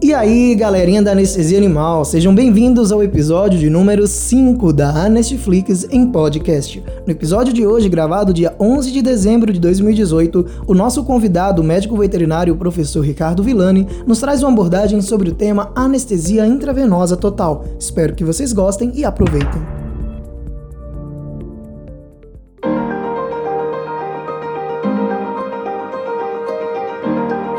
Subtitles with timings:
[0.00, 5.88] E aí, galerinha da Anestesia Animal, sejam bem-vindos ao episódio de número 5 da Netflix
[5.90, 6.80] em podcast.
[7.04, 11.96] No episódio de hoje, gravado dia 11 de dezembro de 2018, o nosso convidado, médico
[11.96, 17.64] veterinário professor Ricardo Villani, nos traz uma abordagem sobre o tema anestesia intravenosa total.
[17.76, 19.60] Espero que vocês gostem e aproveitem.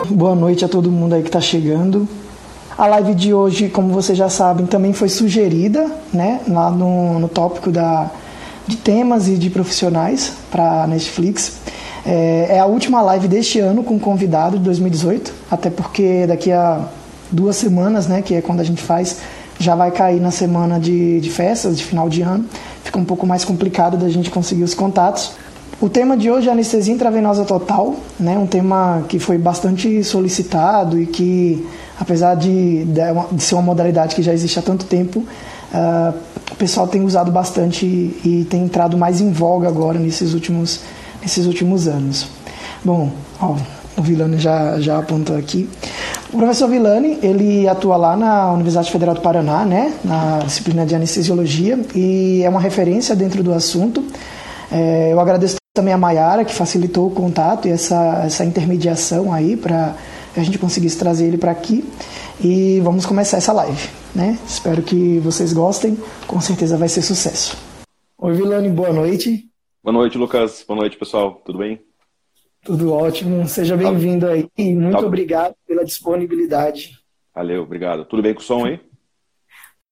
[0.09, 2.07] Boa noite a todo mundo aí que está chegando.
[2.79, 7.27] A live de hoje, como vocês já sabem, também foi sugerida, né, lá no, no
[7.27, 8.09] tópico da,
[8.65, 11.57] de temas e de profissionais para Netflix.
[12.05, 16.85] É, é, a última live deste ano com convidado de 2018, até porque daqui a
[17.29, 19.17] duas semanas, né, que é quando a gente faz,
[19.59, 22.45] já vai cair na semana de, de festas, de final de ano.
[22.85, 25.33] Fica um pouco mais complicado da gente conseguir os contatos.
[25.81, 28.37] O tema de hoje é anestesia intravenosa total, né?
[28.37, 31.65] um tema que foi bastante solicitado e que
[31.99, 36.13] apesar de, de, ser uma modalidade que já existe há tanto tempo, uh,
[36.51, 40.81] o pessoal tem usado bastante e, tem entrado mais em voga agora nesses últimos,
[41.21, 42.27] nesses últimos anos.
[42.83, 43.11] Bom,
[43.41, 43.55] ó,
[43.97, 45.69] o Vilani já, já apontou aqui.
[46.31, 50.95] O professor Villani, ele atua lá na Universidade Federal do Paraná, né, na disciplina de
[50.95, 54.03] anestesiologia, e é uma referência dentro do assunto.
[54.71, 59.55] É, eu agradeço também a Maiara, que facilitou o contato e essa, essa intermediação aí
[59.55, 59.95] para
[60.33, 61.83] que a gente conseguisse trazer ele para aqui
[62.43, 64.37] e vamos começar essa live, né?
[64.45, 67.57] Espero que vocês gostem, com certeza vai ser sucesso.
[68.17, 69.45] Oi, Vilani, boa noite.
[69.83, 70.63] Boa noite, Lucas.
[70.67, 71.41] Boa noite, pessoal.
[71.45, 71.81] Tudo bem?
[72.63, 73.47] Tudo ótimo.
[73.47, 73.83] Seja tá.
[73.83, 75.05] bem-vindo aí e muito tá.
[75.05, 76.99] obrigado pela disponibilidade.
[77.33, 78.05] Valeu, obrigado.
[78.05, 78.79] Tudo bem com o som aí?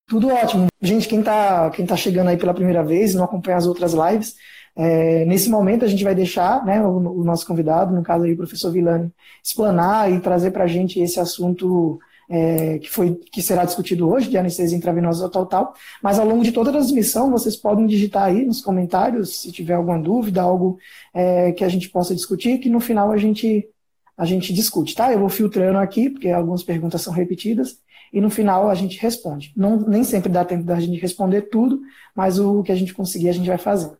[0.06, 0.66] Tudo ótimo.
[0.80, 4.34] Gente, quem está quem tá chegando aí pela primeira vez, não acompanha as outras lives,
[4.80, 8.32] é, nesse momento, a gente vai deixar né, o, o, nosso convidado, no caso aí
[8.32, 9.12] o professor Vilani,
[9.42, 11.98] explanar e trazer para a gente esse assunto
[12.30, 15.74] é, que, foi, que será discutido hoje, de anestesia intravenosa total.
[16.00, 19.74] Mas ao longo de toda a transmissão, vocês podem digitar aí nos comentários, se tiver
[19.74, 20.78] alguma dúvida, algo
[21.12, 23.68] é, que a gente possa discutir, que no final a gente,
[24.16, 25.12] a gente discute, tá?
[25.12, 27.80] Eu vou filtrando aqui, porque algumas perguntas são repetidas,
[28.12, 29.52] e no final a gente responde.
[29.56, 31.80] Não, nem sempre dá tempo da gente responder tudo,
[32.14, 33.97] mas o que a gente conseguir a gente vai fazendo.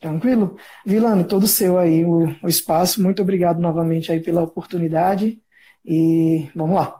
[0.00, 0.56] Tranquilo?
[0.84, 3.02] Vilano, todo seu aí o, o, espaço.
[3.02, 5.38] Muito obrigado novamente aí pela oportunidade.
[5.84, 6.96] E vamos lá.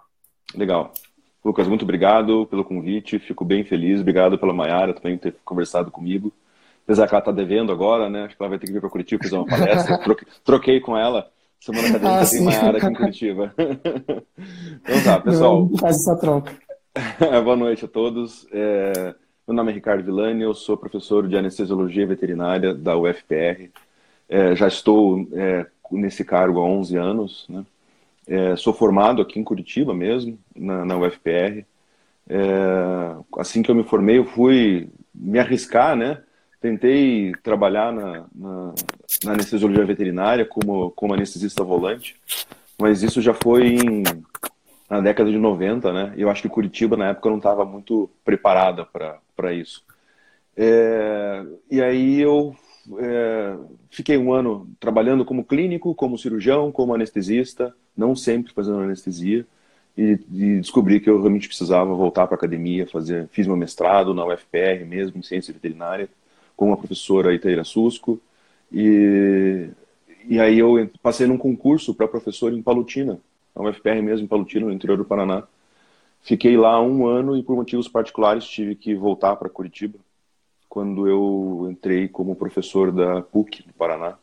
[0.55, 0.93] Legal.
[1.43, 3.19] Lucas, muito obrigado pelo convite.
[3.19, 4.03] Fico bem feliz.
[4.03, 6.31] Obrigado pela Maiara também ter conversado comigo.
[6.85, 8.25] Apesar que ela está devendo agora, né?
[8.25, 9.99] Acho que ela vai ter que vir para Curitiba fazer uma palestra.
[10.05, 11.31] troquei, troquei com ela.
[11.59, 13.55] Semana acadêmica ah, tem Maiara aqui em Curitiba.
[13.57, 15.71] então tá, pessoal.
[15.79, 16.53] Faz essa troca.
[17.45, 18.47] Boa noite a todos.
[18.53, 19.15] É...
[19.51, 23.69] Meu nome é Ricardo Villani, eu sou professor de anestesiologia veterinária da UFPR.
[24.29, 27.47] É, já estou é, nesse cargo há 11 anos.
[27.49, 27.67] Né?
[28.29, 31.65] É, sou formado aqui em Curitiba mesmo, na, na UFPR.
[32.29, 36.23] É, assim que eu me formei, eu fui me arriscar, né?
[36.61, 38.75] Tentei trabalhar na, na,
[39.25, 42.15] na anestesiologia veterinária como, como anestesista volante,
[42.79, 44.05] mas isso já foi em
[44.91, 46.13] na década de 90, né?
[46.17, 49.85] E eu acho que Curitiba, na época, não estava muito preparada para isso.
[50.57, 52.57] É, e aí eu
[52.99, 53.57] é,
[53.89, 59.47] fiquei um ano trabalhando como clínico, como cirurgião, como anestesista, não sempre fazendo anestesia,
[59.97, 64.13] e, e descobri que eu realmente precisava voltar para a academia, fazer, fiz meu mestrado
[64.13, 66.09] na UFPR mesmo, em ciência veterinária,
[66.57, 68.21] com a professora Itaíra Susco,
[68.73, 69.69] e,
[70.27, 73.21] e aí eu passei num concurso para professor em Palutina,
[73.55, 75.45] na UFPR mesmo, em Palutino, no interior do Paraná.
[76.23, 79.99] Fiquei lá um ano e, por motivos particulares, tive que voltar para Curitiba
[80.69, 84.17] quando eu entrei como professor da PUC, no Paraná.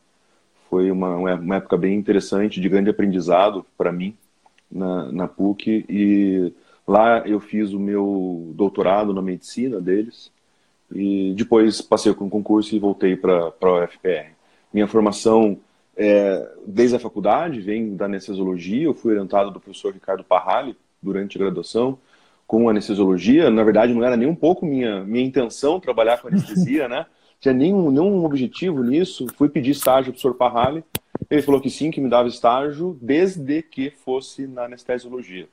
[0.70, 4.16] Foi uma, uma época bem interessante, de grande aprendizado para mim
[4.70, 5.84] na, na PUC.
[5.88, 6.52] E
[6.86, 10.32] lá eu fiz o meu doutorado na medicina deles.
[10.90, 14.32] E depois passei com o concurso e voltei para a UFPR.
[14.72, 15.58] Minha formação
[15.98, 21.36] é, desde a faculdade, vem da anestesiologia, eu fui orientado do professor Ricardo Parrali durante
[21.36, 21.98] a graduação
[22.46, 23.50] com anestesiologia.
[23.50, 27.04] Na verdade, não era nem um pouco minha, minha intenção trabalhar com anestesia, né?
[27.40, 29.26] Tinha nenhum, nenhum objetivo nisso.
[29.36, 30.84] Fui pedir estágio para o professor Parrali.
[31.28, 35.48] Ele falou que sim, que me dava estágio, desde que fosse na anestesiologia.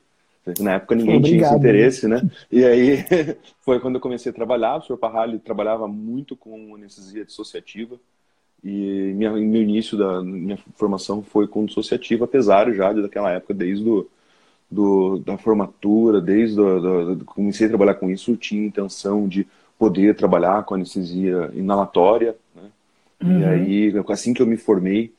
[0.60, 1.38] Na época ninguém Obrigado.
[1.38, 2.22] tinha esse interesse, né?
[2.50, 3.04] E aí
[3.60, 4.70] foi quando eu comecei a trabalhar.
[4.70, 7.98] O professor Parrali trabalhava muito com anestesia dissociativa.
[8.68, 13.54] E minha, meu início da minha formação foi com dissociativo, apesar já de daquela época,
[13.54, 14.10] desde do,
[14.68, 19.46] do da formatura, desde do, do, comecei a trabalhar com isso, eu tinha intenção de
[19.78, 22.34] poder trabalhar com anestesia inalatória.
[22.56, 22.62] Né?
[23.22, 23.40] Uhum.
[23.40, 25.12] E aí, assim que eu me formei,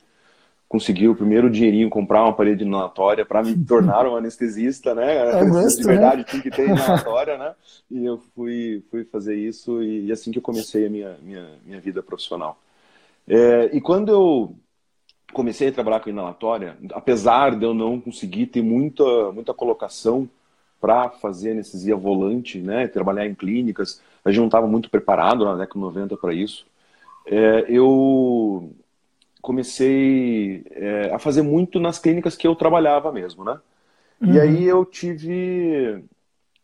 [0.68, 5.40] consegui o primeiro dinheirinho comprar uma parede inalatória para me tornar um anestesista, né?
[5.40, 6.24] É gosto, de verdade né?
[6.28, 7.54] tinha que ter inalatória, né?
[7.90, 11.48] E eu fui, fui fazer isso e, e assim que eu comecei a minha, minha,
[11.64, 12.58] minha vida profissional.
[13.28, 14.56] É, e quando eu
[15.32, 20.28] comecei a trabalhar com inalatória, apesar de eu não conseguir ter muita, muita colocação
[20.80, 25.52] para fazer anestesia volante, né, trabalhar em clínicas, a gente não estava muito preparado na
[25.52, 26.66] década de 90 para isso.
[27.26, 28.72] É, eu
[29.42, 33.58] comecei é, a fazer muito nas clínicas que eu trabalhava mesmo, né?
[34.20, 34.32] Uhum.
[34.32, 36.02] E aí eu tive,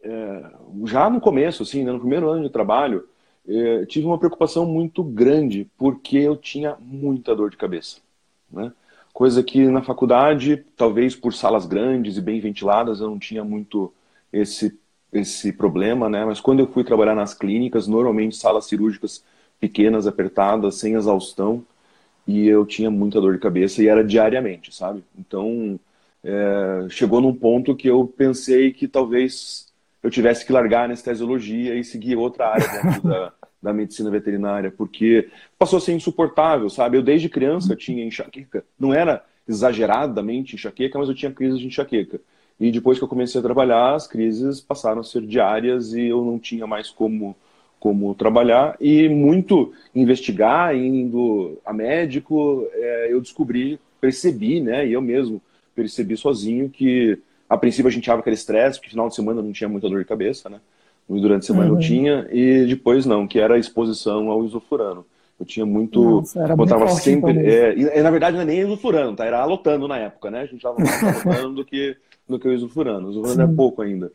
[0.02, 0.50] é,
[0.84, 3.06] já no começo, assim, né, no primeiro ano de trabalho,
[3.46, 7.99] é, tive uma preocupação muito grande, porque eu tinha muita dor de cabeça,
[8.50, 8.73] né?
[9.12, 13.93] Coisa que na faculdade, talvez por salas grandes e bem ventiladas, eu não tinha muito
[14.32, 14.76] esse,
[15.12, 16.25] esse problema, né?
[16.25, 19.25] Mas quando eu fui trabalhar nas clínicas, normalmente salas cirúrgicas
[19.61, 21.64] pequenas, apertadas, sem exaustão,
[22.26, 25.05] e eu tinha muita dor de cabeça e era diariamente, sabe?
[25.19, 25.79] Então,
[26.23, 29.73] é, chegou num ponto que eu pensei que talvez
[30.05, 32.67] eu tivesse que largar a anestesiologia e seguir outra área
[33.03, 36.99] da, da medicina veterinária, porque passou a ser insuportável, sabe?
[36.99, 42.21] Eu desde criança tinha enxaqueca, não era exageradamente enxaqueca, mas eu tinha crises de enxaqueca.
[42.61, 46.23] E depois que eu comecei a trabalhar, as crises passaram a ser diárias e eu
[46.23, 47.35] não tinha mais como
[47.81, 55.03] como trabalhar e muito investigar, indo a médico, é, eu descobri, percebi, né, e eu
[55.03, 55.43] mesmo
[55.75, 57.19] percebi sozinho que
[57.49, 59.99] a princípio a gente que era estresse, porque final de semana não tinha muita dor
[59.99, 60.61] de cabeça, né,
[61.08, 61.75] durante a semana uhum.
[61.75, 65.05] não tinha, e depois não, que era a exposição ao isofurano.
[65.38, 66.02] Eu tinha muito.
[66.02, 67.38] Nossa, era botava muito sempre.
[67.38, 69.25] É, e, na verdade não é nem isofurano, tá?
[69.25, 70.43] Era alotando na época, né?
[70.43, 71.96] A gente estava mais alotando do que,
[72.29, 73.08] do que o isofurano.
[73.08, 74.12] O isofurano é pouco ainda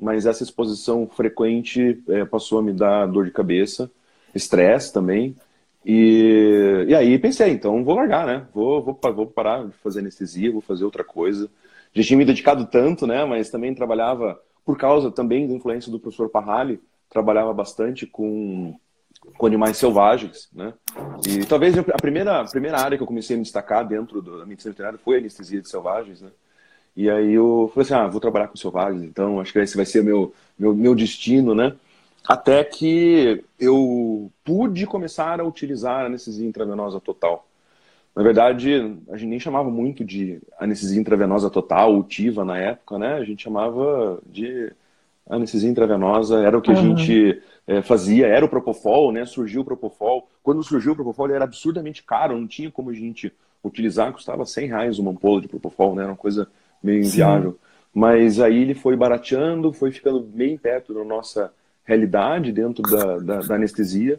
[0.00, 3.90] mas essa exposição frequente é, passou a me dar dor de cabeça,
[4.34, 5.36] estresse também.
[5.84, 8.46] E, e aí pensei, então vou largar, né?
[8.54, 11.50] Vou, vou, vou parar de fazer anestesia, vou fazer outra coisa.
[11.92, 13.24] Já tinha me dedicado tanto, né?
[13.24, 18.74] Mas também trabalhava, por causa também da influência do professor Parrali, trabalhava bastante com,
[19.36, 20.72] com animais selvagens, né?
[21.26, 24.46] E talvez a primeira, a primeira área que eu comecei a me destacar dentro da
[24.46, 26.30] medicina veterinária foi a anestesia de selvagens, né?
[26.96, 29.86] E aí eu falei assim, ah, vou trabalhar com selvagens, então acho que esse vai
[29.86, 31.74] ser meu, meu, meu destino, né?
[32.26, 37.46] Até que eu pude começar a utilizar a anestesia intravenosa total.
[38.14, 38.74] Na verdade,
[39.08, 43.14] a gente nem chamava muito de anestesia intravenosa total, utiva na época, né?
[43.14, 44.72] A gente chamava de
[45.28, 46.76] anestesia intravenosa, era o que uhum.
[46.76, 49.24] a gente é, fazia, era o Propofol, né?
[49.24, 50.28] Surgiu o Propofol.
[50.42, 54.44] Quando surgiu o Propofol, ele era absurdamente caro, não tinha como a gente utilizar, custava
[54.44, 56.02] 100 reais uma ampola de Propofol, né?
[56.02, 56.48] Era uma coisa
[56.82, 57.52] meio inviável.
[57.52, 57.58] Sim.
[57.94, 61.52] Mas aí ele foi barateando, foi ficando bem perto da nossa
[61.84, 64.18] realidade dentro da, da, da anestesia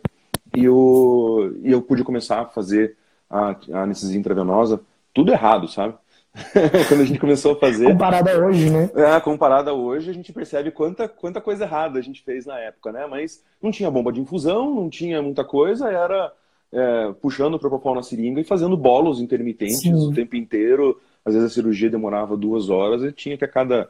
[0.56, 2.98] e eu, e eu pude começar a fazer
[3.31, 4.81] a, a anestesia intravenosa
[5.13, 5.95] tudo errado, sabe?
[6.88, 7.88] Quando a gente começou a fazer.
[7.92, 8.89] Comparada hoje, né?
[8.95, 12.92] É, comparada hoje, a gente percebe quanta, quanta coisa errada a gente fez na época,
[12.92, 13.06] né?
[13.06, 16.31] Mas não tinha bomba de infusão, não tinha muita coisa, era
[16.72, 19.94] é, puxando o propofol na seringa e fazendo bolos intermitentes Sim.
[19.94, 23.89] o tempo inteiro, às vezes a cirurgia demorava duas horas e tinha que a cada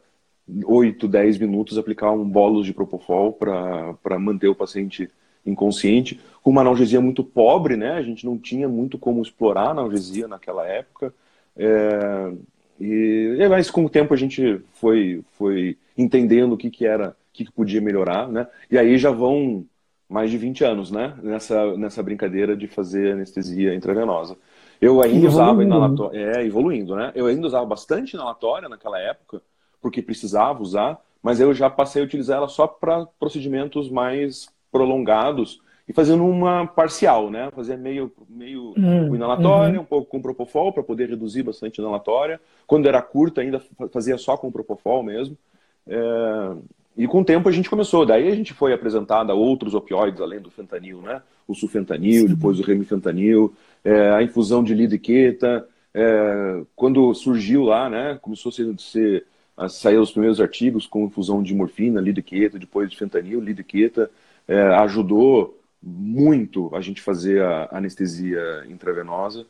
[0.66, 5.10] 8, 10 minutos aplicar um bolo de propofol para manter o paciente
[5.46, 7.94] inconsciente, com uma analgesia muito pobre, né?
[7.94, 11.14] A gente não tinha muito como explorar a analgesia naquela época.
[11.56, 12.34] É,
[12.80, 17.14] e, mas com o tempo a gente foi, foi entendendo o que, que era, o
[17.34, 18.48] que, que podia melhorar, né?
[18.70, 19.66] E aí já vão
[20.10, 21.18] mais de 20 anos, né?
[21.22, 24.38] Nessa, nessa brincadeira de fazer anestesia intravenosa.
[24.82, 27.12] Eu ainda usava inalatória, é, evoluindo, né?
[27.14, 29.42] Eu ainda usava bastante inalatória naquela época,
[29.80, 35.62] porque precisava usar, mas eu já passei a utilizar ela só para procedimentos mais prolongados
[35.88, 37.50] e fazendo uma parcial, né?
[37.52, 39.82] Fazia meio, meio hum, com inalatória, uhum.
[39.82, 42.40] um pouco com propofol para poder reduzir bastante inalatória.
[42.66, 43.62] Quando era curta, ainda
[43.92, 45.38] fazia só com propofol mesmo.
[45.88, 46.00] É...
[46.98, 48.06] E com o tempo a gente começou.
[48.06, 51.22] Daí a gente foi apresentado a outros opioides além do fentanil, né?
[51.48, 52.36] O sulfentanil, Sim.
[52.36, 58.54] depois o remifentanil é, a infusão de lidoqueta, é, quando surgiu lá, né, começou a,
[58.54, 59.26] ser, ser,
[59.58, 64.10] a sair os primeiros artigos com infusão de morfina, lidoqueta, depois de fentanil, lidoqueta,
[64.48, 69.46] é, ajudou muito a gente fazer a anestesia intravenosa,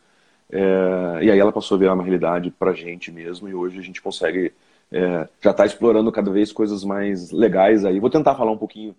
[0.52, 3.80] é, e aí ela passou a virar uma realidade para a gente mesmo, e hoje
[3.80, 4.52] a gente consegue,
[4.92, 8.00] é, já está explorando cada vez coisas mais legais aí.
[8.00, 8.96] Vou tentar falar um pouquinho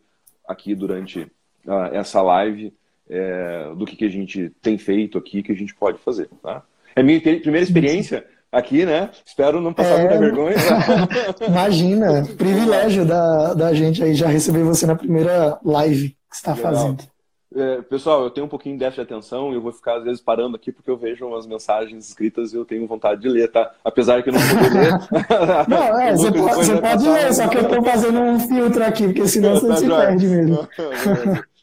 [0.46, 1.20] aqui durante
[1.66, 2.72] uh, essa live,
[3.08, 6.28] é, do que, que a gente tem feito aqui, que a gente pode fazer.
[6.42, 6.62] Tá?
[6.96, 9.10] É minha primeira experiência aqui, né?
[9.24, 10.00] Espero não passar é...
[10.00, 10.56] muita vergonha.
[11.48, 17.02] Imagina, privilégio da, da gente aí já receber você na primeira live que está fazendo.
[17.54, 20.04] É, pessoal, eu tenho um pouquinho de déficit de atenção e eu vou ficar às
[20.04, 23.50] vezes parando aqui porque eu vejo umas mensagens escritas e eu tenho vontade de ler,
[23.50, 23.70] tá?
[23.84, 24.92] Apesar que eu não vou ler.
[25.68, 29.04] não, é, você pode, você pode ler, só que eu estou fazendo um filtro aqui,
[29.04, 30.06] porque senão você tá se joia.
[30.06, 30.68] perde mesmo.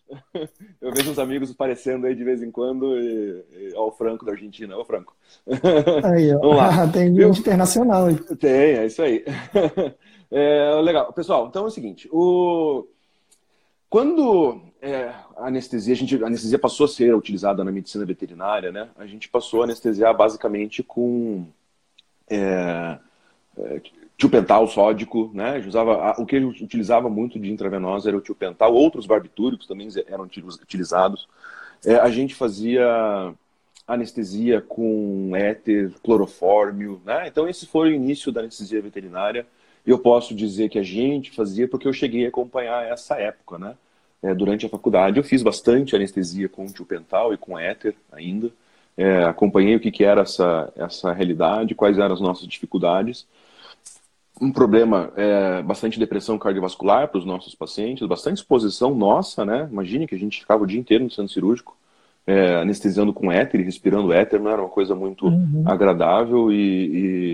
[0.81, 4.25] Eu vejo uns amigos aparecendo aí de vez em quando e, e ó, o Franco
[4.25, 5.15] da Argentina, ó o Franco.
[6.03, 6.39] Aí, ó.
[6.39, 6.87] Vamos lá.
[6.91, 8.15] Tem gente internacional aí.
[8.37, 9.23] Tem, é isso aí.
[10.31, 11.11] É, legal.
[11.13, 12.87] Pessoal, então é o seguinte, o...
[13.89, 18.71] quando é, a anestesia, a, gente, a anestesia passou a ser utilizada na medicina veterinária,
[18.71, 18.89] né?
[18.97, 21.45] A gente passou a anestesiar basicamente com
[22.29, 22.99] é,
[23.57, 23.81] é,
[24.19, 25.63] tiopental sódico, né?
[25.65, 30.25] Usava, o que ele utilizava muito de intravenosa era o tiopental, outros barbitúricos também eram
[30.25, 31.25] utilizados.
[31.85, 33.33] É, a gente fazia
[33.87, 37.29] anestesia com éter, clorofórmio, né?
[37.29, 39.47] Então esse foi o início da anestesia veterinária.
[39.87, 43.75] Eu posso dizer que a gente fazia porque eu cheguei a acompanhar essa época, né?
[44.21, 48.51] É, durante a faculdade eu fiz bastante anestesia com tiopental e com éter ainda.
[48.97, 53.25] É, acompanhei o que, que era essa, essa realidade, quais eram as nossas dificuldades
[54.41, 59.67] um problema, é, bastante depressão cardiovascular para os nossos pacientes, bastante exposição nossa, né?
[59.71, 61.77] Imagine que a gente ficava o dia inteiro no centro cirúrgico,
[62.25, 65.63] é, anestesiando com éter e respirando éter, não era uma coisa muito uhum.
[65.65, 66.51] agradável.
[66.51, 66.55] E,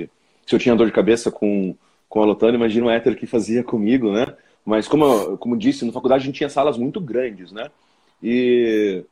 [0.03, 0.09] e,
[0.45, 1.75] se eu tinha dor de cabeça com,
[2.07, 4.25] com a Lotano, imagina o éter que fazia comigo, né?
[4.65, 7.69] Mas como, como disse, na faculdade a gente tinha salas muito grandes, né?
[8.23, 9.03] E,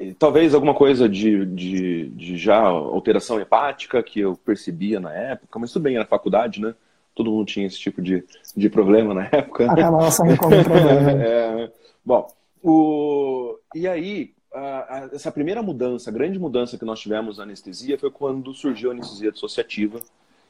[0.00, 5.58] e talvez alguma coisa de, de, de já alteração hepática que eu percebia na época,
[5.58, 6.74] mas tudo bem, era faculdade, né?
[7.20, 8.24] Todo mundo tinha esse tipo de,
[8.56, 9.70] de problema na época.
[9.70, 11.12] Acabava saindo como problema.
[11.22, 11.72] é,
[12.04, 12.26] bom,
[12.62, 17.44] o, e aí, a, a, essa primeira mudança, a grande mudança que nós tivemos na
[17.44, 20.00] anestesia foi quando surgiu a anestesia dissociativa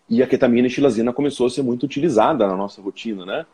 [0.08, 3.46] e a ketamina e xilazina começou a ser muito utilizada na nossa rotina, né?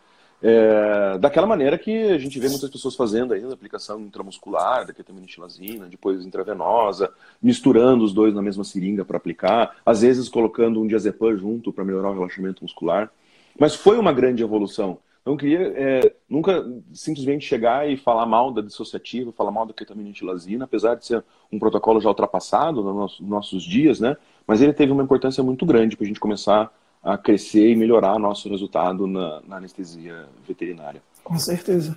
[0.42, 5.26] É, daquela maneira que a gente vê muitas pessoas fazendo ainda, aplicação intramuscular da ketamina
[5.26, 7.10] xilazina, depois intravenosa,
[7.42, 11.84] misturando os dois na mesma seringa para aplicar, às vezes colocando um diazepam junto para
[11.84, 13.10] melhorar o relaxamento muscular.
[13.58, 14.98] Mas foi uma grande evolução.
[15.24, 20.14] Não queria é, nunca simplesmente chegar e falar mal da dissociativa, falar mal da ketamina
[20.14, 24.16] xilazina, apesar de ser um protocolo já ultrapassado nos nossos dias, né?
[24.46, 26.72] Mas ele teve uma importância muito grande para a gente começar
[27.06, 31.00] a crescer e melhorar nosso resultado na, na anestesia veterinária.
[31.22, 31.96] Com certeza.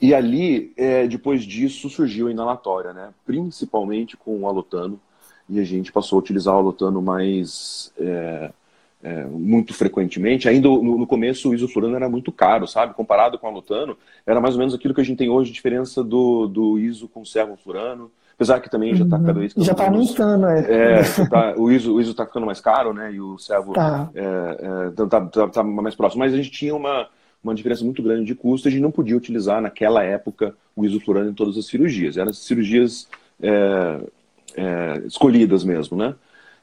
[0.00, 3.12] E ali, é, depois disso, surgiu a inalatória, né?
[3.26, 5.00] principalmente com o alotano,
[5.48, 8.52] e a gente passou a utilizar o alotano mais é,
[9.02, 10.48] é, muito frequentemente.
[10.48, 12.94] Ainda no, no, começo o isoflurano era muito caro, sabe?
[12.94, 16.04] Comparado com o alotano, era mais ou menos aquilo que a gente tem hoje, diferença
[16.04, 18.08] do, do iso com servoflurano.
[18.38, 19.52] Apesar que também já está cada vez...
[19.56, 21.00] Já está aumentando, é.
[21.00, 23.12] é tá, o ISO está ficando mais caro, né?
[23.12, 26.20] E o servo está é, é, tá, tá, tá, mais próximo.
[26.20, 27.08] Mas a gente tinha uma,
[27.42, 28.68] uma diferença muito grande de custo.
[28.68, 32.16] A gente não podia utilizar naquela época o isoflurano em todas as cirurgias.
[32.16, 33.08] Eram cirurgias
[33.42, 34.00] é,
[34.56, 36.14] é, escolhidas mesmo, né?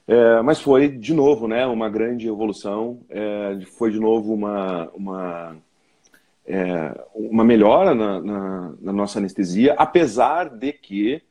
[0.07, 2.99] É, mas foi, de novo, né, uma grande evolução.
[3.09, 5.57] É, foi, de novo, uma, uma,
[6.47, 11.21] é, uma melhora na, na, na, nossa anestesia, apesar de que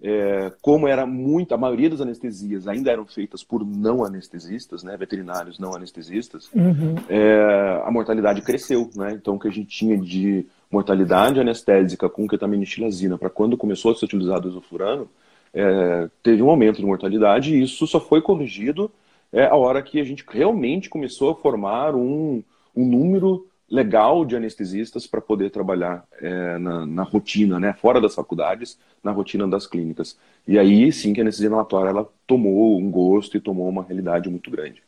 [0.00, 4.96] é, como era muito, a maioria das anestesias ainda eram feitas por não anestesistas, né,
[4.96, 6.94] veterinários não anestesistas, uhum.
[7.08, 9.12] é, a mortalidade cresceu, né?
[9.12, 13.94] Então o que a gente tinha de mortalidade anestésica com e para quando começou a
[13.94, 15.08] ser utilizado o isoflurano,
[15.52, 18.90] é, teve um aumento de mortalidade e isso só foi corrigido
[19.32, 22.42] é, a hora que a gente realmente começou a formar um,
[22.74, 28.14] um número legal de anestesistas para poder trabalhar é, na, na, rotina, né, fora das
[28.14, 30.18] faculdades, na rotina das clínicas.
[30.46, 34.28] E aí sim que a anestesia inalatória ela tomou um gosto e tomou uma realidade
[34.30, 34.82] muito grande.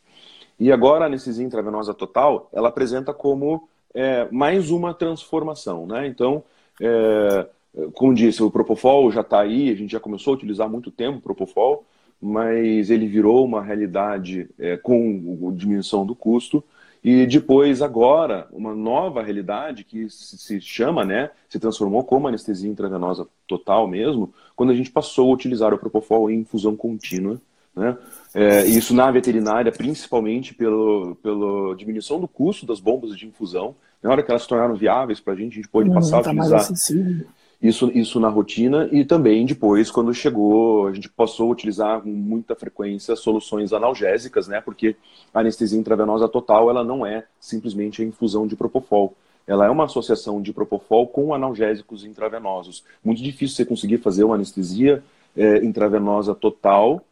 [0.59, 6.07] E agora a anestesia intravenosa total, ela apresenta como é, mais uma transformação, né?
[6.07, 6.43] Então,
[6.79, 7.47] é,
[7.93, 10.91] como disse, o Propofol já está aí, a gente já começou a utilizar há muito
[10.91, 11.85] tempo o Propofol,
[12.21, 16.63] mas ele virou uma realidade é, com a diminuição do custo,
[17.03, 23.27] e depois, agora, uma nova realidade que se chama, né, se transformou como anestesia intravenosa
[23.47, 27.41] total mesmo, quando a gente passou a utilizar o Propofol em infusão contínua.
[27.75, 27.97] Né?
[28.35, 33.75] É, isso na veterinária, principalmente pelo, pela diminuição do custo das bombas de infusão.
[34.03, 36.19] Na hora que elas se tornaram viáveis para a gente, a gente pôde hum, passar
[36.19, 36.71] a tá utilizar
[37.61, 42.09] isso, isso na rotina e também depois, quando chegou, a gente passou a utilizar com
[42.09, 44.59] muita frequência soluções analgésicas, né?
[44.59, 44.95] Porque
[45.33, 49.15] a anestesia intravenosa total, ela não é simplesmente a infusão de propofol.
[49.45, 52.83] Ela é uma associação de propofol com analgésicos intravenosos.
[53.03, 55.03] Muito difícil você conseguir fazer uma anestesia
[55.35, 57.03] é, intravenosa total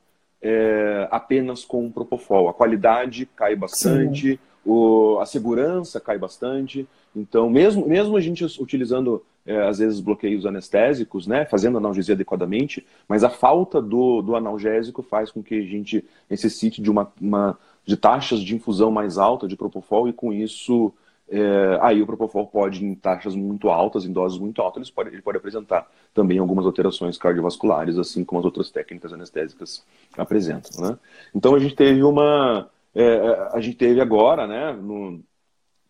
[0.42, 2.50] é, apenas com propofol.
[2.50, 6.88] A qualidade cai bastante, o, a segurança cai bastante.
[7.16, 12.86] Então, mesmo, mesmo a gente utilizando é, às vezes, bloqueios anestésicos, né, fazendo analgesia adequadamente,
[13.08, 17.58] mas a falta do, do analgésico faz com que a gente necessite de, uma, uma
[17.86, 20.94] de taxas de infusão mais alta de propofol e, com isso,
[21.32, 25.10] é, aí o Propofol pode, em taxas muito altas, em doses muito altas, ele pode,
[25.10, 29.86] ele pode apresentar também algumas alterações cardiovasculares, assim como as outras técnicas anestésicas
[30.18, 30.72] apresentam.
[30.82, 30.98] Né?
[31.34, 32.68] Então a gente teve uma.
[32.96, 35.22] É, a gente teve agora, né, no,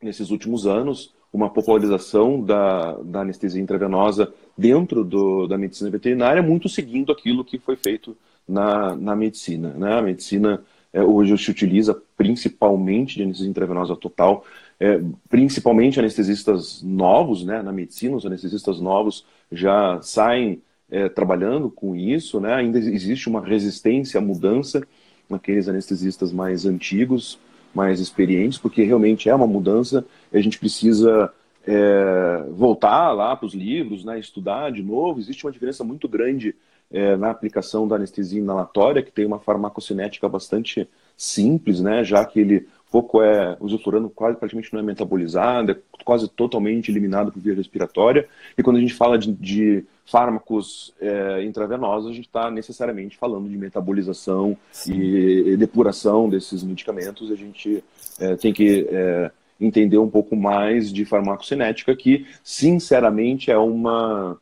[0.01, 6.67] nesses últimos anos, uma popularização da, da anestesia intravenosa dentro do, da medicina veterinária, muito
[6.67, 8.17] seguindo aquilo que foi feito
[8.47, 9.69] na, na medicina.
[9.69, 9.93] Né?
[9.93, 14.43] A medicina é, hoje se utiliza principalmente de anestesia intravenosa total
[14.79, 21.95] é, principalmente anestesistas novos, né, na medicina, os anestesistas novos já saem é, trabalhando com
[21.95, 24.81] isso, né, ainda existe uma resistência à mudança
[25.29, 27.37] naqueles anestesistas mais antigos,
[27.75, 31.31] mais experientes, porque realmente é uma mudança a gente precisa
[31.65, 35.19] é, voltar lá para os livros, né, estudar de novo.
[35.19, 36.55] Existe uma diferença muito grande
[36.91, 42.39] é, na aplicação da anestesia inalatória, que tem uma farmacocinética bastante simples, né, já que
[42.39, 47.39] ele pouco é, o zulfurano quase praticamente não é metabolizado, é quase totalmente eliminado por
[47.39, 48.27] via respiratória.
[48.57, 53.47] E quando a gente fala de, de fármacos é, intravenosos, a gente está necessariamente falando
[53.47, 54.57] de metabolização
[54.87, 57.31] e, e, depuração desses medicamentos.
[57.31, 57.83] A gente
[58.19, 64.37] é, tem que é, entender um pouco mais de farmacocinética, que, sinceramente, é uma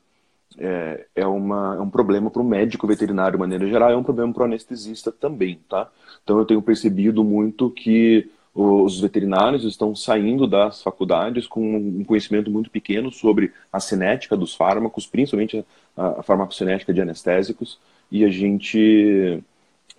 [0.57, 4.03] é, é, uma, é um problema para o médico veterinário de maneira geral, é um
[4.03, 5.89] problema para o anestesista também, tá?
[6.23, 12.49] Então eu tenho percebido muito que os veterinários estão saindo das faculdades com um conhecimento
[12.49, 15.63] muito pequeno sobre a cinética dos fármacos, principalmente
[15.95, 17.79] a, a farmacocinética de anestésicos,
[18.11, 19.43] e a gente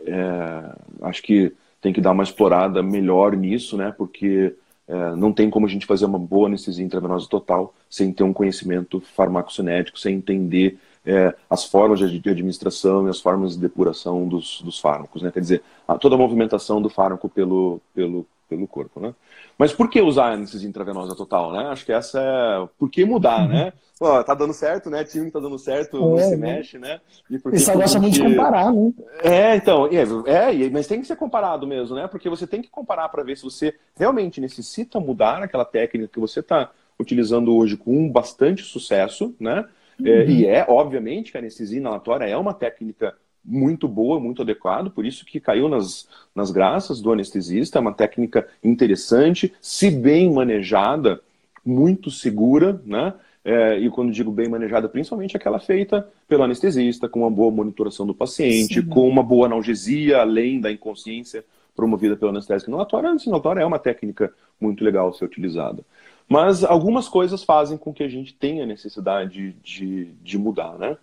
[0.05, 0.73] é,
[1.03, 3.95] acho que tem que dar uma explorada melhor nisso, né?
[3.97, 4.55] Porque
[4.89, 8.33] é, não tem como a gente fazer uma boa anestesia intravenosa total sem ter um
[8.33, 14.63] conhecimento farmacocinético, sem entender é, as formas de, administração e as formas de depuração dos,
[14.63, 15.31] dos fármacos, né?
[15.31, 15.63] Quer dizer,
[16.01, 19.15] toda a movimentação do fármaco pelo, pelo, pelo corpo, né?
[19.59, 21.67] Mas por que usar a anestesia intravenosa total, né?
[21.67, 22.69] Acho que essa é...
[22.79, 23.49] Por que mudar, uhum.
[23.49, 23.73] né?
[23.99, 25.03] Pô, tá dando certo, né?
[25.05, 26.55] Time tá dando certo, é, não se né?
[26.55, 27.01] mexe, né?
[27.29, 28.93] E porque Pessoal gosta muito de comparar, né?
[29.23, 32.07] É, então, é, é, mas tem que ser comparado mesmo, né?
[32.07, 36.21] Porque você tem que comparar para ver se você realmente necessita mudar aquela técnica que
[36.21, 39.65] você está utilizando hoje com bastante sucesso, né?
[40.01, 40.09] É, uhum.
[40.09, 43.17] É, e é, obviamente, que a anestesia inalatória é uma técnica
[43.49, 47.95] muito boa, muito adequada, por isso que caiu nas, nas graças do anestesista, é uma
[47.95, 51.21] técnica interessante, se bem manejada,
[51.65, 53.15] muito segura, né?
[53.45, 58.07] É, e quando digo bem manejada, principalmente aquela feita pelo anestesista, com uma boa monitoração
[58.07, 58.87] do paciente, Sim.
[58.87, 61.43] com uma boa analgesia, além da inconsciência
[61.75, 63.09] promovida pelo anestésico inalatório.
[63.09, 65.83] A inalatória é uma técnica muito legal a ser utilizada.
[66.29, 70.99] Mas algumas coisas fazem com que a gente tenha necessidade de, de mudar, né?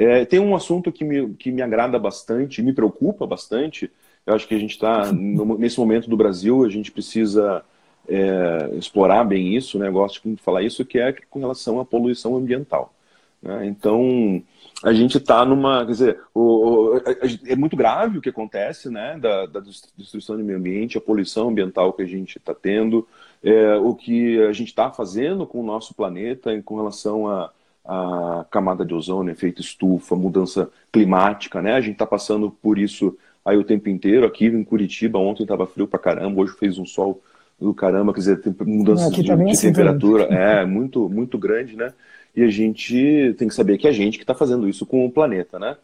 [0.00, 3.92] É, tem um assunto que me, que me agrada bastante, me preocupa bastante.
[4.26, 7.62] Eu acho que a gente está, nesse momento do Brasil, a gente precisa
[8.08, 9.88] é, explorar bem isso, né?
[9.88, 12.94] Eu gosto de falar isso, que é com relação à poluição ambiental.
[13.42, 13.66] Né?
[13.66, 14.42] Então,
[14.82, 15.84] a gente está numa.
[15.84, 17.02] Quer dizer, o, o,
[17.46, 19.18] é muito grave o que acontece, né?
[19.18, 19.60] Da, da
[19.98, 23.06] destruição do meio ambiente, a poluição ambiental que a gente está tendo,
[23.44, 27.52] é, o que a gente está fazendo com o nosso planeta em, com relação a
[27.84, 31.74] a camada de ozônio, efeito estufa, mudança climática, né?
[31.74, 34.26] A gente está passando por isso aí o tempo inteiro.
[34.26, 37.22] Aqui em Curitiba, ontem estava frio pra caramba, hoje fez um sol
[37.58, 41.92] do caramba, quer dizer, tem mudança de, de assim temperatura é muito, muito grande, né?
[42.34, 45.04] E a gente tem que saber que é a gente que está fazendo isso com
[45.04, 45.76] o planeta, né?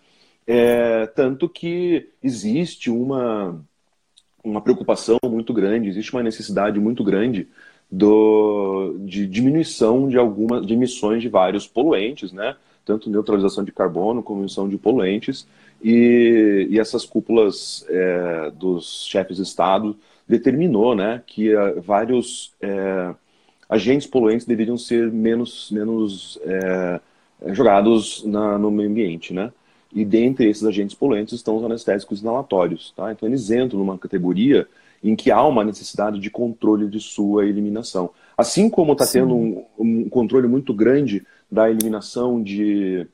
[0.46, 3.60] É, tanto que existe uma,
[4.42, 7.48] uma preocupação muito grande, existe uma necessidade muito grande
[7.90, 12.56] do, de diminuição de algumas de emissões de vários poluentes, né?
[12.84, 15.46] tanto neutralização de carbono como emissão de poluentes,
[15.82, 19.96] e, e essas cúpulas é, dos chefes de Estado
[20.26, 23.14] determinou né, que uh, vários é,
[23.68, 27.00] agentes poluentes deveriam ser menos, menos é,
[27.52, 29.32] jogados na, no meio ambiente.
[29.32, 29.52] Né?
[29.94, 32.92] E dentre esses agentes poluentes estão os anestésicos inalatórios.
[32.96, 33.12] Tá?
[33.12, 34.66] Então eles entram numa categoria
[35.02, 38.10] em que há uma necessidade de controle de sua eliminação.
[38.36, 43.06] Assim como está tendo um, um, controle muito grande da eliminação de,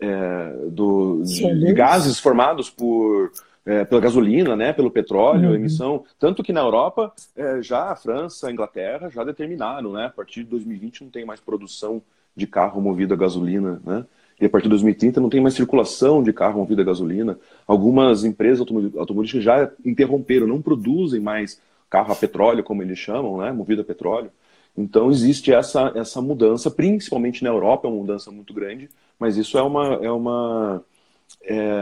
[0.00, 3.32] é, do, de, de, gases formados por,
[3.66, 5.54] é, pela gasolina, né, pelo petróleo, uhum.
[5.54, 6.04] emissão.
[6.18, 10.44] Tanto que na Europa, é, já a França, a Inglaterra já determinaram, né, a partir
[10.44, 12.02] de 2020 não tem mais produção
[12.36, 14.04] de carro movido a gasolina, né?
[14.40, 17.38] E a partir de 2030 não tem mais circulação de carro movido a gasolina.
[17.66, 23.50] Algumas empresas automobilísticas já interromperam, não produzem mais carro a petróleo, como eles chamam, né,
[23.50, 24.30] movido a petróleo.
[24.76, 29.58] Então existe essa, essa mudança, principalmente na Europa, é uma mudança muito grande, mas isso
[29.58, 30.84] é uma, é uma,
[31.42, 31.72] é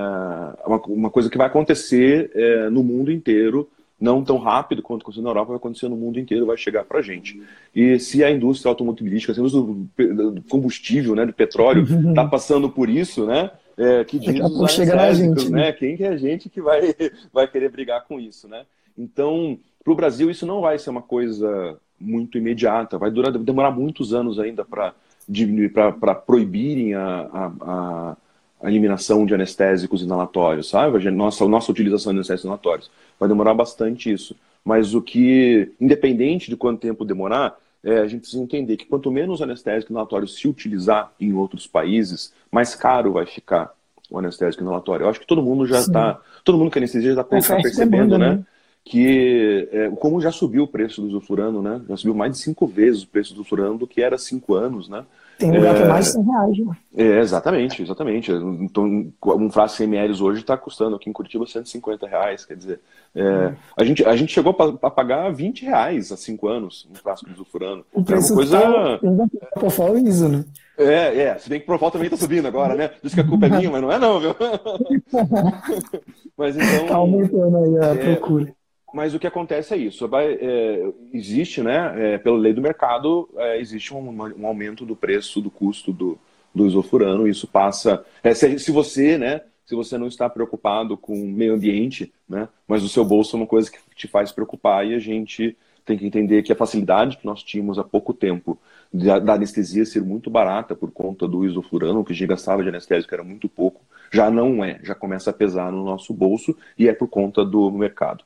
[0.64, 3.68] uma, uma coisa que vai acontecer é, no mundo inteiro,
[4.00, 6.98] não tão rápido quanto aconteceu na Europa, vai acontecer no mundo inteiro, vai chegar para
[6.98, 7.42] a gente.
[7.74, 12.68] E se a indústria automobilística, se a indústria do combustível, né, do petróleo, está passando
[12.68, 15.70] por isso, né, é, que diz os chega na gente, né?
[15.72, 16.94] Quem que é a gente que vai,
[17.32, 18.64] vai querer brigar com isso, né?
[18.96, 23.70] Então, para o Brasil, isso não vai ser uma coisa muito imediata, vai durar, demorar
[23.70, 24.94] muitos anos ainda para
[25.28, 28.16] diminuir, para proibirem a, a, a,
[28.64, 31.06] eliminação de anestésicos inalatórios, sabe?
[31.06, 32.90] A nossa, a nossa utilização de anestésicos inalatórios.
[33.18, 34.34] Vai demorar bastante isso.
[34.64, 39.10] Mas o que, independente de quanto tempo demorar, é, a gente precisa entender que quanto
[39.12, 43.72] menos anestésico inalatório se utilizar em outros países, mais caro vai ficar
[44.10, 45.04] o anestésico inalatório.
[45.04, 48.30] Eu acho que todo mundo já está, todo mundo que anestesia já está percebendo, né?
[48.30, 48.44] né?
[48.86, 51.82] que é, como já subiu o preço do sulfurano, né?
[51.88, 54.88] Já subiu mais de cinco vezes o preço do sulfurano do que era cinco anos,
[54.88, 55.04] né?
[55.38, 56.76] Tem lugar é, que é mais de 100 reais, né?
[56.96, 58.32] É, exatamente, exatamente.
[58.32, 62.80] Então, um frasco 100 ml hoje está custando aqui em Curitiba 150 reais, quer dizer,
[63.14, 67.28] é, a, gente, a gente chegou a pagar 20 reais há cinco anos um frasco
[67.28, 67.84] de sulfurano.
[67.92, 68.60] O preço é coisa...
[68.60, 70.44] tá, Profal isso, né?
[70.78, 72.90] É, é, se bem que o Profal também está subindo agora, né?
[73.02, 74.34] Diz que a culpa é minha, mas não é não, viu?
[76.36, 76.86] mas então...
[76.86, 78.54] Tá aumentando aí a é, procura.
[78.94, 80.08] Mas o que acontece é isso.
[80.14, 85.40] É, existe, né, é, pela lei do mercado, é, existe um, um, aumento do preço,
[85.40, 86.18] do custo do,
[86.54, 87.28] do isofurano.
[87.28, 88.04] Isso passa.
[88.22, 92.48] É, se, se, você, né, se você não está preocupado com o meio ambiente, né,
[92.66, 95.96] mas o seu bolso é uma coisa que te faz preocupar e a gente tem
[95.96, 98.58] que entender que a facilidade que nós tínhamos há pouco tempo
[98.92, 102.68] da, da anestesia ser muito barata por conta do isofurano, que a gente gastava de
[102.68, 103.80] anestésico era muito pouco,
[104.12, 107.70] já não é, já começa a pesar no nosso bolso e é por conta do
[107.70, 108.24] mercado.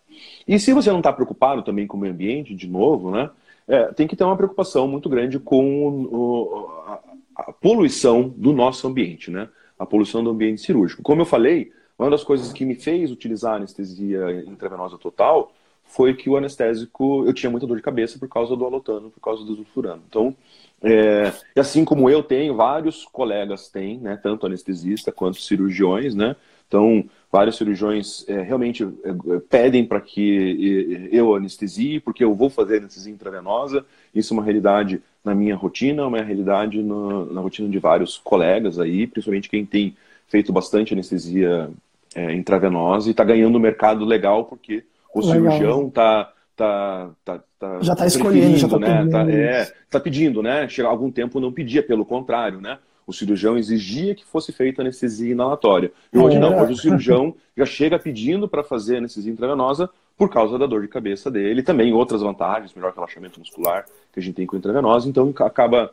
[0.49, 3.31] E se você não está preocupado também com o meio ambiente, de novo, né,
[3.69, 7.01] é, tem que ter uma preocupação muito grande com o, a,
[7.37, 11.03] a, poluição do nosso ambiente, né, a poluição do ambiente cirúrgico.
[11.03, 15.53] Como eu falei, uma das coisas que me fez utilizar anestesia intravenosa total
[15.91, 19.21] foi que o anestésico, eu tinha muita dor de cabeça por causa do alotano, por
[19.21, 20.03] causa do sulfurano.
[20.09, 20.35] Então,
[20.83, 26.37] é, e assim como eu tenho, vários colegas têm, né, tanto anestesista quanto cirurgiões, né,
[26.67, 32.79] então vários cirurgiões é, realmente é, pedem para que eu anestesie, porque eu vou fazer
[32.79, 37.69] anestesia intravenosa, isso é uma realidade na minha rotina, é uma realidade no, na rotina
[37.69, 39.97] de vários colegas aí, principalmente quem tem
[40.29, 41.69] feito bastante anestesia
[42.15, 45.53] é, intravenosa e está ganhando um mercado legal, porque o legal.
[45.53, 48.97] cirurgião está tá, tá, tá já está escolhendo, já está né?
[48.97, 49.11] pedindo.
[49.11, 50.69] Tá, é, tá pedindo, né?
[50.69, 52.79] Chega algum tempo não pedia, pelo contrário, né?
[53.07, 55.91] O cirurgião exigia que fosse feita anestesia inalatória.
[56.13, 56.39] E hoje é.
[56.39, 60.83] não, hoje o cirurgião já chega pedindo para fazer anestesia intravenosa por causa da dor
[60.83, 65.09] de cabeça dele, também outras vantagens, melhor relaxamento muscular que a gente tem com intravenosa,
[65.09, 65.91] então acaba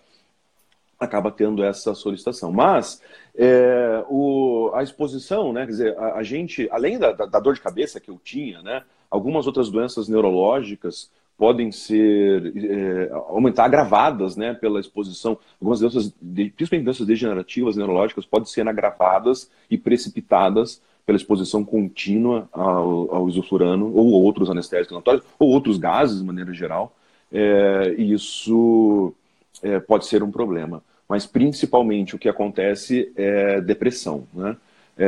[1.00, 2.52] acaba tendo essa solicitação.
[2.52, 3.02] Mas
[3.38, 7.54] é, o, a exposição, né, quer dizer, a, a gente, além da, da, da, dor
[7.54, 14.36] de cabeça que eu tinha, né, algumas outras doenças neurológicas podem ser é, aumentar agravadas
[14.36, 15.38] né, pela exposição.
[15.62, 16.14] Algumas doenças,
[16.56, 23.96] principalmente doenças degenerativas neurológicas, podem ser agravadas e precipitadas pela exposição contínua ao, ao isoflurano
[23.96, 26.94] ou outros anestésicos inatórios ou outros gases de maneira geral.
[27.32, 29.14] É, isso
[29.62, 30.84] é, pode ser um problema.
[31.08, 34.28] Mas principalmente o que acontece é depressão.
[34.34, 34.58] Né?
[34.98, 35.08] É,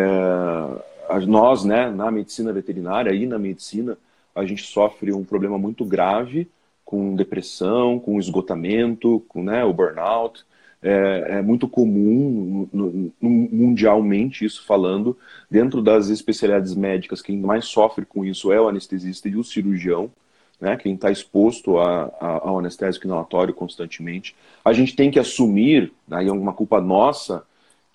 [1.28, 3.98] nós, né, na medicina veterinária e na medicina,
[4.36, 6.50] a gente sofre um problema muito grave
[6.86, 10.46] com depressão, com esgotamento, com né, o burnout.
[10.82, 15.18] É, é muito comum no, no, mundialmente isso falando.
[15.52, 20.10] Dentro das especialidades médicas, quem mais sofre com isso é o anestesista e o cirurgião
[20.60, 24.36] né, quem está exposto a, a, ao anestésico inalatório constantemente.
[24.64, 27.44] A gente tem que assumir, aí é uma culpa nossa,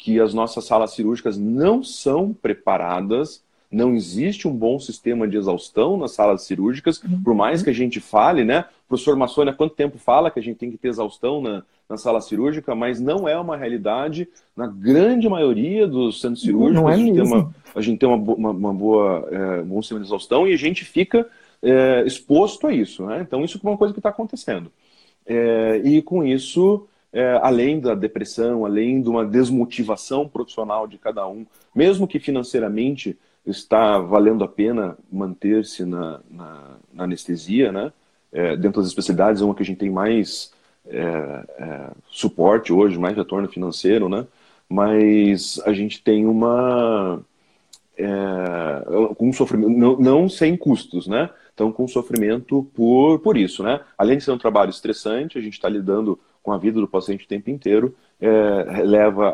[0.05, 5.97] que as nossas salas cirúrgicas não são preparadas, não existe um bom sistema de exaustão
[5.97, 8.67] nas salas cirúrgicas, por mais que a gente fale, né?
[8.85, 11.63] O professor Massoni há quanto tempo fala que a gente tem que ter exaustão na,
[11.89, 16.83] na sala cirúrgica, mas não é uma realidade na grande maioria dos centros cirúrgicos.
[16.83, 17.31] Não é a, gente mesmo.
[17.31, 20.47] tem uma, a gente tem uma, uma, uma boa, é, um bom sistema de exaustão
[20.47, 21.27] e a gente fica
[21.63, 23.07] é, exposto a isso.
[23.07, 23.23] Né?
[23.23, 24.71] Então, isso é uma coisa que está acontecendo.
[25.25, 31.27] É, e com isso, é, além da depressão, além de uma desmotivação profissional de cada
[31.29, 37.93] um, mesmo que financeiramente está valendo a pena manter-se na, na, na, anestesia, né?
[38.33, 40.53] É, dentro das especialidades, é uma que a gente tem mais
[40.89, 44.27] é, é, suporte hoje, mais retorno financeiro, né?
[44.69, 47.21] mas a gente tem uma.
[49.21, 51.31] um sofrimento, não, não sem custos, né?
[51.51, 53.81] estão com sofrimento por, por isso, né?
[53.97, 57.25] Além de ser um trabalho estressante, a gente está lidando com a vida do paciente
[57.25, 59.31] o tempo inteiro, é, leva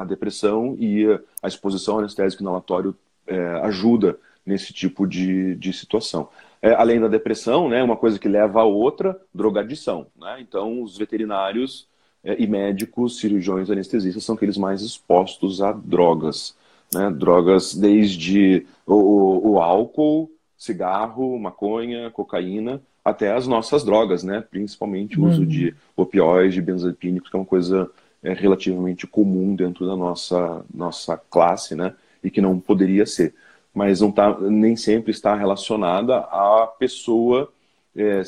[0.00, 1.04] à, depressão e
[1.42, 2.96] a exposição ao anestésico inalatório
[3.26, 6.28] é, ajuda nesse tipo de, de situação.
[6.62, 10.06] É, além da depressão, né, uma coisa que leva a outra, drogadição.
[10.18, 10.38] Né?
[10.40, 11.86] Então, os veterinários
[12.24, 16.56] é, e médicos, cirurgiões, anestesistas são aqueles mais expostos a drogas.
[16.94, 17.10] Né?
[17.10, 24.42] Drogas desde o, o álcool, cigarro, maconha, cocaína, até as nossas drogas, né?
[24.50, 25.46] principalmente o uso uhum.
[25.46, 27.90] de opioides, de benzodiazepínicos, que é uma coisa
[28.22, 31.94] é, relativamente comum dentro da nossa, nossa classe, né?
[32.22, 33.34] e que não poderia ser.
[33.74, 37.52] Mas não tá, nem sempre está relacionada à pessoa
[37.94, 38.22] é,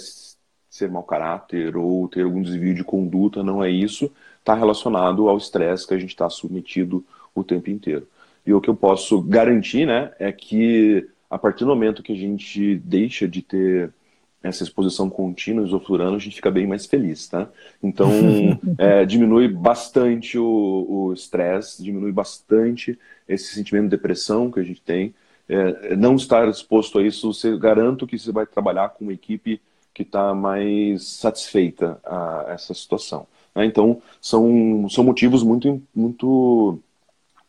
[0.68, 4.12] ser mau caráter ou ter algum desvio de conduta, não é isso.
[4.38, 7.02] Está relacionado ao estresse que a gente está submetido
[7.34, 8.06] o tempo inteiro.
[8.44, 12.16] E o que eu posso garantir né, é que a partir do momento que a
[12.16, 13.92] gente deixa de ter
[14.46, 17.48] essa exposição contínua, isoflurano, a gente fica bem mais feliz, tá?
[17.82, 18.10] Então,
[18.78, 25.14] é, diminui bastante o estresse, diminui bastante esse sentimento de depressão que a gente tem.
[25.48, 29.60] É, não estar exposto a isso, você garanto que você vai trabalhar com uma equipe
[29.94, 33.26] que está mais satisfeita a essa situação.
[33.54, 33.64] Né?
[33.64, 36.80] Então, são, são motivos muito, muito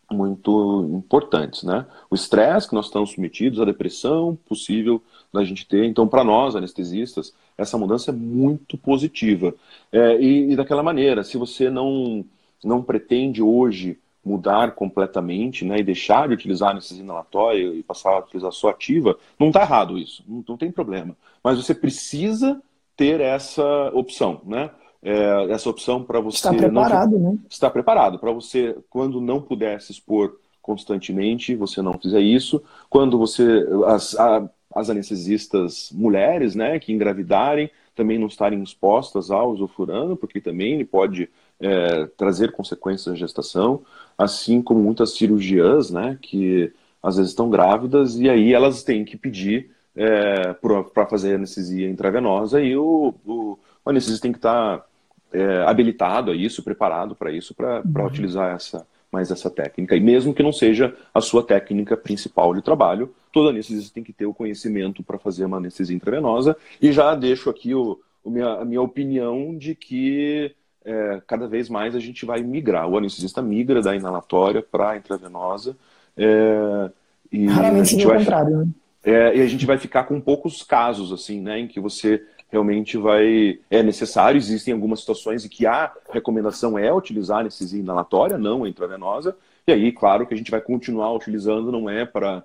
[0.10, 1.86] muito importantes, né?
[2.10, 5.86] O estresse que nós estamos submetidos, a depressão possível da gente ter.
[5.86, 9.54] Então, para nós, anestesistas, essa mudança é muito positiva.
[9.92, 12.26] É, e, e, daquela maneira, se você não,
[12.64, 18.20] não pretende hoje mudar completamente né, e deixar de utilizar anestesia inalatória e passar a
[18.20, 21.16] utilizar só ativa, não está errado isso, não, não tem problema.
[21.44, 22.62] Mas você precisa
[22.96, 24.70] ter essa opção, né?
[25.02, 27.40] é, essa opção para você estar preparado, não, né?
[27.50, 32.62] Estar preparado para você quando não puder se expor constantemente, você não fizer isso.
[32.90, 39.56] Quando você as, a, as anestesistas mulheres, né, que engravidarem, também não estarem expostas ao
[39.56, 41.28] isofurano, porque também ele pode
[41.60, 43.82] é, trazer consequências na gestação,
[44.16, 49.18] assim como muitas cirurgiãs, né, que às vezes estão grávidas e aí elas têm que
[49.18, 54.86] pedir é, para fazer anestesia intravenosa e o, o, o anestesista tem que estar tá,
[55.34, 58.06] é, habilitado a isso, preparado para isso, para uhum.
[58.06, 59.96] utilizar essa mais essa técnica.
[59.96, 64.12] E mesmo que não seja a sua técnica principal de trabalho, todo anestesista tem que
[64.12, 66.58] ter o conhecimento para fazer uma anestesia intravenosa.
[66.82, 71.70] E já deixo aqui o, o minha, a minha opinião de que é, cada vez
[71.70, 72.90] mais a gente vai migrar.
[72.90, 75.78] O anestesista migra da inalatória para a intravenosa.
[76.18, 76.90] É,
[77.32, 78.68] e Raramente a gente vai, contrário, né?
[79.04, 82.98] É, e a gente vai ficar com poucos casos, assim, né, em que você realmente
[82.98, 84.40] vai é necessário.
[84.40, 89.38] Existem algumas situações em que a recomendação é utilizar anestesia inalatória, não a intravenosa.
[89.68, 92.44] E aí, claro que a gente vai continuar utilizando, não é para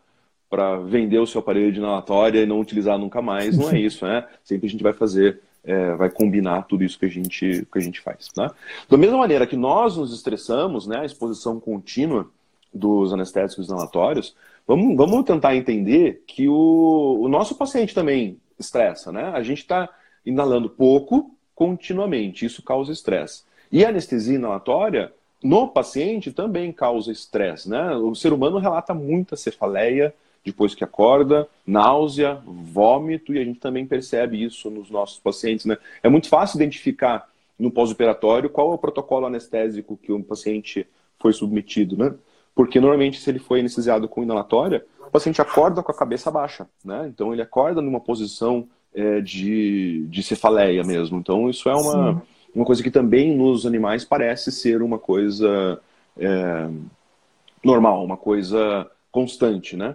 [0.52, 4.04] para vender o seu aparelho de inalatória e não utilizar nunca mais, não é isso,
[4.04, 4.26] né?
[4.44, 7.80] Sempre a gente vai fazer, é, vai combinar tudo isso que a gente, que a
[7.80, 8.50] gente faz, né?
[8.86, 12.28] Da mesma maneira que nós nos estressamos, né, a exposição contínua
[12.70, 14.36] dos anestésicos inalatórios,
[14.68, 19.32] vamos, vamos tentar entender que o, o nosso paciente também estressa, né?
[19.32, 19.88] A gente está
[20.22, 23.44] inalando pouco continuamente, isso causa estresse.
[23.72, 27.94] E a anestesia inalatória no paciente também causa estresse, né?
[27.94, 33.86] O ser humano relata muita cefaleia depois que acorda, náusea, vômito, e a gente também
[33.86, 35.78] percebe isso nos nossos pacientes, né?
[36.02, 37.28] É muito fácil identificar
[37.58, 40.86] no pós-operatório qual é o protocolo anestésico que o paciente
[41.18, 42.12] foi submetido, né?
[42.54, 46.66] Porque normalmente se ele foi anestesiado com inalatória, o paciente acorda com a cabeça baixa,
[46.84, 47.06] né?
[47.08, 51.18] Então ele acorda numa posição é, de, de cefaleia mesmo.
[51.18, 52.22] Então isso é uma,
[52.54, 55.80] uma coisa que também nos animais parece ser uma coisa
[56.18, 56.68] é,
[57.64, 59.94] normal, uma coisa constante, né?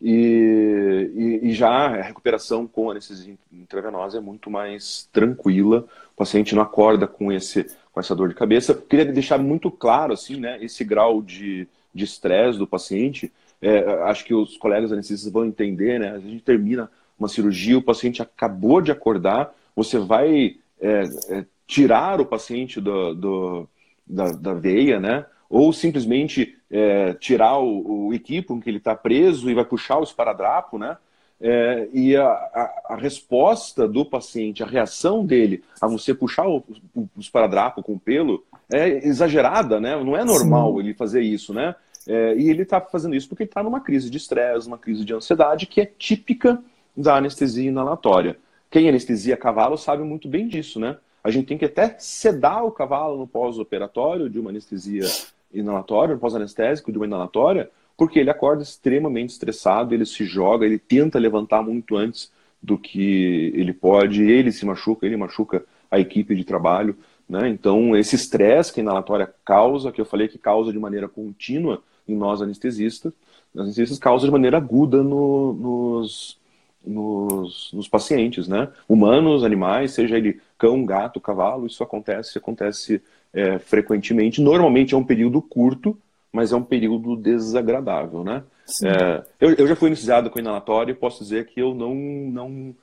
[0.00, 1.10] E,
[1.42, 5.86] e, e, já a recuperação com anestesia intravenosa é muito mais tranquila.
[6.12, 8.74] O paciente não acorda com esse com essa dor de cabeça.
[8.74, 14.34] Queria deixar muito claro assim, né, esse grau de estresse do paciente é, acho que
[14.34, 16.10] os colegas anestesistas vão entender, né?
[16.12, 22.20] A gente termina uma cirurgia, o paciente acabou de acordar, você vai é, é, tirar
[22.20, 23.68] o paciente do, do
[24.06, 25.26] da, da, veia, né?
[25.50, 29.98] Ou simplesmente é, tirar o, o equipo em que ele está preso e vai puxar
[29.98, 30.96] o esparadrapo, né?
[31.40, 36.64] É, e a, a, a, resposta do paciente, a reação dele a você puxar o,
[36.96, 39.96] o, o esparadrapo com o pelo é exagerada, né?
[40.02, 40.80] Não é normal Sim.
[40.80, 41.76] ele fazer isso, né?
[42.08, 45.14] É, e ele está fazendo isso porque está numa crise de estresse, uma crise de
[45.14, 46.60] ansiedade que é típica
[46.96, 48.36] da anestesia inalatória.
[48.68, 50.96] Quem anestesia cavalo sabe muito bem disso, né?
[51.22, 55.04] A gente tem que até sedar o cavalo no pós-operatório de uma anestesia
[55.52, 60.78] inalatória, no pós-anestésico de uma inalatória, porque ele acorda extremamente estressado, ele se joga, ele
[60.78, 62.30] tenta levantar muito antes
[62.62, 66.96] do que ele pode, ele se machuca, ele machuca a equipe de trabalho.
[67.28, 67.48] Né?
[67.48, 71.82] Então, esse estresse que a inalatória causa, que eu falei que causa de maneira contínua
[72.06, 73.12] em nós anestesistas,
[73.56, 76.38] anestesistas causa de maneira aguda no, nos,
[76.84, 78.68] nos, nos, pacientes, né?
[78.88, 84.40] Humanos, animais, seja ele cão, gato, cavalo, isso acontece, acontece é, frequentemente.
[84.40, 85.96] Normalmente é um período curto,
[86.32, 88.42] mas é um período desagradável, né?
[88.84, 92.74] É, eu, eu, já fui iniciado com inalatório e posso dizer que eu não, não,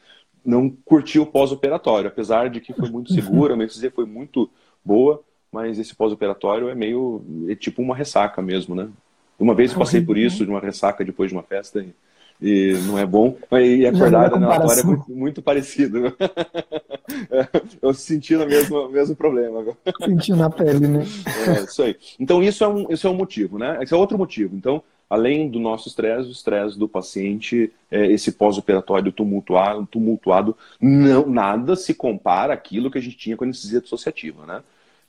[0.44, 4.50] não curti o pós-operatório, apesar de que foi muito segura, a anestesia foi muito
[4.84, 8.90] boa, mas esse pós-operatório é meio, é tipo uma ressaca mesmo, né?
[9.38, 11.94] Uma vez eu passei por isso, de uma ressaca depois de uma festa, e,
[12.42, 16.16] e não é bom, e acordar na inalatória é muito, muito parecido.
[17.82, 19.64] eu senti o mesmo, mesmo problema.
[20.04, 21.06] Senti na pele, né?
[21.48, 21.96] É, isso aí.
[22.20, 23.80] Então, isso é, um, isso é um motivo, né?
[23.82, 24.56] Esse é outro motivo.
[24.56, 31.28] Então, além do nosso estresse, o estresse do paciente, é, esse pós-operatório tumultuado, tumultuado, não,
[31.28, 34.62] nada se compara àquilo que a gente tinha com a anestesia dissociativa, né?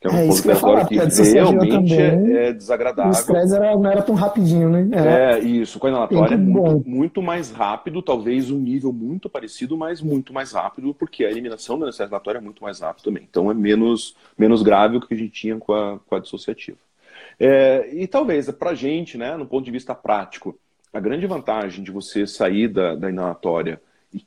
[0.07, 3.13] É um é, pós-operatório que, que realmente é, é, desagradável.
[3.13, 4.89] O estresse não era tão rapidinho, né?
[4.93, 5.79] Era é, isso.
[5.79, 10.33] Com a inalatória é muito, muito, mais rápido, talvez um nível muito parecido, mas muito
[10.33, 13.27] mais rápido, porque a eliminação da inalatória é muito mais rápido também.
[13.29, 16.79] Então é menos, menos grave do que a gente tinha com a, com a dissociativa.
[17.39, 20.59] É, e talvez para a gente, né, no ponto de vista prático,
[20.93, 23.81] a grande vantagem de você sair da, da inalatória
[24.13, 24.25] e,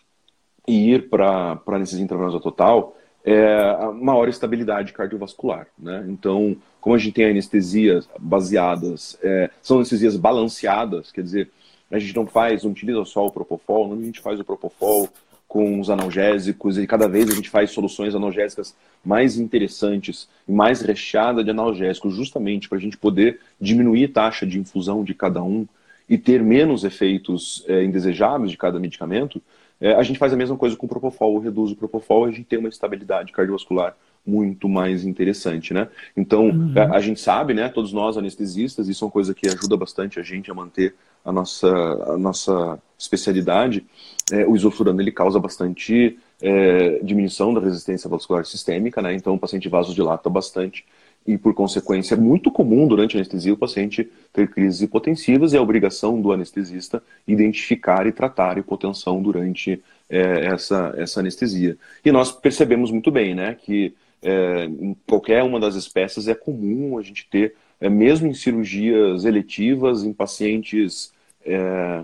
[0.68, 2.96] e ir para a anestesia intravenosa total
[3.32, 5.68] é maior estabilidade cardiovascular.
[5.78, 6.06] Né?
[6.08, 11.50] Então, como a gente tem anestesias baseadas, é, são anestesias balanceadas, quer dizer,
[11.92, 15.10] a gente não faz, não utiliza só o propofol, não a gente faz o propofol
[15.48, 20.82] com os analgésicos e cada vez a gente faz soluções analgésicas mais interessantes e mais
[20.82, 25.42] recheada de analgésicos, justamente para a gente poder diminuir a taxa de infusão de cada
[25.42, 25.68] um
[26.08, 29.42] e ter menos efeitos é, indesejáveis de cada medicamento,
[29.82, 32.44] é, a gente faz a mesma coisa com o Propofol, reduz o Propofol, a gente
[32.44, 35.88] tem uma estabilidade cardiovascular muito mais interessante, né?
[36.16, 36.74] Então, uhum.
[36.76, 40.20] a, a, gente sabe, né, todos nós anestesistas, isso é uma coisa que ajuda bastante
[40.20, 43.86] a gente a manter a nossa, a nossa especialidade,
[44.32, 49.14] é, o isoflurano ele causa bastante é, diminuição da resistência vascular sistêmica, né?
[49.14, 50.86] Então o paciente vasodilata bastante
[51.30, 55.56] e por consequência é muito comum durante a anestesia o paciente ter crises hipotensivas e
[55.56, 61.78] é a obrigação do anestesista identificar e tratar a hipotensão durante é, essa, essa anestesia.
[62.04, 66.98] E nós percebemos muito bem, né, que é, em qualquer uma das espécies é comum
[66.98, 71.14] a gente ter, é, mesmo em cirurgias eletivas, em pacientes
[71.46, 72.04] é,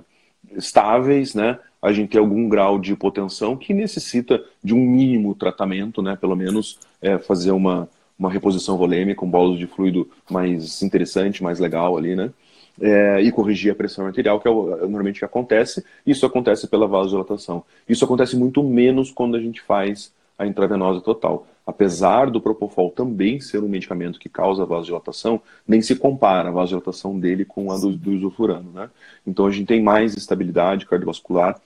[0.56, 6.04] estáveis, né, a gente tem algum grau de hipotensão que necessita de um mínimo tratamento,
[6.04, 11.44] né, pelo menos é, fazer uma, uma reposição volêmica, um bolo de fluido mais interessante,
[11.44, 12.32] mais legal ali, né,
[12.80, 15.84] é, e corrigir a pressão arterial, que é, o, normalmente que acontece.
[16.06, 17.64] Isso acontece pela vasodilatação.
[17.88, 21.48] Isso acontece muito menos quando a gente faz a intravenosa total.
[21.66, 27.18] Apesar do Propofol também ser um medicamento que causa vasodilatação, nem se compara a vasodilatação
[27.18, 28.64] dele com a do, do.
[28.74, 28.90] Né?
[29.26, 31.60] Então a gente tem mais estabilidade cardiovascular,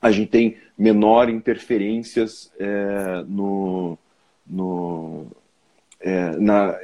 [0.00, 3.98] a gente tem menor interferências é, no,
[4.46, 5.26] no
[6.00, 6.76] é, na,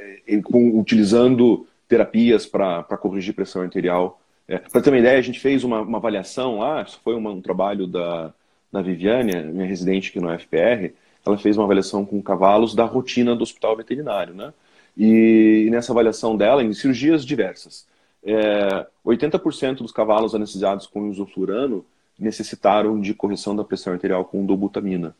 [0.43, 4.19] com, utilizando terapias para corrigir pressão arterial.
[4.47, 7.31] É, para ter uma ideia, a gente fez uma, uma avaliação lá, isso foi uma,
[7.31, 8.33] um trabalho da,
[8.71, 10.93] da Viviane, minha residente aqui no FPR,
[11.25, 14.53] ela fez uma avaliação com cavalos da rotina do hospital veterinário, né?
[14.95, 17.87] E, e nessa avaliação dela, em cirurgias diversas,
[18.23, 21.85] é, 80% dos cavalos anestesiados com isoflurano
[22.17, 25.15] necessitaram de correção da pressão arterial com dobutamina.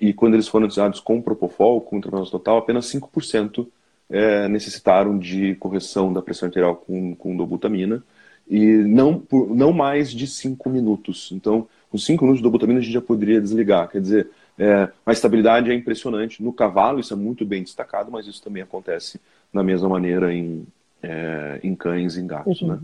[0.00, 3.66] E quando eles foram anestesiados com propofol, com intravenoso total, apenas 5%
[4.10, 8.02] é, necessitaram de correção da pressão arterial com, com dobutamina
[8.48, 11.30] e não, por, não mais de 5 minutos.
[11.32, 13.88] Então, com 5 minutos de dobutamina a gente já poderia desligar.
[13.88, 16.42] Quer dizer, é, a estabilidade é impressionante.
[16.42, 19.20] No cavalo isso é muito bem destacado, mas isso também acontece
[19.52, 20.66] da mesma maneira em,
[21.02, 22.62] é, em cães e em gatos.
[22.62, 22.78] Né?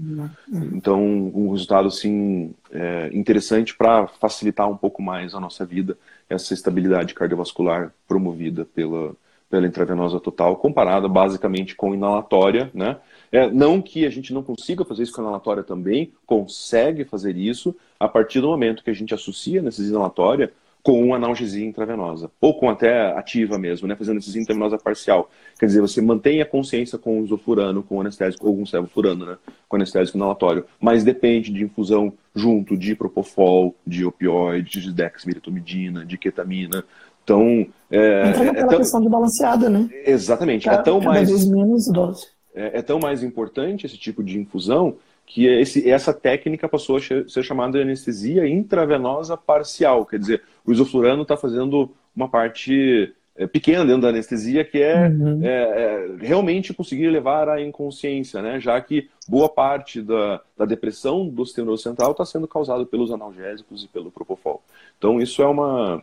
[0.72, 5.96] Então, um resultado assim, é, interessante para facilitar um pouco mais a nossa vida,
[6.28, 9.14] essa estabilidade cardiovascular promovida pela,
[9.50, 12.70] pela intravenosa total, comparada basicamente com inalatória.
[12.74, 12.96] Né?
[13.30, 17.74] É, não que a gente não consiga fazer isso com inalatória também, consegue fazer isso
[17.98, 20.52] a partir do momento que a gente associa nessa inalatória
[20.84, 25.30] com uma analgesia intravenosa, ou com até ativa mesmo, né, fazendo anestesia intravenosa parcial.
[25.58, 28.66] Quer dizer, você mantém a consciência com o isofurano, com o anestésico, ou com o
[28.66, 34.82] sevofurano, né, com o anestésico inalatório, mas depende de infusão junto de propofol, de opioide,
[34.82, 36.84] de dexmedetomidina, de ketamina.
[37.24, 38.78] Então, é, Entra naquela é tão...
[38.78, 39.88] questão de balanceada, né?
[40.04, 40.66] Exatamente.
[40.66, 41.30] Cada, é tão mais...
[41.30, 42.26] vez menos dose.
[42.54, 47.00] É, é tão mais importante esse tipo de infusão que esse, essa técnica passou a
[47.00, 53.46] ser chamada de anestesia intravenosa parcial, quer dizer, o isoflurano está fazendo uma parte é,
[53.46, 55.40] pequena dentro da anestesia, que é, uhum.
[55.42, 58.60] é, é, realmente conseguir levar à inconsciência, né?
[58.60, 63.10] já que boa parte da, da depressão do sistema nervoso central está sendo causada pelos
[63.10, 64.62] analgésicos e pelo propofol.
[64.98, 66.02] Então, isso é uma.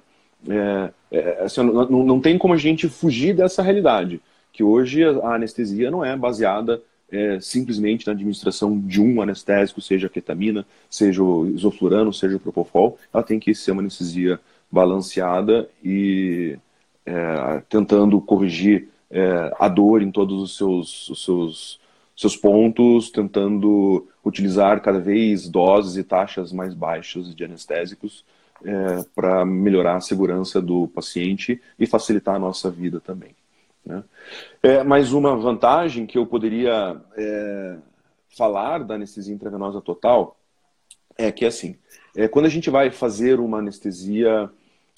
[0.50, 4.20] É, é, assim, não, não tem como a gente fugir dessa realidade,
[4.52, 6.82] que hoje a anestesia não é baseada
[7.12, 12.40] é, simplesmente na administração de um anestésico, seja a ketamina, seja o isoflurano, seja o
[12.40, 14.40] propofol, ela tem que ser uma anestesia
[14.72, 16.58] balanceada e
[17.06, 21.80] é, tentando corrigir é, a dor em todos os seus, os seus,
[22.16, 28.24] seus pontos, tentando utilizar cada vez doses e taxas mais baixas de anestésicos
[28.64, 33.36] é, para melhorar a segurança do paciente e facilitar a nossa vida também.
[33.86, 34.04] Né?
[34.62, 37.78] É, mais uma vantagem que eu poderia é,
[38.38, 40.38] falar da anestesia intravenosa total
[41.18, 41.76] é que, assim,
[42.16, 44.50] é, quando a gente vai fazer uma anestesia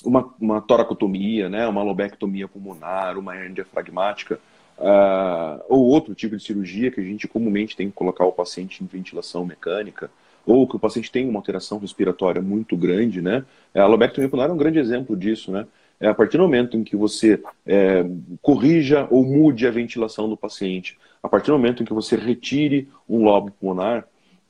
[0.03, 4.39] uma, uma toracotomia, né, uma lobectomia pulmonar, uma hernia diafragmática,
[4.77, 8.83] uh, ou outro tipo de cirurgia que a gente comumente tem que colocar o paciente
[8.83, 10.09] em ventilação mecânica,
[10.45, 13.45] ou que o paciente tem uma alteração respiratória muito grande, né?
[13.73, 15.65] A lobectomia pulmonar é um grande exemplo disso, né?
[15.99, 18.05] É a partir do momento em que você é,
[18.41, 22.89] corrija ou mude a ventilação do paciente, a partir do momento em que você retire
[23.07, 24.05] um lobo pulmonar,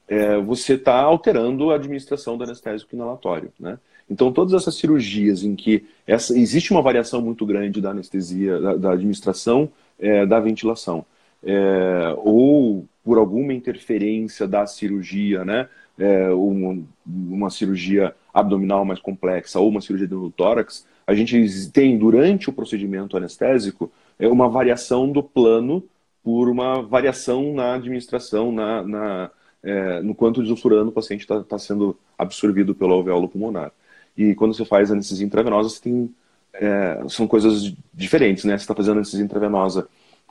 [0.08, 3.78] é, você está alterando a administração do anestésico inalatório, né?
[4.10, 8.76] Então, todas essas cirurgias em que essa, existe uma variação muito grande da anestesia, da,
[8.76, 11.06] da administração é, da ventilação,
[11.44, 15.68] é, ou por alguma interferência da cirurgia, né,
[15.98, 21.97] é, uma, uma, cirurgia abdominal mais complexa ou uma cirurgia do tórax, a gente tem
[21.97, 25.84] durante o procedimento anestésico é, uma variação do plano
[26.24, 29.32] por uma variação na administração, na, na
[29.64, 33.72] é, no quanto de o paciente está tá sendo absorvido pelo alvéolo pulmonar.
[34.16, 36.14] E quando você faz anestesia intravenosa, você tem,
[36.54, 38.58] é, são coisas diferentes, né?
[38.58, 39.88] Você está fazendo anestesia intravenosa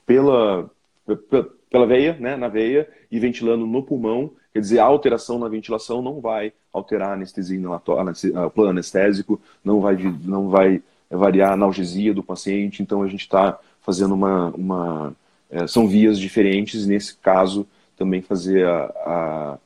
[0.07, 0.70] pela,
[1.70, 6.03] pela veia, né, na veia, e ventilando no pulmão, quer dizer, a alteração na ventilação
[6.03, 8.12] não vai alterar a anestesia inalatória,
[8.46, 13.22] o plano anestésico, não vai, não vai variar a analgesia do paciente, então a gente
[13.22, 15.16] está fazendo uma, uma
[15.50, 19.59] é, são vias diferentes, nesse caso também fazer a, a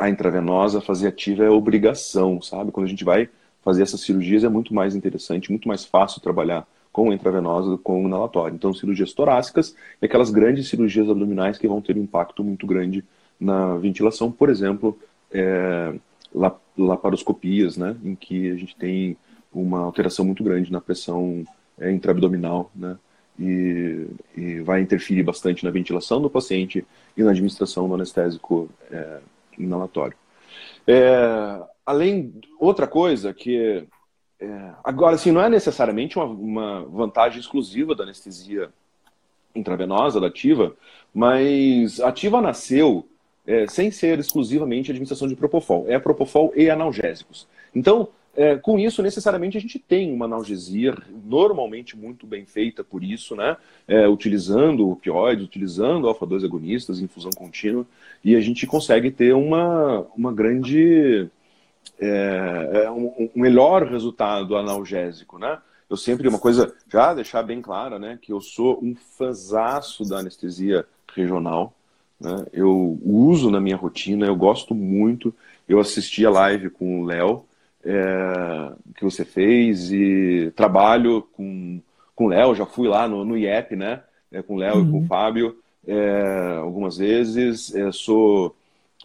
[0.00, 2.72] a intravenosa, fazer ativa é obrigação, sabe?
[2.72, 3.28] Quando a gente vai
[3.62, 7.84] fazer essas cirurgias é muito mais interessante, muito mais fácil trabalhar com intravenosa do que
[7.84, 8.54] com inalatório.
[8.54, 13.04] Então, cirurgias torácicas e aquelas grandes cirurgias abdominais que vão ter um impacto muito grande
[13.40, 14.98] na ventilação, por exemplo,
[15.32, 15.94] é,
[16.76, 19.16] laparoscopias, né, em que a gente tem
[19.52, 21.44] uma alteração muito grande na pressão
[21.78, 22.96] é, intraabdominal, né,
[23.38, 26.86] e, e, vai interferir bastante na ventilação do paciente
[27.16, 29.20] e na administração do anestésico é,
[29.58, 30.16] inalatório.
[30.86, 33.86] É, além, outra coisa que.
[34.38, 38.70] É, agora, assim, não é necessariamente uma, uma, vantagem exclusiva da anestesia
[39.54, 40.74] intravenosa, da ativa,
[41.14, 43.06] mas a ativa nasceu
[43.46, 45.86] é, sem ser exclusivamente administração de propofol.
[45.88, 47.46] É propofol e analgésicos.
[47.74, 53.02] Então, é, com isso, necessariamente, a gente tem uma analgesia normalmente muito bem feita por
[53.02, 53.56] isso, né?
[53.88, 57.84] É, utilizando opioides, utilizando alfa-2 agonistas, infusão contínua,
[58.24, 61.28] e a gente consegue ter uma, uma grande.
[61.98, 65.58] É, é um, um, melhor resultado analgésico, né?
[65.88, 68.16] Eu sempre, uma coisa, já deixar bem clara, né?
[68.22, 71.74] Que eu sou um fanzaço da anestesia regional,
[72.20, 72.46] né?
[72.52, 75.34] Eu uso na minha rotina, eu gosto muito.
[75.68, 77.44] Eu assisti a live com o Léo,
[77.84, 81.80] é, que você fez e trabalho com
[82.20, 84.02] com o Léo, já fui lá no, no IEP, né?
[84.30, 84.82] É, com o Léo uhum.
[84.82, 85.06] e com o uhum.
[85.06, 85.56] Fábio
[85.88, 87.74] é, algumas vezes.
[87.74, 88.54] É, sou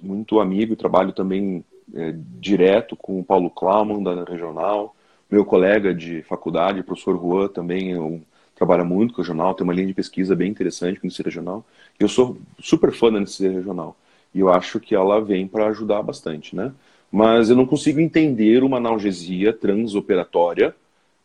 [0.03, 1.63] muito amigo e trabalho também
[1.95, 4.93] é, direto com o Paulo Klauman, da Regional.
[5.31, 8.19] Meu colega de faculdade, o professor Juan, também eu,
[8.55, 11.65] trabalha muito com o regional, tem uma linha de pesquisa bem interessante com o regional.
[11.99, 13.95] Eu sou super fã da NCC regional.
[14.33, 16.73] E eu acho que ela vem para ajudar bastante, né?
[17.15, 20.75] mas eu não consigo entender uma analgesia transoperatória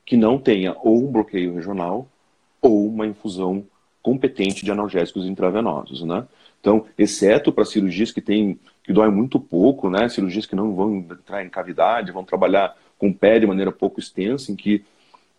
[0.07, 2.09] que não tenha ou um bloqueio regional
[2.63, 3.65] ou uma infusão
[4.01, 6.29] competente de analgésicos intravenosos, né?
[6.61, 10.09] Então, exceto para cirurgias que tem que dói muito pouco, né?
[10.09, 13.99] Cirurgias que não vão entrar em cavidade, vão trabalhar com o pé de maneira pouco
[13.99, 14.85] extensa, em que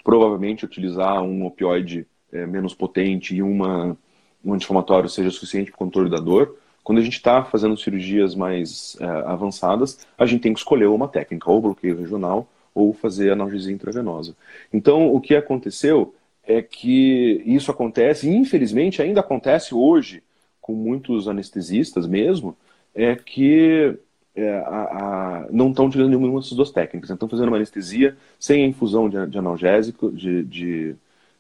[0.04, 3.97] provavelmente utilizar um opioide é, menos potente e uma,
[4.43, 6.58] um anti-inflamatório seja suficiente para o controle da dor.
[6.84, 11.08] Quando a gente está fazendo cirurgias mais é, avançadas, a gente tem que escolher uma
[11.08, 14.36] técnica, ou bloqueio regional, ou fazer analgesia intravenosa.
[14.74, 20.24] Então, o que aconteceu é que isso acontece, e infelizmente ainda acontece hoje,
[20.60, 22.56] com muitos anestesistas mesmo,
[22.95, 23.97] é que
[24.36, 27.10] é, a, a, não estão utilizando nenhuma dessas duas técnicas.
[27.10, 30.96] Estão fazendo uma anestesia sem a infusão de, de analgésico, de, de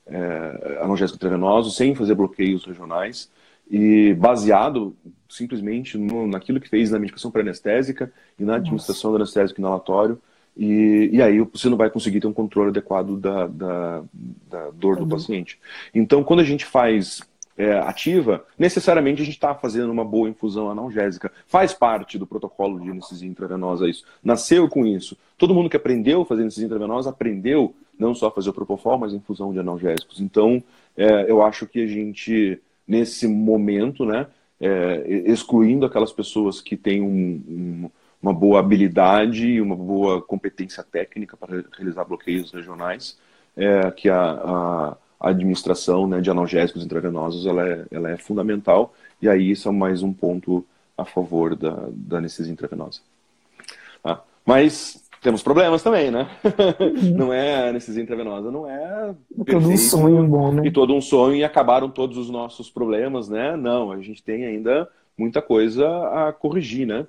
[0.05, 3.29] é, analgésico intravenoso, sem fazer bloqueios regionais
[3.69, 4.93] e baseado
[5.29, 9.19] simplesmente no, naquilo que fez na medicação pré-anestésica e na administração Nossa.
[9.19, 10.21] do anestésico inalatório.
[10.57, 14.03] E, e aí você não vai conseguir ter um controle adequado da, da,
[14.49, 15.09] da dor do uhum.
[15.09, 15.57] paciente.
[15.93, 17.21] Então, quando a gente faz
[17.61, 21.31] é, ativa, necessariamente a gente está fazendo uma boa infusão analgésica.
[21.45, 24.03] Faz parte do protocolo de anestesia intravenosa isso.
[24.23, 25.15] Nasceu com isso.
[25.37, 28.97] Todo mundo que aprendeu a fazer anestesia intravenosa aprendeu não só a fazer o propofol,
[28.97, 30.19] mas a infusão de analgésicos.
[30.19, 30.63] Então,
[30.97, 34.25] é, eu acho que a gente, nesse momento, né,
[34.59, 37.89] é, excluindo aquelas pessoas que têm um, um,
[38.19, 43.19] uma boa habilidade e uma boa competência técnica para realizar bloqueios regionais,
[43.55, 48.93] é, que a, a a administração né, de analgésicos intravenosos ela é, ela é fundamental,
[49.21, 50.65] e aí isso é mais um ponto
[50.97, 53.01] a favor da, da anestesia intravenosa.
[54.03, 56.27] Ah, mas temos problemas também, né?
[56.43, 57.11] Uhum.
[57.15, 59.13] não é anestesia intravenosa, não é
[59.45, 60.63] todo um sonho bom, né?
[60.65, 63.55] E todo um sonho e acabaram todos os nossos problemas, né?
[63.55, 67.05] Não, a gente tem ainda muita coisa a corrigir, né?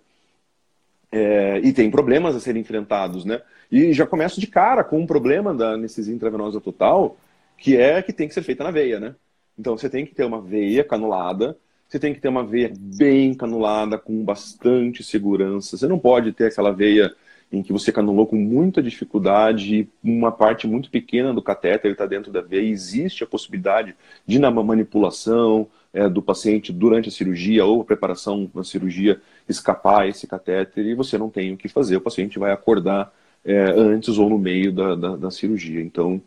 [1.11, 3.41] É, e tem problemas a serem enfrentados, né?
[3.71, 7.17] E já começo de cara com um problema da anestesia intravenosa total,
[7.63, 9.15] que é que tem que ser feita na veia, né?
[9.57, 11.57] Então você tem que ter uma veia canulada,
[11.89, 15.77] você tem que ter uma veia bem canulada, com bastante segurança.
[15.77, 17.15] Você não pode ter aquela veia
[17.53, 22.33] em que você canulou com muita dificuldade uma parte muito pequena do catéter está dentro
[22.33, 22.69] da veia.
[22.69, 23.95] Existe a possibilidade
[24.27, 30.09] de, na manipulação é, do paciente durante a cirurgia ou a preparação da cirurgia, escapar
[30.09, 31.97] esse catéter e você não tem o que fazer.
[31.97, 33.13] O paciente vai acordar
[33.45, 35.81] é, antes ou no meio da, da, da cirurgia.
[35.81, 36.21] Então,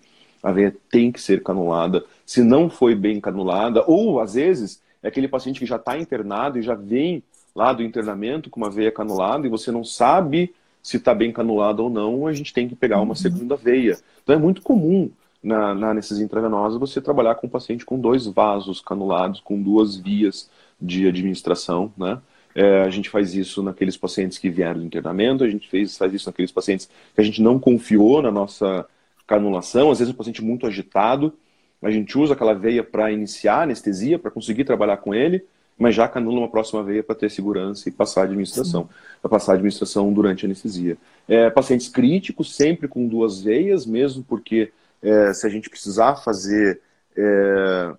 [0.46, 2.06] a veia tem que ser canulada.
[2.24, 6.60] Se não foi bem canulada, ou às vezes é aquele paciente que já está internado
[6.60, 7.24] e já vem
[7.56, 11.82] lá do internamento com uma veia canulada e você não sabe se está bem canulada
[11.82, 13.16] ou não, a gente tem que pegar uma uhum.
[13.16, 13.98] segunda veia.
[14.22, 15.10] Então é muito comum
[15.42, 19.96] na, na anestesia intravenosa você trabalhar com um paciente com dois vasos canulados, com duas
[19.96, 20.48] vias
[20.80, 22.20] de administração, né?
[22.54, 26.14] É, a gente faz isso naqueles pacientes que vieram do internamento, a gente fez, faz
[26.14, 28.86] isso naqueles pacientes que a gente não confiou na nossa
[29.26, 31.34] canulação, às vezes um paciente muito agitado,
[31.82, 35.46] a gente usa aquela veia para iniciar a anestesia, para conseguir trabalhar com ele,
[35.78, 38.90] mas já canula uma próxima veia para ter segurança e passar a administração,
[39.22, 40.98] para passar a administração durante a anestesia.
[41.28, 44.72] É, pacientes críticos, sempre com duas veias, mesmo porque
[45.02, 46.82] é, se a gente precisar fazer
[47.16, 47.94] é,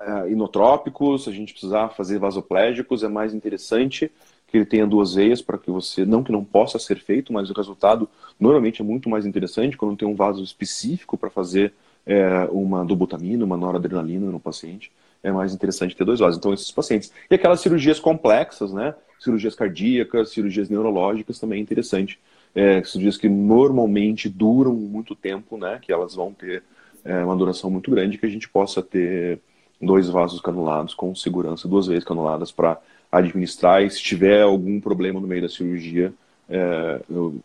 [0.00, 4.10] é inotrópicos, se a gente precisar fazer vasoplégicos, é mais interessante
[4.52, 7.48] que ele tenha duas veias para que você, não que não possa ser feito, mas
[7.48, 8.06] o resultado
[8.38, 11.72] normalmente é muito mais interessante quando tem um vaso específico para fazer
[12.04, 14.92] é, uma dobutamina, uma noradrenalina no paciente.
[15.22, 16.36] É mais interessante ter dois vasos.
[16.36, 17.10] Então, esses pacientes.
[17.30, 18.94] E aquelas cirurgias complexas, né?
[19.18, 22.20] Cirurgias cardíacas, cirurgias neurológicas também é interessante.
[22.54, 25.78] É, cirurgias que normalmente duram muito tempo, né?
[25.80, 26.62] Que elas vão ter
[27.02, 29.40] é, uma duração muito grande, que a gente possa ter
[29.80, 32.78] dois vasos canulados com segurança, duas vezes canuladas para
[33.12, 36.12] administrar e se tiver algum problema no meio da cirurgia,
[36.48, 37.00] é,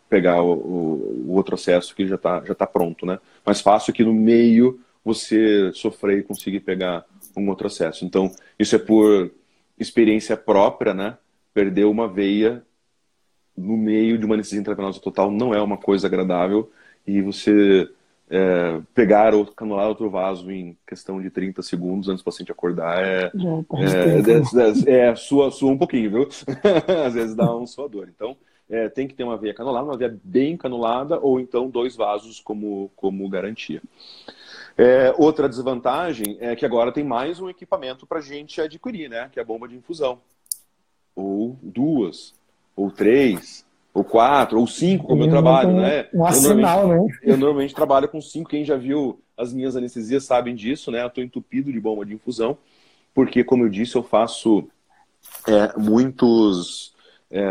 [0.09, 3.19] pegar o, o, o, outro acesso que já está já tá pronto, né?
[3.45, 7.05] Mais fácil que no meio você sofrer e conseguir pegar
[7.35, 8.05] um outro acesso.
[8.05, 9.31] Então, isso é por
[9.77, 11.17] experiência própria, né?
[11.53, 12.63] Perder uma veia
[13.55, 16.71] no meio de uma anestesia intravenosa total não é uma coisa agradável
[17.05, 17.89] e você
[18.29, 23.01] é, pegar ou canular outro vaso em questão de 30 segundos antes do paciente acordar
[23.01, 23.37] é, tá
[24.87, 26.29] é, é, é, sua, sua um pouquinho, viu?
[27.05, 28.09] Às vezes dá um suador.
[28.13, 28.35] Então,
[28.69, 32.39] é, tem que ter uma veia canulada, uma veia bem canulada, ou então dois vasos
[32.41, 33.81] como, como garantia.
[34.77, 39.29] É, outra desvantagem é que agora tem mais um equipamento para a gente adquirir, né?
[39.31, 40.19] Que é a bomba de infusão.
[41.15, 42.35] Ou duas,
[42.75, 43.65] ou três,
[43.97, 46.07] ou quatro, ou cinco, como eu, eu trabalho, né?
[46.13, 47.07] Um arsenal, né?
[47.23, 48.51] Eu normalmente trabalho com cinco.
[48.51, 51.01] Quem já viu as minhas anestesias sabem disso, né?
[51.01, 52.59] Eu estou entupido de bomba de infusão,
[53.11, 54.69] porque, como eu disse, eu faço
[55.47, 56.93] é, muitos,
[57.31, 57.41] é,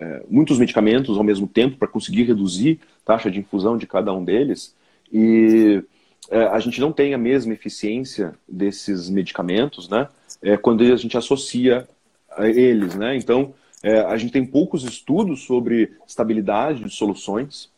[0.00, 4.12] é, muitos medicamentos ao mesmo tempo para conseguir reduzir a taxa de infusão de cada
[4.12, 4.76] um deles.
[5.12, 5.82] E
[6.30, 10.06] é, a gente não tem a mesma eficiência desses medicamentos, né?
[10.40, 11.88] É, quando a gente associa
[12.30, 13.16] a eles, né?
[13.16, 13.52] Então,
[13.84, 17.70] é, a gente tem poucos estudos sobre estabilidade de soluções,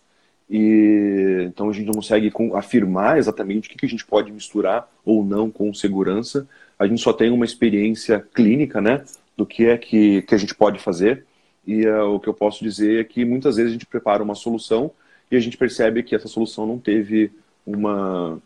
[0.49, 4.89] e então a gente não consegue afirmar exatamente o que, que a gente pode misturar
[5.05, 6.49] ou não com segurança.
[6.79, 9.05] A gente só tem uma experiência clínica, né,
[9.37, 11.27] do que é que, que a gente pode fazer.
[11.67, 14.37] E uh, o que eu posso dizer é que muitas vezes a gente prepara uma
[14.37, 14.93] solução
[15.29, 17.33] e a gente percebe que essa solução não teve
[17.67, 18.41] uma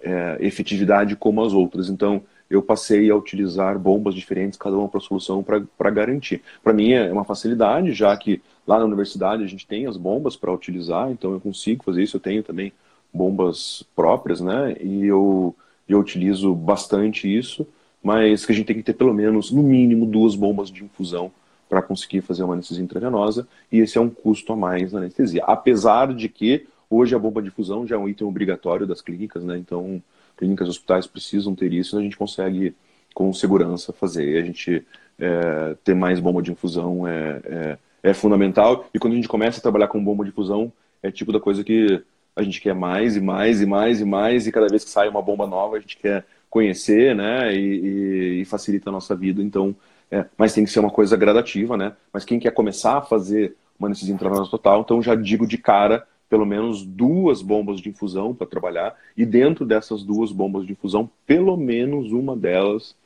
[0.00, 1.90] é, efetividade como as outras.
[1.90, 6.42] Então, eu passei a utilizar bombas diferentes, cada uma para solução, para garantir.
[6.62, 10.36] Para mim é uma facilidade, já que lá na universidade a gente tem as bombas
[10.36, 12.16] para utilizar, então eu consigo fazer isso.
[12.16, 12.72] Eu tenho também
[13.12, 14.76] bombas próprias, né?
[14.80, 15.54] E eu,
[15.88, 17.66] eu utilizo bastante isso,
[18.02, 21.32] mas que a gente tem que ter pelo menos, no mínimo, duas bombas de infusão
[21.68, 25.42] para conseguir fazer uma anestesia intravenosa, e esse é um custo a mais na anestesia.
[25.44, 29.42] Apesar de que hoje a bomba de infusão já é um item obrigatório das clínicas,
[29.42, 29.56] né?
[29.56, 30.02] Então
[30.36, 32.74] clínicas e hospitais precisam ter isso, a gente consegue
[33.14, 34.42] com segurança fazer.
[34.42, 34.84] A gente
[35.18, 38.86] é, ter mais bomba de infusão é, é, é, fundamental.
[38.92, 40.72] E quando a gente começa a trabalhar com bomba de infusão,
[41.02, 42.02] é tipo da coisa que
[42.36, 45.08] a gente quer mais e mais e mais e mais, e cada vez que sai
[45.08, 47.54] uma bomba nova, a gente quer conhecer, né?
[47.54, 49.40] E, e, e facilita a nossa vida.
[49.40, 49.74] Então,
[50.10, 51.92] é, mas tem que ser uma coisa gradativa, né?
[52.12, 56.44] Mas quem quer começar a fazer uma intravenosa total, então já digo de cara pelo
[56.44, 61.56] menos duas bombas de infusão para trabalhar, e dentro dessas duas bombas de infusão, pelo
[61.56, 62.96] menos uma delas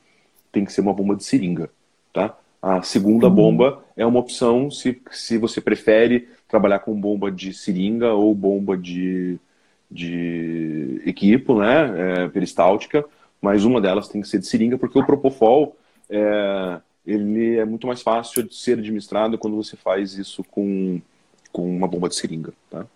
[0.51, 1.69] tem que ser uma bomba de seringa,
[2.11, 2.35] tá?
[2.59, 3.35] A segunda uhum.
[3.35, 8.75] bomba é uma opção se, se você prefere trabalhar com bomba de seringa ou bomba
[8.75, 9.37] de,
[9.91, 13.05] de equipo, né, é, peristáltica,
[13.39, 15.77] mas uma delas tem que ser de seringa, porque o Propofol
[16.09, 20.99] é, ele é muito mais fácil de ser administrado quando você faz isso com,
[21.51, 22.87] com uma bomba de seringa, tá?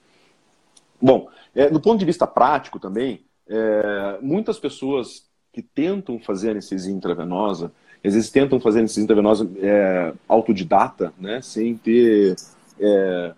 [1.04, 6.94] Bom, é, do ponto de vista prático também, é, muitas pessoas que tentam fazer anestesia
[6.94, 12.38] intravenosa, às vezes tentam fazer anestesia intravenosa é, autodidata, né, sem ter
[12.80, 13.34] é,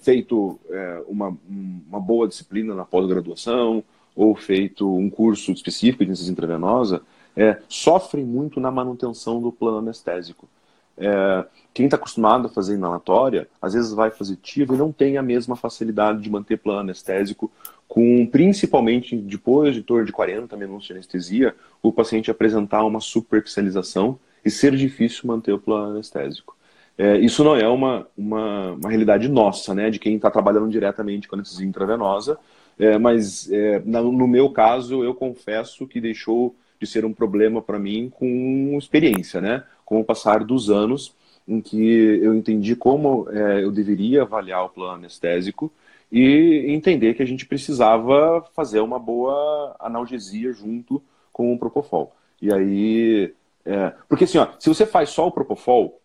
[0.00, 3.84] feito é, uma, uma boa disciplina na pós-graduação
[4.16, 7.02] ou feito um curso específico de anestesia intravenosa,
[7.36, 10.48] é, sofrem muito na manutenção do plano anestésico.
[10.96, 15.16] É, quem está acostumado a fazer inalatória, às vezes vai fazer TIVA e não tem
[15.16, 17.50] a mesma facilidade de manter plano anestésico,
[17.88, 24.18] com principalmente depois de torno de 40 minutos de anestesia, o paciente apresentar uma superficialização
[24.44, 26.56] e ser difícil manter o plano anestésico.
[26.96, 31.26] É, isso não é uma, uma, uma, realidade nossa, né, de quem está trabalhando diretamente
[31.26, 32.38] com anestesia intravenosa,
[32.78, 37.78] é, mas é, no meu caso, eu confesso que deixou de ser um problema para
[37.78, 39.62] mim com experiência, né?
[39.92, 41.14] Com o passar dos anos,
[41.46, 45.70] em que eu entendi como é, eu deveria avaliar o plano anestésico
[46.10, 52.16] e entender que a gente precisava fazer uma boa analgesia junto com o Propofol.
[52.40, 53.34] E aí,
[53.66, 56.00] é, porque assim, ó, se você faz só o Propofol,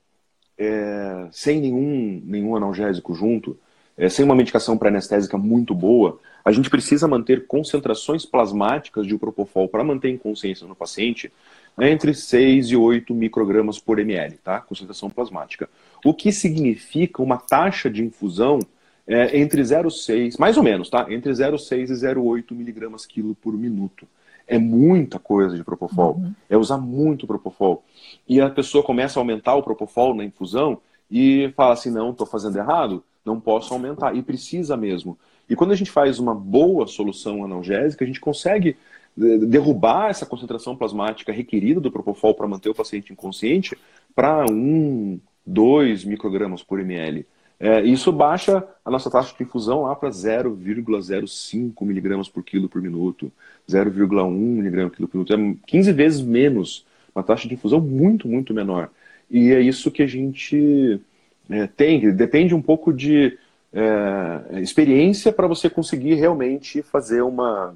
[0.57, 3.57] é, sem nenhum, nenhum analgésico junto,
[3.97, 9.69] é, sem uma medicação pré-anestésica muito boa, a gente precisa manter concentrações plasmáticas de propofol
[9.69, 11.31] para manter em consciência no paciente
[11.80, 14.59] entre 6 e 8 microgramas por ml, tá?
[14.59, 15.69] Concentração plasmática.
[16.03, 18.59] O que significa uma taxa de infusão
[19.05, 21.05] é, entre 0,6, mais ou menos, tá?
[21.09, 24.07] Entre 0,6 e 0,8 miligramas quilo por minuto.
[24.47, 26.15] É muita coisa de propofol.
[26.15, 26.34] Uhum.
[26.49, 27.84] É usar muito propofol.
[28.28, 30.80] E a pessoa começa a aumentar o propofol na infusão
[31.11, 34.15] e fala assim, não, estou fazendo errado não posso aumentar.
[34.15, 35.19] E precisa mesmo.
[35.49, 38.78] E quando a gente faz uma boa solução analgésica, a gente consegue
[39.18, 43.76] derrubar essa concentração plasmática requerida do propofol para manter o paciente inconsciente
[44.15, 47.26] para 1, 2 microgramas por ml.
[47.59, 52.80] É, isso baixa a nossa taxa de infusão lá para 0,05 miligramas por quilo por
[52.80, 53.32] minuto,
[53.68, 55.34] 0,1 miligrama por quilo por minuto.
[55.34, 58.91] É 15 vezes menos, uma taxa de infusão muito, muito menor.
[59.30, 61.01] E é isso que a gente
[61.49, 63.36] é, tem, depende um pouco de
[63.74, 67.76] é, experiência para você conseguir realmente fazer uma,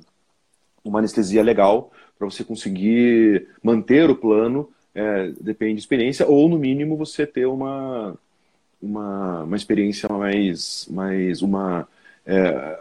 [0.83, 6.57] uma anestesia legal, para você conseguir manter o plano, é, depende de experiência, ou no
[6.57, 8.15] mínimo você ter uma,
[8.81, 11.87] uma, uma experiência mais, mais uma
[12.25, 12.79] é,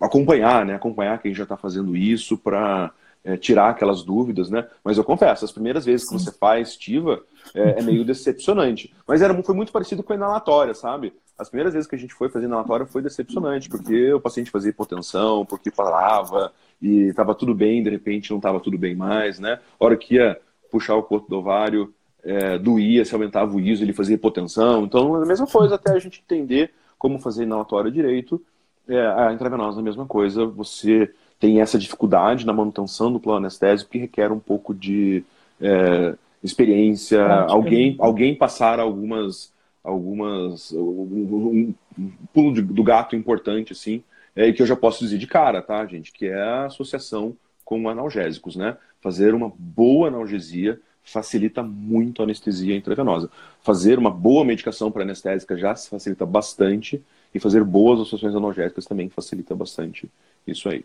[0.00, 0.74] acompanhar, né?
[0.74, 2.92] Acompanhar quem já está fazendo isso para
[3.24, 4.66] é, tirar aquelas dúvidas, né?
[4.84, 7.22] Mas eu confesso, as primeiras vezes que você faz TIVA
[7.54, 8.94] é, é, meio decepcionante.
[9.06, 11.12] Mas era, foi muito parecido com a inalatória, sabe?
[11.38, 14.70] As primeiras vezes que a gente foi fazer inalatória foi decepcionante, porque o paciente fazia
[14.70, 19.58] hipotensão, porque parava, e estava tudo bem, de repente não estava tudo bem mais, né?
[19.78, 20.38] A hora que ia
[20.70, 24.84] puxar o corpo do ovário, é, doía, se aumentava o ISO, ele fazia hipotensão.
[24.84, 28.42] Então, a mesma coisa até a gente entender como fazer inalatória direito.
[28.88, 33.90] É, a intravenosa, a mesma coisa, você tem essa dificuldade na manutenção do plano anestésico
[33.90, 35.24] que requer um pouco de
[35.60, 39.52] é, experiência, alguém, alguém passar algumas,
[39.82, 44.02] algumas um, um pulo de, do gato importante assim,
[44.36, 47.34] é, que eu já posso dizer de cara, tá, gente, que é a associação
[47.64, 48.76] com analgésicos, né?
[49.00, 53.30] Fazer uma boa analgesia facilita muito a anestesia intravenosa.
[53.62, 59.08] Fazer uma boa medicação para anestésica já facilita bastante e fazer boas associações analgésicas também
[59.08, 60.10] facilita bastante
[60.46, 60.84] isso aí.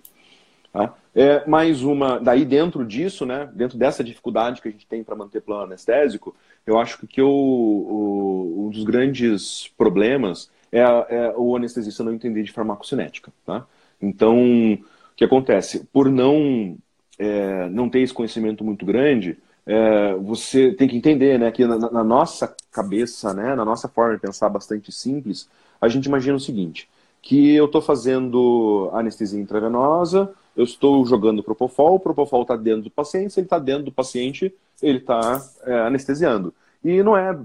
[0.72, 0.94] Tá?
[1.14, 5.16] É, mais uma, daí dentro disso, né, dentro dessa dificuldade que a gente tem para
[5.16, 6.36] manter plano anestésico,
[6.66, 12.44] eu acho que, que o, um dos grandes problemas é, é, o anestesista não entender
[12.44, 13.32] de farmacocinética.
[13.46, 13.66] Tá?
[14.02, 14.38] Então,
[14.74, 14.80] o
[15.16, 15.88] que acontece?
[15.92, 16.78] Por não,
[17.20, 21.78] é, não ter esse conhecimento muito grande, é, você tem que entender né, que na,
[21.78, 25.48] na, nossa cabeça, né, na nossa forma de pensar bastante simples,
[25.80, 26.90] a gente imagina o seguinte,
[27.22, 32.92] que eu estou fazendo anestesia intravenosa, eu estou jogando Propofol, o Propofol está dentro do
[32.92, 36.54] paciente, se ele está dentro do paciente, ele está é, anestesiando.
[36.84, 37.38] E não é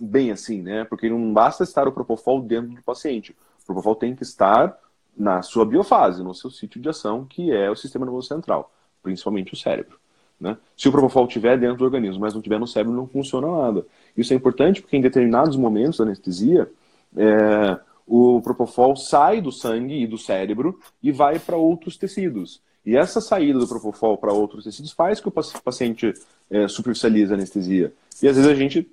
[0.00, 0.84] bem assim, né?
[0.84, 3.36] Porque não basta estar o Propofol dentro do paciente.
[3.62, 4.78] O Propofol tem que estar
[5.16, 8.72] na sua biofase, no seu sítio de ação, que é o sistema nervoso central,
[9.02, 9.98] principalmente o cérebro.
[10.40, 10.56] Né?
[10.76, 13.84] Se o Propofol estiver dentro do organismo, mas não estiver no cérebro, não funciona nada.
[14.16, 16.70] Isso é importante porque em determinados momentos da anestesia,
[17.16, 22.62] é, o Propofol sai do sangue e do cérebro e vai para outros tecidos.
[22.88, 26.14] E essa saída do Propofol para outros tecidos faz que o paciente
[26.50, 27.92] é, superficialize a anestesia.
[28.22, 28.90] E às vezes a gente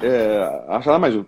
[0.00, 1.26] é, acha, ah, mas eu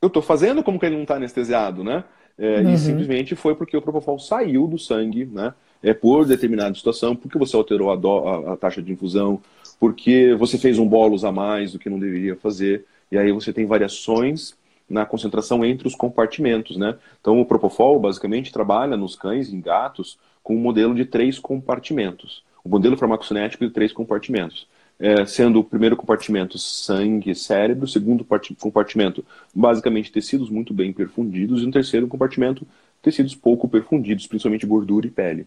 [0.00, 2.04] estou fazendo como que ele não está anestesiado, né?
[2.38, 2.74] É, uhum.
[2.74, 5.52] E simplesmente foi porque o Propofol saiu do sangue, né?
[5.82, 9.42] É por determinada situação, porque você alterou a, do, a, a taxa de infusão,
[9.80, 13.52] porque você fez um bolos a mais do que não deveria fazer, e aí você
[13.52, 14.54] tem variações
[14.88, 16.96] na concentração entre os compartimentos, né?
[17.20, 20.16] Então o Propofol basicamente trabalha nos cães e em gatos
[20.48, 22.42] com um modelo de três compartimentos.
[22.64, 24.66] O modelo farmacocinético de três compartimentos.
[24.98, 28.26] É, sendo o primeiro compartimento sangue, cérebro, o segundo
[28.58, 29.22] compartimento
[29.54, 32.66] basicamente tecidos muito bem perfundidos e um terceiro compartimento
[33.02, 35.46] tecidos pouco perfundidos, principalmente gordura e pele.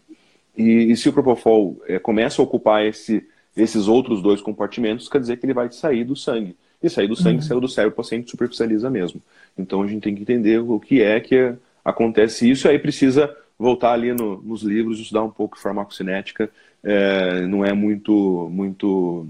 [0.56, 3.26] E, e se o Propofol é, começa a ocupar esse,
[3.56, 6.54] esses outros dois compartimentos, quer dizer que ele vai sair do sangue.
[6.80, 7.42] E sair do sangue, uhum.
[7.42, 9.20] saiu do cérebro, o paciente superficializa mesmo.
[9.58, 13.36] Então a gente tem que entender o que é que acontece isso, e aí precisa
[13.62, 16.50] voltar ali no, nos livros, estudar um pouco de farmacocinética.
[16.82, 18.48] É, não é muito.
[18.50, 19.26] muito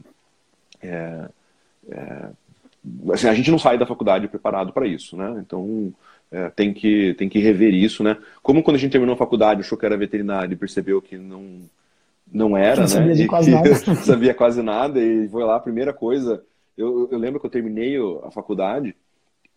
[0.83, 1.29] é,
[1.91, 2.29] é,
[3.13, 5.43] assim, a gente não sai da faculdade preparado para isso, né?
[5.47, 5.93] Então
[6.31, 8.17] é, tem, que, tem que rever isso, né?
[8.43, 11.61] Como quando a gente terminou a faculdade, achou que era veterinário e percebeu que não,
[12.33, 13.15] não era, não né?
[13.15, 13.75] Sabia quase nada.
[13.97, 16.43] sabia quase nada e foi lá, a primeira coisa
[16.77, 18.97] eu, eu lembro que eu terminei a faculdade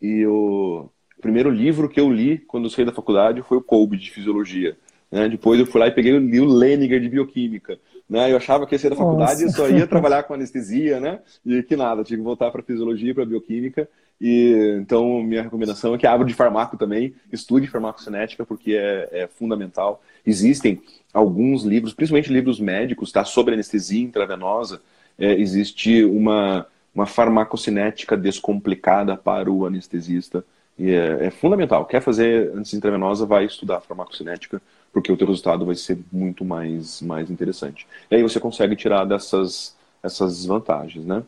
[0.01, 0.89] e o
[1.25, 4.77] primeiro livro que eu li quando eu saí da faculdade foi o Kolbe de Fisiologia.
[5.11, 5.27] Né?
[5.27, 7.79] Depois eu fui lá e peguei li o Leniger de Bioquímica.
[8.07, 8.31] Né?
[8.31, 11.21] Eu achava que ia sair da faculdade e só ia trabalhar com anestesia, né?
[11.43, 13.89] E que nada, tinha que voltar para Fisiologia, para Bioquímica.
[14.21, 19.27] E então minha recomendação é que abra de farmaco também, estude farmacocinética porque é, é
[19.27, 20.03] fundamental.
[20.23, 20.79] Existem
[21.11, 23.25] alguns livros, principalmente livros médicos, tá?
[23.25, 24.79] Sobre anestesia intravenosa.
[25.17, 30.45] É, existe uma uma farmacocinética descomplicada para o anestesista.
[30.77, 31.85] E é, é, fundamental.
[31.85, 34.61] Quer fazer anestesia intravenosa, vai estudar farmacocinética,
[34.91, 37.87] porque o teu resultado vai ser muito mais, mais interessante.
[38.11, 41.23] E aí você consegue tirar dessas essas vantagens, né?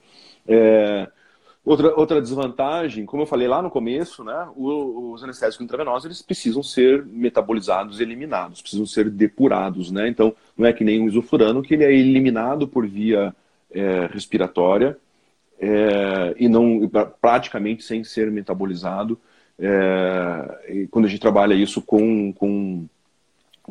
[0.47, 1.09] É,
[1.65, 6.61] outra, outra desvantagem, como eu falei lá no começo, né, os anestésicos intravenosos eles precisam
[6.63, 10.07] ser metabolizados, eliminados, precisam ser depurados, né?
[10.07, 13.35] Então não é que nem o isoflurano que ele é eliminado por via
[13.71, 14.97] é, respiratória
[15.59, 16.89] é, e não
[17.19, 19.19] praticamente sem ser metabolizado.
[19.59, 22.85] É, quando a gente trabalha isso com, com,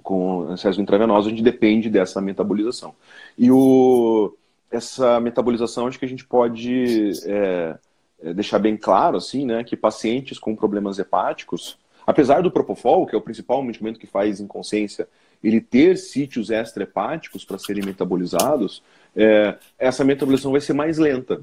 [0.03, 2.95] com acesso intravenoso, a gente depende dessa metabolização.
[3.39, 4.35] E o,
[4.71, 7.77] essa metabolização, acho que a gente pode é,
[8.23, 13.15] é, deixar bem claro assim, né, que pacientes com problemas hepáticos, apesar do Propofol, que
[13.15, 15.09] é o principal medicamento que faz inconsciência,
[15.43, 18.83] ele ter sítios extra-hepáticos para serem metabolizados,
[19.15, 21.41] é, essa metabolização vai ser mais lenta.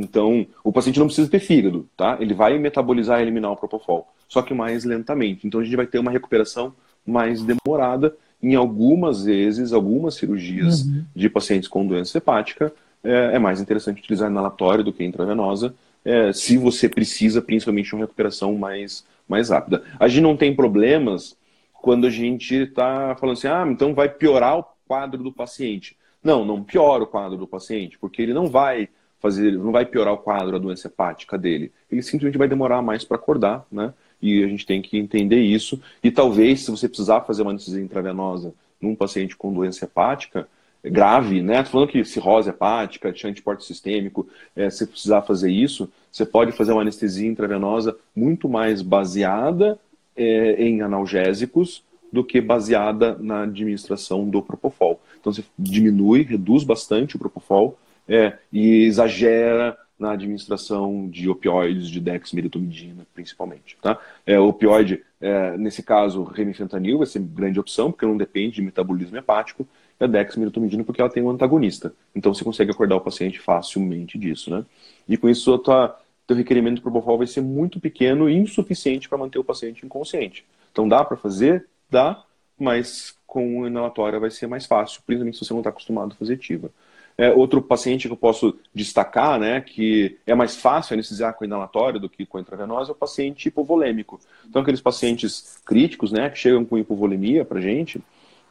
[0.00, 2.16] Então, o paciente não precisa ter fígado, tá?
[2.20, 5.46] Ele vai metabolizar e eliminar o propofol, só que mais lentamente.
[5.46, 6.74] Então, a gente vai ter uma recuperação
[7.06, 8.16] mais demorada.
[8.42, 11.04] Em algumas vezes, algumas cirurgias uhum.
[11.14, 12.72] de pacientes com doença hepática,
[13.02, 15.74] é, é, mais interessante utilizar inalatório do que intravenosa,
[16.04, 19.82] é, se você precisa, principalmente, de uma recuperação mais, mais rápida.
[19.98, 21.36] A gente não tem problemas
[21.72, 25.96] quando a gente está falando assim, ah, então vai piorar o quadro do paciente.
[26.22, 28.88] Não, não piora o quadro do paciente, porque ele não vai
[29.24, 31.72] fazer, não vai piorar o quadro, a doença hepática dele.
[31.90, 33.94] Ele simplesmente vai demorar mais para acordar, né?
[34.20, 35.80] E a gente tem que entender isso.
[36.02, 40.46] E talvez, se você precisar fazer uma anestesia intravenosa num paciente com doença hepática
[40.84, 41.62] grave, né?
[41.62, 46.52] Tô falando que cirrose hepática, tinha antiporte sistêmico, é, se precisar fazer isso, você pode
[46.52, 49.78] fazer uma anestesia intravenosa muito mais baseada
[50.14, 55.00] é, em analgésicos do que baseada na administração do propofol.
[55.18, 57.78] Então você diminui, reduz bastante o propofol
[58.08, 63.76] é, e exagera na administração de opioides, de dexmedetomidina, principalmente.
[63.80, 63.98] Tá?
[64.26, 68.62] É, o opioide, é, nesse caso, remifentanil vai ser grande opção, porque não depende de
[68.62, 69.66] metabolismo hepático,
[69.98, 71.94] e a dexmedetomidina porque ela tem um antagonista.
[72.14, 74.64] Então você consegue acordar o paciente facilmente disso, né?
[75.08, 79.38] E com isso, o teu requerimento propofol vai ser muito pequeno e insuficiente para manter
[79.38, 80.44] o paciente inconsciente.
[80.72, 81.66] Então dá para fazer?
[81.88, 82.24] Dá,
[82.58, 86.16] mas com o inalatória vai ser mais fácil, principalmente se você não está acostumado a
[86.16, 86.70] fazer ativa.
[87.16, 92.00] É, outro paciente que eu posso destacar, né, que é mais fácil anestesiar com inalatório
[92.00, 94.18] do que com intravenosa, é o paciente hipovolêmico.
[94.48, 98.02] Então, aqueles pacientes críticos, né, que chegam com hipovolemia para a gente,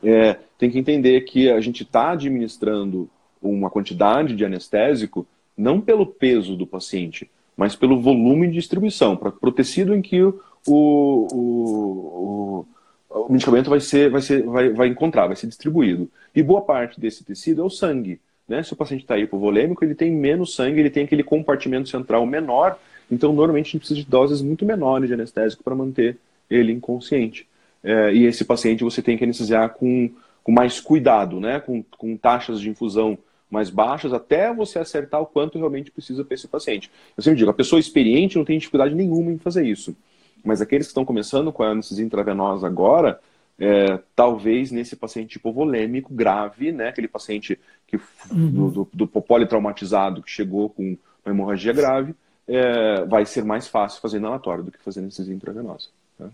[0.01, 3.09] é, tem que entender que a gente está administrando
[3.41, 9.33] uma quantidade de anestésico não pelo peso do paciente, mas pelo volume de distribuição, para
[9.41, 12.65] o tecido em que o, o, o,
[13.09, 16.09] o, medicamento vai, ser, vai, ser, vai, vai encontrar, vai ser distribuído.
[16.33, 18.19] E boa parte desse tecido é o sangue.
[18.47, 18.63] Né?
[18.63, 22.77] Se o paciente está hipovolêmico, ele tem menos sangue, ele tem aquele compartimento central menor,
[23.11, 26.17] então normalmente a gente precisa de doses muito menores de anestésico para manter
[26.49, 27.47] ele inconsciente.
[27.83, 30.09] É, e esse paciente você tem que anestesiar com,
[30.43, 31.59] com mais cuidado, né?
[31.59, 33.17] com, com taxas de infusão
[33.49, 36.89] mais baixas, até você acertar o quanto realmente precisa para esse paciente.
[37.15, 39.95] Eu sempre digo, a pessoa experiente não tem dificuldade nenhuma em fazer isso.
[40.43, 43.19] Mas aqueles que estão começando com a anestesia intravenosa agora,
[43.59, 47.97] é, talvez nesse paciente hipovolêmico grave, né, aquele paciente que,
[48.31, 48.51] uhum.
[48.51, 52.15] do, do, do politraumatizado que chegou com uma hemorragia grave,
[52.47, 55.89] é, vai ser mais fácil fazer inalatório do que fazer anestesia intravenosa.
[56.19, 56.29] Né?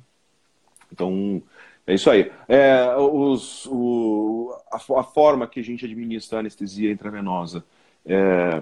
[0.92, 1.42] Então,
[1.86, 2.32] é isso aí.
[2.48, 7.64] É, os, o, a, a, forma que a gente administra a anestesia intravenosa
[8.06, 8.62] é,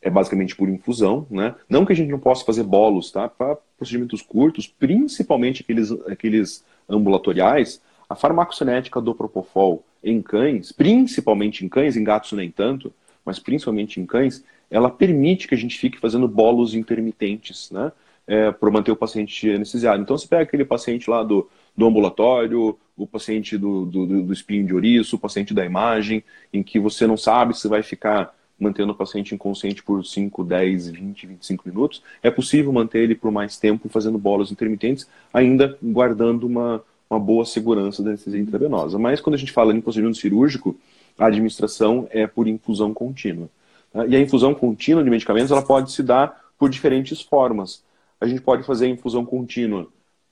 [0.00, 1.54] é, basicamente por infusão, né?
[1.68, 3.28] Não que a gente não possa fazer bolos, tá?
[3.28, 7.80] Para procedimentos curtos, principalmente aqueles, aqueles ambulatoriais,
[8.12, 12.92] a farmacocinética do propofol em cães, principalmente em cães, em gatos nem tanto,
[13.24, 17.90] mas principalmente em cães, ela permite que a gente fique fazendo bolos intermitentes, né?
[18.24, 20.00] É, para manter o paciente anestesiado.
[20.00, 24.64] Então, você pega aquele paciente lá do, do ambulatório, o paciente do, do, do espinho
[24.64, 28.92] de ouriço, o paciente da imagem, em que você não sabe se vai ficar mantendo
[28.92, 32.02] o paciente inconsciente por 5, 10, 20, 25 minutos.
[32.22, 36.82] É possível manter ele por mais tempo fazendo bolos intermitentes, ainda guardando uma,
[37.12, 38.98] uma boa segurança da anestesia intravenosa.
[38.98, 40.76] Mas quando a gente fala em procedimento cirúrgico,
[41.18, 43.48] a administração é por infusão contínua.
[43.92, 44.06] Tá?
[44.06, 47.84] E a infusão contínua de medicamentos ela pode se dar por diferentes formas.
[48.20, 49.86] A gente pode fazer infusão contínua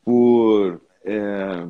[0.05, 1.67] por é,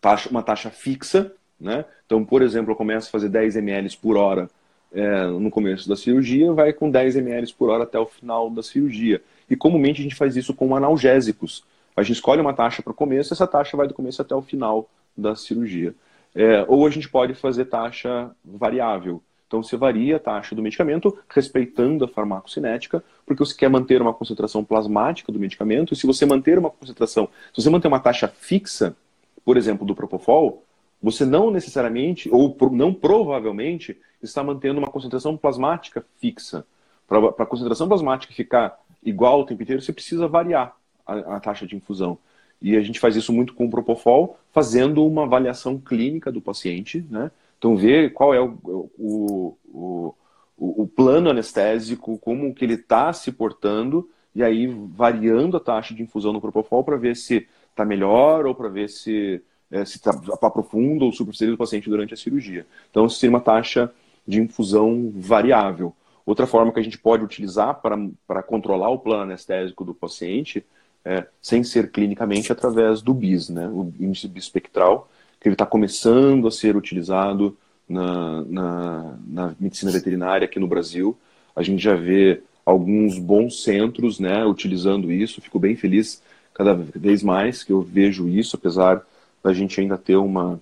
[0.00, 1.32] taxa, uma taxa fixa.
[1.58, 1.84] Né?
[2.04, 4.50] Então, por exemplo, eu começo a fazer 10 ml por hora
[4.92, 8.62] é, no começo da cirurgia, vai com 10 ml por hora até o final da
[8.62, 9.22] cirurgia.
[9.48, 11.64] E comumente a gente faz isso com analgésicos.
[11.96, 14.42] A gente escolhe uma taxa para o começo, essa taxa vai do começo até o
[14.42, 15.94] final da cirurgia.
[16.34, 19.22] É, ou a gente pode fazer taxa variável.
[19.46, 24.12] Então você varia a taxa do medicamento respeitando a farmacocinética, porque você quer manter uma
[24.12, 28.26] concentração plasmática do medicamento, e se você manter uma concentração, se você manter uma taxa
[28.26, 28.96] fixa,
[29.44, 30.64] por exemplo, do propofol,
[31.00, 36.66] você não necessariamente, ou não provavelmente, está mantendo uma concentração plasmática fixa.
[37.06, 40.74] Para a concentração plasmática ficar igual o tempo inteiro, você precisa variar
[41.06, 42.18] a, a, taxa de infusão.
[42.60, 47.04] E a gente faz isso muito com o Propofol, fazendo uma avaliação clínica do paciente,
[47.10, 47.30] né?
[47.58, 48.58] Então, ver qual é o,
[48.98, 50.14] o, o,
[50.56, 56.02] o plano anestésico, como que ele está se portando, e aí variando a taxa de
[56.02, 60.12] infusão no Propofol para ver se está melhor ou para ver se é, se está
[60.12, 62.66] tá profundo ou superficial do paciente durante a cirurgia.
[62.90, 63.92] Então, isso seria uma taxa
[64.26, 65.94] de infusão variável.
[66.24, 70.64] Outra forma que a gente pode utilizar para controlar o plano anestésico do paciente
[71.04, 76.48] é, sem ser clinicamente através do BIS, né, o índice bispectral, que ele está começando
[76.48, 77.56] a ser utilizado
[77.88, 81.16] na, na, na, medicina veterinária aqui no Brasil.
[81.54, 86.22] A gente já vê alguns bons centros né, utilizando isso, fico bem feliz
[86.54, 89.04] cada vez mais que eu vejo isso, apesar
[89.42, 90.58] da gente ainda ter uma,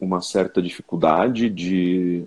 [0.00, 2.24] uma certa dificuldade de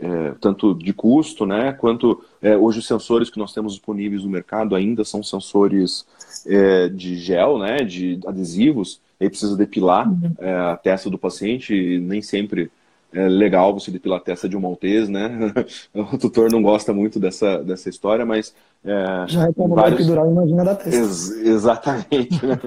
[0.00, 4.30] é, tanto de custo, né, quanto é, hoje os sensores que nós temos disponíveis no
[4.30, 6.06] mercado ainda são sensores
[6.46, 10.34] é, de gel, né, de adesivos, aí precisa depilar uhum.
[10.38, 12.70] É, a testa do paciente, nem sempre
[13.12, 15.30] é legal você depilar a testa de um maltês, né?
[15.94, 18.54] o tutor não gosta muito dessa, dessa história, mas...
[18.84, 20.00] É, Já é como vários...
[20.00, 20.98] epidural, imagina da testa.
[20.98, 22.60] Ex exatamente, né?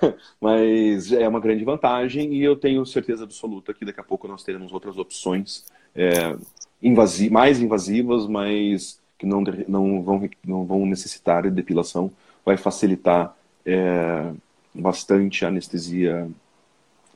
[0.40, 4.42] mas é uma grande vantagem e eu tenho certeza absoluta que daqui a pouco nós
[4.42, 6.36] teremos outras opções é,
[6.82, 12.10] invasi mais invasivas, mas que não, não, vão, não vão necessitar de depilação,
[12.44, 14.32] vai facilitar é,
[14.74, 16.28] bastante a anestesia,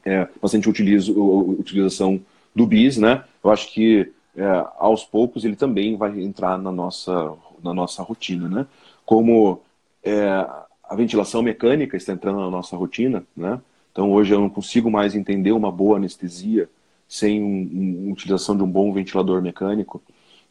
[0.05, 1.19] é, bastante utilizo,
[1.59, 2.21] utilização
[2.55, 3.25] do BIS, né?
[3.43, 4.45] Eu acho que é,
[4.79, 8.67] aos poucos ele também vai entrar na nossa, na nossa rotina, né?
[9.07, 9.63] Como
[10.03, 13.61] é, a ventilação mecânica está entrando na nossa rotina, né?
[13.93, 16.69] Então hoje eu não consigo mais entender uma boa anestesia
[17.15, 20.03] sem um, um, utilização de um bom ventilador mecânico.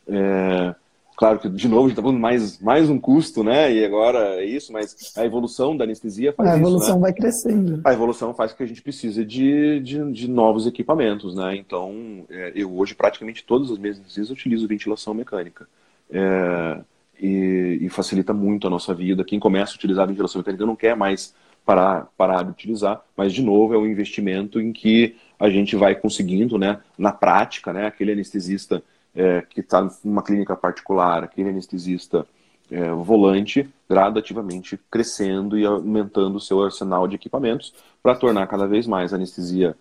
[0.07, 0.74] É,
[1.18, 3.74] claro que, de novo, a gente está falando mais, mais um custo, né?
[3.74, 6.55] E agora é isso, mas a evolução da anestesia faz isso.
[6.55, 7.01] A evolução isso, né?
[7.01, 7.82] vai crescendo.
[7.84, 11.53] A evolução faz com que a gente precise de, de, de novos equipamentos, né?
[11.57, 15.68] Então, é, eu hoje, praticamente todas as minhas anestesias utilizo ventilação mecânica.
[16.09, 16.80] É,
[17.20, 19.26] e, e, facilita muito a nossa vida.
[19.26, 21.36] Quem começa a utilizar a ventilação mecânica não quer mais
[21.66, 25.94] parar, parar de utilizar, mas, de novo, é um investimento em que a gente vai
[25.94, 28.82] conseguindo, né, na prática, né, aquele anestesista
[29.14, 32.26] é, que está numa clínica particular, aquele anestesista
[32.72, 38.88] é, volante, gradativamente crescendo e aumentando o seu arsenal de equipamentos para tornar cada vez
[38.88, 39.76] mais a anestesia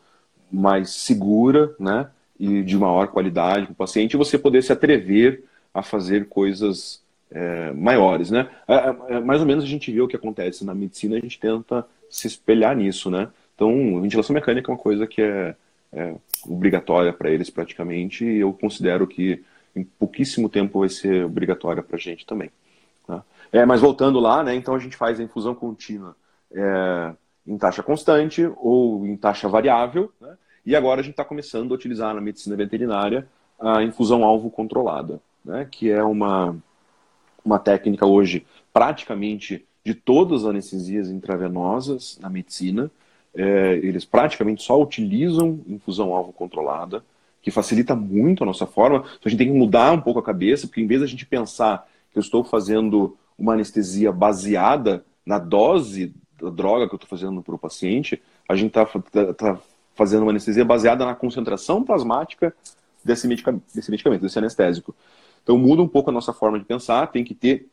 [0.50, 2.08] mais segura, né,
[2.40, 7.00] e de maior qualidade para o paciente, e você poder se atrever a fazer coisas
[7.30, 8.48] é, maiores, né?
[8.66, 11.20] É, é, é, mais ou menos a gente vê o que acontece na medicina, a
[11.20, 13.28] gente tenta se espelhar nisso, né?
[13.62, 15.54] Então, ventilação mecânica é uma coisa que é,
[15.92, 19.44] é obrigatória para eles praticamente, e eu considero que
[19.74, 22.50] em pouquíssimo tempo vai ser obrigatória para a gente também.
[23.06, 23.22] Tá?
[23.52, 24.54] É, mas voltando lá, né?
[24.54, 26.16] Então a gente faz a infusão contínua
[26.52, 27.12] é,
[27.46, 30.36] em taxa constante ou em taxa variável, né?
[30.66, 33.26] E agora a gente está começando a utilizar na medicina veterinária
[33.58, 35.68] a infusão alvo controlada, né?
[35.70, 36.56] Que é uma
[37.44, 42.90] uma técnica hoje praticamente de todas as anestesias intravenosas na medicina.
[43.34, 47.02] É, eles praticamente só utilizam infusão alvo controlada,
[47.40, 48.98] que facilita muito a nossa forma.
[48.98, 51.26] Então a gente tem que mudar um pouco a cabeça, porque em vez da gente
[51.26, 57.08] pensar que eu estou fazendo uma anestesia baseada na dose da droga que eu estou
[57.08, 59.58] fazendo para o paciente, a gente está tá, tá
[59.94, 62.54] fazendo uma anestesia baseada na concentração plasmática
[63.04, 64.94] desse medicamento, desse, medicamento, desse anestésico.
[65.42, 67.66] Então muda um pouco a nossa forma de pensar, tem que ter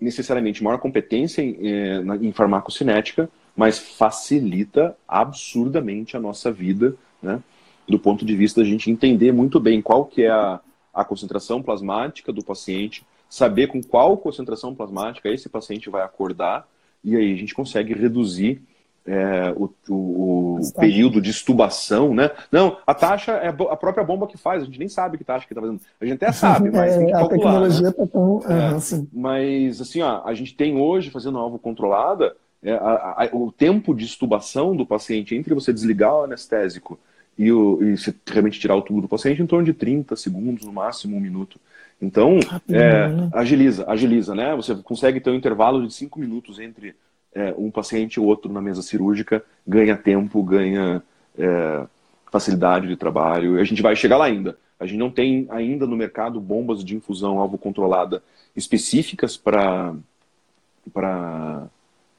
[0.00, 7.42] necessariamente maior competência em, eh, em farmacocinética, mas facilita absurdamente a nossa vida, né?
[7.88, 10.60] Do ponto de vista da gente entender muito bem qual que é a,
[10.94, 16.68] a concentração plasmática do paciente, saber com qual concentração plasmática esse paciente vai acordar,
[17.02, 18.62] e aí a gente consegue reduzir
[19.06, 22.30] é, o, o, o período de estubação, né?
[22.52, 25.46] Não, a taxa é a própria bomba que faz, a gente nem sabe que taxa
[25.46, 25.80] que está fazendo.
[26.00, 27.34] A gente até sabe, mas é, tem que calcular.
[27.34, 28.08] A tecnologia está né?
[28.12, 28.40] tão...
[28.46, 33.28] É, uhum, mas, assim, ó, a gente tem hoje, fazendo alvo controlada, é, a, a,
[33.32, 36.98] o tempo de estubação do paciente entre você desligar o anestésico
[37.38, 40.66] e, o, e se realmente tirar o tubo do paciente em torno de 30 segundos,
[40.66, 41.58] no máximo um minuto.
[42.00, 42.38] Então,
[42.68, 43.30] é, né?
[43.32, 44.54] agiliza, agiliza, né?
[44.56, 46.94] Você consegue ter um intervalo de 5 minutos entre
[47.34, 51.02] é, um paciente e outro na mesa cirúrgica, ganha tempo, ganha
[51.38, 51.86] é,
[52.30, 53.58] facilidade de trabalho.
[53.58, 54.58] A gente vai chegar lá ainda.
[54.78, 58.22] A gente não tem ainda no mercado bombas de infusão alvo controlada
[58.56, 59.94] específicas para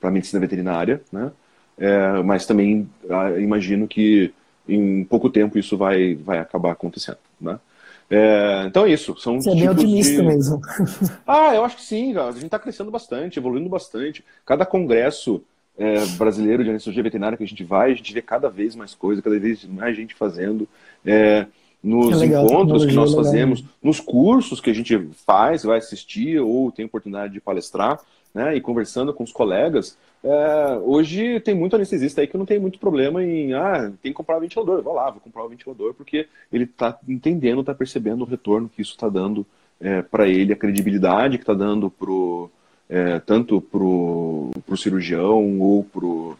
[0.02, 1.32] para medicina veterinária, né?
[1.78, 4.34] É, mas também ah, imagino que
[4.68, 7.60] em pouco tempo isso vai, vai acabar acontecendo, né?
[8.10, 9.16] É, então é isso.
[9.18, 10.28] São Você é bem otimista de...
[10.28, 10.60] mesmo.
[11.26, 14.24] Ah, eu acho que sim, a gente está crescendo bastante, evoluindo bastante.
[14.45, 15.41] Cada congresso
[15.78, 18.93] é, brasileiro de anestesiologia veterinária que a gente vai, a gente vê cada vez mais
[18.93, 20.68] coisa, cada vez mais gente fazendo.
[21.06, 21.45] É,
[21.82, 26.72] nos legal, encontros que nós fazemos, nos cursos que a gente faz, vai assistir ou
[26.72, 27.99] tem oportunidade de palestrar,
[28.34, 32.60] né, e conversando com os colegas, é, hoje tem muito anestesista aí que não tem
[32.60, 35.94] muito problema em, ah, tem que comprar um ventilador, vou lá, vou comprar um ventilador,
[35.94, 39.46] porque ele está entendendo, está percebendo o retorno que isso está dando
[39.80, 42.50] é, para ele, a credibilidade que está dando pro,
[42.90, 46.38] é, tanto para o cirurgião ou para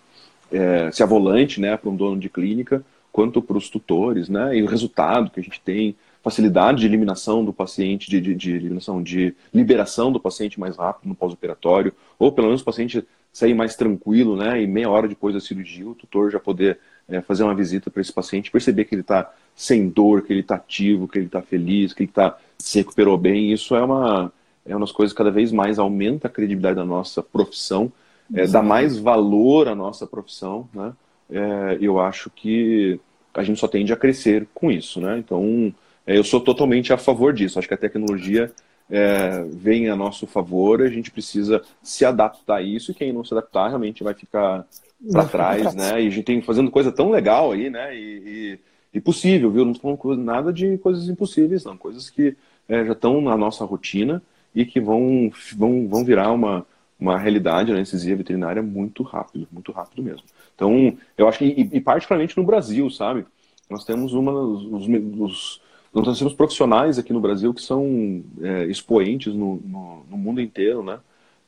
[0.52, 4.56] é, se a volante, né, para um dono de clínica, quanto para os tutores, né,
[4.56, 8.52] e o resultado que a gente tem, facilidade de eliminação do paciente, de, de, de
[8.52, 13.54] eliminação, de liberação do paciente mais rápido no pós-operatório, ou pelo menos o paciente sair
[13.54, 14.62] mais tranquilo, né?
[14.62, 18.02] E meia hora depois da cirurgia, o tutor já poder é, fazer uma visita para
[18.02, 21.42] esse paciente, perceber que ele está sem dor, que ele está ativo, que ele está
[21.42, 23.52] feliz, que ele tá, se recuperou bem.
[23.52, 24.32] Isso é uma,
[24.66, 27.92] é uma das coisas que cada vez mais aumenta a credibilidade da nossa profissão,
[28.34, 30.94] é, dá mais valor à nossa profissão, né?
[31.30, 33.00] É, eu acho que
[33.34, 35.18] a gente só tende a crescer com isso, né?
[35.18, 35.74] Então,
[36.06, 37.60] eu sou totalmente a favor disso.
[37.60, 38.52] Acho que a tecnologia
[38.90, 43.24] é, vem a nosso favor, a gente precisa se adaptar a isso, e quem não
[43.24, 44.66] se adaptar realmente vai ficar
[45.12, 46.04] para trás, né?
[46.04, 47.96] E a gente tem fazendo coisa tão legal aí, né?
[47.96, 48.60] E, e,
[48.96, 49.64] e possível, viu?
[49.64, 51.78] Não estou falando nada de coisas impossíveis, não.
[51.78, 52.36] Coisas que
[52.68, 54.22] é, já estão na nossa rotina
[54.54, 56.66] e que vão, vão, vão virar uma,
[57.00, 60.24] uma realidade na anestesia veterinária muito rápido, muito rápido mesmo.
[60.54, 63.26] Então, eu acho que, e, e particularmente no Brasil, sabe?
[63.70, 65.62] Nós temos uma dos
[65.94, 70.82] nós temos profissionais aqui no Brasil que são é, expoentes no, no, no, mundo inteiro,
[70.84, 71.00] né?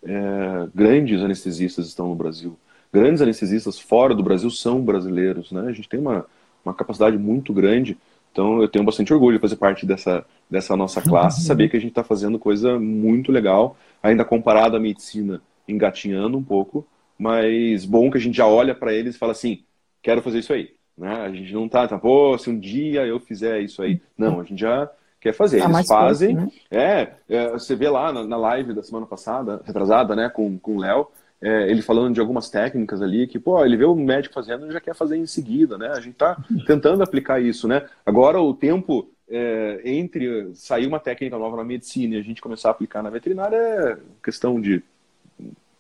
[0.04, 2.58] É, grandes anestesistas estão no Brasil.
[2.92, 5.62] Grandes anestesistas fora do Brasil são brasileiros, né?
[5.68, 6.26] A gente tem uma,
[6.64, 7.98] uma capacidade muito grande
[8.32, 11.48] Então eu tenho bastante orgulho de fazer parte dessa, dessa nossa classe, uhum.
[11.48, 16.44] saber que a gente está fazendo coisa muito legal, ainda comparado à medicina engatinhando um
[16.44, 16.86] pouco,
[17.18, 19.64] mas bom que a gente já olha para eles e fala assim,
[20.02, 20.74] quero fazer isso aí.
[20.98, 21.14] Né?
[21.14, 24.02] A gente não tá, tá, pô, se um dia eu fizer isso aí.
[24.18, 24.90] Não, a gente já
[25.20, 25.60] quer fazer.
[25.60, 26.36] Tá eles fazem.
[26.36, 26.52] Né?
[26.70, 30.78] é, é, você vê lá na, na, live da semana passada, retrasada, né, com, com
[30.78, 31.08] o Léo,
[31.42, 34.72] é, ele falando de algumas técnicas ali que, pô, ele vê o médico fazendo e
[34.72, 35.90] já quer fazer em seguida, né?
[35.90, 37.86] A gente tá tentando aplicar isso, né?
[38.06, 42.70] Agora o tempo é, entre sair uma técnica nova na medicina e a gente começar
[42.70, 44.82] a aplicar na veterinária é questão de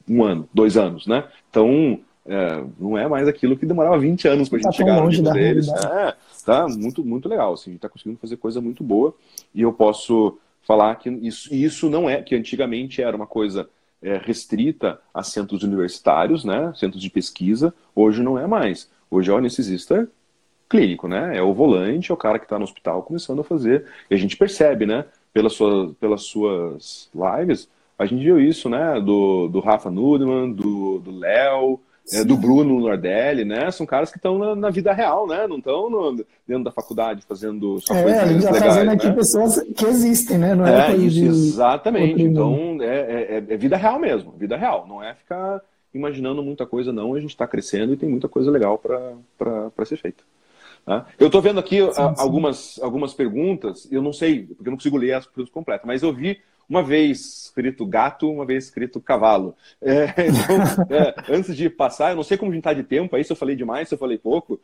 [0.09, 1.23] um ano, dois anos, né?
[1.49, 5.01] Então, é, não é mais aquilo que demorava 20 anos para a gente tá chegar
[5.01, 5.67] no nível deles.
[5.69, 6.15] É,
[6.45, 7.53] tá muito, muito legal.
[7.53, 9.13] Assim, a gente está conseguindo fazer coisa muito boa
[9.53, 13.69] e eu posso falar que isso, isso não é, que antigamente era uma coisa
[14.01, 18.89] é, restrita a centros universitários, né, centros de pesquisa, hoje não é mais.
[19.11, 20.09] Hoje é o anestesista
[20.69, 23.85] clínico, né, é o volante, é o cara que está no hospital começando a fazer.
[24.09, 27.69] E a gente percebe, né, pelas suas, pelas suas lives,
[27.99, 31.79] a gente viu isso, né, do, do Rafa Nudman, do Léo,
[32.11, 33.71] é, do Bruno Nordelli, né?
[33.71, 35.47] São caras que estão na, na, vida real, né?
[35.47, 38.45] Não estão dentro da faculdade fazendo só é, coisas legais.
[38.45, 39.13] É, trazendo aqui né?
[39.13, 40.53] pessoas que existem, né?
[40.53, 41.25] Não é, é isso, de...
[41.27, 42.21] exatamente.
[42.21, 44.85] Então, é, é, é, vida real mesmo, vida real.
[44.87, 45.61] Não é ficar
[45.93, 47.13] imaginando muita coisa, não.
[47.13, 50.23] A gente está crescendo e tem muita coisa legal para ser feita.
[50.85, 51.05] Tá?
[51.17, 52.13] Eu estou vendo aqui sim, sim.
[52.17, 56.03] algumas, algumas perguntas, eu não sei, porque eu não consigo ler as perguntas completas, mas
[56.03, 56.37] eu vi
[56.69, 59.55] uma vez escrito gato, uma vez escrito cavalo.
[59.81, 63.15] É, então, é, antes de passar, eu não sei como a gente está de tempo
[63.15, 64.59] aí, se eu falei demais, se eu falei pouco.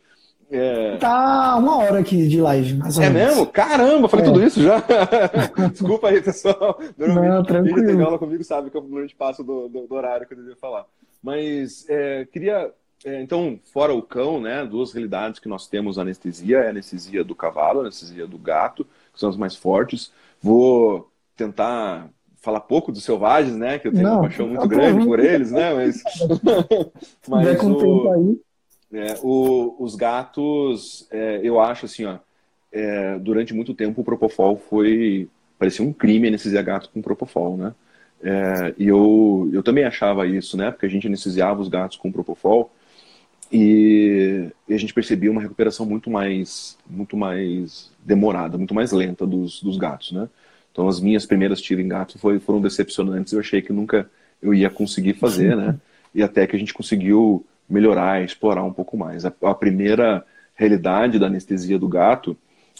[0.51, 0.97] É...
[0.97, 3.35] Tá uma hora aqui de live, mais ou É menos.
[3.35, 3.47] mesmo?
[3.47, 4.29] Caramba, falei é.
[4.29, 4.83] tudo isso já.
[5.71, 6.79] Desculpa aí, pessoal.
[6.97, 7.85] Normalmente, não, tranquilo.
[7.85, 10.55] quem aula comigo sabe que eu normalmente passo do, do, do horário que eu devia
[10.55, 10.87] falar.
[11.21, 12.73] Mas é, queria
[13.05, 17.23] é, então, fora o cão, né, duas realidades que nós temos anestesia, é a anestesia
[17.23, 20.11] do cavalo, a anestesia do gato, que são as mais fortes.
[20.41, 21.09] Vou
[21.39, 22.09] tentar
[22.41, 23.79] falar pouco dos selvagens, né?
[23.79, 25.73] Que eu tenho Não, uma paixão muito grande por eles, né?
[25.73, 26.03] Mas,
[27.27, 28.33] mas o,
[28.91, 32.17] é, o, os gatos, é, eu acho assim, ó,
[32.71, 35.27] é, durante muito tempo o propofol foi
[35.57, 37.73] parecia um crime anestesiar gato com propofol, né?
[38.21, 40.71] É, e eu, eu também achava isso, né?
[40.71, 42.71] Porque a gente anestesiava os gatos com propofol
[43.51, 49.25] e, e a gente percebia uma recuperação muito mais, muito mais demorada, muito mais lenta
[49.25, 50.29] dos, dos gatos, né?
[50.79, 53.33] Então as minhas primeiras tiras em gato foi, foram decepcionantes.
[53.33, 54.09] Eu achei que nunca
[54.41, 55.75] eu ia conseguir fazer, né?
[56.15, 59.25] E até que a gente conseguiu melhorar, explorar um pouco mais.
[59.25, 60.25] A, a primeira
[60.55, 62.35] realidade da anestesia do gato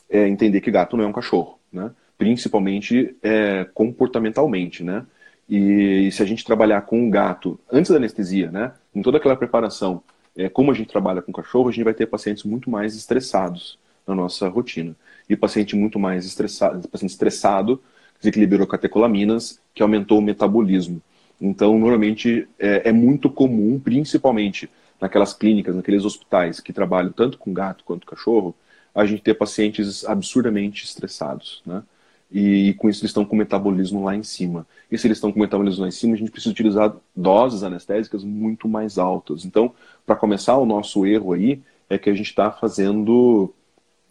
[0.09, 1.91] é entender que gato não é um cachorro, né?
[2.17, 5.05] Principalmente é, comportamentalmente, né?
[5.47, 8.71] E, e, se a gente trabalhar com o gato antes da anestesia, né?
[8.95, 10.01] Em toda aquela preparação,
[10.37, 13.77] é, como a gente trabalha com cachorro, a gente vai ter pacientes muito mais estressados
[14.07, 14.95] na nossa rotina
[15.29, 17.79] e paciente muito mais estressado, paciente estressado,
[18.22, 21.01] que liberou catecolaminas, que aumentou o metabolismo.
[21.39, 27.53] Então, normalmente, é, é, muito comum, principalmente naquelas clínicas, naqueles hospitais que trabalham tanto com
[27.53, 28.53] gato quanto cachorro,
[28.93, 31.84] a gente ter pacientes absurdamente estressados, né?
[32.32, 34.67] E, e com isso eles estão com o metabolismo lá em cima.
[34.91, 37.63] E se eles estão com o metabolismo lá em cima, a gente precisa utilizar doses
[37.63, 39.45] anestésicas muito mais altas.
[39.45, 39.74] Então,
[40.05, 43.51] para começar, o nosso erro aí é que a gente está fazendo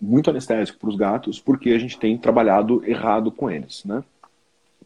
[0.01, 4.03] muito anestésico para os gatos, porque a gente tem trabalhado errado com eles, né?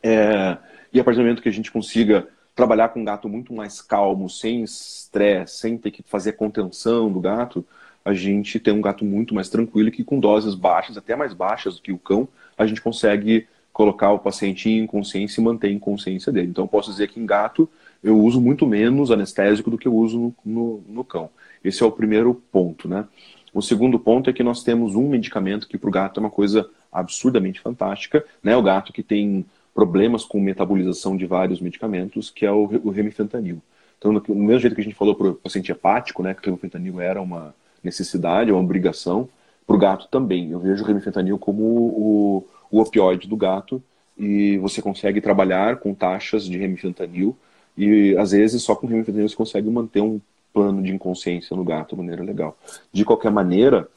[0.02, 0.56] É,
[0.92, 3.80] e a partir do momento que a gente consiga trabalhar com um gato muito mais
[3.80, 7.64] calmo, sem estresse, sem ter que fazer contenção do gato,
[8.04, 11.76] a gente tem um gato muito mais tranquilo que com doses baixas, até mais baixas
[11.76, 15.78] do que o cão, a gente consegue colocar o paciente em consciência e manter em
[15.78, 16.48] consciência dele.
[16.48, 17.68] Então, posso dizer que em gato
[18.02, 21.30] eu uso muito menos anestésico do que eu uso no, no, no cão.
[21.64, 23.06] Esse é o primeiro ponto, né?
[23.52, 26.30] O segundo ponto é que nós temos um medicamento que para o gato é uma
[26.30, 28.56] coisa absurdamente fantástica, né?
[28.56, 33.60] O gato que tem problemas com metabolização de vários medicamentos, que é o, o remifentanil.
[33.98, 36.52] Então, no, mesmo jeito que a gente falou para o paciente hepático, né, que o
[36.52, 39.28] remifentanil era uma necessidade, uma obrigação,
[39.66, 40.50] para o gato também.
[40.50, 43.82] Eu vejo o remifentanil como o, o opioide do gato
[44.18, 47.36] e você consegue trabalhar com taxas de remifentanil
[47.76, 50.20] e às vezes só com remifentanil você consegue manter um
[50.52, 52.56] plano de inconsciência no gato de maneira legal.
[52.92, 53.88] De qualquer maneira,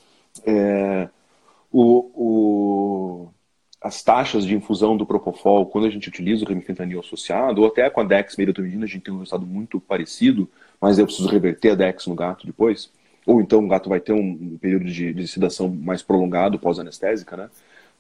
[0.46, 1.10] é,
[1.72, 3.30] o, o,
[3.82, 7.90] as taxas de infusão do Propofol, quando a gente utiliza o remifentanil associado, ou até
[7.90, 10.50] com a dexmedetomidina, a gente tem um resultado muito parecido,
[10.80, 12.90] mas eu preciso reverter a dex no gato depois,
[13.26, 17.50] ou então o gato vai ter um período de, de sedação mais prolongado pós-anestésica, né?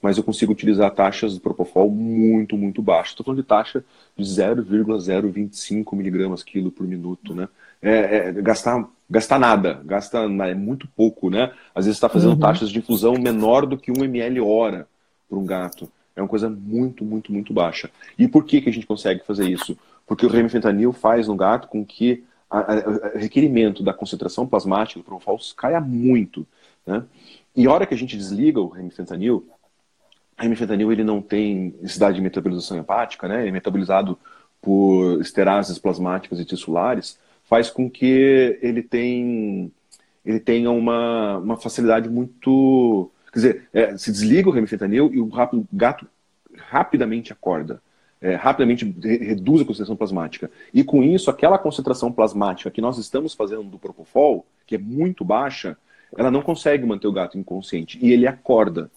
[0.06, 3.14] Mas eu consigo utilizar taxas de propofol muito, muito baixas.
[3.14, 3.84] Estou falando de taxa
[4.16, 7.50] de 0,025 miligramas quilo por minuto, né?
[7.82, 11.52] É, é, gastar, gastar nada, gasta é muito pouco, né?
[11.74, 12.40] Às vezes está fazendo uhum.
[12.40, 14.88] taxas de infusão menor do que 1 ml hora
[15.28, 15.92] para um gato.
[16.16, 17.90] É uma coisa muito, muito, muito baixa.
[18.16, 19.76] E por que, que a gente consegue fazer isso?
[20.06, 25.40] Porque o remifentanil faz no gato com que o requerimento da concentração plasmática do propofol
[25.58, 26.46] caia muito.
[26.86, 27.04] Né?
[27.56, 29.48] E a hora que a gente desliga o remifentanil,
[30.38, 33.42] o remifentanil ele não tem necessidade de metabolização hepática, né?
[33.42, 34.18] ele é metabolizado
[34.62, 39.72] por esterases plasmáticas e tissulares, faz com que ele, tem,
[40.26, 43.12] ele tenha uma, uma facilidade muito...
[43.32, 45.30] Quer dizer, é, se desliga o remifentanil e o
[45.74, 46.08] gato
[46.58, 47.82] rapidamente acorda
[48.26, 50.50] é, rapidamente reduz a concentração plasmática.
[50.74, 55.24] E com isso, aquela concentração plasmática que nós estamos fazendo do Propofol, que é muito
[55.24, 55.78] baixa,
[56.18, 58.00] ela não consegue manter o gato inconsciente.
[58.02, 58.90] E ele acorda.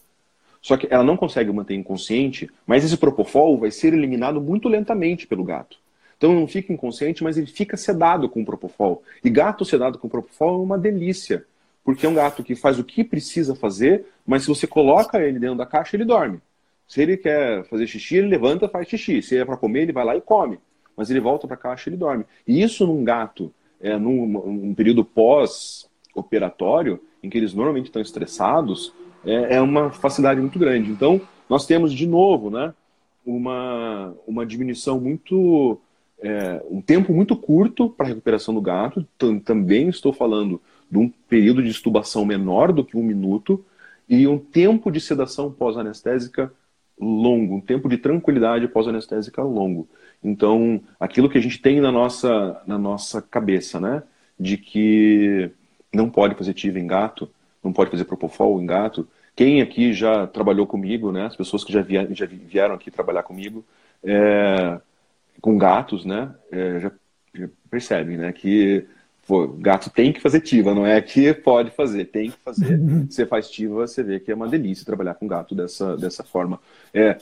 [0.61, 5.27] Só que ela não consegue manter inconsciente, mas esse Propofol vai ser eliminado muito lentamente
[5.27, 5.79] pelo gato.
[6.17, 9.03] Então não fica inconsciente, mas ele fica sedado com o Propofol.
[9.25, 11.45] E gato sedado com Propofol é uma delícia.
[11.85, 15.39] Porque é um gato que faz o que precisa fazer, mas se você coloca ele
[15.39, 16.41] dentro da caixa, ele dorme.
[16.87, 19.23] Se ele quer fazer xixi, ele levanta e faz xixi.
[19.23, 20.59] Se é para comer, ele vai lá e come.
[20.97, 22.25] Mas ele volta para a caixa e ele dorme.
[22.47, 28.93] E isso num gato, é, num, num período pós-operatório, em que eles normalmente estão estressados,
[29.29, 30.91] é, é, uma facilidade muito grande.
[30.91, 32.73] Então, nós temos de novo né,
[33.25, 35.81] uma, uma diminuição muito.
[36.21, 39.07] É, um tempo muito curto para a recuperação do gato.
[39.45, 40.61] Também estou falando
[40.91, 43.65] de um período de estubação menor do que um minuto
[44.09, 46.53] e um tempo de sedação pós-anestésica
[46.99, 49.89] longo, um tempo de tranquilidade pós-anestésica longo.
[50.25, 54.03] Então, aquilo que a gente tem na nossa, na nossa cabeça, né?
[54.39, 55.51] De que
[55.93, 57.31] não pode fazer TIV em gato,
[57.63, 59.07] não pode fazer Propofol em gato.
[59.39, 61.27] Quem aqui já trabalhou comigo, né?
[61.27, 63.65] As pessoas que já vieram, já vieram aqui trabalhar comigo
[64.03, 64.81] é,
[65.41, 66.35] com gatos, né?
[66.51, 66.93] É, já,
[67.33, 68.33] já percebem, né?
[68.33, 68.85] Que
[69.29, 72.81] Pô, gato tem que fazer tiva, não é que pode fazer, tem que fazer.
[73.09, 76.59] Você faz tiva, você vê que é uma delícia trabalhar com gato dessa, dessa forma.
[76.93, 77.17] É,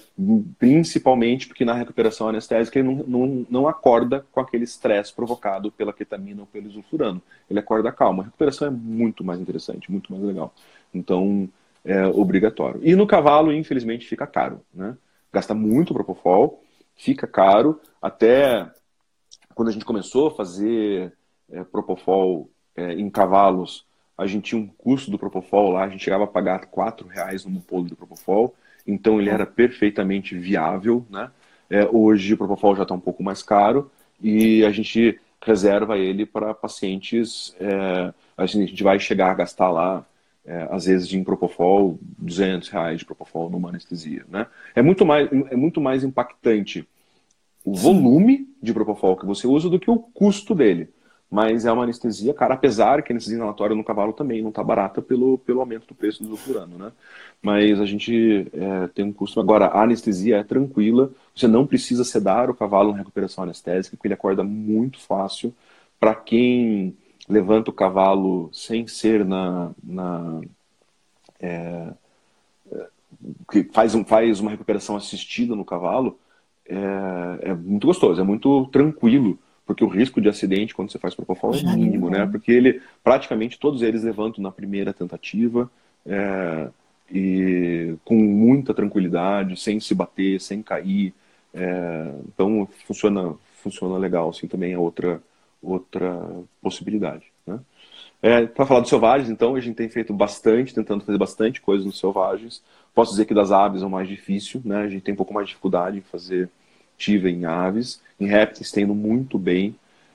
[0.59, 5.93] principalmente porque na recuperação anestésica ele não, não, não acorda com aquele estresse provocado pela
[5.93, 7.21] ketamina ou pelo isulfurano.
[7.51, 8.23] Ele acorda calmo.
[8.23, 10.55] A recuperação é muito mais interessante, muito mais legal.
[10.95, 11.47] Então,
[11.87, 12.81] é obrigatório.
[12.83, 14.61] E no cavalo, infelizmente, fica caro.
[14.75, 14.97] Né?
[15.33, 16.63] Gasta muito propofol,
[16.97, 17.81] fica caro.
[18.03, 18.69] Até
[19.55, 21.13] quando a gente começou a fazer
[21.51, 23.87] é, Propofol é, em cavalos,
[24.19, 26.69] a gente tinha um custo do Propofol lá, a gente chegava a pagar R$
[27.09, 28.55] reais no polo do Propofol,
[28.87, 31.31] então ele era perfeitamente viável, né?
[31.69, 33.91] É, hoje o Propofol já está um pouco mais caro
[34.21, 40.05] e a gente reserva ele para pacientes, é, a gente vai chegar a gastar lá,
[40.47, 44.47] é, às vezes de Propofol, 200 reais de Propofol numa anestesia, né?
[44.75, 46.87] É muito mais, é muito mais impactante
[47.65, 50.89] o volume de Propofol que você usa do que o custo dele
[51.31, 54.63] mas é uma anestesia cara, apesar que a anestesia inalatória no cavalo também não está
[54.63, 56.93] barata pelo, pelo aumento do preço do sulfurano, né?
[57.43, 59.41] Mas a gente é, tem um custo.
[59.41, 64.07] Agora, a anestesia é tranquila, você não precisa sedar o cavalo na recuperação anestésica, porque
[64.07, 65.53] ele acorda muito fácil.
[65.99, 66.97] Para quem
[67.29, 69.71] levanta o cavalo sem ser na.
[69.83, 70.41] na
[71.41, 71.93] é,
[73.51, 76.19] que faz, um, faz uma recuperação assistida no cavalo,
[76.69, 81.15] é, é muito gostoso, é muito tranquilo porque o risco de acidente quando você faz
[81.15, 82.25] propofol é mínimo, né?
[82.25, 85.69] Porque ele, praticamente todos eles levantam na primeira tentativa
[86.07, 86.69] é,
[87.11, 91.13] e com muita tranquilidade, sem se bater, sem cair.
[91.53, 95.21] É, então funciona, funciona legal, assim também é outra
[95.73, 96.21] outra
[96.63, 97.61] possibilidade, né?
[98.23, 101.85] É, Para falar dos selvagens, então, a gente tem feito bastante, tentando fazer bastante coisa
[101.85, 102.63] nos selvagens.
[102.95, 104.79] Posso dizer que das aves é o mais difícil, né?
[104.79, 106.51] A gente tem um pouco mais de dificuldade em fazer
[106.97, 109.75] tive em aves, em répteis tendo muito bem,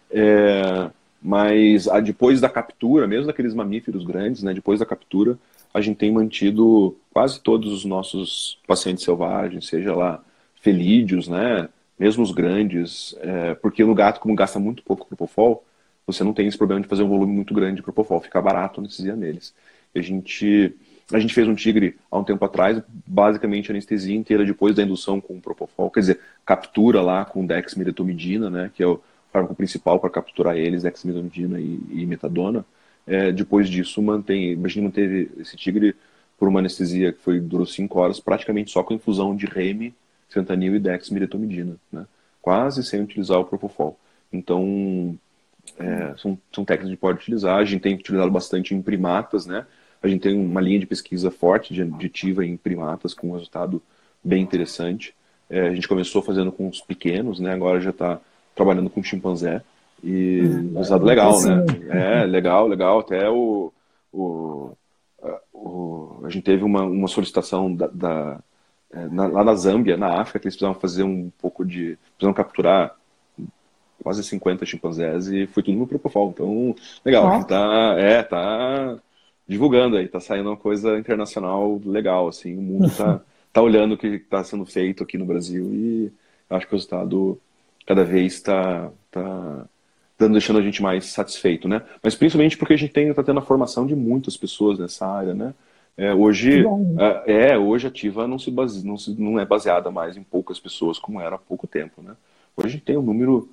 [0.10, 0.90] é,
[1.22, 5.38] mas a, depois da captura, mesmo daqueles mamíferos grandes, né, depois da captura,
[5.74, 10.24] a gente tem mantido quase todos os nossos pacientes selvagens, seja lá
[10.62, 11.70] felídeos, né,
[12.02, 15.64] mesmo os grandes, é, porque no gato, como gasta muito pouco propofol,
[16.04, 18.80] você não tem esse problema de fazer um volume muito grande de propofol, fica barato
[18.80, 19.54] a anestesia neles.
[19.94, 20.76] A gente
[21.14, 25.22] a gente fez um tigre há um tempo atrás, basicamente anestesia inteira depois da indução
[25.22, 29.00] com propofol, quer dizer, captura lá com dexmedetomidina, né, que é o
[29.32, 32.66] fármaco principal para capturar eles, dexmedetomidina e, e metadona.
[33.06, 35.96] É, depois disso, mantém, imagina manter esse tigre
[36.40, 39.94] por uma anestesia que foi durou 5 horas, praticamente só com infusão de reme,
[40.32, 42.06] fentanil e dexmedetomidina, né,
[42.42, 44.00] quase sem utilizar o propofol.
[44.32, 45.18] Então,
[45.78, 48.82] é, são, são técnicas que a gente pode utilizar, a gente tem utilizado bastante em
[48.82, 49.66] primatas, né,
[50.02, 53.82] A gente tem uma linha de pesquisa forte de aditiva em primatas com um resultado
[54.24, 55.14] bem interessante.
[55.50, 57.54] É, a gente começou fazendo com os pequenos, né?
[57.54, 58.20] Agora já está
[58.56, 59.62] trabalhando com chimpanzé
[60.04, 61.66] e hum, resultado legal, né?
[61.90, 63.00] É, legal, legal.
[63.00, 63.72] Até o,
[64.14, 64.72] o,
[65.54, 68.40] o a gente teve uma, uma solicitação da, da
[69.12, 71.98] na, lá na Zâmbia, na África, que eles precisavam fazer um pouco de.
[72.18, 72.96] precisavam capturar
[74.04, 76.32] quase 50 chimpanzés e foi tudo no Propofol.
[76.32, 77.44] Então, legal, ah.
[77.44, 78.98] tá, é, tá
[79.48, 83.22] divulgando aí, tá saindo uma coisa internacional legal, assim, o mundo tá,
[83.54, 86.12] tá olhando o que está sendo feito aqui no Brasil e
[86.50, 87.40] acho que o resultado
[87.86, 89.66] cada vez está tá
[90.18, 91.82] dando, deixando a gente mais satisfeito, né?
[92.02, 95.34] Mas principalmente porque a gente tem, tá tendo a formação de muitas pessoas nessa área,
[95.34, 95.54] né?
[95.98, 96.64] É, hoje,
[97.26, 100.24] é, é, hoje a ativa não, se base, não, se, não é baseada mais em
[100.24, 102.16] poucas pessoas como era há pouco tempo, né?
[102.56, 103.50] Hoje a gente tem um número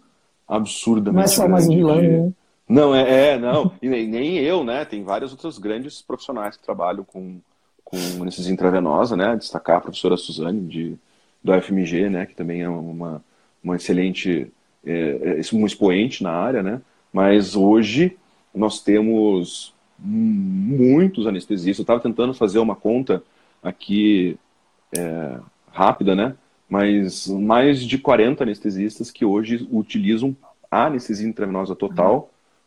[0.46, 2.08] absurdamente Mas só mais vilão, de...
[2.08, 2.32] né?
[2.68, 3.72] Não, é, é não.
[3.80, 4.84] E nem, nem, eu, né?
[4.84, 7.40] Tem vários outros grandes profissionais que trabalham com,
[7.84, 9.36] com anestesia intravenosa, né?
[9.36, 10.96] Destacar a professora Suzane, de,
[11.42, 12.26] do FMG, né?
[12.26, 13.24] Que também é uma,
[13.62, 14.52] uma excelente,
[14.84, 16.80] é, é, um expoente na área, né?
[17.12, 18.16] Mas hoje
[18.54, 21.78] nós temos muitos anestesistas.
[21.78, 23.22] Eu estava tentando fazer uma conta
[23.62, 24.38] aqui
[24.96, 25.38] é,
[25.72, 26.36] rápida, né?
[26.68, 30.36] Mas mais de 40 anestesistas que hoje utilizam
[30.70, 32.26] a anestesia intravenosa total uhum.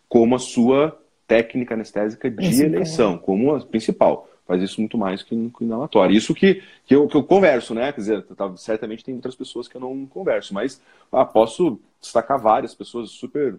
[0.10, 4.28] como a sua técnica anestésica de Esse eleição, como a principal.
[4.46, 6.14] Faz isso muito mais que no inalatório.
[6.14, 7.94] Isso que, que, eu, que eu converso, né?
[7.94, 10.82] Quer dizer, tá, certamente tem outras pessoas que eu não converso, mas
[11.12, 13.56] ah, posso destacar várias pessoas super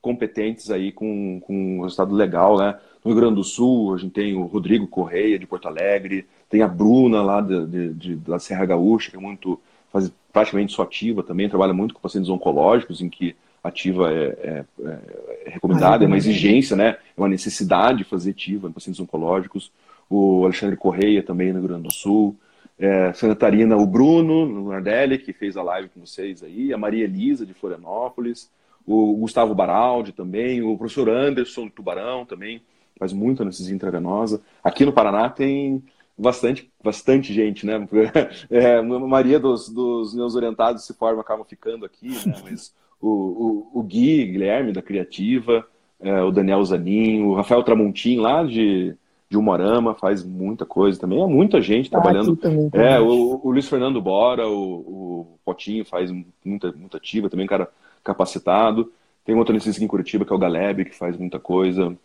[0.00, 2.78] competentes aí com, com um resultado legal, né?
[3.04, 6.62] No Rio Grande do Sul, a gente tem o Rodrigo Correia, de Porto Alegre, tem
[6.62, 9.58] a Bruna lá de, de, de da Serra Gaúcha, que é muito,
[9.92, 14.64] faz praticamente só ativa também, trabalha muito com pacientes oncológicos, em que ativa é, é,
[14.84, 16.96] é recomendada, é uma exigência, né?
[17.16, 19.70] É uma necessidade fazer ativa em pacientes oncológicos.
[20.08, 22.36] O Alexandre Correia também no Rio Grande do Sul.
[22.78, 26.78] É, Santa Catarina, o Bruno, no Nardelli, que fez a live com vocês aí, a
[26.78, 28.50] Maria Elisa, de Florianópolis,
[28.86, 32.62] o Gustavo Baraldi também, o professor Anderson, do Tubarão também,
[33.00, 34.42] faz muito anestesia intravenosa.
[34.62, 35.82] Aqui no Paraná tem
[36.16, 37.88] bastante, bastante gente, né?
[38.50, 42.34] É, a maioria dos, dos, meus orientados se forma acabam ficando aqui, né?
[42.44, 45.66] Mas o, o, o Gui Guilherme, da Criativa,
[45.98, 48.94] é, o Daniel Zanin, o Rafael Tramontim, lá de,
[49.30, 51.22] de Umarama, faz muita coisa também.
[51.22, 52.36] É muita gente ah, trabalhando.
[52.36, 56.12] Também, é, o, o, Luiz Fernando Bora, o, o Potinho faz
[56.44, 57.70] muita, muita ativa, também cara
[58.04, 58.92] capacitado.
[59.24, 61.96] Tem um outro aqui em Curitiba, que é o Galeb, que faz muita coisa.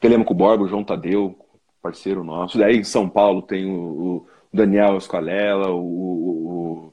[0.00, 1.36] Telemaco Borba, o João Tadeu,
[1.82, 2.58] parceiro nosso.
[2.58, 6.92] Daí em São Paulo tem o, o Daniel Escalela, o,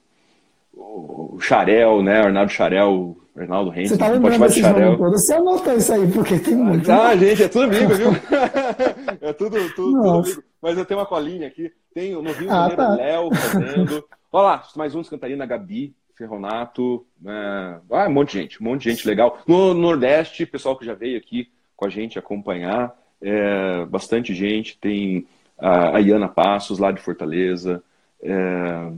[0.73, 2.22] o, o Xarel, né?
[2.22, 3.90] Arnaldo Xarel, Arnaldo Renz.
[3.90, 4.98] Você tá lembrando desse Xarel.
[4.98, 5.11] todo?
[5.11, 6.91] Você anota isso aí, porque tem muito.
[6.91, 8.10] Ah, gente, é tudo amigo, viu?
[9.22, 10.44] é tudo, tudo, tudo amigo.
[10.61, 11.72] Mas eu tenho uma colinha aqui.
[11.94, 12.95] Tem no Rio de ah, Janeiro, tá.
[12.95, 14.06] Léo fazendo.
[14.32, 17.06] Olha lá, mais um de Cantarina, Gabi, Ferronato.
[17.26, 17.77] É...
[17.91, 19.40] Ah, um monte de gente, um monte de gente legal.
[19.48, 22.96] No Nordeste, pessoal que já veio aqui com a gente acompanhar.
[23.22, 25.28] É, bastante gente, tem
[25.58, 27.84] a, a Iana Passos, lá de Fortaleza.
[28.22, 28.92] É,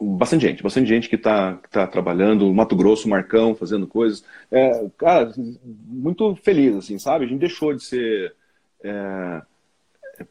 [0.00, 4.24] bastante gente, bastante gente que está tá trabalhando, Mato Grosso, Marcão, fazendo coisas.
[4.50, 5.32] É, cara,
[5.64, 7.24] muito feliz, assim, sabe?
[7.24, 8.34] A gente deixou de ser
[8.82, 9.42] é,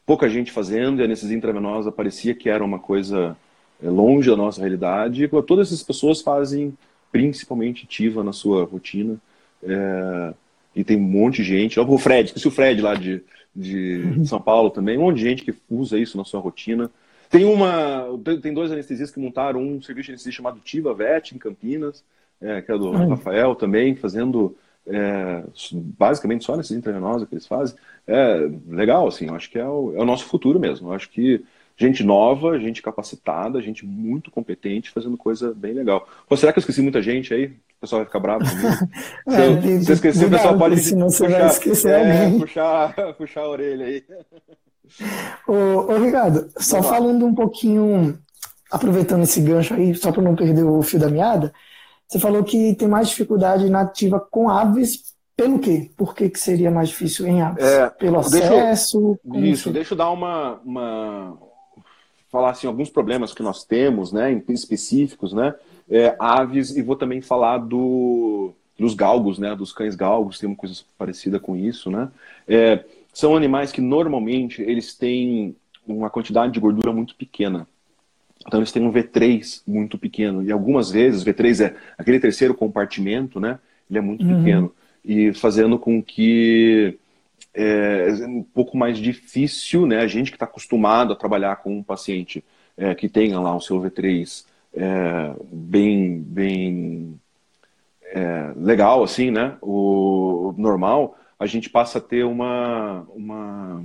[0.04, 3.36] pouca gente fazendo e a anestesia intravenosa parecia que era uma coisa
[3.82, 5.24] é, longe da nossa realidade.
[5.24, 6.76] E todas essas pessoas fazem
[7.12, 9.16] principalmente ativa na sua rotina.
[9.62, 10.34] É,
[10.74, 11.80] e tem um monte de gente.
[11.80, 13.22] O Fred, esqueci o Fred lá de,
[13.54, 14.24] de uhum.
[14.24, 14.96] São Paulo também.
[14.96, 16.90] Um monte de gente que usa isso na sua rotina.
[17.28, 18.06] Tem uma.
[18.42, 22.04] Tem dois anestesistas que montaram um serviço de anestesia chamado Tiva Vet em Campinas,
[22.40, 23.08] é, que é do uhum.
[23.08, 24.56] Rafael também, fazendo
[24.86, 27.76] é, basicamente só anestesia intravenosa que eles fazem.
[28.06, 30.88] É legal, assim, eu acho que é o, é o nosso futuro mesmo.
[30.88, 31.44] Eu acho que
[31.80, 36.06] gente nova, gente capacitada, gente muito competente, fazendo coisa bem legal.
[36.28, 37.46] Pô, será que eu esqueci muita gente aí?
[37.46, 38.68] O pessoal vai ficar bravo comigo.
[39.26, 43.40] se, eu, se eu esquecer, o pessoal pode puxar, você vai esquecer é, puxar, puxar
[43.40, 44.04] a orelha aí.
[45.48, 48.18] Ô, ô Ricardo, só falando um pouquinho,
[48.70, 51.50] aproveitando esse gancho aí, só para não perder o fio da meada,
[52.06, 55.90] você falou que tem mais dificuldade na ativa com aves pelo quê?
[55.96, 57.64] Por que, que seria mais difícil em aves?
[57.64, 59.18] É, Pelo acesso?
[59.24, 61.38] Eu, isso, deixa eu dar uma, uma,
[62.30, 65.54] falar assim, alguns problemas que nós temos, né, específicos, né,
[65.90, 70.56] é, aves, e vou também falar do, dos galgos, né, dos cães galgos, tem uma
[70.56, 72.08] coisa parecida com isso, né.
[72.46, 77.66] É, são animais que normalmente eles têm uma quantidade de gordura muito pequena.
[78.46, 80.42] Então eles têm um V3 muito pequeno.
[80.42, 83.58] E algumas vezes, V3 é aquele terceiro compartimento, né?
[83.88, 84.38] Ele é muito uhum.
[84.38, 84.72] pequeno.
[85.04, 86.98] E fazendo com que
[87.54, 89.98] é, um pouco mais difícil, né?
[89.98, 92.44] A gente que está acostumado a trabalhar com um paciente
[92.76, 97.20] é, que tenha lá um COV3 é, bem, bem
[98.04, 99.56] é, legal, assim, né?
[99.60, 103.84] O normal, a gente passa a ter uma, uma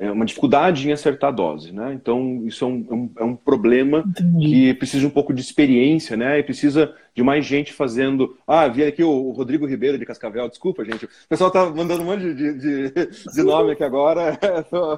[0.00, 1.92] é uma dificuldade em acertar a dose, né?
[1.92, 4.46] Então, isso é um, é um, é um problema Entendi.
[4.46, 6.38] que precisa de um pouco de experiência, né?
[6.38, 8.34] E precisa de mais gente fazendo.
[8.46, 11.04] Ah, vi aqui o Rodrigo Ribeiro de Cascavel, desculpa, gente.
[11.04, 14.38] O pessoal tá mandando um monte de, de, de nome aqui agora.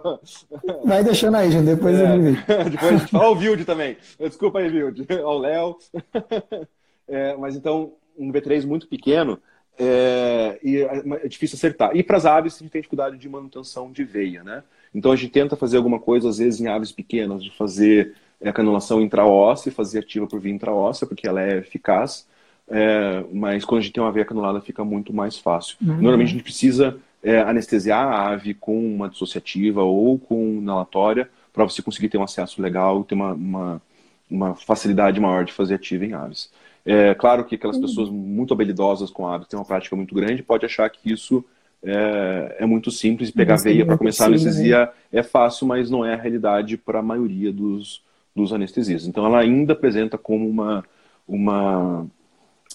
[0.87, 2.37] Vai deixando aí, gente, depois é, ele
[2.71, 3.25] Depois a gente fala.
[3.25, 3.97] Ó, o Vilde também.
[4.21, 5.05] Desculpa aí, Vilde.
[5.25, 5.77] Ó, o Léo.
[7.09, 9.39] É, mas então, um B3 muito pequeno.
[9.77, 11.95] É, e é, é difícil acertar.
[11.95, 14.63] E para as aves, a gente tem dificuldade de manutenção de veia, né?
[14.95, 18.49] Então a gente tenta fazer alguma coisa, às vezes, em aves pequenas, de fazer é,
[18.49, 22.27] a canulação intraóssea, fazer ativa por via intraóssea, porque ela é eficaz.
[22.69, 25.77] É, mas quando a gente tem uma veia canulada, fica muito mais fácil.
[25.81, 25.95] Uhum.
[26.01, 31.65] Normalmente a gente precisa é, anestesiar a ave com uma dissociativa ou com inalatória para
[31.65, 33.83] você conseguir ter um acesso legal e ter uma, uma,
[34.31, 36.51] uma, facilidade maior de fazer ativa em aves.
[36.85, 37.83] É claro que aquelas uhum.
[37.83, 41.45] pessoas muito habilidosas com aves, têm uma prática muito grande, pode achar que isso
[41.85, 44.89] é, é muito simples pegar veia para começar a anestesia né?
[45.13, 48.03] é fácil, mas não é a realidade para a maioria dos,
[48.35, 49.09] dos anestesistas.
[49.09, 50.85] Então ela ainda apresenta como uma,
[51.27, 52.07] uma,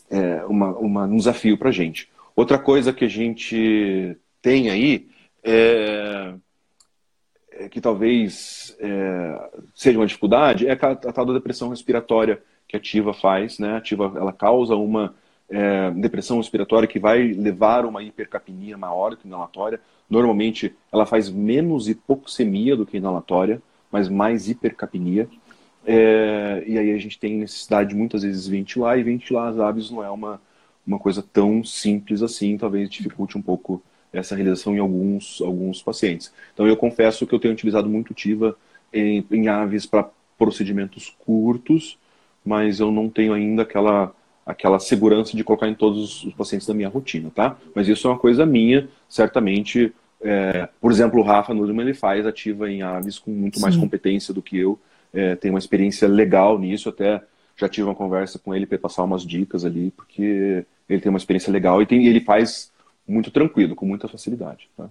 [0.10, 2.10] é, uma, uma um desafio para a gente.
[2.36, 5.08] Outra coisa que a gente tem aí
[5.44, 6.34] é,
[7.52, 12.76] é que talvez é, seja uma dificuldade é a, a tal da depressão respiratória que
[12.76, 13.72] a ativa faz, né?
[13.72, 15.16] A ativa ela causa uma
[15.50, 19.80] é, depressão respiratória que vai levar uma hipercapnia maior que inalatória.
[20.10, 23.62] Normalmente ela faz menos hipoxemia do que inalatória,
[23.92, 25.28] mas mais hipercapnia.
[25.86, 29.90] É, e aí a gente tem necessidade de muitas vezes ventilar, e ventilar as aves
[29.90, 30.42] não é uma,
[30.86, 36.34] uma coisa tão simples assim, talvez dificulte um pouco essa realização em alguns, alguns pacientes.
[36.54, 38.56] Então eu confesso que eu tenho utilizado muito TIVA
[38.92, 41.98] em, em aves para procedimentos curtos,
[42.46, 44.14] mas eu não tenho ainda aquela
[44.48, 47.58] aquela segurança de colocar em todos os pacientes da minha rotina, tá?
[47.76, 49.94] Mas isso é uma coisa minha, certamente.
[50.22, 53.62] É, por exemplo, o Rafa Nurman, ele faz ativa em aves com muito Sim.
[53.62, 54.80] mais competência do que eu.
[55.14, 57.22] É, tem uma experiência legal nisso, até
[57.58, 61.18] já tive uma conversa com ele para passar umas dicas ali, porque ele tem uma
[61.18, 62.72] experiência legal e, tem, ele faz
[63.08, 64.70] muito tranquilo, com muita facilidade.
[64.78, 64.90] Tá?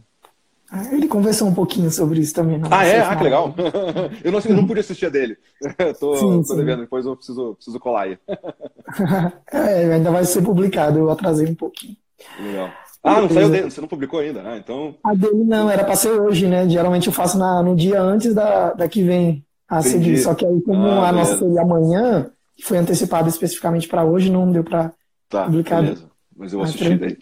[0.71, 2.61] Ah, ele conversou um pouquinho sobre isso também.
[2.71, 3.01] Ah, é?
[3.01, 3.55] Ah, que legal.
[4.25, 5.37] eu, não, eu não pude assistir a dele.
[6.01, 8.19] tô, sim, tô devendo, depois eu preciso, preciso colar aí.
[9.53, 11.97] é, ainda vai ser publicado, eu atrasei um pouquinho.
[12.41, 12.71] Legal.
[13.03, 14.59] Ah, não saiu dele, você não publicou ainda, né?
[14.59, 14.97] Então...
[15.05, 16.69] A dele não, era para ser hoje, né?
[16.69, 20.19] Geralmente eu faço na, no dia antes da, da que vem a seguir.
[20.19, 24.31] Só que aí, como ah, a nossa seria amanhã, que foi antecipada especificamente para hoje,
[24.31, 24.93] não deu para
[25.29, 25.83] tá, publicar.
[25.83, 26.11] Beleza.
[26.37, 27.19] Mas eu vou assistir daí.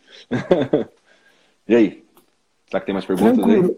[1.69, 2.03] e aí?
[2.74, 3.68] Será que tem mais perguntas Tranquilo.
[3.68, 3.76] aí?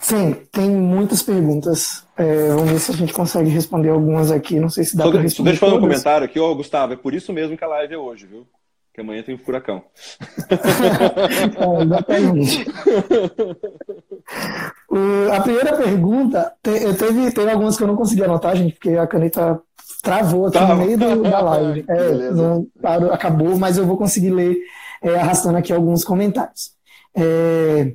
[0.00, 2.06] Sim, tem muitas perguntas.
[2.16, 4.58] É, vamos ver se a gente consegue responder algumas aqui.
[4.58, 5.50] Não sei se dá para responder.
[5.50, 6.94] Deixa eu fazer um comentário aqui, ó, Gustavo.
[6.94, 8.46] É por isso mesmo que a live é hoje, viu?
[8.94, 9.82] Que amanhã tem um furacão.
[10.48, 12.66] é, exatamente.
[14.88, 18.90] o, a primeira pergunta, te, teve, teve algumas que eu não consegui anotar, gente, porque
[18.90, 19.60] a caneta
[20.02, 20.74] travou aqui tá.
[20.74, 21.84] no meio do, da live.
[21.86, 24.56] É, não, parou, acabou, mas eu vou conseguir ler
[25.02, 26.72] é, arrastando aqui alguns comentários.
[27.14, 27.92] É,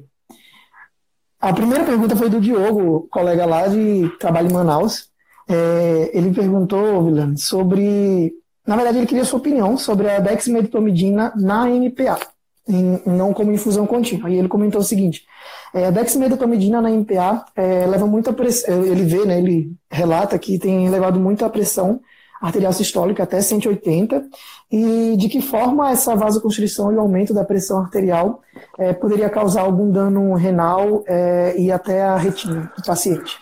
[1.44, 5.10] a primeira pergunta foi do Diogo, colega lá de trabalho em Manaus.
[5.46, 8.34] É, ele perguntou, Vilani, sobre.
[8.66, 12.18] Na verdade, ele queria sua opinião sobre a dexmedetomidina na MPA,
[12.66, 14.30] em, não como infusão contínua.
[14.30, 15.26] E ele comentou o seguinte:
[15.74, 18.86] é, a dexmedetomidina na MPA é, leva muita pressão.
[18.86, 22.00] Ele vê, né, ele relata que tem levado muita pressão
[22.44, 24.26] arterial sistólica até 180
[24.70, 28.42] e de que forma essa vasoconstrição e o aumento da pressão arterial
[28.78, 33.40] é, poderia causar algum dano renal é, e até a retina do paciente.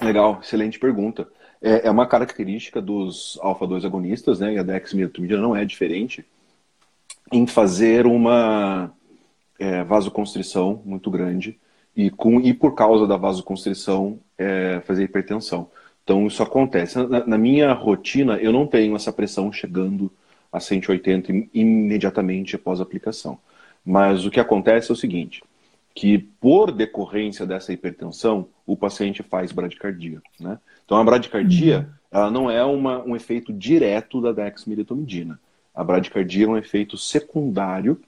[0.00, 1.28] Legal, excelente pergunta.
[1.62, 6.26] É, é uma característica dos alfa-2 agonistas, né, e a dexmedetomidina não é diferente,
[7.32, 8.90] em fazer uma
[9.58, 11.58] é, vasoconstrição muito grande
[11.96, 15.68] e, com, e por causa da vasoconstrição é, fazer hipertensão.
[16.06, 16.96] Então isso acontece.
[17.08, 20.08] Na, na, minha rotina, eu não tenho essa pressão chegando
[20.52, 23.36] a 180 imediatamente após a aplicação.
[23.84, 25.42] Mas o que acontece é o seguinte,
[25.92, 30.22] que por decorrência dessa hipertensão, o paciente faz bradicardia.
[30.38, 30.56] Né?
[30.84, 32.18] Então a bradicardia uhum.
[32.18, 35.40] ela não é uma, um efeito direto da dexmedetomidina.
[35.74, 38.00] A bradicardia é um efeito secundário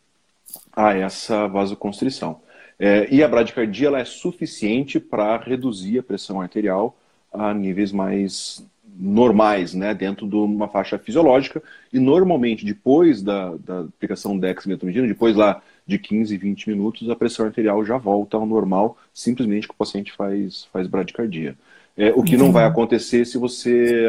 [0.72, 2.40] a essa vasoconstrição.
[2.78, 6.96] É, e a bradicardia ela é suficiente para reduzir a pressão arterial
[7.32, 8.64] a níveis mais
[8.98, 15.36] normais, né, dentro de uma faixa fisiológica, e normalmente depois da, da aplicação dexmedetomidina, depois
[15.36, 19.76] lá de 15, 20 minutos, a pressão arterial já volta ao normal, simplesmente que o
[19.76, 21.56] paciente faz, faz bradicardia.
[21.96, 24.06] É, o que não vai acontecer se você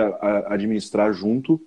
[0.47, 1.59] administrar junto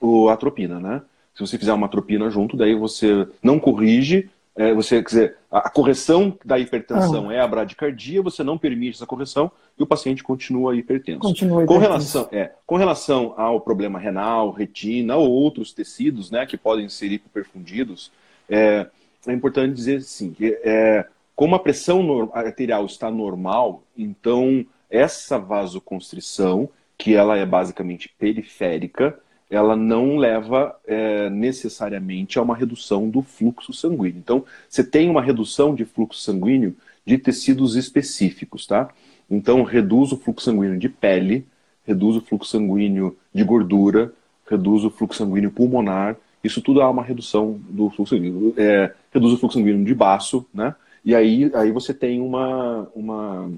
[0.00, 1.02] o atropina, né?
[1.34, 5.68] Se você fizer uma atropina junto, daí você não corrige, é, você quer dizer, a,
[5.68, 7.34] correção da hipertensão ah.
[7.34, 11.18] é a bradicardia, você não permite essa correção e o paciente continua hipertenso.
[11.18, 11.74] Continua hipertenso.
[11.74, 16.88] Com relação, é, com relação ao problema renal, retina ou outros tecidos, né, que podem
[16.88, 18.12] ser hiperfundidos,
[18.48, 18.86] é,
[19.26, 21.04] é importante dizer sim, que é,
[21.34, 29.18] como a pressão arterial está normal, então essa vasoconstrição, que ela é basicamente periférica,
[29.54, 34.18] ela não leva é, necessariamente a uma redução do fluxo sanguíneo.
[34.18, 36.74] Então, você tem uma redução de fluxo sanguíneo
[37.06, 38.90] de tecidos específicos, tá?
[39.30, 41.46] Então, reduz o fluxo sanguíneo de pele,
[41.86, 44.12] reduz o fluxo sanguíneo de gordura,
[44.50, 46.16] reduz o fluxo sanguíneo pulmonar.
[46.42, 48.54] Isso tudo há uma redução do fluxo sanguíneo.
[48.56, 50.74] É, reduz o fluxo sanguíneo de baço, né?
[51.04, 52.88] E aí, aí você tem uma.
[52.94, 53.50] uma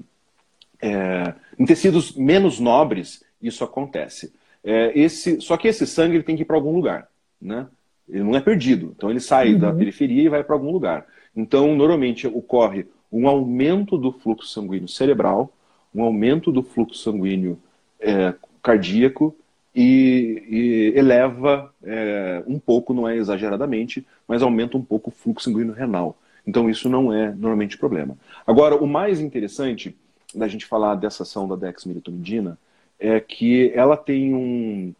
[0.79, 4.31] é, em tecidos menos nobres, isso acontece.
[4.69, 7.07] É, esse, só que esse sangue ele tem que ir para algum lugar,
[7.41, 7.67] né?
[8.09, 8.93] Ele não é perdido.
[8.97, 9.59] Então ele sai uhum.
[9.59, 11.05] da periferia e vai para algum lugar.
[11.33, 15.53] Então, normalmente ocorre um aumento do fluxo sanguíneo cerebral,
[15.95, 17.57] um aumento do fluxo sanguíneo
[17.97, 19.33] é, cardíaco
[19.73, 25.45] e, e eleva é, um pouco, não é exageradamente, mas aumenta um pouco o fluxo
[25.45, 26.17] sanguíneo renal.
[26.45, 28.17] Então isso não é normalmente problema.
[28.45, 29.95] Agora, o mais interessante
[30.35, 32.57] da gente falar dessa ação da dexmedetomidina
[32.99, 34.93] é que ela tem um.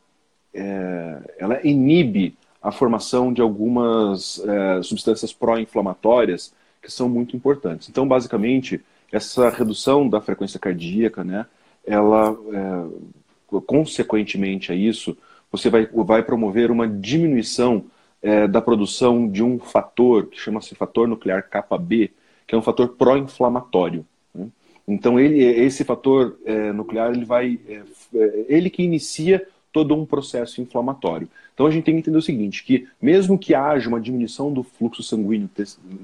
[0.53, 7.89] É, ela inibe a formação de algumas é, substâncias pró-inflamatórias que são muito importantes.
[7.89, 11.45] Então, basicamente, essa redução da frequência cardíaca, né,
[11.85, 15.17] ela, é, consequentemente a isso,
[15.51, 17.85] você vai, vai promover uma diminuição
[18.21, 22.11] é, da produção de um fator que chama-se fator nuclear kappa B,
[22.45, 24.05] que é um fator pró-inflamatório.
[24.87, 27.81] Então ele, esse fator é, nuclear, ele vai, é,
[28.15, 31.27] é, ele que inicia todo um processo inflamatório.
[31.53, 34.63] Então a gente tem que entender o seguinte, que mesmo que haja uma diminuição do
[34.63, 35.49] fluxo sanguíneo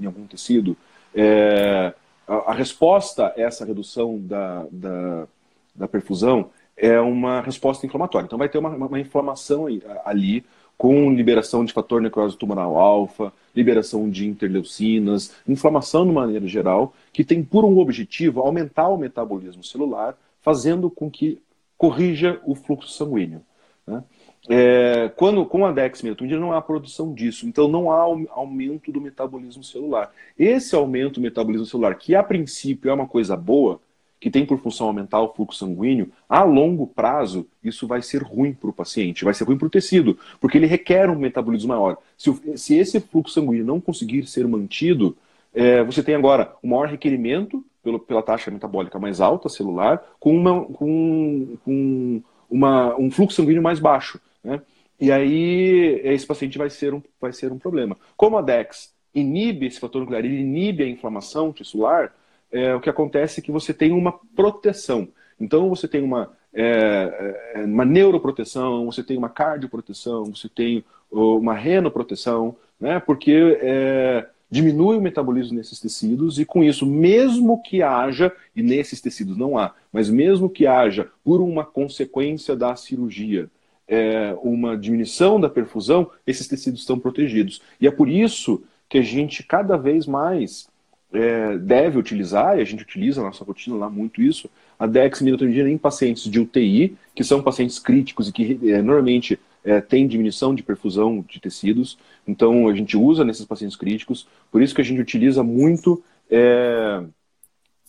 [0.02, 0.76] em algum tecido,
[1.16, 1.94] é,
[2.28, 5.28] a, a, resposta a essa redução da, da,
[5.76, 8.26] da, perfusão é uma resposta inflamatória.
[8.26, 9.68] Então vai ter uma, uma inflamação
[10.04, 10.44] ali
[10.78, 17.24] com liberação de fator necrose tumoral alfa, liberação de interleucinas, inflamação de maneira geral, que
[17.24, 21.40] tem por um objetivo aumentar o metabolismo celular, fazendo com que
[21.78, 23.42] corrija o fluxo sanguíneo.
[23.86, 24.04] Né?
[24.50, 28.02] É, quando, com a dexmedetomidina não há produção disso, então não há
[28.32, 30.12] aumento do metabolismo celular.
[30.38, 33.80] Esse aumento do metabolismo celular, que a princípio é uma coisa boa,
[34.24, 38.54] que tem por função aumentar o fluxo sanguíneo, a longo prazo isso vai ser ruim
[38.54, 41.98] para o paciente, vai ser ruim para o tecido, porque ele requer um metabolismo maior.
[42.18, 45.18] Se, se esse fluxo sanguíneo não conseguir ser mantido,
[45.54, 50.34] é, você tem agora um maior requerimento pelo, pela taxa metabólica mais alta celular, com,
[50.38, 54.22] uma, com, com uma, um fluxo sanguíneo mais baixo.
[54.42, 54.62] Né?
[55.02, 57.98] E aí esse paciente vai ser, um, vai ser um problema.
[58.16, 62.14] Como a DEX inibe esse fator nuclear, ele inibe a inflamação tissular,
[62.54, 65.08] é, o que acontece é que você tem uma proteção.
[65.40, 71.54] Então você tem uma, é, é, uma neuroproteção, você tem uma cardioproteção, você tem uma
[71.54, 73.00] renoproteção, né?
[73.00, 79.02] porque é, diminui o metabolismo nesses tecidos e com isso, mesmo que haja, e nesses
[79.02, 83.50] tecidos não há, mas mesmo que haja, por uma consequência da cirurgia,
[83.88, 87.62] é, uma diminuição da perfusão, esses tecidos estão protegidos.
[87.82, 90.68] E é por isso que a gente cada vez mais
[91.14, 95.70] é, deve utilizar, e a gente utiliza na nossa rotina lá muito isso, a dexmedetomidina
[95.70, 100.54] em pacientes de UTI, que são pacientes críticos e que é, normalmente é, têm diminuição
[100.54, 101.98] de perfusão de tecidos.
[102.28, 107.04] Então a gente usa nesses pacientes críticos, por isso que a gente utiliza muito é,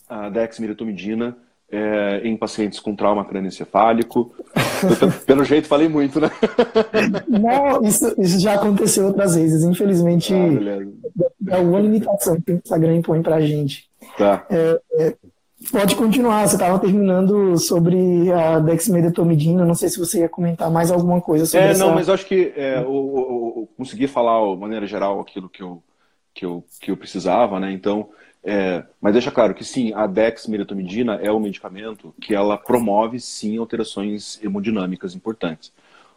[0.07, 1.35] a dexmedetomidina
[1.75, 4.33] é, em pacientes com trauma crânioencefálico.
[5.25, 6.31] Pelo jeito, falei muito, né?
[7.27, 9.63] Não, isso, isso já aconteceu outras vezes.
[9.63, 13.89] Infelizmente, ah, é uma limitação que o Instagram impõe pra gente.
[14.17, 14.45] Tá.
[14.49, 15.15] É, é,
[15.71, 20.91] pode continuar, você estava terminando sobre a dexmedetomidina, não sei se você ia comentar mais
[20.91, 21.85] alguma coisa sobre É, essa...
[21.85, 25.61] não, mas acho que é, eu, eu, eu consegui falar, de maneira geral, aquilo que
[25.61, 25.83] eu,
[26.33, 27.71] que eu, que eu precisava, né?
[27.71, 28.09] Então,
[28.45, 33.57] é, mas deixa claro que sim, a dexmedetomidina é um medicamento que ela promove sim
[33.57, 35.73] alterações hemodinâmicas importantes.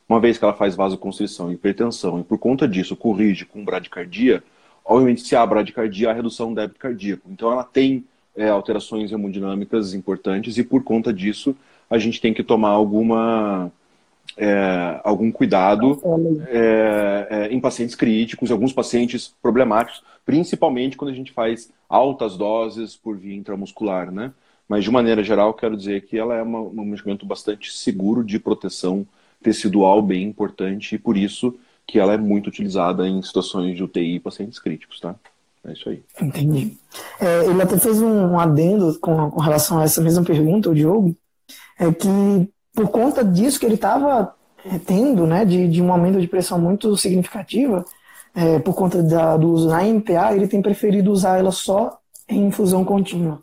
[0.06, 4.44] Uma vez que ela faz vasoconstrição, hipertensão e por conta disso corrige com bradicardia,
[4.84, 7.30] obviamente se há bradicardia, há redução do débito cardíaco.
[7.30, 8.04] Então ela tem
[8.36, 11.56] é, alterações hemodinâmicas importantes e por conta disso
[11.88, 13.72] a gente tem que tomar alguma
[14.36, 16.00] é, algum cuidado
[16.48, 22.96] é, é, em pacientes críticos, alguns pacientes problemáticos, principalmente quando a gente faz altas doses
[22.96, 24.32] por via intramuscular, né?
[24.68, 28.38] Mas de maneira geral, quero dizer que ela é uma, um medicamento bastante seguro de
[28.38, 29.06] proteção
[29.42, 31.54] tecidual bem importante e por isso
[31.86, 35.14] que ela é muito utilizada em situações de UTI e pacientes críticos, tá?
[35.64, 36.02] É isso aí.
[36.20, 36.76] Entendi.
[37.18, 41.16] É, ele até fez um adendo com, com, relação a essa mesma pergunta, o Diogo,
[41.78, 42.08] é que
[42.74, 44.34] por conta disso que ele estava
[44.86, 47.84] tendo, né, de, de um aumento de pressão muito significativa,
[48.34, 52.46] é, por conta da, do uso na MPA, ele tem preferido usar ela só em
[52.46, 53.40] infusão contínua,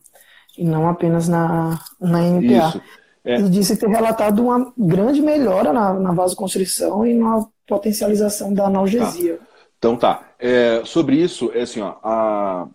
[0.58, 2.82] e não apenas na, na MPA.
[3.24, 3.40] É.
[3.40, 9.38] E disse ter relatado uma grande melhora na, na vasoconstrição e na potencialização da analgesia.
[9.38, 9.44] Tá.
[9.80, 10.30] Então tá.
[10.38, 12.68] É, sobre isso, é assim, ó, a,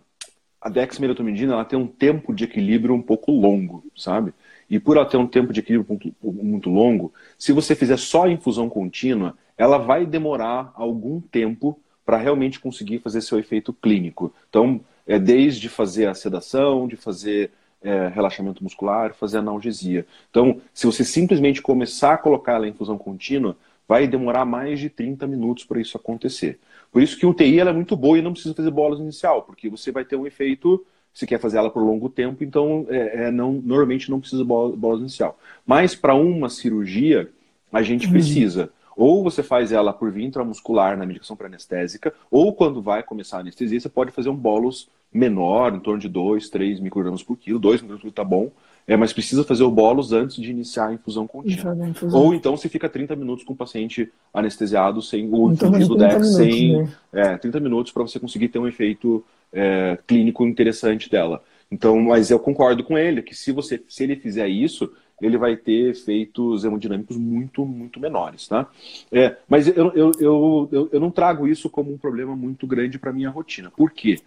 [0.59, 4.33] a dexmedetomidina ela tem um tempo de equilíbrio um pouco longo, sabe?
[4.71, 8.29] E por ela ter um tempo de equilíbrio muito, muito longo, se você fizer só
[8.29, 14.33] infusão contínua, ela vai demorar algum tempo para realmente conseguir fazer seu efeito clínico.
[14.49, 20.05] Então, é desde fazer a sedação, de fazer é, relaxamento muscular, fazer analgesia.
[20.29, 24.89] Então, se você simplesmente começar a colocar ela em infusão contínua, vai demorar mais de
[24.89, 26.57] 30 minutos para isso acontecer.
[26.89, 29.67] Por isso que o TI é muito boa e não precisa fazer bolas inicial, porque
[29.67, 33.31] você vai ter um efeito, se quer fazer ela por longo tempo, então é, é
[33.31, 35.37] não, normalmente não precisa bola, bolas inicial.
[35.65, 37.29] Mas para uma cirurgia,
[37.71, 38.13] a gente uhum.
[38.13, 38.71] precisa.
[38.95, 43.39] Ou você faz ela por via intramuscular na medicação pré-anestésica, ou quando vai começar a
[43.39, 47.59] anestesia, você pode fazer um bolos menor, em torno de 2, 3 microgramas por quilo.
[47.59, 48.51] 2 microgramas por quilo tá bom.
[48.87, 51.75] É, mas precisa fazer o bolos antes de iniciar a infusão contínua.
[52.13, 56.35] Ou então se fica 30 minutos com o paciente anestesiado sem o então, do DEX,
[56.35, 56.89] sem né?
[57.13, 61.43] é, 30 minutos para você conseguir ter um efeito é, clínico interessante dela.
[61.71, 64.91] Então, mas eu concordo com ele que se você se ele fizer isso,
[65.21, 68.67] ele vai ter efeitos hemodinâmicos muito, muito menores, tá?
[69.11, 72.97] É, mas eu, eu, eu, eu, eu não trago isso como um problema muito grande
[72.97, 73.71] para minha rotina.
[73.71, 74.19] Por quê?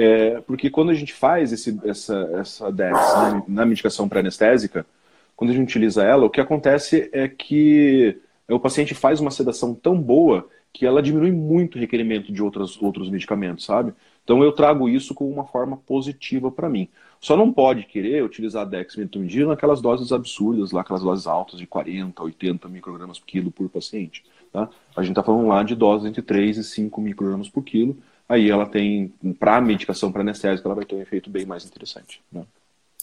[0.00, 4.86] É, porque quando a gente faz esse, essa, essa DEX né, na medicação pré-anestésica,
[5.34, 8.16] quando a gente utiliza ela, o que acontece é que
[8.48, 12.80] o paciente faz uma sedação tão boa que ela diminui muito o requerimento de outros,
[12.80, 13.92] outros medicamentos, sabe?
[14.22, 16.88] Então eu trago isso como uma forma positiva para mim.
[17.20, 22.22] Só não pode querer utilizar dexmedetomidina naquelas doses absurdas, lá aquelas doses altas de 40,
[22.22, 24.24] 80 microgramas por quilo por paciente.
[24.52, 24.68] Tá?
[24.96, 27.96] A gente está falando lá de doses entre 3 e 5 microgramas por quilo,
[28.28, 31.64] aí ela tem, para a medicação para anestésica, ela vai ter um efeito bem mais
[31.64, 32.20] interessante.
[32.30, 32.42] Né?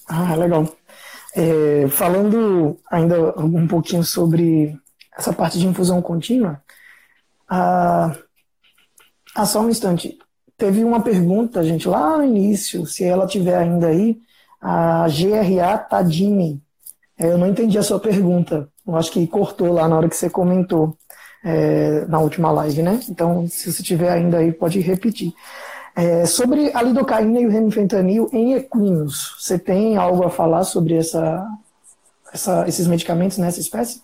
[0.08, 0.68] Ah, legal.
[1.36, 4.78] É, falando ainda um pouquinho sobre
[5.18, 6.62] essa parte de infusão contínua,
[7.50, 8.16] ah,
[9.36, 10.18] ah, só um instante.
[10.58, 14.18] Teve uma pergunta, gente, lá no início, se ela tiver ainda aí,
[14.62, 16.62] a GRA Tadini.
[17.18, 18.70] É, eu não entendi a sua pergunta.
[18.88, 20.98] Eu acho que cortou lá na hora que você comentou
[21.46, 23.00] é, na última live, né?
[23.08, 25.32] Então, se você tiver ainda aí, pode repetir.
[25.96, 30.96] É, sobre a lidocaína e o remifentanil em equinos, você tem algo a falar sobre
[30.96, 31.48] essa,
[32.34, 34.02] essa, esses medicamentos nessa espécie?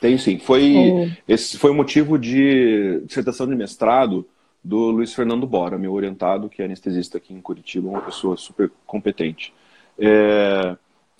[0.00, 0.38] Tem sim.
[0.38, 4.26] Foi, Esse foi o motivo de dissertação de mestrado
[4.62, 8.70] do Luiz Fernando Bora, meu orientado, que é anestesista aqui em Curitiba, uma pessoa super
[8.86, 9.54] competente.
[9.98, 10.76] É,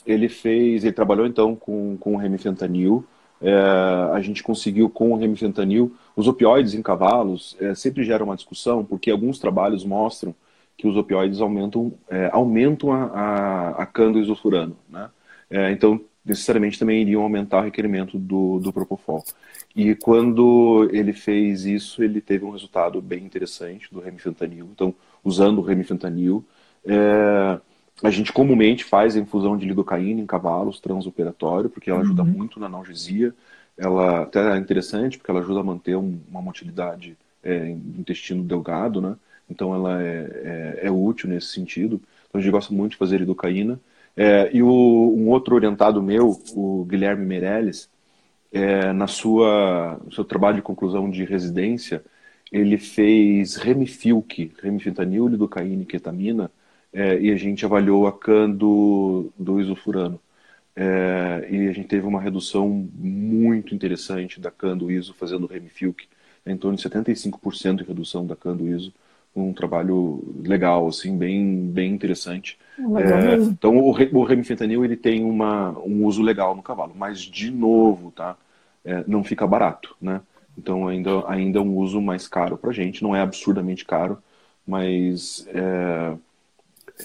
[0.06, 3.04] ele fez, ele trabalhou então com, com o remifentanil,
[3.42, 3.52] é,
[4.12, 8.84] a gente conseguiu com o remifentanil, os opioides em cavalos é, sempre gera uma discussão,
[8.84, 10.34] porque alguns trabalhos mostram
[10.76, 13.88] que os opioides aumentam, é, aumentam a, a, a
[14.88, 15.10] né?
[15.50, 19.22] É, então, necessariamente também iriam aumentar o requerimento do, do Propofol.
[19.74, 24.68] E quando ele fez isso, ele teve um resultado bem interessante do remifentanil.
[24.72, 24.94] Então,
[25.24, 26.44] usando o remifentanil,
[26.86, 27.60] é,
[28.02, 32.28] a gente comumente faz a infusão de lidocaína em cavalos transoperatório, porque ela ajuda uhum.
[32.28, 33.32] muito na analgesia.
[33.76, 38.42] Ela até é interessante, porque ela ajuda a manter um, uma motilidade é, do intestino
[38.42, 39.16] delgado, né?
[39.48, 42.00] Então ela é, é, é, útil nesse sentido.
[42.28, 43.80] Então a gente gosta muito de fazer lidocaína.
[44.16, 47.88] É, e o, um outro orientado meu, o Guilherme Meirelles,
[48.52, 52.04] é, na sua, no seu trabalho de conclusão de residência,
[52.50, 56.50] ele fez remifilk, remifentanil, lidocaína e ketamina,
[56.92, 60.20] é, e a gente avaliou a CAN do, do isofurano.
[60.74, 66.06] É, e a gente teve uma redução muito interessante da CAN do ISO fazendo remifilk,
[66.46, 68.92] em torno de 75% de redução da CAN do ISO,
[69.34, 72.58] um trabalho legal, assim, bem, bem interessante.
[72.78, 77.50] É, então o, o remifentanil ele tem uma, um uso legal no cavalo, mas de
[77.50, 78.36] novo, tá?
[78.84, 80.20] É, não fica barato, né?
[80.58, 84.18] Então ainda, ainda é um uso mais caro para gente, não é absurdamente caro,
[84.66, 85.46] mas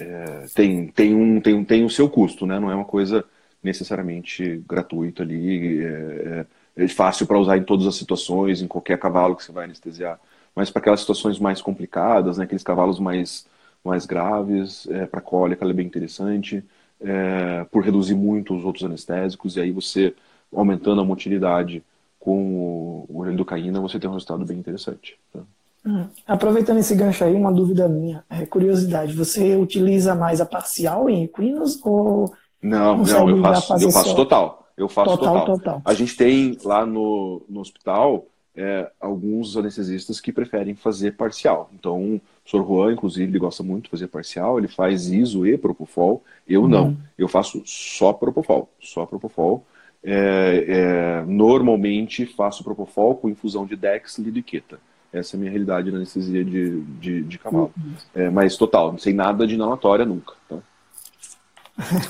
[0.00, 2.58] é, tem, tem, um, tem, tem o seu custo, né?
[2.58, 3.24] Não é uma coisa
[3.62, 5.84] necessariamente gratuita ali.
[5.84, 6.46] É,
[6.76, 9.64] é, é fácil para usar em todas as situações, em qualquer cavalo que você vai
[9.64, 10.20] anestesiar.
[10.54, 13.46] Mas para aquelas situações mais complicadas, né, aqueles cavalos mais,
[13.84, 16.64] mais graves, é, para cólica ela é bem interessante,
[17.00, 20.14] é, por reduzir muito os outros anestésicos, e aí você,
[20.52, 21.82] aumentando a motilidade
[22.18, 25.18] com o, o você tem um resultado bem interessante.
[25.32, 25.40] Tá?
[25.84, 26.06] Hum.
[26.26, 31.24] Aproveitando esse gancho aí, uma dúvida minha, é curiosidade, você utiliza mais a parcial em
[31.24, 32.32] equinos ou...
[32.60, 34.68] Não, não, eu faço, eu faço total.
[34.76, 35.58] Eu faço total, total.
[35.58, 35.82] total.
[35.84, 38.26] A gente tem lá no, no hospital
[38.58, 41.70] é, alguns anestesistas que preferem fazer parcial.
[41.72, 42.66] Então, o Sr.
[42.66, 46.24] Juan, inclusive, ele gosta muito de fazer parcial, ele faz ISO e Propofol.
[46.46, 46.68] Eu uhum.
[46.68, 46.96] não.
[47.16, 48.68] Eu faço só Propofol.
[48.80, 49.64] Só Propofol.
[50.02, 54.80] É, é, normalmente faço Propofol com infusão de Dex Lidoqueta.
[55.12, 57.72] Essa é a minha realidade na anestesia de, de, de cavalo.
[57.76, 57.92] Uhum.
[58.14, 60.34] É, mas total, sem nada de inalatória nunca.
[60.48, 60.58] Tá?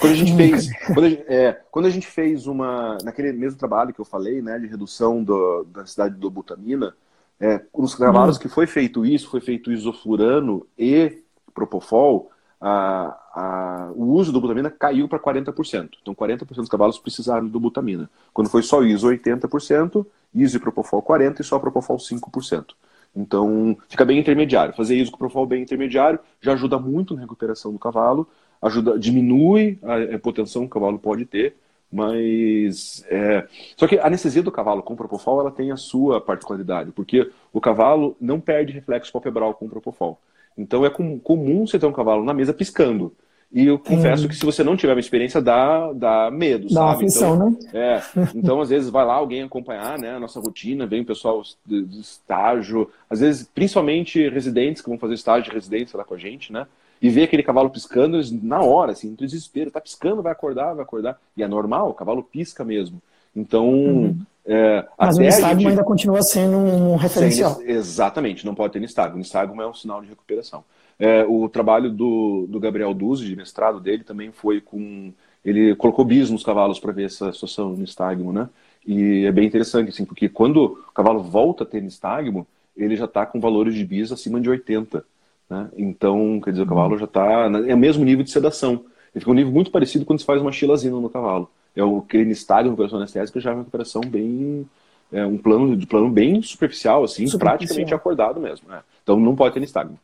[0.01, 3.59] Quando a gente fez, quando a gente, é, quando a gente fez uma, naquele mesmo
[3.59, 6.95] trabalho que eu falei, né, de redução do, da cidade do butamina,
[7.41, 8.43] é, nos cavalos uhum.
[8.43, 11.23] que foi feito isso, foi feito isoflurano e
[11.55, 15.91] propofol, a, a, o uso do butamina caiu para 40%.
[16.03, 18.11] Então 40% dos cavalos precisaram do butamina.
[18.35, 20.05] Quando foi só iso 80%,
[20.35, 22.75] iso e propofol 40% e só propofol 5%.
[23.19, 24.75] Então fica bem intermediário.
[24.75, 28.29] Fazer iso com propofol bem intermediário já ajuda muito na recuperação do cavalo
[28.61, 31.57] ajuda, diminui a hipotensão que o cavalo pode ter,
[31.91, 33.47] mas é...
[33.77, 37.61] só que a anestesia do cavalo com propofol ela tem a sua particularidade, porque o
[37.61, 40.21] cavalo não perde reflexo palpebral com propofol.
[40.57, 43.15] Então é com, comum você ter um cavalo na mesa piscando.
[43.51, 46.93] E eu confesso que se você não tiver uma experiência, dá, dá medo, dá sabe?
[46.93, 47.57] Aflição, então, né?
[47.73, 48.03] É,
[48.35, 51.87] então, às vezes, vai lá alguém acompanhar né, a nossa rotina, vem o pessoal do,
[51.87, 56.19] do estágio, às vezes, principalmente residentes que vão fazer estágio de residência lá com a
[56.19, 56.67] gente, né?
[57.01, 60.75] e ver aquele cavalo piscando, eles, na hora, assim, no desespero, tá piscando, vai acordar,
[60.75, 61.19] vai acordar.
[61.37, 63.01] E é normal, o cavalo pisca mesmo.
[63.35, 64.19] Então, uhum.
[64.45, 65.71] é, Mas o nistagmo gente...
[65.71, 67.55] ainda continua sendo um referencial.
[67.55, 69.15] Sem, exatamente, não pode ter nistagmo.
[69.15, 70.65] O nistagmo é um sinal de recuperação.
[70.99, 75.13] É, o trabalho do, do Gabriel Duzzi, de mestrado dele, também foi com...
[75.45, 78.49] Ele colocou bis nos cavalos para ver essa situação de nistagmo, né?
[78.87, 82.47] E é bem interessante, assim, porque quando o cavalo volta a ter nistagmo,
[82.77, 85.05] ele já está com valores de bis acima de 80.
[85.51, 85.69] Né?
[85.77, 87.51] Então, quer dizer, o cavalo já está.
[87.67, 88.85] É o mesmo nível de sedação.
[89.15, 91.51] Ele fica um nível muito parecido quando se faz uma xilazina no cavalo.
[91.75, 94.67] É o estágio de recuperação anestésica já é uma recuperação bem.
[95.11, 97.41] É um plano de plano bem superficial, assim, superficial.
[97.41, 98.69] praticamente acordado mesmo.
[98.69, 98.81] Né?
[99.03, 99.99] Então não pode ter nistagmo.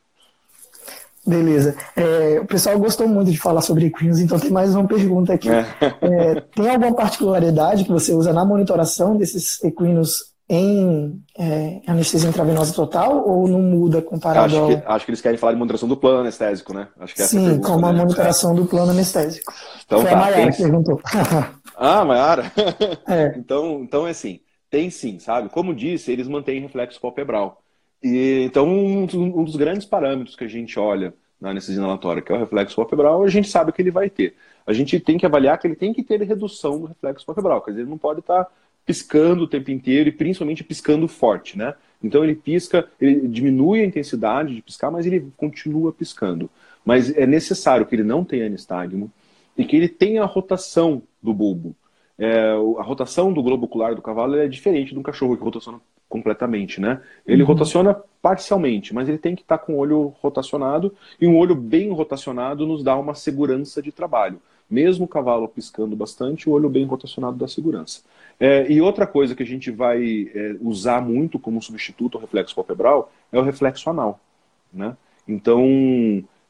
[1.26, 1.74] Beleza.
[1.96, 5.48] É, o pessoal gostou muito de falar sobre equinos, então tem mais uma pergunta aqui.
[5.50, 5.64] É.
[6.04, 12.74] É, tem alguma particularidade que você usa na monitoração desses equinos em é, anestesia intravenosa
[12.74, 14.94] total ou não muda comparado acho que, ao...
[14.94, 16.88] Acho que eles querem falar de monitoração do plano anestésico, né?
[17.00, 17.98] Acho que é Sim, pergunta, como a né?
[17.98, 19.52] monitoração do plano anestésico.
[19.86, 21.00] Então, Foi tá, a Mayara que perguntou.
[21.76, 22.52] ah, Mayara?
[23.08, 23.34] É.
[23.38, 24.40] então, então é assim,
[24.70, 25.48] tem sim, sabe?
[25.48, 27.63] Como disse, eles mantêm reflexo palpebral.
[28.04, 29.06] E, então, um,
[29.44, 33.24] dos grandes parâmetros que a gente olha na anestesia inalatória, que é o reflexo palpebral,
[33.24, 34.34] a gente sabe que ele vai ter.
[34.66, 37.70] A gente tem que avaliar que ele tem que ter redução do reflexo palpebral, quer
[37.70, 38.46] dizer, ele não pode estar
[38.84, 41.74] piscando o tempo inteiro e principalmente piscando forte, né?
[42.02, 46.50] Então ele pisca, ele diminui a intensidade de piscar, mas ele continua piscando.
[46.84, 49.10] Mas é necessário que ele não tenha nistagmo
[49.56, 51.74] e que ele tenha a rotação do bulbo.
[52.18, 55.80] É, a rotação do globo ocular do cavalo é diferente de um cachorro que rotaciona
[56.14, 57.00] completamente, né?
[57.26, 57.48] Ele uhum.
[57.48, 57.92] rotaciona
[58.22, 62.64] parcialmente, mas ele tem que estar com o olho rotacionado e um olho bem rotacionado
[62.64, 64.40] nos dá uma segurança de trabalho.
[64.70, 68.02] Mesmo o cavalo piscando bastante, o olho bem rotacionado dá segurança.
[68.38, 72.54] É, e outra coisa que a gente vai é, usar muito como substituto ao reflexo
[72.54, 74.20] palpebral é o reflexo anal.
[74.72, 74.96] Né?
[75.26, 75.64] Então,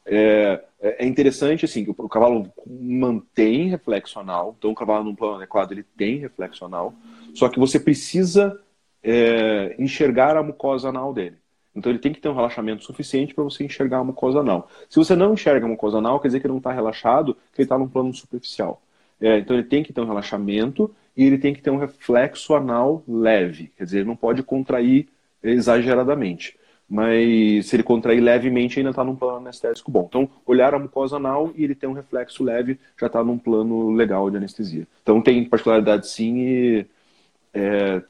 [0.04, 5.14] é, é interessante assim, que o, o cavalo mantém reflexo anal, então o cavalo num
[5.14, 6.92] plano adequado ele tem reflexo anal,
[7.32, 8.60] só que você precisa
[9.04, 11.36] é, enxergar a mucosa anal dele.
[11.76, 14.70] Então ele tem que ter um relaxamento suficiente para você enxergar a mucosa anal.
[14.88, 17.60] Se você não enxerga a mucosa anal, quer dizer que ele não está relaxado, que
[17.60, 18.80] ele está num plano superficial.
[19.20, 22.54] É, então ele tem que ter um relaxamento e ele tem que ter um reflexo
[22.54, 25.08] anal leve, quer dizer, ele não pode contrair
[25.42, 26.56] exageradamente.
[26.88, 30.06] Mas se ele contrair levemente, ainda está num plano anestésico bom.
[30.08, 33.90] Então, olhar a mucosa anal e ele tem um reflexo leve, já está num plano
[33.92, 34.86] legal de anestesia.
[35.02, 36.86] Então, tem particularidade sim e.
[37.54, 38.02] É,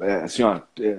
[0.00, 0.98] é, assim, ó, é,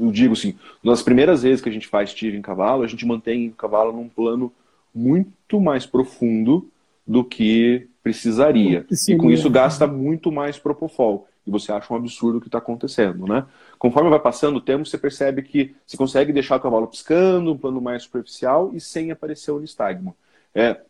[0.00, 3.04] eu digo assim, nas primeiras vezes que a gente faz tiro em cavalo, a gente
[3.04, 4.52] mantém o cavalo num plano
[4.94, 6.70] muito mais profundo
[7.06, 8.86] do que precisaria.
[9.08, 11.26] E com isso gasta muito mais propofol.
[11.46, 13.46] E você acha um absurdo o que está acontecendo, né?
[13.78, 17.56] Conforme vai passando o tempo, você percebe que você consegue deixar o cavalo piscando, um
[17.56, 20.14] plano mais superficial e sem aparecer o nistagmo.
[20.54, 20.80] É,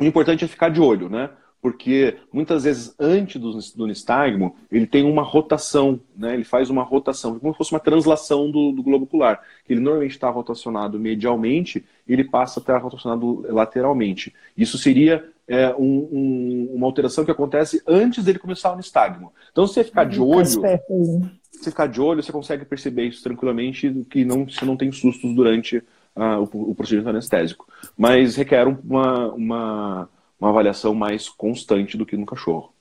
[0.00, 1.30] o importante é ficar de olho, né?
[1.62, 6.34] Porque muitas vezes antes do, do nistagmo ele tem uma rotação, né?
[6.34, 9.80] ele faz uma rotação, como se fosse uma translação do, do globo ocular, que ele
[9.80, 14.34] normalmente está rotacionado medialmente, ele passa a estar rotacionado lateralmente.
[14.58, 19.32] Isso seria é, um, um, uma alteração que acontece antes dele começar o nistagmo.
[19.52, 24.04] Então, se você ficar de olho, se ficar de olho, você consegue perceber isso tranquilamente,
[24.10, 27.68] que não, você não tem sustos durante uh, o, o procedimento anestésico.
[27.96, 30.08] Mas requer uma, uma
[30.42, 32.72] uma avaliação mais constante do que no cachorro.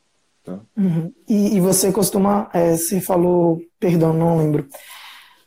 [0.43, 0.59] Tá?
[0.75, 1.13] Uhum.
[1.29, 4.67] E, e, você costuma, é, você falou, perdão, não lembro,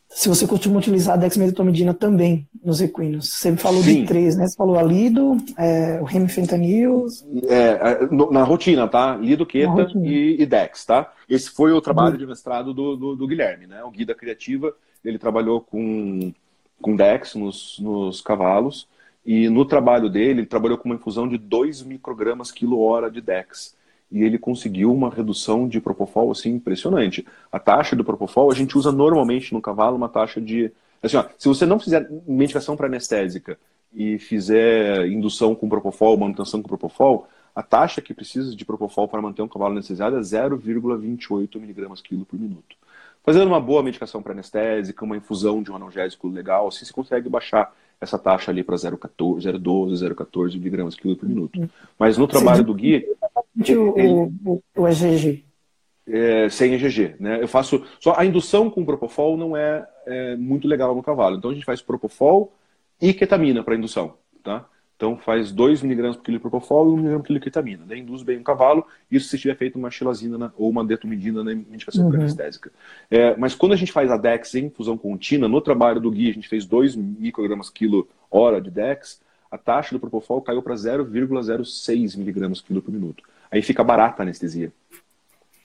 [0.08, 3.30] se você costuma utilizar a dexmedetomidina também nos equinos.
[3.30, 4.02] Você falou Sim.
[4.02, 4.46] de três, né?
[4.46, 7.06] Você falou a lido, é, o remifentanil...
[7.48, 9.16] É, na rotina, tá?
[9.16, 11.12] Lido, queta e, e, dex, tá?
[11.28, 12.18] Esse foi o trabalho uhum.
[12.18, 13.82] de mestrado do, do, do, Guilherme, né?
[13.82, 14.72] O Guida Criativa,
[15.04, 16.32] ele trabalhou com,
[16.80, 18.86] com dex nos, nos cavalos
[19.24, 23.74] e no trabalho dele, ele trabalhou com uma infusão de 2 microgramas quilo-hora de DEX.
[24.12, 27.26] E ele conseguiu uma redução de propofol assim, impressionante.
[27.50, 30.70] A taxa do propofol, a gente usa normalmente no cavalo uma taxa de.
[31.02, 33.58] Assim, ó, se você não fizer medicação para anestésica
[33.92, 39.22] e fizer indução com propofol, manutenção com propofol, a taxa que precisa de propofol para
[39.22, 42.76] manter um cavalo anestesiado é 0,28 miligramas quilo por minuto.
[43.22, 47.28] Fazendo uma boa medicação para anestésica, uma infusão de um analgésico legal, assim você consegue
[47.28, 47.74] baixar
[48.04, 51.58] essa taxa ali para 0,14, 0,12, 0,14 miligramas quilo por minuto.
[51.58, 51.68] Uhum.
[51.98, 53.04] Mas no trabalho do Gui...
[53.56, 55.44] O, o, o EGG.
[56.06, 57.42] É, sem EGG, né?
[57.42, 57.84] Eu faço...
[57.98, 61.36] Só a indução com propofol não é, é muito legal no cavalo.
[61.36, 62.52] Então a gente faz propofol
[63.00, 64.66] e ketamina para indução, tá?
[65.04, 67.84] Então faz 2 mg por quilo de propofol e 1 mg por quilo de ketamina.
[67.86, 71.54] Daí induz bem o cavalo, isso se tiver feito uma xilazina ou uma detomidina na
[71.54, 72.14] medicação uhum.
[72.14, 72.72] anestésica.
[73.10, 76.30] É, mas quando a gente faz a DEX em infusão contínua, no trabalho do Gui
[76.30, 79.20] a gente fez 2 microgramas quilo hora de DEX,
[79.50, 83.22] a taxa do propofol caiu para 0,06 miligramas quilo por minuto.
[83.50, 84.72] Aí fica barata a anestesia,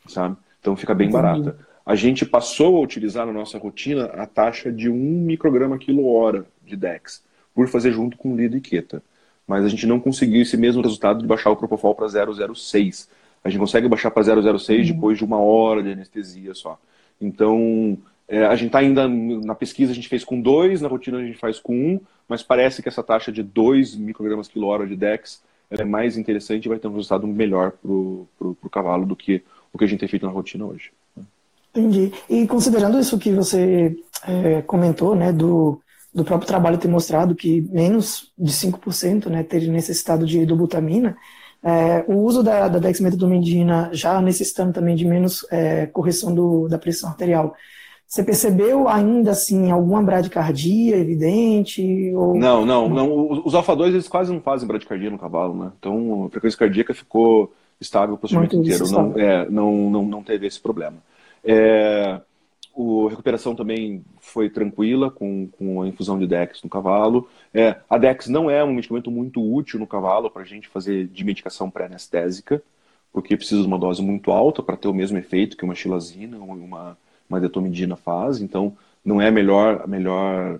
[0.05, 0.35] sabe?
[0.59, 1.57] Então fica bem barata.
[1.85, 6.45] A gente passou a utilizar na nossa rotina a taxa de 1 micrograma quilo hora
[6.61, 7.23] de DEX,
[7.55, 9.01] por fazer junto com lido e queta
[9.49, 13.09] mas a gente não conseguiu esse mesmo resultado de baixar o Propofol para 006.
[13.43, 14.93] A gente consegue baixar para 006 uhum.
[14.93, 16.79] depois de uma hora de anestesia só.
[17.19, 17.97] Então,
[18.27, 21.25] é, a gente está ainda na pesquisa, a gente fez com 2, na rotina a
[21.25, 24.85] gente faz com 1, um, mas parece que essa taxa de 2 microgramas quilo hora
[24.85, 29.15] de DEX é mais interessante e vai ter um resultado melhor para o cavalo do
[29.15, 29.41] que
[29.73, 30.91] o que a gente tem feito na rotina hoje.
[31.73, 32.11] Entendi.
[32.29, 33.97] E considerando isso que você
[34.27, 35.81] é, comentou, né, do,
[36.13, 41.15] do próprio trabalho ter mostrado que menos de 5% né, teria necessitado de idobutamina,
[41.63, 46.77] é, o uso da, da dexmedetomidina já necessitando também de menos é, correção do, da
[46.77, 47.53] pressão arterial.
[48.07, 52.11] Você percebeu ainda assim alguma bradicardia evidente?
[52.15, 52.35] Ou...
[52.35, 53.43] Não, não, não.
[53.45, 55.71] Os alfa-2 eles quase não fazem bradicardia no cavalo, né?
[55.77, 58.89] Então a frequência cardíaca ficou estável o procedimento inteiro.
[58.89, 60.97] Não, é, não, não, não teve esse problema.
[61.43, 62.19] É,
[62.75, 67.27] a recuperação também foi tranquila com, com a infusão de Dex no cavalo.
[67.53, 71.07] É, a Dex não é um medicamento muito útil no cavalo para a gente fazer
[71.07, 72.61] de medicação pré-anestésica,
[73.11, 76.37] porque precisa de uma dose muito alta para ter o mesmo efeito que uma xilazina
[76.37, 76.97] ou uma,
[77.29, 78.39] uma detomidina faz.
[78.39, 80.59] Então, não é a melhor, a melhor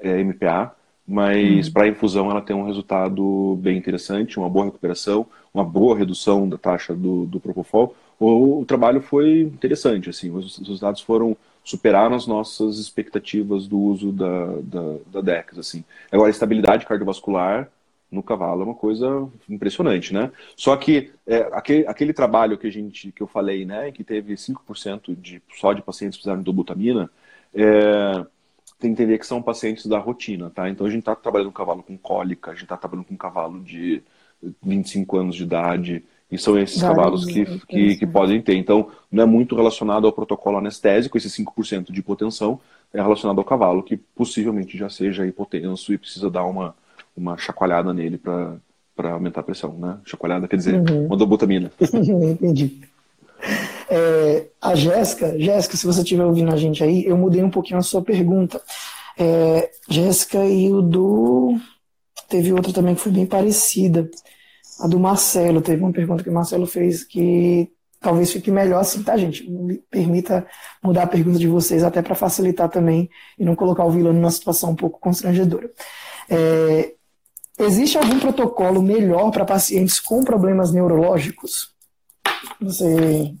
[0.00, 0.74] é, MPA,
[1.06, 1.72] mas hum.
[1.72, 6.48] para a infusão ela tem um resultado bem interessante, uma boa recuperação, uma boa redução
[6.48, 7.94] da taxa do, do Propofol.
[8.22, 13.78] O, o trabalho foi interessante, assim, os, os resultados foram superaram as nossas expectativas do
[13.78, 15.58] uso da, da, da DEX.
[15.58, 15.84] Assim.
[16.10, 17.68] Agora, a estabilidade cardiovascular
[18.10, 20.30] no cavalo é uma coisa impressionante, né?
[20.56, 24.34] Só que é, aquele, aquele trabalho que a gente que eu falei, né, que teve
[24.34, 27.10] 5% de, só de pacientes que precisaram de dobutamina,
[27.54, 28.24] é,
[28.78, 30.68] tem que entender que são pacientes da rotina, tá?
[30.68, 33.60] Então a gente está trabalhando com cavalo com cólica, a gente está trabalhando com cavalo
[33.60, 34.02] de
[34.62, 38.56] 25 anos de idade, e são esses cavalos que, que, que, podem ter.
[38.56, 42.58] Então, não é muito relacionado ao protocolo anestésico, esse 5% de hipotensão
[42.92, 46.74] é relacionado ao cavalo, que possivelmente já seja hipotenso e precisa dar uma,
[47.14, 49.98] uma chacoalhada nele para aumentar a pressão, né?
[50.06, 51.06] Chacoalhada quer dizer uhum.
[51.06, 51.70] uma dobutamina.
[51.92, 52.80] Entendi.
[53.90, 57.78] É, a Jéssica, Jéssica, se você estiver ouvindo a gente aí, eu mudei um pouquinho
[57.78, 58.58] a sua pergunta.
[59.18, 61.58] É, Jéssica e o do.
[62.26, 64.08] Teve outra também que foi bem parecida.
[64.80, 67.70] A do Marcelo, teve uma pergunta que o Marcelo fez que
[68.02, 69.48] talvez fique melhor assim, tá, gente?
[69.48, 70.46] Me permita
[70.82, 73.08] mudar a pergunta de vocês até para facilitar também
[73.38, 75.70] e não colocar o vilão numa situação um pouco constrangedora.
[76.28, 76.94] É,
[77.58, 81.72] existe algum protocolo melhor para pacientes com problemas neurológicos?
[82.60, 83.32] Você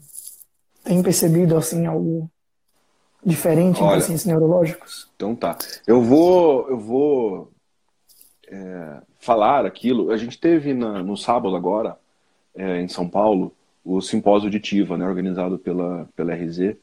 [0.84, 2.30] tem percebido assim algo
[3.24, 5.10] diferente Olha, em pacientes neurológicos?
[5.16, 5.56] Então tá.
[5.86, 7.51] Eu vou, eu vou
[8.52, 10.10] é, falar aquilo.
[10.10, 11.96] A gente teve na, no sábado agora
[12.54, 16.76] é, em São Paulo, o simpósio de TIVA, né, organizado pela, pela RZ,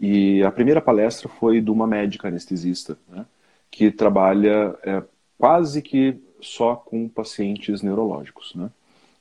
[0.00, 3.24] e a primeira palestra foi de uma médica anestesista, né,
[3.70, 5.02] que trabalha é,
[5.38, 8.68] quase que só com pacientes neurológicos, né?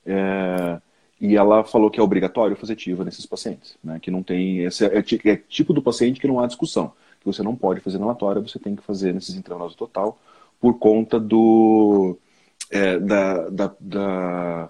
[0.04, 0.82] É,
[1.20, 4.00] e ela falou que é obrigatório fazer TIVA nesses pacientes, né?
[4.02, 7.44] Que não tem esse é, é, tipo do paciente que não há discussão, que você
[7.44, 10.18] não pode fazer inalatória, você tem que fazer nesses intravenosa total
[10.62, 12.18] por conta do
[12.70, 14.70] é, da, da, da,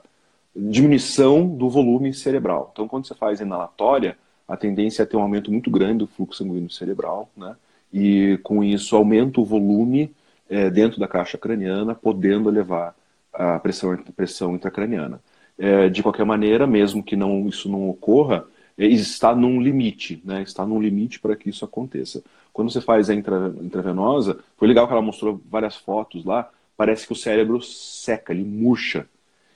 [0.55, 2.71] diminuição do volume cerebral.
[2.73, 6.43] Então, quando você faz inalatória, a tendência é ter um aumento muito grande do fluxo
[6.43, 7.55] sanguíneo cerebral, né?
[7.93, 10.11] E com isso aumenta o volume
[10.49, 12.95] é, dentro da caixa craniana, podendo elevar
[13.33, 15.21] a pressão, pressão intracraniana.
[15.57, 18.45] É, de qualquer maneira, mesmo que não, isso não ocorra,
[18.77, 20.41] é, está num limite, né?
[20.41, 22.23] está num limite para que isso aconteça.
[22.53, 27.05] Quando você faz a intra, intravenosa, foi legal que ela mostrou várias fotos lá, parece
[27.05, 29.07] que o cérebro seca, ele murcha,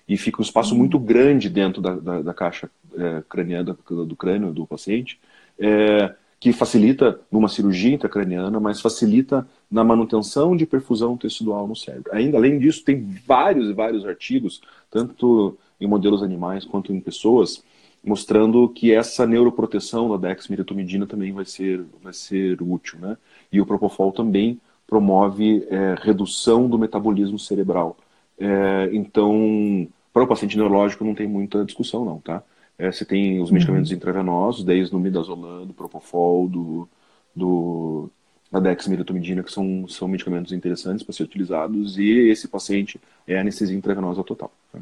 [0.08, 0.80] e fica um espaço uhum.
[0.80, 5.20] muito grande dentro da, da, da caixa é, craniana, do, do, crânio do paciente,
[5.60, 12.14] é, que facilita numa cirurgia intracraniana, mas facilita na manutenção de perfusão tecidual no cérebro.
[12.14, 14.62] Ainda além disso, tem vários e vários artigos,
[14.92, 17.64] tanto em modelos animais quanto em pessoas,
[18.06, 23.00] mostrando que essa neuroproteção da dexmedetomidina também vai ser, vai ser útil.
[23.00, 23.18] Né?
[23.52, 27.98] E o Propofol também promove é, redução do metabolismo cerebral.
[28.38, 32.44] É, então, para o paciente neurológico não tem muita discussão não, tá?
[32.78, 33.98] É, você tem os medicamentos uhum.
[33.98, 36.90] intravenosos, desde o midazolam, do propofol, do,
[37.34, 38.10] do,
[38.52, 43.78] da dexmedetomidina, que são, são medicamentos interessantes para ser utilizados, e esse paciente é anestesia
[43.78, 44.52] intravenosa total.
[44.74, 44.80] Tá?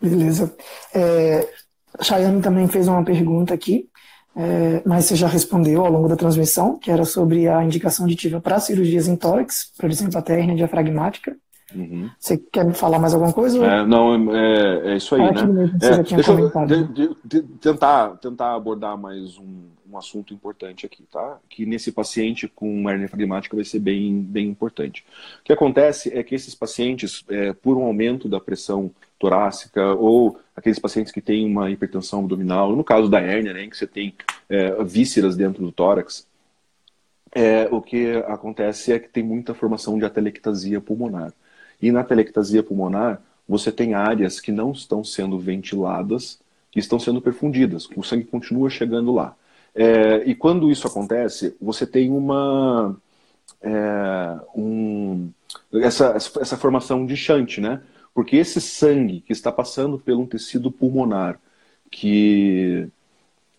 [0.00, 0.56] Beleza.
[0.94, 1.52] É,
[2.00, 3.88] Chayane também fez uma pergunta aqui,
[4.36, 8.40] é, mas você já respondeu ao longo da transmissão, que era sobre a indicação aditiva
[8.40, 11.36] para cirurgias em tórax, por exemplo, até hernia diafragmática.
[11.74, 12.10] Uhum.
[12.18, 13.64] Você quer me falar mais alguma coisa?
[13.64, 15.70] É, não, é, é, isso aí, né?
[15.82, 21.04] É, deixa eu de, de, de, tentar, tentar abordar mais um, um assunto importante aqui,
[21.10, 21.38] tá?
[21.48, 25.04] Que nesse paciente com hernia diafragmática vai ser bem, bem importante.
[25.40, 28.90] O que acontece é que esses pacientes, é, por um aumento da pressão
[29.20, 33.70] torácica ou aqueles pacientes que têm uma hipertensão abdominal, no caso da hérnia, né, em
[33.70, 34.14] que você tem
[34.48, 36.26] é, vísceras dentro do tórax,
[37.32, 41.32] é, o que acontece é que tem muita formação de atelectasia pulmonar.
[41.80, 46.40] E na telectasia pulmonar, você tem áreas que não estão sendo ventiladas
[46.74, 49.36] e estão sendo perfundidas, o sangue continua chegando lá.
[49.74, 52.96] É, e quando isso acontece, você tem uma.
[53.62, 55.30] É, um,
[55.74, 57.82] essa, essa formação de shunt, né?
[58.14, 61.40] Porque esse sangue que está passando pelo um tecido pulmonar
[61.90, 62.88] que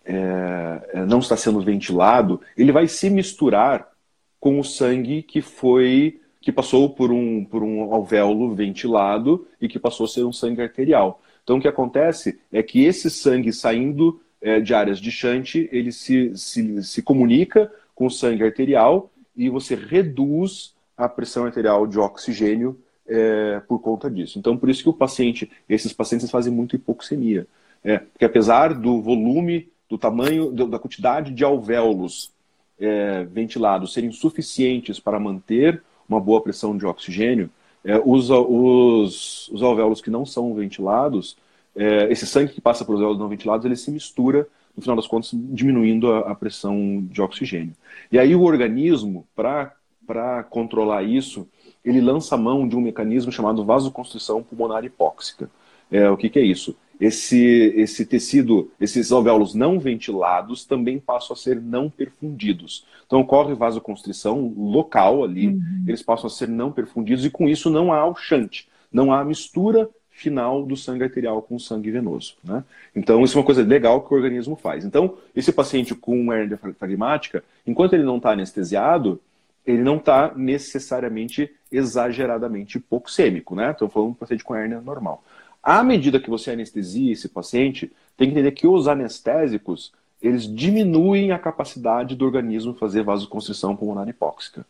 [0.06, 3.92] é, é não está sendo ventilado, ele vai se misturar
[4.40, 9.78] com o sangue que foi que passou por um, por um alvéolo ventilado e que
[9.78, 11.22] passou a ser um sangue arterial.
[11.44, 15.92] Então, o que acontece é que esse sangue saindo é, de áreas de shunt, ele
[15.92, 22.00] se, se, se comunica com o sangue arterial e você reduz a pressão arterial de
[22.00, 22.80] oxigênio
[23.12, 24.40] é, por conta disso.
[24.40, 27.46] Então, por isso que o paciente, esses pacientes fazem muito hipoxemia.
[27.84, 32.32] É, porque apesar do volume, do tamanho, da quantidade de alvéolos
[32.80, 37.50] é, ventilados serem suficientes para manter uma boa pressão de oxigênio,
[37.84, 41.36] é, os, os, os, alvéolos que não são ventilados,
[41.76, 44.96] é, esse sangue que passa por os alvéolos não ventilados, ele se mistura, no final
[44.96, 47.76] das contas, diminuindo a, a pressão de oxigênio.
[48.10, 51.48] E aí o organismo, para controlar isso,
[51.84, 55.50] ele lança mão de um mecanismo chamado vasoconstrição pulmonar hipóxica.
[55.92, 56.76] É, o que, que é isso?
[57.02, 62.86] esse, esse tecido, esses alvéolos não ventilados também passam a ser não perfundidos.
[63.08, 65.84] Então ocorre vasoconstrição local ali, uhum.
[65.88, 69.22] eles passam a ser não perfundidos e com isso não há o chante, não há
[69.22, 72.36] a mistura final do sangue arterial com o sangue venoso.
[72.44, 72.64] Né?
[72.96, 74.86] Então isso é uma coisa legal que o organismo faz.
[74.86, 79.20] Então esse paciente com hernia diafragmática, enquanto ele não está anestesiado,
[79.66, 83.72] ele não está necessariamente exageradamente hipoxêmico, né?
[83.72, 85.24] Estou falando de um paciente com hernia normal.
[85.62, 91.32] À medida que você anestesia esse paciente, tem que entender que os anestésicos eles diminuem
[91.32, 94.66] a capacidade do organismo fazer vasoconstrição pulmonar hipóxica.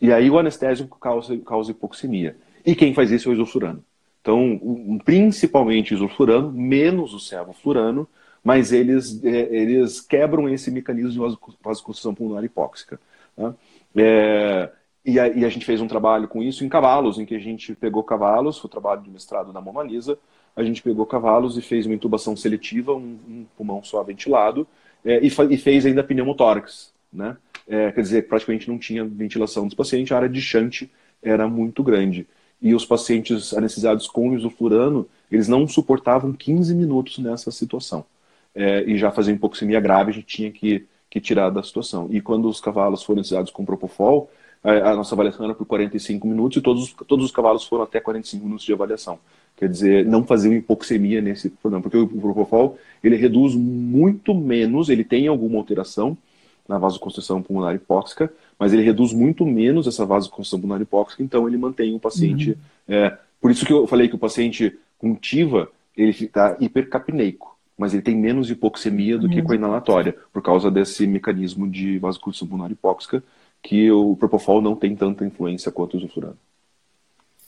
[0.00, 2.36] E aí o anestésico causa, causa hipoxemia.
[2.64, 3.84] E quem faz isso é o isulfurano.
[4.22, 8.08] Então, principalmente o isulfurano, menos o sevoflurano,
[8.42, 12.98] mas eles, é, eles quebram esse mecanismo de vasoconstrição pulmonar hipóxica.
[13.36, 13.54] Tá?
[13.96, 14.70] É,
[15.04, 17.38] e a, e a, gente fez um trabalho com isso em cavalos, em que a
[17.38, 20.18] gente pegou cavalos, foi o trabalho de mestrado da Mona Lisa,
[20.54, 24.66] a gente pegou cavalos e fez uma intubação seletiva, um, um pulmão só ventilado,
[25.04, 27.36] é, e, e, fez ainda pneumotórax, né?
[27.66, 30.90] É, quer dizer, praticamente não tinha ventilação dos pacientes, a área de chante
[31.22, 32.26] era muito grande.
[32.60, 38.04] e os pacientes anestesiados com isoflurano, eles não suportavam 15 minutos nessa situação.
[38.54, 42.08] É, e já fazia hipoxemia grave, a gente tinha que, que tirar da situação.
[42.10, 44.30] E quando os cavalos foram anestesiados com propofol,
[44.62, 47.98] a, a nossa avaliação era por 45 minutos e todos, todos os cavalos foram até
[47.98, 49.18] 45 minutos de avaliação.
[49.56, 55.04] Quer dizer, não faziam hipoxemia nesse problema, porque o propofol ele reduz muito menos, ele
[55.04, 56.16] tem alguma alteração
[56.68, 61.56] na vasoconstrição pulmonar hipóxica, mas ele reduz muito menos essa vasoconstrição pulmonar hipóxica, então ele
[61.56, 62.50] mantém o paciente.
[62.50, 62.94] Uhum.
[62.94, 67.49] É, por isso que eu falei que o paciente com TIVA, ele está hipercapneico,
[67.80, 69.32] mas ele tem menos hipoxemia do uhum.
[69.32, 73.24] que com a inalatória, por causa desse mecanismo de vasoconstrição pulmonar hipóxica,
[73.62, 76.36] que o propofol não tem tanta influência quanto o isoflurano.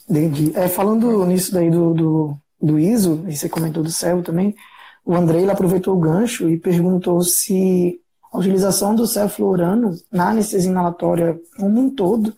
[0.09, 0.51] Entendi.
[0.55, 4.55] É, falando nisso daí do, do, do ISO, e você comentou do CEL também,
[5.05, 8.01] o Andrei aproveitou o gancho e perguntou se
[8.33, 12.35] a utilização do cefluorano na anestesia inalatória como um todo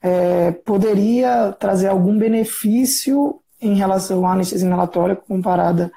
[0.00, 5.92] é, poderia trazer algum benefício em relação à anestesia inalatória comparada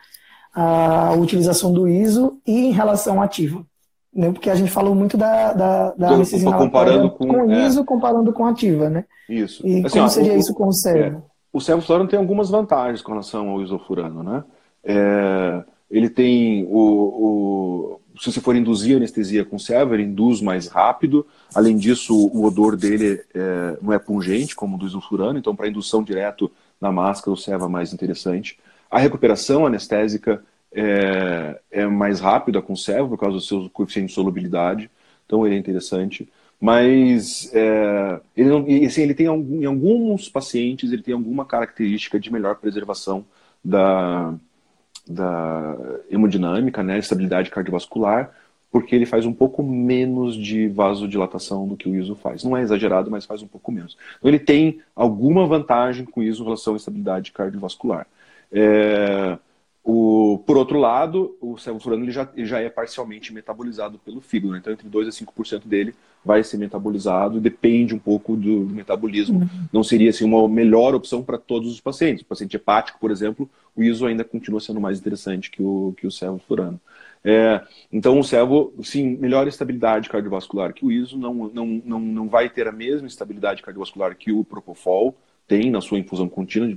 [0.59, 3.63] à utilização do ISO e em relação à ativa.
[4.11, 4.31] Né?
[4.31, 7.85] Porque a gente falou muito da, da, da anestesia inalatória com, com ISO é.
[7.85, 9.05] comparando com ativa, né?
[9.29, 9.65] Isso.
[9.67, 11.17] E assim, como ó, seria o, isso com o servo?
[11.17, 11.21] É,
[11.53, 14.43] o sevoflurano tem algumas vantagens com relação ao isofurano, né?
[14.84, 20.67] É, ele tem o, o, se você for induzir anestesia com servo, ele induz mais
[20.67, 21.23] rápido.
[21.53, 25.67] Além disso, o odor dele é, não é pungente como o do isofurano, então para
[25.67, 26.51] indução direto
[26.81, 28.57] na máscara o servo é mais interessante.
[28.89, 34.14] A recuperação anestésica é, é mais rápida com servo por causa do seu coeficiente de
[34.14, 34.89] solubilidade,
[35.26, 36.27] então ele é interessante
[36.59, 42.34] mas é, ele, não, assim, ele tem em alguns pacientes ele tem alguma característica de
[42.34, 43.23] melhor preservação
[43.64, 44.34] da,
[45.07, 45.76] da
[46.09, 48.31] hemodinâmica, né, estabilidade cardiovascular,
[48.72, 52.43] porque ele faz um pouco menos de vasodilatação do que o ISO faz.
[52.43, 53.97] Não é exagerado, mas faz um pouco menos.
[54.18, 58.07] Então ele tem alguma vantagem com o ISO em relação à estabilidade cardiovascular.
[58.51, 59.37] É,
[59.89, 64.51] o, por outro lado, o sevoflurano ele já, ele já é parcialmente metabolizado pelo fígado,
[64.51, 64.59] né?
[64.59, 65.95] então entre 2 a 5% dele
[66.25, 69.39] vai ser metabolizado, depende um pouco do, do metabolismo.
[69.39, 69.67] Uhum.
[69.71, 72.21] Não seria assim, uma melhor opção para todos os pacientes.
[72.21, 76.05] O paciente hepático, por exemplo, o ISO ainda continua sendo mais interessante que o, que
[76.05, 76.81] o sevoflurano.
[77.23, 82.27] É, então, o servo, sim, melhor estabilidade cardiovascular que o ISO, não, não, não, não
[82.27, 85.15] vai ter a mesma estabilidade cardiovascular que o propofol,
[85.47, 86.69] tem na sua infusão contínua,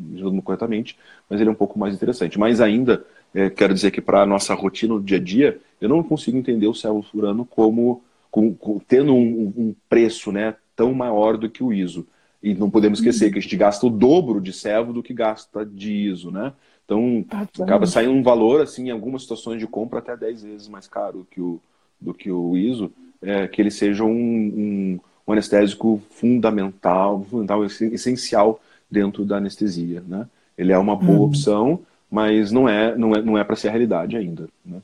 [0.42, 0.96] corretamente,
[1.28, 2.38] mas ele é um pouco mais interessante.
[2.38, 5.88] Mas ainda, é, quero dizer que para a nossa rotina do dia a dia, eu
[5.88, 11.36] não consigo entender o sevoflurano como, como, como tendo um, um, preço né, tão maior
[11.36, 12.06] do que o ISO.
[12.42, 13.32] E não podemos esquecer uhum.
[13.32, 16.52] que a gente gasta o dobro de servo do que gasta de ISO, né?
[16.84, 20.68] Então, ah, acaba saindo um valor, assim, em algumas situações de compra, até 10 vezes
[20.68, 21.60] mais caro que o,
[22.00, 22.90] do que o ISO,
[23.22, 25.00] é, que ele seja um, um
[25.30, 30.26] um anestésico fundamental, fundamental, essencial dentro da anestesia, né?
[30.58, 31.24] Ele é uma boa uhum.
[31.24, 31.80] opção,
[32.10, 34.78] mas não é, não é, não é para ser a realidade ainda, né?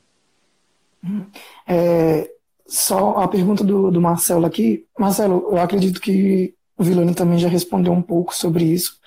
[1.03, 1.25] Uhum.
[1.67, 2.31] É,
[2.65, 4.85] só a pergunta do, do Marcelo aqui.
[4.97, 8.97] Marcelo, eu acredito que o Vilani também já respondeu um pouco sobre isso.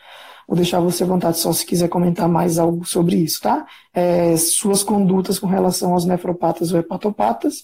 [0.47, 3.67] Vou deixar você à vontade só se quiser comentar mais algo sobre isso, tá?
[3.95, 7.62] É, suas condutas com relação aos nefropatas ou hepatopatas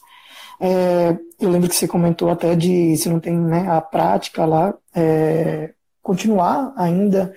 [0.60, 4.74] é, eu lembro que você comentou até de se não tem né, a prática lá,
[4.94, 5.72] é,
[6.02, 7.34] continuar ainda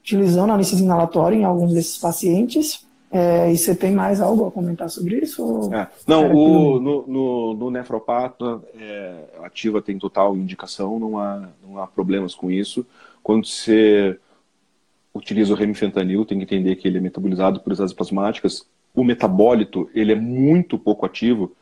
[0.00, 2.86] utilizando a anestesia inalatória em alguns desses pacientes.
[3.14, 5.70] É, e você tem mais algo a comentar sobre isso?
[5.74, 5.86] É.
[6.06, 11.86] Não, o, no, no, no, nefropata, é, ativa tem total indicação, não há, não há
[11.86, 12.86] problemas com isso.
[13.22, 14.18] Quando você
[15.14, 18.66] utiliza o remifentanil, tem que entender que ele é metabolizado por as plasmáticas.
[18.94, 21.52] O metabólito, ele é muito pouco ativo,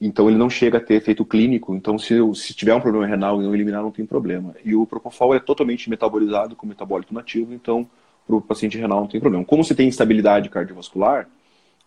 [0.00, 1.74] então ele não chega a ter efeito clínico.
[1.74, 4.54] Então se, se tiver um problema renal e não eliminar, não tem problema.
[4.64, 7.88] E o propofol é totalmente metabolizado com metabólito nativo, então
[8.26, 9.44] para o paciente renal não tem problema.
[9.44, 11.28] Como você tem instabilidade cardiovascular,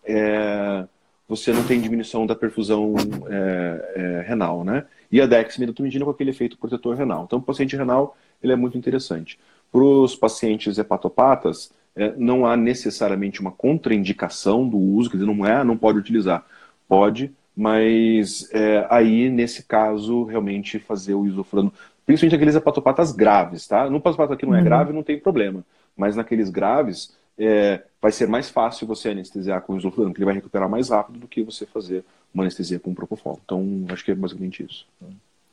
[0.04, 0.86] é,
[1.26, 2.94] você não tem diminuição da perfusão
[3.28, 4.84] é, é, renal, né?
[5.10, 7.24] E a dexmedetomidina com aquele efeito protetor renal.
[7.24, 9.38] Então, o paciente renal, ele é muito interessante.
[9.72, 15.46] Para os pacientes hepatopatas, é, não há necessariamente uma contraindicação do uso, quer dizer, não
[15.46, 16.44] é, não pode utilizar.
[16.86, 21.72] Pode, mas é, aí, nesse caso, realmente fazer o isoflano,
[22.04, 23.88] principalmente aqueles hepatopatas graves, tá?
[23.88, 24.64] No hepatopata que não é uhum.
[24.64, 25.64] grave, não tem problema,
[25.96, 30.26] mas naqueles graves, é, vai ser mais fácil você anestesiar com o isoflano, que ele
[30.26, 33.40] vai recuperar mais rápido do que você fazer uma anestesia com propofol.
[33.44, 34.86] Então, acho que é basicamente isso.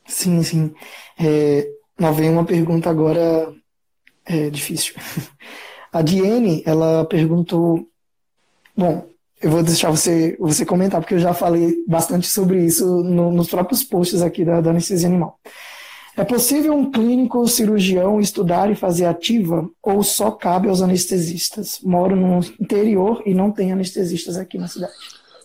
[0.06, 0.74] Sim, sim.
[1.20, 1.70] É,
[2.00, 3.54] não vem uma pergunta agora
[4.26, 4.96] é, difícil.
[5.94, 7.88] A Diene, ela perguntou,
[8.76, 9.08] bom,
[9.42, 13.50] eu vou deixar você, você comentar, porque eu já falei bastante sobre isso no, nos
[13.50, 15.40] próprios posts aqui da, da anestesia animal.
[16.16, 21.80] É possível um clínico cirurgião estudar e fazer ativa ou só cabe aos anestesistas?
[21.82, 24.94] Moro no interior e não tem anestesistas aqui na cidade.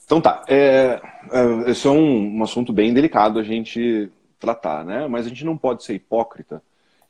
[0.04, 1.00] Então tá, é,
[1.32, 5.06] é, esse é um, um assunto bem delicado a gente tratar, né?
[5.08, 6.62] Mas a gente não pode ser hipócrita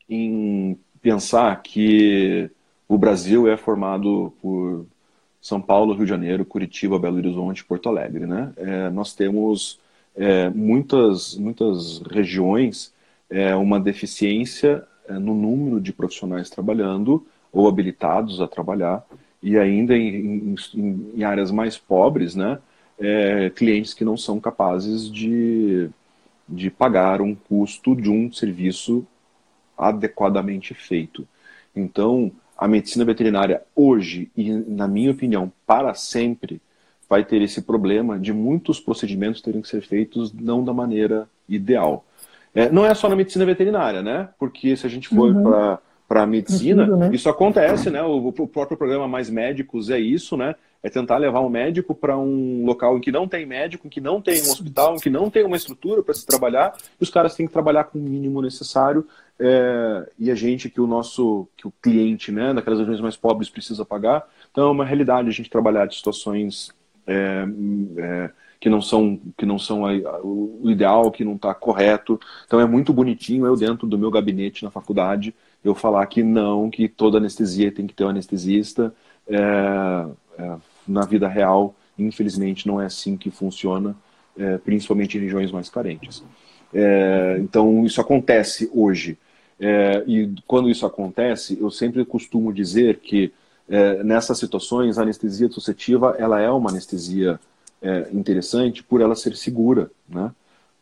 [0.09, 2.51] em pensar que
[2.89, 4.87] o Brasil é formado por
[5.47, 8.53] São Paulo, Rio de Janeiro, Curitiba, Belo Horizonte, Porto Alegre, né?
[8.57, 9.79] É, nós temos
[10.17, 12.93] é, muitas, muitas regiões
[13.31, 19.07] é, uma deficiência é, no número de profissionais trabalhando ou habilitados a trabalhar
[19.41, 22.59] e ainda em, em, em áreas mais pobres, né?
[22.99, 25.89] É, clientes que não são capazes de,
[26.49, 29.07] de pagar um custo de um serviço
[29.79, 31.25] adequadamente feito.
[31.73, 36.61] Então, a medicina veterinária hoje, e na minha opinião, para sempre,
[37.09, 42.05] vai ter esse problema de muitos procedimentos terem que ser feitos não da maneira ideal.
[42.55, 44.31] É, não é só na medicina veterinária, né?
[44.39, 45.43] Porque se a gente for uhum.
[45.43, 45.79] para
[46.09, 47.11] para a medicina, tudo, né?
[47.13, 48.01] isso acontece, né?
[48.03, 50.55] O, o, próprio programa Mais Médicos é isso, né?
[50.83, 54.01] É tentar levar um médico para um local em que não tem médico, em que
[54.01, 57.11] não tem um hospital, em que não tem uma estrutura para se trabalhar, e os
[57.11, 59.05] caras têm que trabalhar com o mínimo necessário.
[59.39, 63.51] É, e a gente que o nosso, que o cliente, né, daquelas regiões mais pobres
[63.51, 64.27] precisa pagar.
[64.51, 66.71] Então é uma realidade a gente trabalhar de situações
[67.07, 67.45] é,
[67.99, 72.19] é, que não são que não são a, a, o ideal, que não está correto.
[72.47, 76.71] Então é muito bonitinho eu dentro do meu gabinete na faculdade eu falar que não,
[76.71, 78.95] que toda anestesia tem que ter um anestesista.
[79.29, 80.07] É,
[80.39, 80.57] é,
[80.87, 83.97] na vida real, infelizmente, não é assim que funciona,
[84.39, 86.23] é, principalmente em regiões mais carentes.
[86.73, 89.19] É, então isso acontece hoje.
[89.59, 93.33] É, e quando isso acontece, eu sempre costumo dizer que
[94.05, 97.41] nessas situações a anestesia dissociativa ela é uma anestesia
[97.83, 100.33] é, interessante por ela ser segura, né?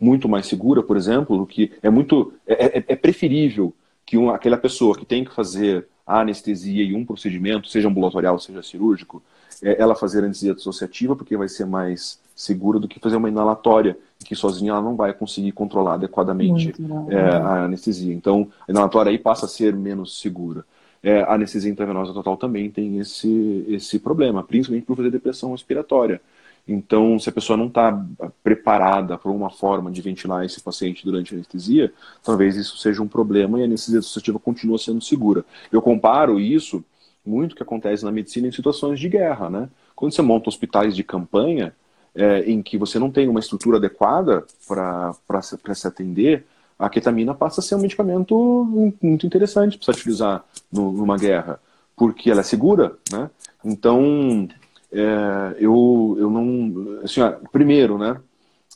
[0.01, 3.73] Muito mais segura, por exemplo, do que é muito é, é, é preferível
[4.05, 8.39] que uma, aquela pessoa que tem que fazer a anestesia e um procedimento, seja ambulatorial,
[8.39, 9.23] seja cirúrgico,
[9.63, 13.97] é, ela fazer anestesia dissociativa, porque vai ser mais segura do que fazer uma inalatória,
[14.25, 16.75] que sozinha ela não vai conseguir controlar adequadamente
[17.09, 18.15] é, a anestesia.
[18.15, 20.65] Então, a inalatória aí passa a ser menos segura.
[21.03, 26.21] É, a anestesia intravenosa total também tem esse, esse problema, principalmente por fazer depressão respiratória.
[26.67, 28.07] Então, se a pessoa não está
[28.43, 31.93] preparada para uma forma de ventilar esse paciente durante a anestesia,
[32.23, 35.45] talvez isso seja um problema e a anestesia dissociativa continua sendo segura.
[35.71, 36.83] Eu comparo isso
[37.25, 39.69] muito que acontece na medicina em situações de guerra, né?
[39.95, 41.75] Quando você monta hospitais de campanha,
[42.15, 46.47] é, em que você não tem uma estrutura adequada para se atender,
[46.78, 51.61] a ketamina passa a ser um medicamento muito interessante para se utilizar no, numa guerra,
[51.97, 53.31] porque ela é segura, né?
[53.65, 54.49] Então,
[54.93, 57.01] é, eu, eu não.
[57.03, 57.20] Assim,
[57.53, 58.20] primeiro, né?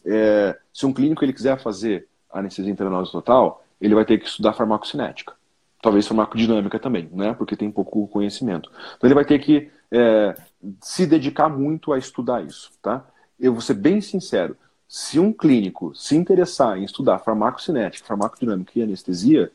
[0.05, 4.53] É, se um clínico ele quiser fazer anestesia intravenosa total, ele vai ter que estudar
[4.53, 5.35] farmacocinética.
[5.83, 7.35] Talvez farmacodinâmica também, né?
[7.35, 8.71] Porque tem pouco conhecimento.
[8.97, 10.35] Então ele vai ter que é,
[10.81, 13.05] se dedicar muito a estudar isso, tá?
[13.39, 14.57] Eu vou ser bem sincero.
[14.89, 19.53] Se um clínico se interessar em estudar farmacocinética, farmacodinâmica e anestesia,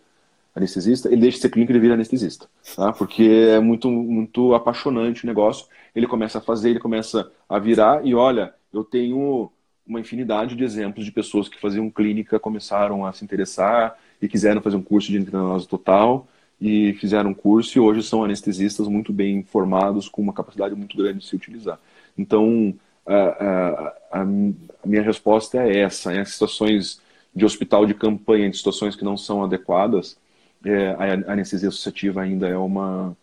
[0.56, 2.94] anestesista, ele deixa de ser clínico e ele vira anestesista, tá?
[2.94, 5.66] Porque é muito, muito apaixonante o negócio.
[5.96, 9.52] Ele começa a fazer, ele começa a virar e olha, eu tenho
[9.86, 14.62] uma infinidade de exemplos de pessoas que faziam clínica, começaram a se interessar e quiseram
[14.62, 16.28] fazer um curso de endocrinose total
[16.62, 20.96] e fizeram um curso e hoje são anestesistas muito bem formados, com uma capacidade muito
[20.96, 21.80] grande de se utilizar.
[22.18, 22.74] Então,
[23.06, 27.02] a, a, a minha resposta é essa, em é situações
[27.36, 30.18] de hospital de campanha, em situações que não são adequadas,
[30.66, 30.92] é,
[31.28, 33.16] a anestesia associativa ainda é uma,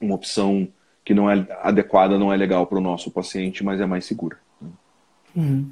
[0.00, 0.68] uma opção
[1.04, 4.36] que não é adequada, não é legal para o nosso paciente, mas é mais segura.
[5.34, 5.70] Uhum.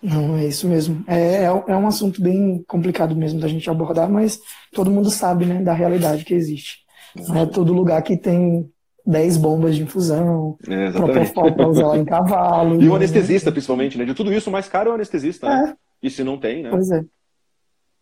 [0.00, 1.04] Não, é isso mesmo.
[1.06, 4.40] É, é, é, um assunto bem complicado mesmo da gente abordar, mas
[4.72, 6.82] todo mundo sabe né, da realidade que existe.
[7.16, 8.70] Não é todo lugar que tem
[9.04, 12.74] 10 bombas de infusão, é, propofol para usar em cavalo.
[12.82, 12.96] E o né?
[12.96, 14.04] anestesista, principalmente, né?
[14.04, 15.54] De tudo isso, o mais caro é o anestesista, né?
[15.54, 15.62] é.
[15.66, 15.76] né?
[16.02, 16.70] E se não tem, né?
[16.70, 17.04] Pois é.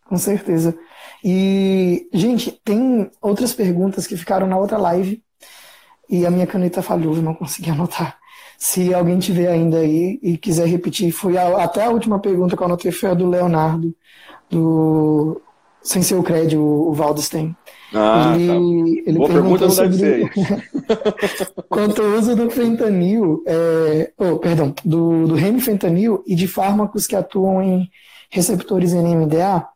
[0.04, 0.76] Com certeza.
[1.22, 5.22] E, gente, tem outras perguntas que ficaram na outra live
[6.08, 8.18] e a minha caneta falhou, eu não consegui anotar.
[8.58, 12.62] Se alguém tiver ainda aí e quiser repetir, foi a, até a última pergunta que
[12.62, 13.94] eu anotei foi a do Leonardo,
[14.50, 15.40] do
[15.80, 17.56] Sem Seu Crédito, o Waldstein.
[17.92, 19.10] Ah, ele, tá.
[19.10, 19.96] ele Boa pergunta não sobre...
[19.96, 20.30] deve
[21.68, 24.12] quanto ao uso do fentanil, é...
[24.16, 27.90] oh, perdão, do, do remifentanil e de fármacos que atuam em
[28.30, 29.66] receptores NMDA,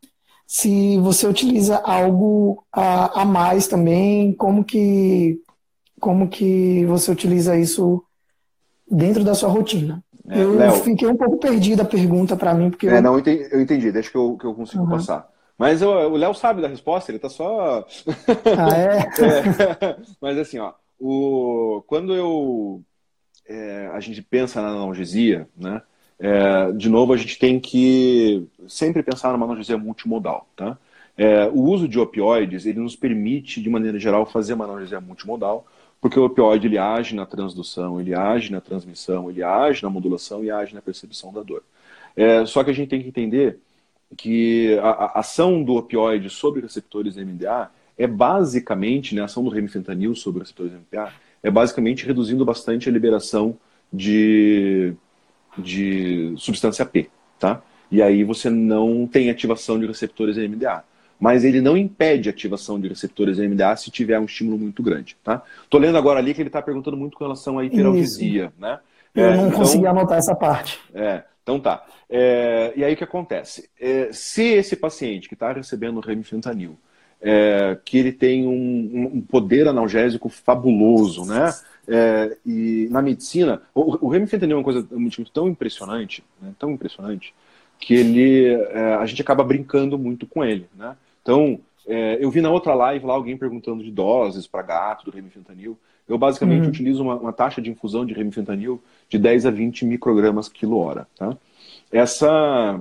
[0.47, 5.41] se você utiliza algo a, a mais também, como que,
[5.99, 8.03] como que você utiliza isso
[8.89, 10.05] dentro da sua rotina.
[10.29, 12.87] É, eu Léo, fiquei um pouco perdido a pergunta para mim, porque...
[12.87, 13.03] É, eu...
[13.03, 14.91] não, eu entendi, deixa que eu, que eu consigo uhum.
[14.91, 15.29] passar.
[15.59, 17.87] Mas o Léo sabe da resposta, ele tá só.
[18.59, 18.99] Ah, é?
[19.85, 19.97] é.
[20.21, 21.83] Mas assim, ó, o...
[21.87, 22.83] quando eu.
[23.47, 25.83] É, a gente pensa na analgesia, né?
[26.19, 30.79] É, de novo, a gente tem que sempre pensar numa analgesia multimodal, tá?
[31.17, 35.67] É, o uso de opioides, ele nos permite, de maneira geral, fazer uma analgesia multimodal,
[36.01, 40.45] porque o opioide ele age na transdução, ele age na transmissão, ele age na modulação
[40.45, 41.63] e age na percepção da dor.
[42.17, 43.59] É, só que a gente tem que entender
[44.17, 49.51] que a, a ação do opioide sobre receptores MDA é basicamente, né, a ação do
[49.51, 51.13] remifentanil sobre receptores MDA,
[51.43, 53.57] é basicamente reduzindo bastante a liberação
[53.93, 54.95] de,
[55.59, 57.09] de substância P,
[57.39, 57.63] tá?
[57.91, 60.85] E aí você não tem ativação de receptores MDA
[61.19, 65.17] mas ele não impede a ativação de receptores MDA se tiver um estímulo muito grande.
[65.23, 65.43] Tá?
[65.71, 68.53] Tô lendo agora ali que ele está perguntando muito com relação à hiperalgesia.
[68.59, 68.79] Né?
[69.15, 70.79] Eu é, não então, consegui anotar essa parte.
[70.93, 71.87] É, então tá.
[72.11, 73.71] É, e aí o que acontece?
[73.79, 76.77] É, se esse paciente que está recebendo remifentanil,
[77.21, 81.55] é, que ele tem um, um, poder analgésico fabuloso, né?
[81.87, 86.55] É, e na medicina, o, o remifentanil é uma coisa um tão impressionante, né?
[86.59, 87.35] tão impressionante,
[87.79, 90.97] que ele, é, a gente acaba brincando muito com ele, né?
[91.23, 95.11] Então, é, eu vi na outra live lá alguém perguntando de doses para gato do
[95.11, 95.79] remifentanil.
[96.09, 96.69] Eu basicamente uhum.
[96.69, 101.07] utilizo uma, uma, taxa de infusão de remifentanil de 10 a 20 microgramas quilo hora.
[101.17, 101.37] Tá?
[101.91, 102.81] Essa,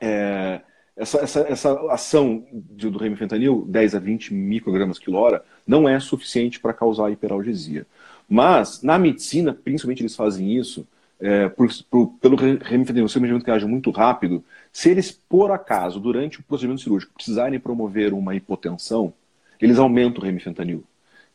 [0.00, 0.60] é,
[0.96, 6.58] essa, essa, essa ação do remifentanil, 10 a 20 microgramas quilo hora, não é suficiente
[6.58, 7.86] para causar hiperalgesia.
[8.28, 10.86] Mas, na medicina, principalmente eles fazem isso,
[11.20, 15.50] é, por, por, pelo remifentanil ser um medicamento que age muito rápido, se eles, por
[15.50, 19.12] acaso, durante o procedimento cirúrgico, precisarem promover uma hipotensão,
[19.60, 20.84] eles aumentam o remifentanil.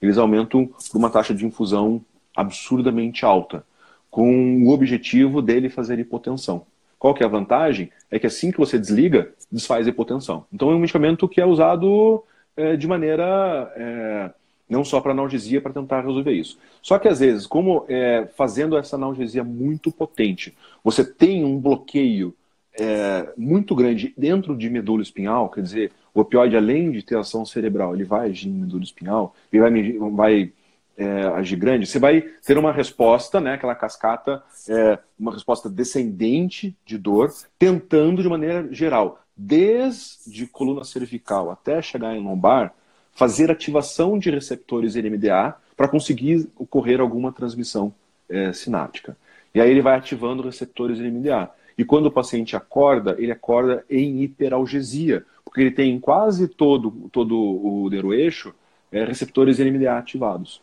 [0.02, 2.02] Eles aumentam por uma taxa de infusão
[2.36, 3.64] absurdamente alta,
[4.10, 6.66] com o objetivo dele fazer hipotensão.
[6.98, 7.92] Qual que é a vantagem?
[8.12, 10.46] É que assim que você desliga, desfaz a hipotensão.
[10.52, 12.24] Então é um medicamento que é usado
[12.58, 14.32] é, de maneira é,
[14.70, 16.60] não só para analgesia, para tentar resolver isso.
[16.82, 22.36] Só que às vezes, como é, fazendo essa analgesia muito potente, você tem um bloqueio
[22.80, 27.45] é, muito grande dentro de medula espinhal, quer dizer, o opioide, além de ter ação
[27.45, 30.53] cerebral, ele vai agir em medula espinhal, ele vai, vai
[30.98, 36.76] é, agir grande, você vai ter uma resposta, né, aquela cascata, é, uma resposta descendente
[36.86, 42.73] de dor, tentando de maneira geral, desde coluna cervical até chegar em lombar,
[43.14, 47.94] fazer ativação de receptores NMDA para conseguir ocorrer alguma transmissão
[48.30, 49.15] é, sináptica.
[49.53, 51.49] E aí ele vai ativando receptores NMDA.
[51.80, 57.39] E quando o paciente acorda, ele acorda em hiperalgesia, porque ele tem quase todo, todo
[57.39, 58.53] o neuroeixo
[58.91, 60.61] é, receptores NMDA ativados.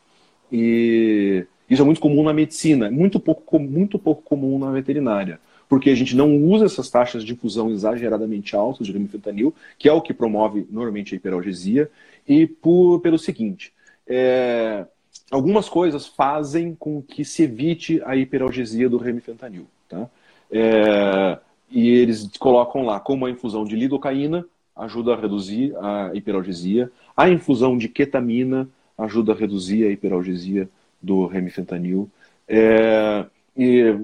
[0.52, 5.40] E isso é muito comum na medicina, muito pouco, muito pouco comum na veterinária,
[5.70, 9.92] porque a gente não usa essas taxas de infusão exageradamente altas de remifentanil, que é
[9.94, 11.90] o que promove normalmente a hiperalgesia,
[12.28, 13.72] e por, pelo seguinte,
[14.06, 14.84] é,
[15.30, 19.66] algumas coisas fazem com que se evite a hiperalgesia do remifentanil.
[19.88, 20.10] Tá?
[20.50, 21.38] É,
[21.70, 27.28] e eles colocam lá como a infusão de lidocaína ajuda a reduzir a hiperalgesia, a
[27.28, 30.68] infusão de ketamina ajuda a reduzir a hiperalgesia
[31.02, 32.10] do remifentanil.
[32.48, 33.24] É,
[33.56, 33.94] e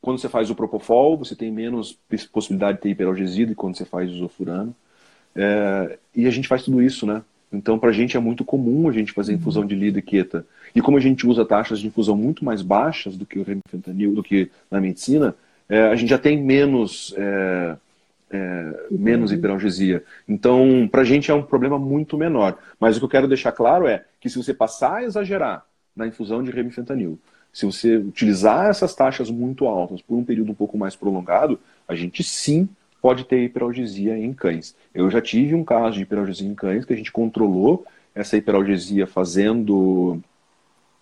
[0.00, 1.98] quando você faz o propofol, você tem menos
[2.32, 4.74] possibilidade de ter hiperalgesia do que quando você faz o isofurano.
[5.34, 7.22] É, e a gente faz tudo isso, né?
[7.52, 10.46] Então, para a gente é muito comum a gente fazer infusão de lido e queta.
[10.74, 14.14] E como a gente usa taxas de infusão muito mais baixas do que o remifentanil,
[14.14, 15.34] do que na medicina,
[15.68, 17.76] é, a gente já tem menos, é,
[18.30, 19.36] é, menos uhum.
[19.36, 20.04] hiperalgesia.
[20.28, 22.58] Então, para a gente é um problema muito menor.
[22.78, 25.64] Mas o que eu quero deixar claro é que se você passar a exagerar
[25.94, 27.18] na infusão de remifentanil,
[27.52, 31.94] se você utilizar essas taxas muito altas por um período um pouco mais prolongado, a
[31.94, 32.68] gente sim
[33.00, 34.74] pode ter hiperalgesia em cães.
[34.94, 39.06] Eu já tive um caso de hiperalgesia em cães que a gente controlou essa hiperalgesia
[39.06, 40.20] fazendo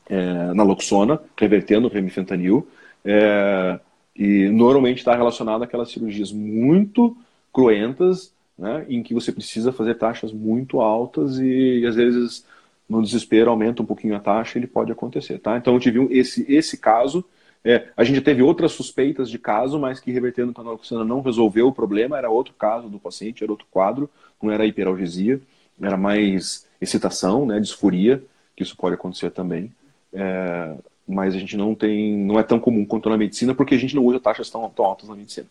[0.08, 2.68] é, naloxona, revertendo o remifentanil.
[3.04, 3.78] É,
[4.16, 7.16] e normalmente está relacionado àquelas cirurgias muito
[7.52, 12.44] cruentas, né, em que você precisa fazer taxas muito altas e, e às vezes
[12.88, 15.56] no desespero aumenta um pouquinho a taxa, ele pode acontecer, tá?
[15.56, 17.24] Então eu tive esse, esse caso,
[17.64, 21.68] é, a gente teve outras suspeitas de caso, mas que revertendo a naloxona não resolveu
[21.68, 24.08] o problema, era outro caso do paciente, era outro quadro,
[24.42, 25.40] não era hiperalgesia,
[25.80, 28.22] era mais excitação, né, disforia,
[28.54, 29.72] que isso pode acontecer também.
[30.12, 30.76] É,
[31.06, 33.94] mas a gente não tem, não é tão comum quanto na medicina, porque a gente
[33.94, 35.46] não usa taxas tão, tão altas na medicina.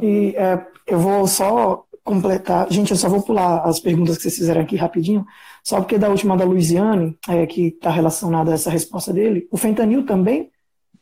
[0.00, 4.36] E é, eu vou só completar, gente, eu só vou pular as perguntas que vocês
[4.36, 5.26] fizeram aqui rapidinho,
[5.62, 9.56] só porque da última da Luiziane, é, que está relacionada a essa resposta dele, o
[9.56, 10.50] fentanil também?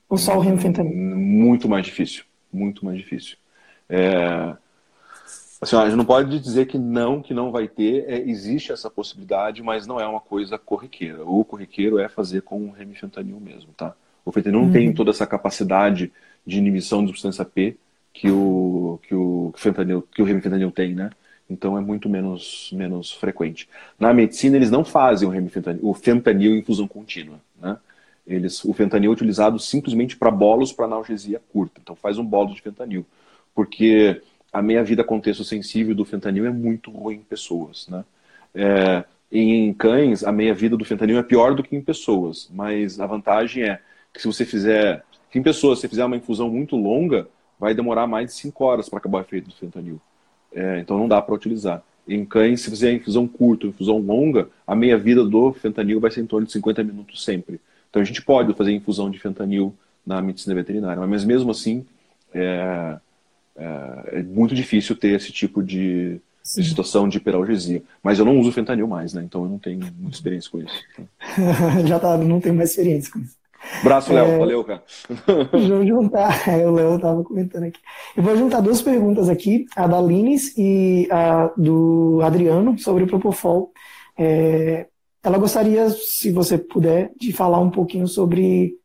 [0.08, 0.94] Ou só o remfentanil?
[0.94, 3.36] Muito mais difícil, muito mais difícil.
[3.88, 4.56] É...
[5.60, 8.04] Assim, a gente não pode dizer que não, que não vai ter.
[8.08, 11.24] É, existe essa possibilidade, mas não é uma coisa corriqueira.
[11.24, 13.94] O corriqueiro é fazer com o remifentanil mesmo, tá?
[14.24, 16.12] O fentanil não tem toda essa capacidade
[16.44, 17.76] de inibição de substância P
[18.12, 21.10] que o que o fentanil, que o remifentanil tem, né?
[21.48, 23.68] Então é muito menos menos frequente.
[23.98, 27.78] Na medicina eles não fazem o remifentanil, o fentanil em infusão contínua, né?
[28.26, 31.80] Eles, o fentanil é utilizado simplesmente para bolos para analgesia curta.
[31.80, 33.06] Então faz um bolo de fentanil,
[33.54, 34.20] porque
[34.56, 37.86] a meia-vida contexto sensível do fentanil é muito ruim em pessoas.
[37.88, 38.02] Né?
[38.54, 43.06] É, em cães, a meia-vida do fentanil é pior do que em pessoas, mas a
[43.06, 43.78] vantagem é
[44.14, 45.04] que se você fizer,
[45.34, 47.28] em pessoas, se você fizer uma infusão muito longa,
[47.60, 50.00] vai demorar mais de 5 horas para acabar o efeito do fentanil.
[50.54, 51.82] É, então não dá para utilizar.
[52.08, 56.26] Em cães, se fizer infusão curta, infusão longa, a meia-vida do fentanil vai ser em
[56.26, 57.60] torno de 50 minutos sempre.
[57.90, 59.74] Então a gente pode fazer infusão de fentanil
[60.06, 61.84] na medicina veterinária, mas mesmo assim,
[62.32, 62.98] é,
[63.56, 67.82] é, é muito difícil ter esse tipo de, de, situação de hiperalgesia.
[68.02, 69.22] Mas eu não uso fentanil mais, né?
[69.24, 70.84] Então eu não tenho muita experiência com isso.
[71.86, 73.36] Já tá, não tenho mais experiência com isso.
[73.82, 74.26] Braço, Léo.
[74.26, 74.82] É, valeu, cara.
[75.50, 77.80] Vou juntar, é, o Léo estava comentando aqui.
[78.16, 83.06] Eu vou juntar duas perguntas aqui, a da Lines e a do Adriano, sobre o
[83.06, 83.72] Propofol.
[84.16, 84.86] É,
[85.22, 88.76] ela gostaria, se você puder, de falar um pouquinho sobre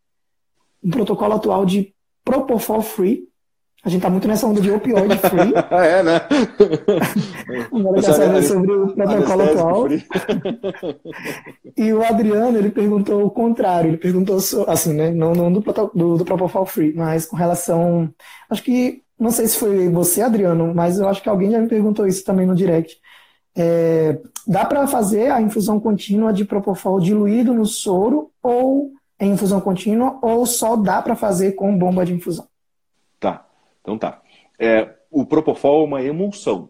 [0.83, 1.93] um protocolo atual de
[2.25, 3.27] Propofol Free,
[3.83, 5.53] a gente tá muito nessa onda de opioid free.
[5.71, 6.21] é, né?
[7.71, 9.87] Agora quer saber sobre o protocolo atual.
[11.75, 13.89] e o Adriano, ele perguntou o contrário.
[13.89, 14.37] Ele perguntou,
[14.67, 15.09] assim, né?
[15.09, 15.61] Não, não do,
[15.95, 18.13] do, do Propofol free, mas com relação...
[18.51, 21.67] Acho que, não sei se foi você, Adriano, mas eu acho que alguém já me
[21.67, 22.97] perguntou isso também no direct.
[23.57, 29.59] É, dá para fazer a infusão contínua de Propofol diluído no soro ou em infusão
[29.59, 32.50] contínua ou só dá para fazer com bomba de infusão?
[33.81, 34.21] Então tá.
[34.59, 36.69] É, o Propofol é uma emulsão.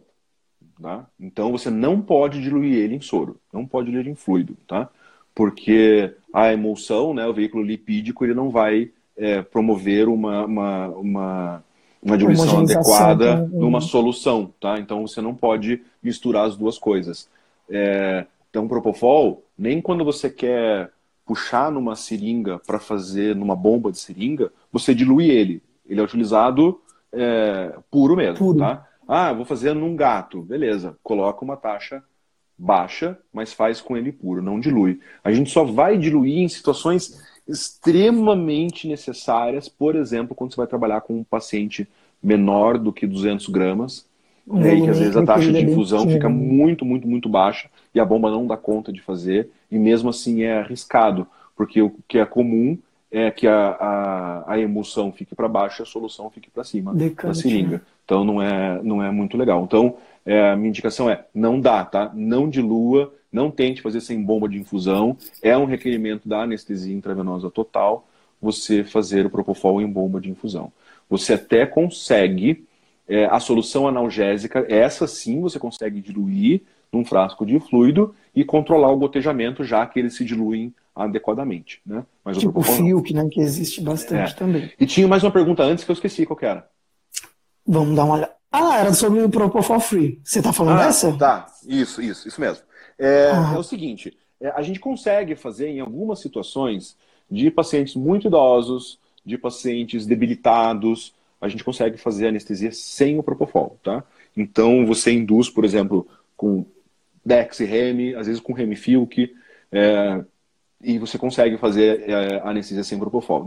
[0.82, 1.06] Tá?
[1.20, 4.90] Então você não pode diluir ele em soro, não pode diluir em fluido, tá?
[5.36, 11.64] Porque a emulsão, né, o veículo lipídico, ele não vai é, promover uma, uma, uma,
[12.02, 14.80] uma diluição adequada numa solução, tá?
[14.80, 17.30] Então você não pode misturar as duas coisas.
[17.70, 20.92] É, então, Propofol, nem quando você quer
[21.26, 25.62] puxar numa seringa para fazer numa bomba de seringa, você dilui ele.
[25.88, 26.82] Ele é utilizado
[27.14, 28.60] é, puro mesmo, puro.
[28.60, 28.88] tá?
[29.08, 30.42] Ah, vou fazer num gato.
[30.42, 32.04] Beleza, coloca uma taxa
[32.58, 35.00] baixa, mas faz com ele puro, não dilui.
[35.24, 41.02] A gente só vai diluir em situações extremamente necessárias, por exemplo, quando você vai trabalhar
[41.02, 41.88] com um paciente
[42.22, 44.06] menor do que 200 gramas,
[44.48, 48.06] um que às vezes a taxa de infusão fica muito, muito, muito baixa e a
[48.06, 52.26] bomba não dá conta de fazer, e mesmo assim é arriscado, porque o que é
[52.26, 52.78] comum
[53.12, 56.94] é que a, a, a emulsão fique para baixo e a solução fique para cima
[56.94, 57.78] Decante, da seringa.
[57.78, 57.82] Né?
[58.06, 59.64] Então não é, não é muito legal.
[59.64, 62.12] Então é, a minha indicação é não dá, tá?
[62.14, 65.18] Não dilua, não tente fazer sem bomba de infusão.
[65.42, 68.08] É um requerimento da anestesia intravenosa total
[68.42, 70.72] você fazer o propofol em bomba de infusão.
[71.10, 72.66] Você até consegue
[73.08, 76.62] é, a solução analgésica, essa sim você consegue diluir
[76.92, 81.82] num frasco de fluido e controlar o gotejamento, já que eles se diluem adequadamente.
[81.86, 82.04] Né?
[82.24, 84.36] Mas tipo o Fiuk, né, que existe bastante é.
[84.36, 84.72] também.
[84.80, 86.68] E tinha mais uma pergunta antes que eu esqueci, qual que era?
[87.66, 88.36] Vamos dar uma olhada.
[88.52, 90.20] Ah, era sobre o Propofol Free.
[90.24, 91.14] Você está falando ah, dessa?
[91.14, 92.64] Tá, isso, isso, isso mesmo.
[93.00, 93.54] É, ah.
[93.56, 96.98] é o seguinte, é, a gente consegue fazer em algumas situações
[97.30, 103.80] de pacientes muito idosos, de pacientes debilitados, a gente consegue fazer anestesia sem o Propofol,
[103.82, 104.04] tá?
[104.36, 106.66] Então você induz, por exemplo, com
[107.26, 109.36] Dex e Remi, às vezes com Remifilk,
[109.72, 110.24] é,
[110.84, 113.46] e você consegue fazer é, anestesia sem propofol.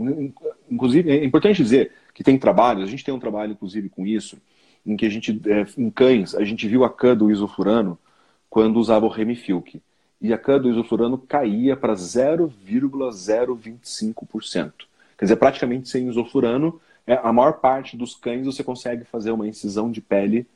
[0.69, 4.37] Inclusive, é importante dizer que tem trabalhos, a gente tem um trabalho, inclusive, com isso,
[4.85, 7.97] em que a gente, é, em cães, a gente viu a CAN do isoflurano
[8.49, 9.81] quando usava o Remifilk.
[10.21, 14.73] E a CAN do isoflurano caía para 0,025%.
[15.17, 19.47] Quer dizer, praticamente sem isoflurano, é, a maior parte dos cães você consegue fazer uma
[19.47, 20.47] incisão de pele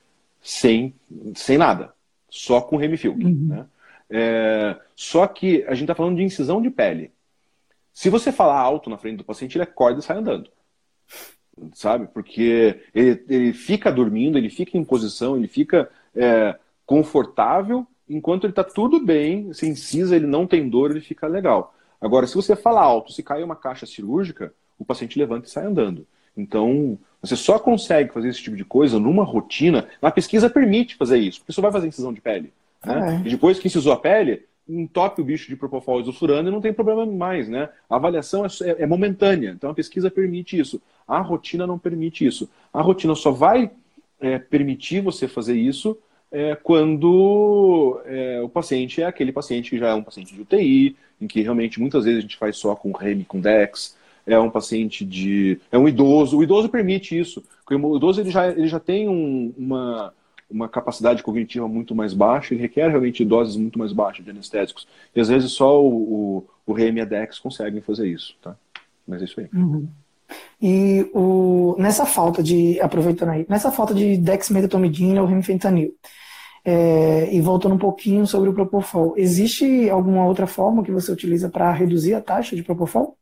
[0.42, 0.94] sem,
[1.36, 1.94] sem nada,
[2.30, 3.24] só com Remifilk.
[3.24, 3.48] Uhum.
[3.48, 3.66] Né?
[4.10, 7.12] É, só que a gente está falando de incisão de pele.
[7.94, 10.50] Se você falar alto na frente do paciente, ele acorda e sai andando.
[11.74, 12.08] Sabe?
[12.08, 18.52] Porque ele, ele fica dormindo, ele fica em posição, ele fica é, confortável, enquanto ele
[18.52, 21.76] está tudo bem, se incisa, ele não tem dor, ele fica legal.
[22.02, 25.66] Agora, se você falar alto, se cair uma caixa cirúrgica, o paciente levanta e sai
[25.66, 26.08] andando.
[26.36, 29.88] Então, você só consegue fazer esse tipo de coisa numa rotina.
[30.02, 32.54] Na pesquisa permite fazer isso, porque você vai fazer incisão de pele.
[32.86, 33.22] Né?
[33.24, 33.28] É.
[33.28, 36.72] E depois que incisou a pele, entope o bicho de propofol isofurano e não tem
[36.72, 37.70] problema mais, né?
[37.90, 40.82] A avaliação é, é, é, momentânea, então a pesquisa permite isso.
[41.08, 42.50] A rotina não permite isso.
[42.72, 43.72] A rotina só vai
[44.20, 45.98] é, permitir você fazer isso
[46.32, 50.96] é, quando é, o paciente é aquele paciente que já é um paciente de UTI,
[51.20, 53.98] em que realmente muitas vezes a gente faz só com REM, com DEX,
[54.30, 55.60] é um paciente de.
[55.72, 56.38] é um idoso.
[56.38, 57.44] O idoso permite isso.
[57.66, 60.14] Porque o idoso ele já, ele já tem um, uma,
[60.50, 64.88] uma capacidade cognitiva muito mais baixa, ele requer realmente doses muito mais baixas de anestésicos.
[65.16, 68.36] E às vezes só o, o, o REM e a DEX conseguem fazer isso.
[68.42, 68.56] Tá?
[69.08, 69.48] Mas é isso aí.
[69.54, 69.88] Uhum.
[70.62, 75.94] E o, nessa falta de, aproveitando aí, nessa falta de dexmedetomidina ou remifentanil,
[76.66, 81.50] é, e voltando um pouquinho sobre o Propofol, existe alguma outra forma que você utiliza
[81.50, 83.18] para reduzir a taxa de Propofol?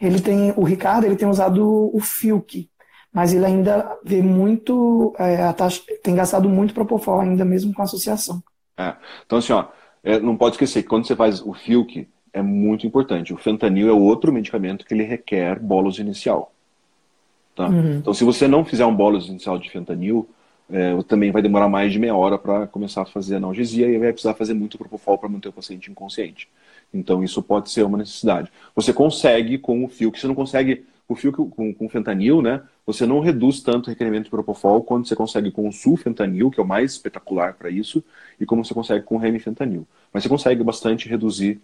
[0.00, 2.68] Ele tem, o Ricardo, ele tem usado o Filk,
[3.12, 7.82] mas ele ainda vê muito, é, a taxa, tem gastado muito Propofol ainda mesmo com
[7.82, 8.42] a associação.
[8.76, 8.94] É,
[9.26, 9.66] então assim, ó,
[10.02, 13.32] é, não pode esquecer que quando você faz o Filk, é muito importante.
[13.32, 16.52] O fentanil é outro medicamento que ele requer bolos inicial.
[17.54, 17.68] Tá?
[17.68, 17.96] Uhum.
[17.96, 20.28] Então, se você não fizer um bolos inicial de fentanil,
[20.70, 24.12] é, também vai demorar mais de meia hora para começar a fazer analgesia e vai
[24.12, 26.48] precisar fazer muito propofol para manter o paciente inconsciente.
[26.92, 28.50] Então, isso pode ser uma necessidade.
[28.74, 32.62] Você consegue com o fio, que você não consegue o fio com, com fentanil, né?
[32.86, 36.60] Você não reduz tanto o requerimento de propofol quanto você consegue com o sulfentanil, que
[36.60, 38.04] é o mais espetacular para isso,
[38.38, 39.86] e como você consegue com o remifentanil.
[40.12, 41.60] Mas você consegue bastante reduzir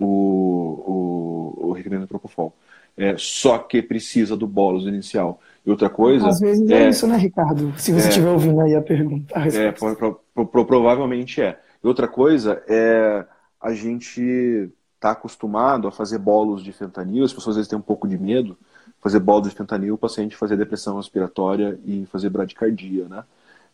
[0.00, 2.54] o, o, o requerimento de propofol.
[2.96, 5.40] É, só que precisa do bônus inicial.
[5.64, 6.26] E outra coisa.
[6.26, 7.72] Às vezes é, é isso, né, Ricardo?
[7.76, 9.38] Se você é, estiver ouvindo aí a pergunta.
[9.38, 9.94] A é, pro,
[10.34, 11.60] pro, pro, provavelmente é.
[11.82, 13.24] E outra coisa é
[13.60, 17.82] a gente está acostumado a fazer bolos de fentanil, as pessoas às vezes têm um
[17.82, 18.56] pouco de medo,
[19.00, 23.24] fazer bolos de fentanil, o paciente fazer depressão respiratória e fazer bradicardia, né?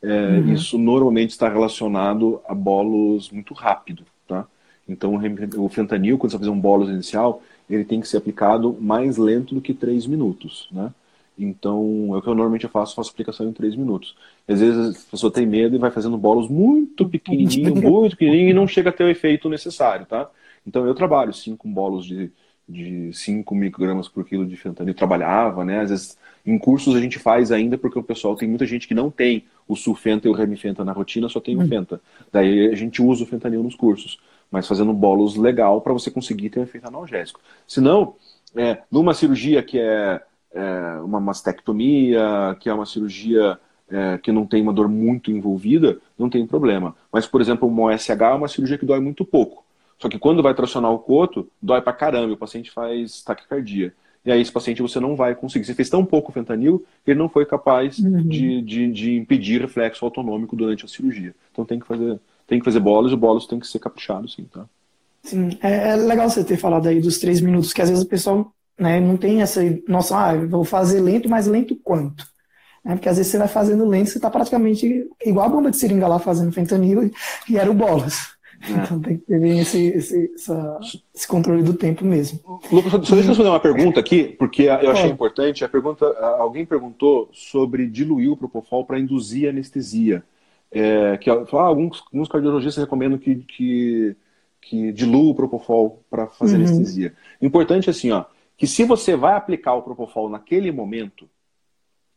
[0.02, 0.52] É, uhum.
[0.52, 4.46] Isso normalmente está relacionado a bolos muito rápido, tá?
[4.86, 5.18] Então,
[5.56, 9.54] o fentanil, quando você fazer um bolos inicial, ele tem que ser aplicado mais lento
[9.54, 10.92] do que 3 minutos, né?
[11.38, 14.16] Então, é o que eu normalmente faço, faço aplicação em 3 minutos.
[14.46, 18.54] Às vezes a pessoa tem medo e vai fazendo bolos muito pequenininho, muito pequenininho e
[18.54, 20.30] não chega a ter o efeito necessário, tá?
[20.66, 22.30] Então, eu trabalho sim com bolos de,
[22.68, 24.94] de 5 microgramas por quilo de fentanil.
[24.94, 25.80] Trabalhava, né?
[25.80, 28.94] Às vezes, em cursos a gente faz ainda porque o pessoal tem muita gente que
[28.94, 31.68] não tem o sulfenta e o remifenta na rotina, só tem o hum.
[31.68, 32.00] fenta.
[32.32, 34.18] Daí a gente usa o fentanil nos cursos
[34.54, 37.40] mas fazendo bolos legal para você conseguir ter um efeito analgésico.
[37.66, 38.14] Senão,
[38.54, 40.22] é, numa cirurgia que é,
[40.54, 43.58] é, uma mastectomia, que é uma cirurgia
[43.90, 46.94] é, que não tem uma dor muito envolvida, não tem problema.
[47.12, 49.64] Mas, por exemplo, uma OSH é uma cirurgia que dói muito pouco.
[49.98, 53.92] Só que quando vai tracionar o coto, dói pra caramba, o paciente faz taquicardia.
[54.24, 55.66] E aí esse paciente você não vai conseguir.
[55.66, 58.22] Você fez tão pouco fentanil que ele não foi capaz uhum.
[58.22, 61.34] de, de, de impedir reflexo autonômico durante a cirurgia.
[61.52, 64.28] Então tem que fazer tem que fazer bolos e o bolos tem que ser caprichado,
[64.28, 64.66] sim, tá?
[65.22, 68.08] Sim, é, é, legal você ter falado aí dos três minutos, que às vezes o
[68.08, 72.26] pessoal né, não tem essa noção, ah, vou fazer lento, mas lento quanto?
[72.84, 75.76] É, porque às vezes você vai fazendo lento, você está praticamente igual a bomba de
[75.76, 77.10] seringa lá fazendo fentanil
[77.48, 78.34] e era o bolos.
[78.62, 78.72] É.
[78.72, 80.80] Então tem que ter esse, esse, essa,
[81.14, 82.40] esse, controle do tempo mesmo.
[82.70, 85.64] Lucas, só, só deixa eu fazer uma pergunta aqui, porque eu achei importante.
[85.64, 86.06] A pergunta,
[86.38, 90.22] alguém perguntou sobre diluir o propofol para induzir anestesia
[90.74, 94.16] é, que ah, alguns, alguns cardiologistas recomendam que, que,
[94.60, 96.64] que dilua o propofol para fazer uhum.
[96.64, 97.14] anestesia.
[97.40, 98.24] Importante assim, ó,
[98.56, 101.28] que se você vai aplicar o propofol naquele momento,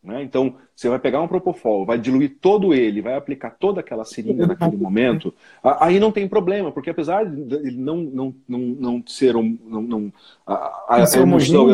[0.03, 4.05] né, então você vai pegar um propofol, vai diluir todo ele, vai aplicar toda aquela
[4.05, 5.33] seringa naquele momento,
[5.63, 10.13] aí não tem problema, porque apesar de não, não, não, não ser um, não, não,
[10.45, 11.07] a, a, a e a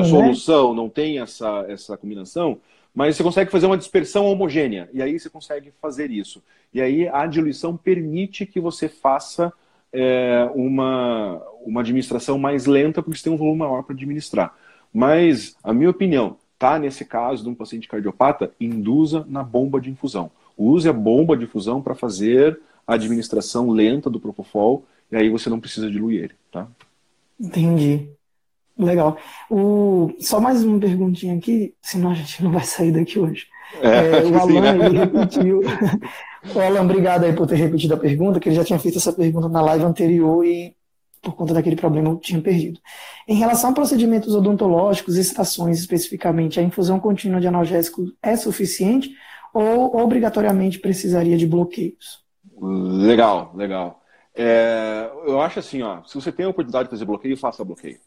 [0.03, 0.77] solução né?
[0.77, 2.59] não tem essa, essa combinação,
[2.95, 6.43] mas você consegue fazer uma dispersão homogênea, e aí você consegue fazer isso.
[6.73, 9.51] E aí a diluição permite que você faça
[9.91, 14.55] é, uma, uma administração mais lenta, porque você tem um volume maior para administrar.
[14.93, 19.89] Mas, a minha opinião, tá nesse caso de um paciente cardiopata, induza na bomba de
[19.89, 20.31] infusão.
[20.57, 25.49] Use a bomba de infusão para fazer a administração lenta do Propofol, e aí você
[25.49, 26.67] não precisa diluir ele, tá?
[27.39, 28.07] Entendi.
[28.77, 29.17] Legal.
[29.49, 30.13] O...
[30.19, 33.47] Só mais uma perguntinha aqui, senão a gente não vai sair daqui hoje.
[33.81, 34.99] É, é, o Alan né?
[35.05, 35.61] repetiu.
[36.53, 39.13] o Alan, obrigado aí por ter repetido a pergunta, que ele já tinha feito essa
[39.13, 40.75] pergunta na live anterior e
[41.23, 42.79] por conta daquele problema eu tinha perdido.
[43.25, 49.15] Em relação a procedimentos odontológicos e estações especificamente, a infusão contínua de analgésico é suficiente
[49.53, 52.21] ou obrigatoriamente precisaria de bloqueios?
[52.61, 54.01] Legal, legal.
[54.35, 57.99] É, eu acho assim, ó, se você tem a oportunidade de fazer bloqueio, faça bloqueio.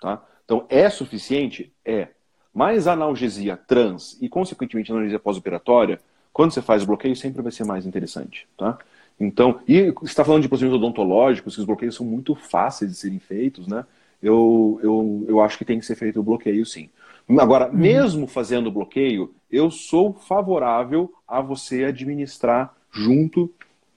[0.00, 0.22] Tá?
[0.44, 1.72] Então, é suficiente?
[1.84, 2.08] É.
[2.54, 6.00] Mas a analgesia trans e, consequentemente, a analgesia pós-operatória,
[6.32, 8.46] quando você faz bloqueio, sempre vai ser mais interessante.
[8.56, 8.78] Tá?
[9.18, 12.96] Então, e você está falando de procedimentos odontológicos, que os bloqueios são muito fáceis de
[12.96, 13.84] serem feitos, né?
[14.22, 16.88] Eu, eu, eu acho que tem que ser feito o bloqueio, sim.
[17.38, 17.76] Agora, uhum.
[17.76, 23.52] mesmo fazendo bloqueio, eu sou favorável a você administrar junto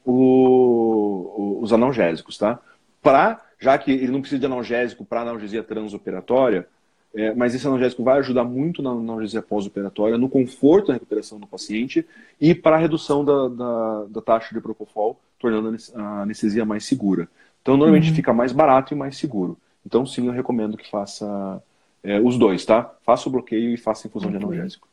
[0.06, 2.60] o, os analgésicos, tá?
[3.02, 6.68] Para, já que ele não precisa de analgésico para analgesia transoperatória,
[7.16, 11.48] é, mas esse analgésico vai ajudar muito na analgesia pós-operatória, no conforto da recuperação do
[11.48, 12.06] paciente
[12.40, 17.30] e para a redução da, da, da, taxa de propofol, tornando a anestesia mais segura.
[17.62, 18.16] Então, normalmente uhum.
[18.16, 19.58] fica mais barato e mais seguro.
[19.86, 21.64] Então, sim, eu recomendo que faça
[22.04, 22.94] é, os dois, tá?
[23.06, 24.88] Faça o bloqueio e faça a infusão de analgésico.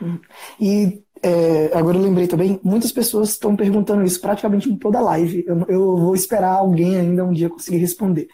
[0.00, 0.18] Uhum.
[0.60, 5.44] E é, agora eu lembrei também, muitas pessoas estão perguntando isso praticamente em toda live.
[5.46, 8.28] Eu, eu vou esperar alguém ainda um dia conseguir responder.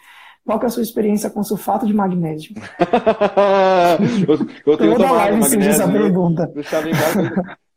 [0.45, 2.53] Qual que é a sua experiência com sulfato de magnésio?
[4.27, 6.51] eu, eu tenho Toda live magnésio, essa pergunta.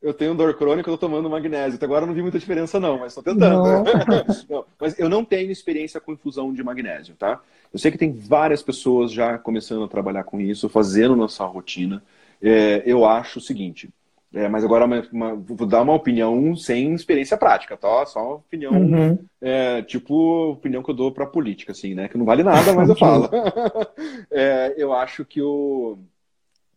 [0.02, 1.76] Eu, eu tenho dor crônica, eu estou tomando magnésio.
[1.76, 3.62] Até agora eu não vi muita diferença não, mas estou tentando.
[4.50, 7.40] Não, mas eu não tenho experiência com infusão de magnésio, tá?
[7.72, 12.02] Eu sei que tem várias pessoas já começando a trabalhar com isso, fazendo nossa rotina.
[12.42, 13.90] É, eu acho o seguinte,
[14.36, 18.04] é, mas agora uma, uma, vou dar uma opinião sem experiência prática, tá?
[18.04, 19.18] Só uma opinião, uhum.
[19.40, 22.06] é, tipo opinião que eu dou para política, assim, né?
[22.06, 23.30] Que não vale nada, mas eu falo.
[24.30, 25.96] é, eu acho que o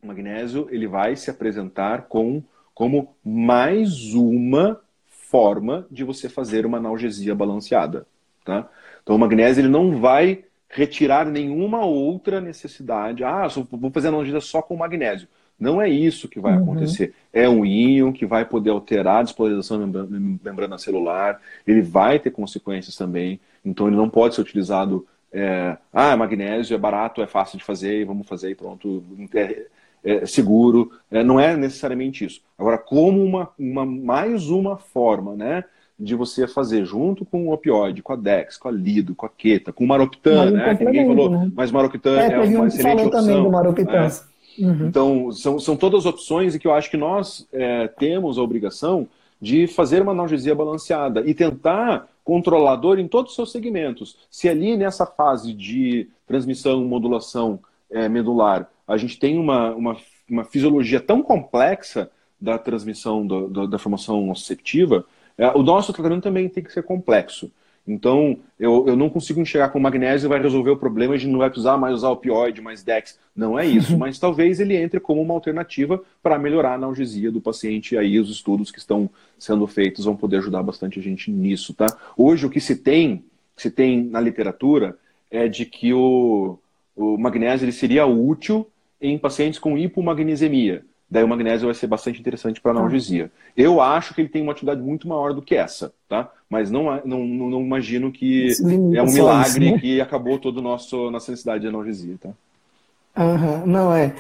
[0.02, 2.42] magnésio ele vai se apresentar com,
[2.74, 8.08] como mais uma forma de você fazer uma analgesia balanceada,
[8.46, 8.70] tá?
[9.04, 13.22] Então o magnésio ele não vai retirar nenhuma outra necessidade.
[13.22, 15.28] Ah, vou fazer analgesia só com magnésio.
[15.60, 16.64] Não é isso que vai uhum.
[16.64, 17.14] acontecer.
[17.34, 22.32] É um íon que vai poder alterar a despolarização da membrana celular, ele vai ter
[22.32, 25.06] consequências também, então ele não pode ser utilizado.
[25.32, 29.04] É, ah, magnésio é barato, é fácil de fazer, vamos fazer e pronto,
[29.36, 29.68] é,
[30.04, 30.92] é seguro.
[31.12, 32.42] É, não é necessariamente isso.
[32.58, 35.64] Agora, como uma, uma, mais uma forma, né?
[36.00, 39.30] de você fazer junto com o opioide, com a Dex, com a Lido, com a
[39.30, 40.76] Queta, com o Maroptan, né?
[40.76, 41.52] Que ninguém falou, né?
[41.54, 43.10] mas Maroptan é, é uma excelente opção.
[43.10, 43.84] Também do Maroptan.
[43.84, 44.10] Né?
[44.58, 44.88] Uhum.
[44.88, 49.08] Então, são, são todas opções e que eu acho que nós é, temos a obrigação
[49.42, 54.18] de fazer uma analgesia balanceada e tentar controlar a dor em todos os seus segmentos.
[54.30, 57.60] Se ali nessa fase de transmissão, modulação
[57.90, 59.98] é, medular, a gente tem uma, uma,
[60.30, 65.06] uma, fisiologia tão complexa da transmissão do, do, da formação nociceptiva,
[65.38, 67.52] é, o nosso tratamento também tem que ser complexo.
[67.92, 71.50] Então, eu, eu não consigo enxergar com magnésio vai resolver o problema de não vai
[71.50, 73.18] precisar mais usar opioide, mais Dex.
[73.36, 77.42] Não é isso, mas talvez ele entre como uma alternativa para melhorar a analgesia do
[77.42, 77.96] paciente.
[77.96, 79.10] E aí os estudos que estão
[79.40, 81.88] sendo feitos vão poder ajudar bastante a gente nisso, tá?
[82.16, 83.24] Hoje o que se tem,
[83.58, 84.96] se tem na literatura,
[85.32, 86.60] é de que o,
[86.96, 88.68] o magnésio ele seria útil
[89.02, 93.32] em pacientes com hipomagnesemia daí o magnésio vai ser bastante interessante para analgesia.
[93.58, 96.30] Eu acho que ele tem uma atividade muito maior do que essa, tá?
[96.50, 98.50] Mas não, não, não, não imagino que
[98.94, 99.80] é um milagre isso, né?
[99.80, 102.30] que acabou toda a nossa necessidade de analgesia, tá?
[103.18, 104.14] Uhum, não é.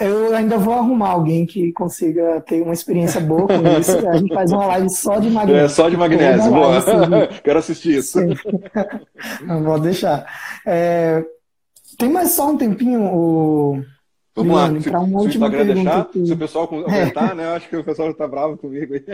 [0.00, 4.08] Eu ainda vou arrumar alguém que consiga ter uma experiência boa com isso.
[4.08, 5.64] A gente faz uma live só de magnésio.
[5.64, 6.80] É, só de magnésio, boa.
[7.44, 8.18] Quero assistir isso.
[9.42, 10.26] Não vou deixar.
[10.66, 11.24] É,
[11.96, 13.84] tem mais só um tempinho, o
[14.38, 17.34] Vamos lá, se, se o Instagram deixar, se o pessoal comentar, é.
[17.34, 17.46] né?
[17.46, 18.94] Eu acho que o pessoal está bravo comigo.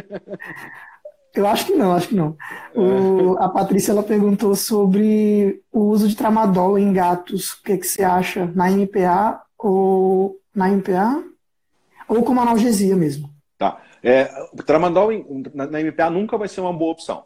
[1.35, 2.37] Eu acho que não, acho que não.
[2.75, 2.79] É.
[2.79, 7.55] O, a Patrícia ela perguntou sobre o uso de tramadol em gatos.
[7.55, 11.25] O que, que você acha na MPA ou na MPA
[12.07, 13.29] ou como analgesia mesmo?
[13.59, 13.81] Tá.
[14.01, 15.11] É, o tramadol
[15.53, 17.25] na, na, MPA nunca vai ser uma boa opção,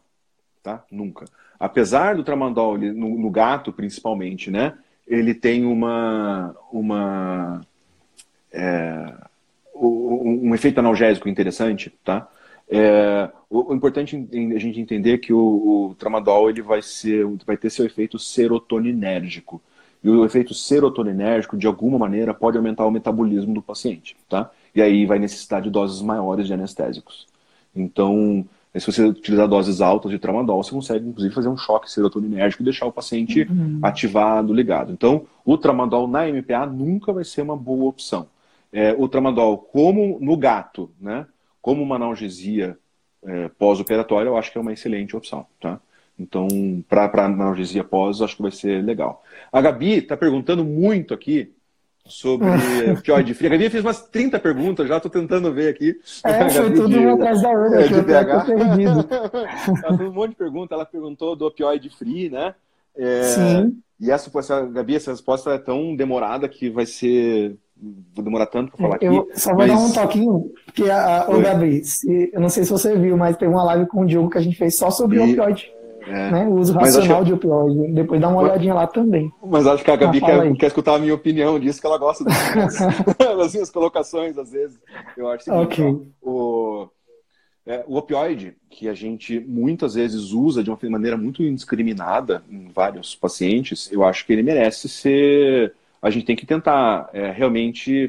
[0.62, 0.82] tá?
[0.90, 1.26] Nunca.
[1.60, 4.78] Apesar do tramadol no, no gato principalmente, né?
[5.06, 7.60] Ele tem uma uma
[8.52, 9.14] é,
[9.80, 12.28] um, efeito analgésico interessante, tá?
[12.70, 14.14] É, o, o, importante
[14.54, 15.38] a gente entender é que o,
[15.90, 19.60] o, tramadol ele vai, ser, vai ter seu efeito serotoninérgico.
[20.04, 24.50] E o efeito serotoninérgico, de alguma maneira, pode aumentar o metabolismo do paciente, tá?
[24.74, 27.26] E aí vai necessitar de doses maiores de anestésicos.
[27.74, 28.46] Então,
[28.76, 32.64] se você utilizar doses altas de tramadol, você consegue, inclusive, fazer um choque serotoninérgico e
[32.64, 33.80] deixar o paciente uhum.
[33.82, 34.92] ativado, ligado.
[34.92, 38.28] Então, o tramadol na MPA nunca vai ser uma boa opção
[38.72, 41.26] é, o tramadol como no gato, né?
[41.60, 42.78] Como uma analgesia
[43.24, 45.80] é, pós-operatória, eu acho que é uma excelente opção, tá?
[46.18, 46.48] Então,
[46.88, 49.22] para analgesia pós, acho que vai ser legal.
[49.52, 51.52] A Gabi está perguntando muito aqui
[52.04, 52.46] sobre
[52.90, 53.48] opioide frio.
[53.48, 56.00] A Gabi fez umas 30 perguntas, já estou tentando ver aqui.
[56.24, 58.14] É, foi tudo de, atrás da outra, é, de BH.
[59.84, 62.54] ela fez um monte de perguntas, ela perguntou do opioide free, né?
[62.96, 63.80] É, Sim.
[64.00, 67.56] E essa, essa, Gabi, essa resposta é tão demorada que vai ser
[68.14, 69.40] vou demorar tanto para falar eu aqui.
[69.40, 69.70] Só vou mas...
[69.70, 73.16] dar um toquinho, porque a, a, o Gabi, se, eu não sei se você viu,
[73.16, 75.32] mas teve uma live com o Diogo que a gente fez só sobre e...
[75.32, 75.72] opioide.
[76.06, 76.30] é.
[76.30, 77.26] né, o uso racional que...
[77.26, 77.92] de opioide.
[77.92, 79.32] Depois dá uma olhadinha lá também.
[79.44, 81.98] Mas acho que a Gabi ah, quer, quer, escutar a minha opinião disso, que ela
[81.98, 84.78] gosta das minhas colocações, às vezes.
[85.16, 85.96] Eu acho que okay.
[86.22, 86.88] o,
[87.68, 92.68] é, o opioide, que a gente muitas vezes usa de uma maneira muito indiscriminada em
[92.68, 95.74] vários pacientes, eu acho que ele merece ser.
[96.00, 98.08] A gente tem que tentar é, realmente,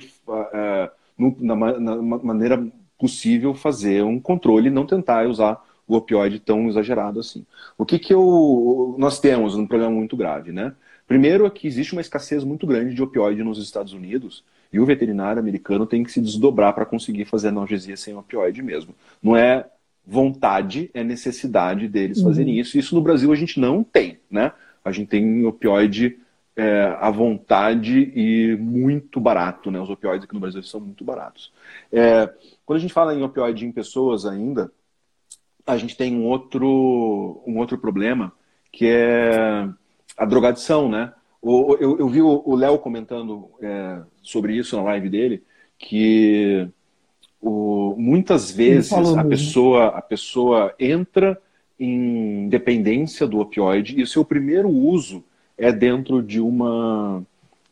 [0.53, 2.65] é, no, na, na maneira
[2.97, 7.45] possível, fazer um controle, não tentar usar o opioide tão exagerado assim.
[7.77, 10.73] O que, que eu, nós temos um problema muito grave, né?
[11.07, 14.85] Primeiro é que existe uma escassez muito grande de opioide nos Estados Unidos e o
[14.85, 18.93] veterinário americano tem que se desdobrar para conseguir fazer analgesia sem opioide mesmo.
[19.23, 19.65] Não é
[20.05, 22.25] vontade, é necessidade deles uhum.
[22.25, 22.77] fazerem isso.
[22.77, 24.51] Isso no Brasil a gente não tem, né?
[24.85, 26.19] A gente tem opioide
[26.59, 29.79] é, à vontade e muito barato, né?
[29.79, 31.53] Os opioides aqui no Brasil são muito baratos.
[31.89, 32.29] É,
[32.65, 34.69] quando a gente fala em opioide em pessoas ainda,
[35.65, 38.33] a gente tem um outro, um outro problema,
[38.73, 39.69] que é
[40.17, 41.13] a drogadição, né?
[41.41, 45.41] O, eu, eu vi o Léo comentando é, sobre isso na live dele,
[45.77, 46.67] que
[47.41, 51.41] o, muitas vezes a pessoa, a pessoa entra
[51.79, 55.23] em dependência do opioide e o seu primeiro uso
[55.59, 57.23] é dentro de uma,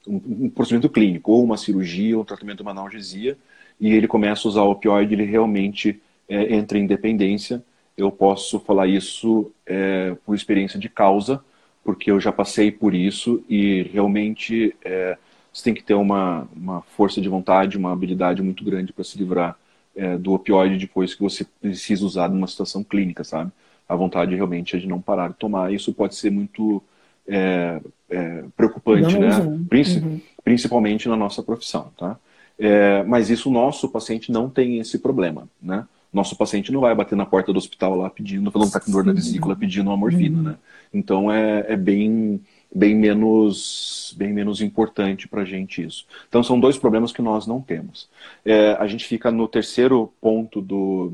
[0.07, 3.38] um, procedimento clínico, ou uma cirurgia, ou um tratamento de uma analgesia,
[3.80, 5.99] e ele começa a usar o opioide, ele realmente
[6.30, 7.64] é, entra em dependência
[7.98, 11.43] eu posso falar isso é, por experiência de causa,
[11.83, 15.17] porque eu já passei por isso e realmente é,
[15.51, 19.17] você tem que ter uma, uma força de vontade, uma habilidade muito grande para se
[19.17, 19.57] livrar
[19.95, 23.51] é, do opioide depois que você precisa usar numa situação clínica, sabe?
[23.90, 25.74] A vontade realmente é de não parar de tomar.
[25.74, 26.83] Isso pode ser muito
[27.27, 29.30] é, é, preocupante, né?
[29.69, 30.22] Princi uhum.
[30.43, 32.17] Principalmente na nossa profissão, tá?
[32.57, 35.85] É, mas isso o nosso paciente não tem esse problema, né?
[36.11, 38.91] nosso paciente não vai bater na porta do hospital lá pedindo, falando que tá com
[38.91, 40.43] dor na vesícula, pedindo uma morfina, uhum.
[40.43, 40.56] né?
[40.93, 42.41] Então é, é bem,
[42.73, 46.06] bem, menos, bem menos importante para a gente isso.
[46.27, 48.09] Então são dois problemas que nós não temos.
[48.45, 51.14] É, a gente fica no terceiro ponto do,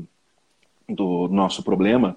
[0.88, 2.16] do nosso problema,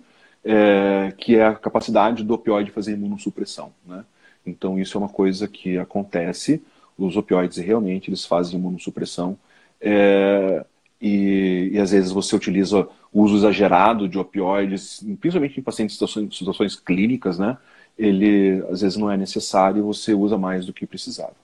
[0.50, 4.06] é, que é a capacidade do opioide fazer imunossupressão, né?
[4.46, 6.64] Então isso é uma coisa que acontece,
[6.98, 9.38] os opioides realmente eles fazem imunossupressão.
[9.82, 10.66] É,
[11.02, 15.98] e, e, às vezes você utiliza o uso exagerado de opioides, principalmente em pacientes em
[15.98, 17.58] situações, situações clínicas, né?
[17.98, 21.36] Ele às vezes não é necessário e você usa mais do que precisava.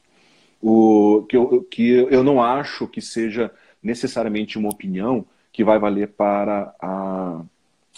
[0.62, 3.52] O que eu, que eu não acho que seja
[3.82, 7.42] necessariamente uma opinião que vai valer para a,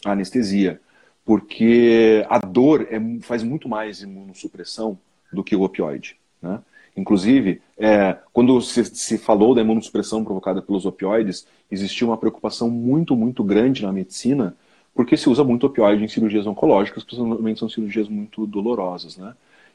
[0.03, 0.81] a anestesia,
[1.25, 4.97] porque a dor é, faz muito mais imunossupressão
[5.33, 6.59] do que o opioide, né?
[6.95, 13.17] Inclusive, é, quando se, se, falou da imunossupressão provocada pelos opioides, existia uma preocupação muito,
[13.17, 14.55] muito grande na medicina,
[14.93, 19.33] porque se usa muito opioide em cirurgias oncológicas, que normalmente são cirurgias muito dolorosas, né?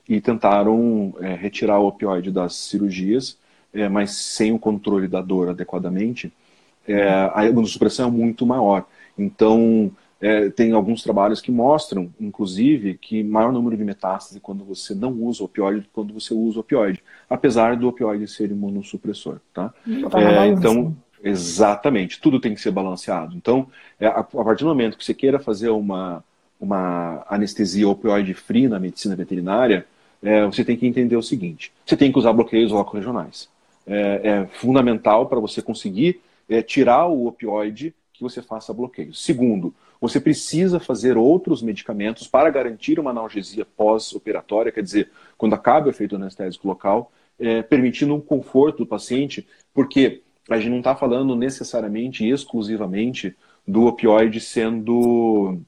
[0.09, 3.37] E tentaram é, retirar o opioide das cirurgias,
[3.75, 6.33] é, mas sem o controle da dor adequadamente,
[6.89, 8.87] é, a imunossupressão é muito maior.
[9.19, 14.95] Então, é, tem alguns trabalhos que mostram, inclusive, que maior número de metástase quando você
[14.95, 19.73] não usa opioide do que quando você usa opioide, apesar do opioide ser imunossupressor, tá?
[19.87, 23.35] É, então, exatamente, tudo tem que ser balanceado.
[23.35, 23.69] Então,
[23.99, 26.23] é, a, a, partir do momento que você queira fazer uma,
[26.61, 29.87] uma anestesia opioide free na medicina veterinária,
[30.23, 33.49] é, você tem que entender o seguinte: você tem que usar bloqueios loco-regionais.
[33.87, 39.15] É, é fundamental para você conseguir é, tirar o opioide que você faça bloqueio.
[39.15, 45.89] Segundo, você precisa fazer outros medicamentos para garantir uma analgesia pós-operatória, quer dizer, quando acaba
[45.89, 50.97] o efeito anestésico local, é, permitindo um conforto do paciente, porque a gente não está
[50.97, 55.61] falando necessariamente e exclusivamente do opioide sendo.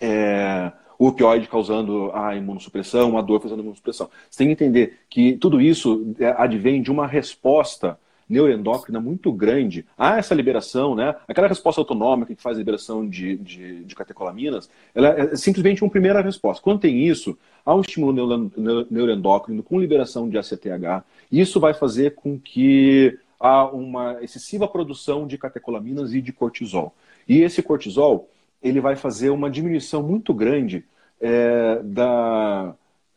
[0.00, 4.08] É, o opioide causando a imunossupressão, a dor fazendo a imunossupressão.
[4.30, 9.84] Você tem que entender que tudo isso é, advém de uma resposta neuroendócrina muito grande
[9.96, 11.14] há essa liberação, né?
[11.28, 15.90] Aquela resposta autonômica que faz a liberação de, de, de catecolaminas, ela é simplesmente uma
[15.90, 16.62] primeira resposta.
[16.62, 18.50] Quando tem isso, há um estímulo
[18.90, 21.04] neuroendócrino com liberação de ACTH.
[21.30, 26.94] Isso vai fazer com que há uma excessiva produção de catecolaminas e de cortisol.
[27.28, 28.28] E esse cortisol,
[28.62, 30.84] ele vai fazer uma diminuição muito grande
[31.20, 32.74] é, da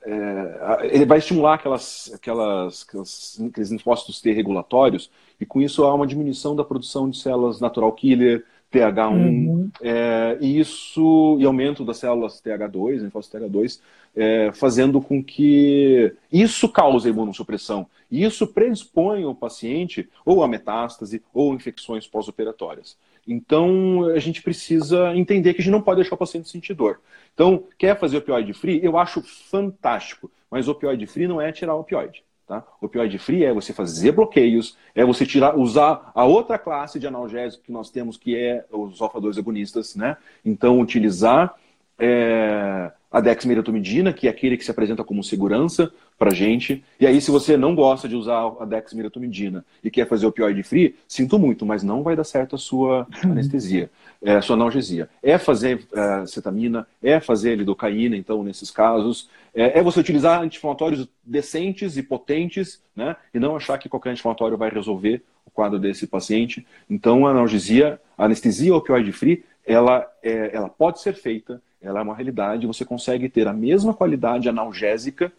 [0.10, 5.94] é, ele vai estimular aquelas, aquelas, aquelas, aqueles linfócitos T regulatórios, e com isso há
[5.94, 9.70] uma diminuição da produção de células natural killer, TH1, uhum.
[9.82, 13.82] é, e isso, e aumento das células TH2, linfócitos TH2,
[14.16, 17.86] é, fazendo com que isso cause imunossupressão.
[18.10, 22.98] E isso predispõe o paciente ou a metástase ou infecções pós-operatórias.
[23.28, 27.02] Então, a gente precisa entender que a gente não pode deixar o paciente sentir dor.
[27.38, 28.84] Então, quer fazer opioide free?
[28.84, 32.24] Eu acho fantástico, mas opioide free não é tirar o opioide.
[32.48, 32.66] Tá?
[32.82, 37.64] Opioide free é você fazer bloqueios, é você tirar, usar a outra classe de analgésico
[37.64, 40.18] que nós temos, que é os alfa-2 agonistas, né?
[40.44, 41.54] Então, utilizar
[42.00, 46.84] é, a dexmedetomidina, que é aquele que se apresenta como segurança para gente.
[47.00, 50.96] E aí, se você não gosta de usar a dexmedetomidina e quer fazer opioide free,
[51.08, 53.90] sinto muito, mas não vai dar certo a sua anestesia
[54.22, 55.10] é, sua analgesia.
[55.22, 59.30] É fazer é, cetamina, é fazer lidocaína, então, nesses casos.
[59.54, 63.16] É, é você utilizar anti-inflamatórios decentes e potentes, né?
[63.34, 66.66] E não achar que qualquer anti-inflamatório vai resolver o quadro desse paciente.
[66.90, 72.14] Então, a analgesia, a anestesia opioide-free, ela, é, ela pode ser feita, ela é uma
[72.14, 75.32] realidade, você consegue ter a mesma qualidade analgésica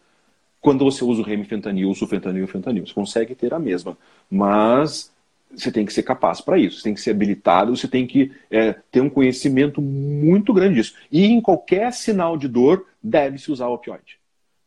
[0.61, 2.87] quando você usa o remifentanil, o sulfentanil e o fentanil.
[2.87, 3.97] Você consegue ter a mesma,
[4.31, 5.13] mas
[5.55, 8.33] você tem que ser capaz para isso, você tem que ser habilitado, você tem que
[8.51, 10.95] é, ter um conhecimento muito grande disso.
[11.13, 14.19] E em qualquer sinal de dor, deve-se usar o opioide.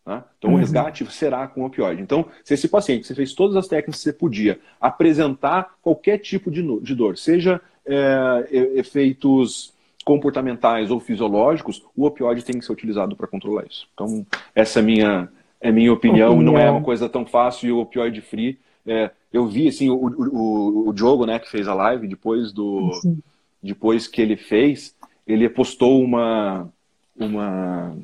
[0.05, 0.25] Tá?
[0.37, 0.57] Então, uhum.
[0.57, 2.01] o resgate será com opioide.
[2.01, 6.51] Então, se esse paciente, você fez todas as técnicas que você podia, apresentar qualquer tipo
[6.51, 13.15] de, de dor, seja é, efeitos comportamentais ou fisiológicos, o opioide tem que ser utilizado
[13.15, 13.87] para controlar isso.
[13.93, 17.71] Então, essa é minha, é minha opinião, opinião, não é uma coisa tão fácil e
[17.71, 21.73] o opioide free é, eu vi assim o, o, o Diogo, né, que fez a
[21.73, 23.19] live depois do Sim.
[23.61, 26.67] depois que ele fez, ele postou uma
[27.15, 27.95] uma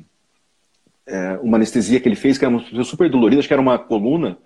[1.06, 4.38] é, uma anestesia que ele fez que era super dolorida, acho que era uma coluna.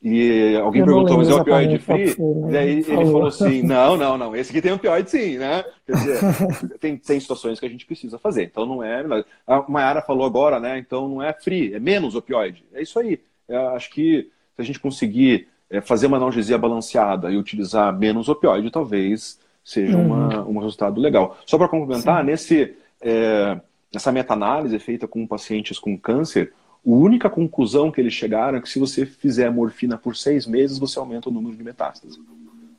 [0.00, 2.14] E alguém perguntou, mas é o opioide free?
[2.50, 5.64] E aí ele falou assim, não, não, não, esse aqui tem opioide sim, né?
[5.84, 6.20] Quer dizer,
[6.78, 9.04] tem, tem situações que a gente precisa fazer, então não é...
[9.46, 12.64] A Mayara falou agora, né, então não é free, é menos opioide.
[12.72, 13.20] É isso aí.
[13.48, 18.28] Eu acho que se a gente conseguir é, fazer uma analgesia balanceada e utilizar menos
[18.28, 20.06] opioide talvez seja uhum.
[20.06, 21.36] uma, um resultado legal.
[21.44, 23.60] Só para complementar, nesse, é,
[23.92, 26.54] nessa meta-análise feita com pacientes com câncer,
[26.86, 30.78] a única conclusão que eles chegaram é que se você fizer morfina por seis meses,
[30.78, 32.18] você aumenta o número de metástases.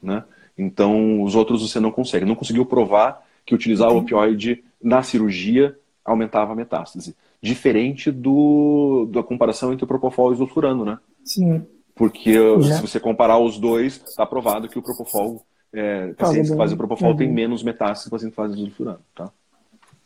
[0.01, 0.23] Né?
[0.57, 2.25] Então, os outros você não consegue.
[2.25, 7.15] Não conseguiu provar que utilizar o opioide na cirurgia aumentava a metástase.
[7.41, 10.97] Diferente do, da comparação entre o propofol e o sulfurano, né?
[11.23, 11.65] Sim.
[11.99, 16.77] Porque se você comparar os dois, está provado que o Propofol, é, pacientes que fazem
[16.77, 17.17] Propofol uhum.
[17.17, 19.29] têm menos metástases que pacientes que fazem sulfurano, tá?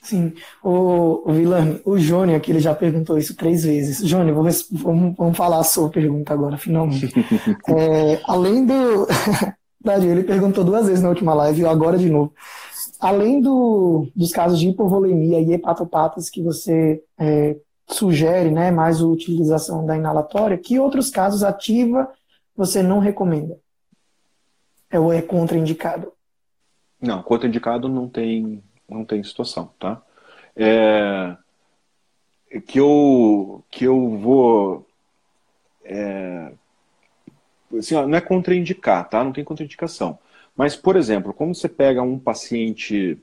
[0.03, 0.33] Sim.
[0.61, 4.05] O, o Vilani, o Jônio aqui, ele já perguntou isso três vezes.
[4.05, 7.11] Jônio, vamos, vamos, vamos falar a sua pergunta agora, finalmente.
[7.67, 9.07] é, além do...
[9.85, 12.33] Ele perguntou duas vezes na última live e agora de novo.
[13.01, 19.05] Além do, dos casos de hipovolemia e hepatopatas que você é, sugere né, mais a
[19.05, 22.09] utilização da inalatória, que outros casos ativa
[22.55, 23.57] você não recomenda?
[24.89, 26.13] É ou é contraindicado?
[27.01, 30.01] Não, contraindicado não tem, não tem situação, tá?
[30.55, 31.35] É,
[32.67, 34.87] que eu que eu vou
[35.83, 36.51] é,
[37.77, 39.23] assim, ó, não é contraindicar, tá?
[39.23, 40.19] Não tem contraindicação.
[40.55, 43.17] Mas, por exemplo, quando você pega um paciente,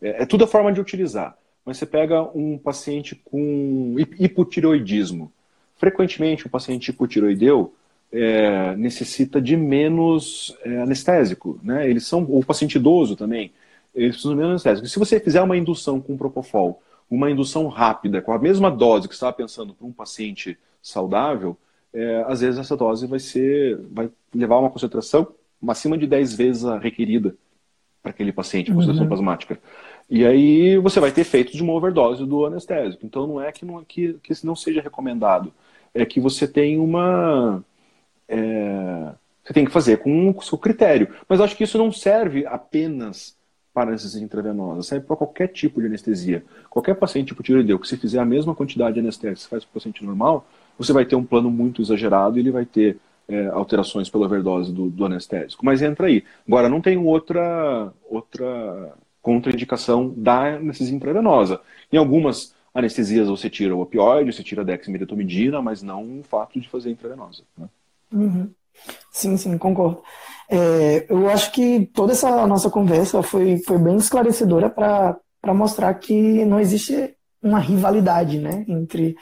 [0.00, 1.36] é, é tudo a forma de utilizar
[1.68, 5.30] mas você pega um paciente com hipotireoidismo.
[5.76, 7.74] Frequentemente, o paciente hipotireoideu
[8.10, 11.86] é, necessita de menos é, anestésico, né?
[11.86, 13.52] Eles são, o paciente idoso também,
[13.94, 14.88] eles precisam de menos anestésico.
[14.88, 19.14] Se você fizer uma indução com propofol, uma indução rápida, com a mesma dose que
[19.14, 21.56] você estava pensando para um paciente saudável,
[21.92, 25.26] é, às vezes essa dose vai ser, vai levar a uma concentração
[25.66, 27.34] acima de 10 vezes a requerida
[28.02, 29.08] para aquele paciente, concentração uhum.
[29.08, 29.58] plasmática.
[30.08, 33.04] E aí você vai ter efeitos de uma overdose do anestésico.
[33.04, 35.52] Então não é que não, que, que não seja recomendado.
[35.92, 37.64] É que você tem uma.
[38.28, 41.08] É, você tem que fazer com o seu critério.
[41.28, 43.37] Mas acho que isso não serve apenas
[43.78, 46.44] para anestesia intravenosa, serve para qualquer tipo de anestesia.
[46.68, 49.64] Qualquer paciente tipo tiroideu que se fizer a mesma quantidade de anestésico que você faz
[49.64, 50.44] para o paciente normal,
[50.76, 52.98] você vai ter um plano muito exagerado e ele vai ter
[53.28, 55.64] é, alterações pela overdose do, do, anestésico.
[55.64, 56.24] Mas entra aí.
[56.44, 61.60] Agora, não tem outra, outra contraindicação da anestesia intravenosa.
[61.92, 66.60] Em algumas anestesias você tira o opioide, você tira a dexmedetomidina, mas não o fato
[66.60, 67.44] de fazer intravenosa.
[67.56, 67.68] Né?
[68.12, 68.50] Uhum.
[69.12, 70.02] Sim, sim, concordo.
[70.50, 76.44] É, eu acho que toda essa nossa conversa foi, foi bem esclarecedora para mostrar que
[76.44, 79.14] não existe uma rivalidade né, entre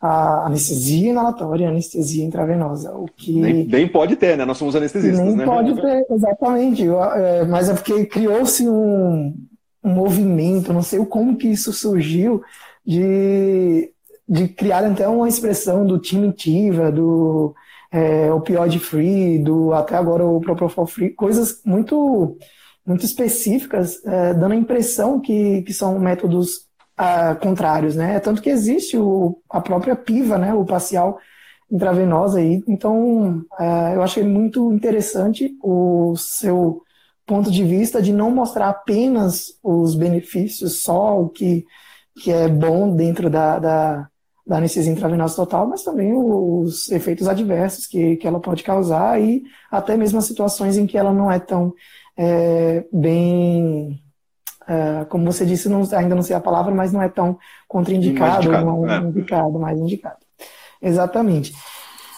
[0.00, 2.92] a anestesia inalatória e a anestesia intravenosa.
[2.92, 3.40] O que...
[3.40, 4.44] Nem, nem, pode ter, né?
[4.44, 5.46] Nós somos anestesistas, nem né?
[5.46, 6.86] pode ter, exatamente.
[6.86, 9.34] É, mas é porque criou-se um,
[9.82, 12.42] um movimento, não sei como que isso surgiu,
[12.84, 13.90] de,
[14.28, 17.54] de criar até uma expressão do Timitiva, do
[17.94, 22.36] é, opioid free, do até agora o Propofol free, coisas muito
[22.84, 26.66] muito específicas, é, dando a impressão que, que são métodos
[26.98, 28.20] ah, contrários, né?
[28.20, 30.52] Tanto que existe o, a própria PIVA, né?
[30.52, 31.18] O parcial
[31.70, 32.62] intravenosa aí.
[32.68, 36.82] Então, é, eu achei muito interessante o seu
[37.26, 41.64] ponto de vista de não mostrar apenas os benefícios, só o que,
[42.22, 44.10] que é bom dentro da, da,
[44.46, 49.42] da anestesia intravenosa total, mas também os efeitos adversos que, que ela pode causar e
[49.70, 51.72] até mesmo as situações em que ela não é tão
[52.16, 54.00] é, bem.
[54.66, 58.50] É, como você disse, não, ainda não sei a palavra, mas não é tão contraindicado,
[58.50, 58.98] mais indicado, não é.
[58.98, 60.16] indicado, mais indicado.
[60.80, 61.54] Exatamente.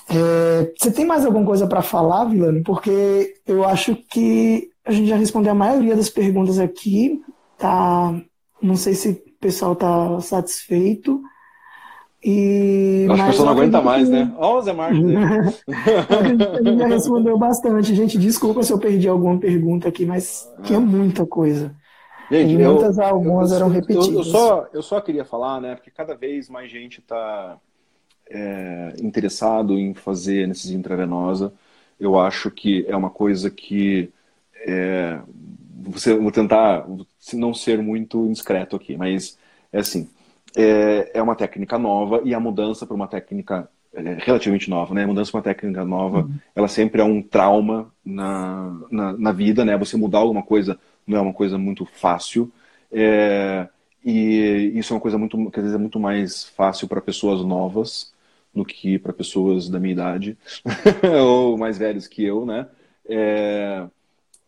[0.08, 2.62] É, você tem mais alguma coisa para falar, Vilano?
[2.62, 7.20] Porque eu acho que a gente já respondeu a maioria das perguntas aqui.
[7.58, 8.14] Tá,
[8.62, 11.20] não sei se o pessoal está satisfeito.
[12.24, 14.32] E, Acho que o pessoal não aguenta mais, né?
[14.38, 14.98] Olha o Zé Marcos.
[15.68, 17.94] a gente já respondeu bastante.
[17.94, 21.74] Gente, desculpa se eu perdi alguma pergunta aqui, mas tinha muita coisa.
[22.30, 24.08] Gente, e muitas, eu, algumas eu, eram repetidas.
[24.08, 25.76] Eu, eu, só, eu só queria falar, né?
[25.76, 27.58] Porque cada vez mais gente está
[28.28, 31.52] é, interessado em fazer anestesia intravenosa.
[32.00, 34.10] Eu acho que é uma coisa que
[34.66, 35.20] é,
[35.82, 36.86] você, vou tentar
[37.34, 39.38] não ser muito indiscreto aqui, mas
[39.72, 40.08] é assim
[40.56, 45.04] é, é uma técnica nova e a mudança para uma técnica é, relativamente nova, né?
[45.04, 46.34] A mudança para uma técnica nova, uhum.
[46.54, 49.76] ela sempre é um trauma na, na, na, vida, né?
[49.76, 52.50] Você mudar alguma coisa não é uma coisa muito fácil.
[52.90, 53.68] É,
[54.04, 57.44] e isso é uma coisa muito, que às vezes é muito mais fácil para pessoas
[57.44, 58.14] novas
[58.54, 60.38] do que para pessoas da minha idade
[61.22, 62.66] ou mais velhos que eu, né?
[63.08, 63.86] É,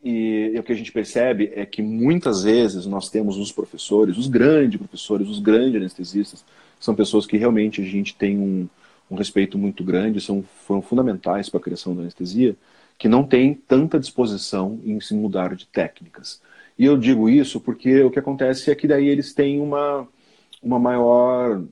[0.02, 4.17] e, e, o que a gente percebe é que muitas vezes nós temos os professores,
[4.17, 6.44] os grandes professores, os grandes anestesistas,
[6.78, 8.68] são pessoas que realmente a gente tem um,
[9.10, 12.57] um respeito muito grande, são, foram fundamentais para a criação da anestesia,
[12.97, 16.41] que não tem tanta disposição em se mudar de técnicas.
[16.78, 20.07] E eu digo isso porque o que acontece é que daí eles têm uma,
[20.62, 21.65] uma maior.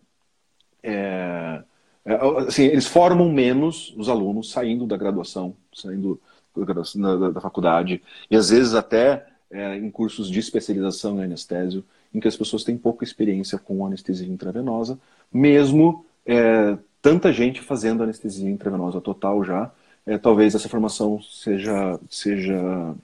[0.83, 1.63] É,
[2.05, 2.15] é
[2.47, 6.21] assim, eles formam menos os alunos saindo da graduação, saindo
[6.65, 12.21] da, da faculdade, e às vezes até é, em cursos de especialização em anestésio, em
[12.21, 14.99] que as pessoas têm pouca experiência com anestesia intravenosa,
[15.33, 19.71] mesmo é, tanta gente fazendo anestesia intravenosa total já,
[20.07, 22.95] é, talvez essa formação seja, seja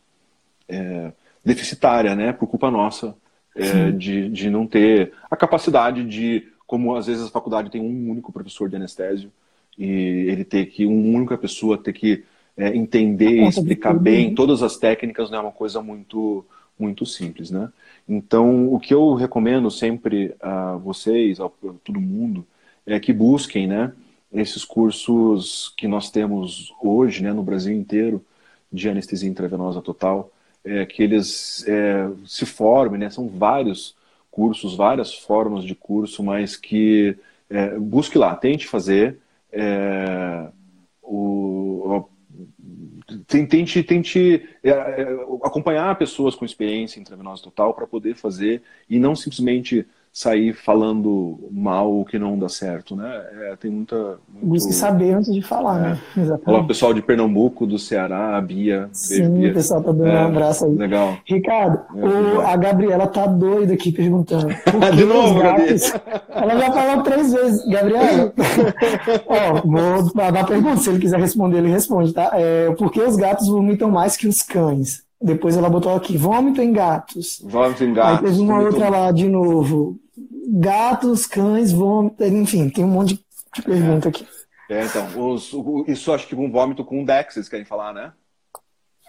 [0.68, 1.12] é,
[1.44, 3.14] deficitária, né, por culpa nossa,
[3.54, 8.10] é, de, de não ter a capacidade de, como às vezes a faculdade tem um
[8.10, 9.30] único professor de anestésio,
[9.78, 9.84] e
[10.28, 12.24] ele ter que, uma única pessoa ter que
[12.56, 14.34] é, entender e explicar bem né?
[14.34, 16.44] todas as técnicas não é uma coisa muito,
[16.78, 17.70] muito simples, né?
[18.08, 21.48] Então, o que eu recomendo sempre a vocês, a
[21.84, 22.46] todo mundo,
[22.84, 23.92] é que busquem, né,
[24.32, 28.24] esses cursos que nós temos hoje, né, no Brasil inteiro,
[28.72, 30.32] de anestesia intravenosa total,
[30.64, 33.94] é, que eles é, se formem, né, são vários
[34.30, 37.16] cursos, várias formas de curso, mas que
[37.48, 39.18] é, busque lá, tente fazer,
[39.52, 40.48] é,
[41.02, 42.08] o,
[43.26, 45.02] tente, tente é, é,
[45.44, 51.48] acompanhar pessoas com experiência em intravenosa total para poder fazer e não simplesmente sair falando
[51.50, 53.24] mal o que não dá certo, né?
[53.44, 54.18] É, tem muita.
[54.28, 54.46] Muito...
[54.46, 55.86] Busque saber antes de falar, né?
[55.86, 55.90] é.
[55.90, 56.24] né?
[56.24, 56.50] Exatamente.
[56.50, 58.90] Olá, pessoal de Pernambuco, do Ceará, a Bia.
[58.92, 59.54] Sim, Bia.
[59.54, 60.74] pessoal tá dando é, um abraço aí.
[60.74, 61.16] Legal.
[61.24, 64.48] Ricardo, é, o, a Gabriela tá doida aqui perguntando.
[64.94, 65.94] de novo, gatos...
[66.28, 68.34] Ela já falou três vezes, Gabriela.
[69.26, 72.32] Ó, vou dar pergunta, se ele quiser responder, ele responde, tá?
[72.34, 75.02] É, por que os gatos vomitam mais que os cães?
[75.22, 77.40] Depois ela botou aqui, vômito em gatos.
[77.44, 78.18] Vômito em gatos.
[78.18, 80.01] Aí teve uma outra lá de novo.
[80.16, 83.24] Gatos, cães, vômito, enfim, tem um monte
[83.54, 84.10] de pergunta é.
[84.10, 84.26] aqui.
[84.68, 88.12] É, então, os, o, isso acho que um vômito com Dex, vocês querem falar, né?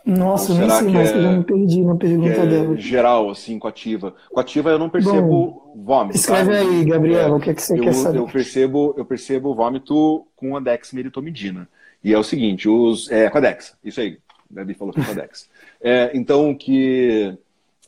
[0.06, 2.76] Nossa, eu nem sei mais, é, eu já me perdi na pergunta é dela.
[2.76, 4.14] Geral, assim, com ativa.
[4.30, 6.18] Com ativa eu não percebo Bom, vômito.
[6.18, 6.60] Escreve tá?
[6.60, 8.18] aí, Gabriela, é, o que, é que você eu, quer saber?
[8.18, 11.70] Eu percebo, eu percebo vômito com a dexmeritomidina.
[12.04, 14.20] E é o seguinte, os, é, com a Dex, isso aí,
[14.52, 15.50] o Gabi falou que é com a Dex.
[15.86, 17.38] É, então, o que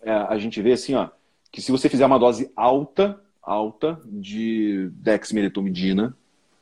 [0.06, 1.08] a gente vê assim, ó,
[1.56, 6.14] que se você fizer uma dose alta, alta de dexmedetomidina,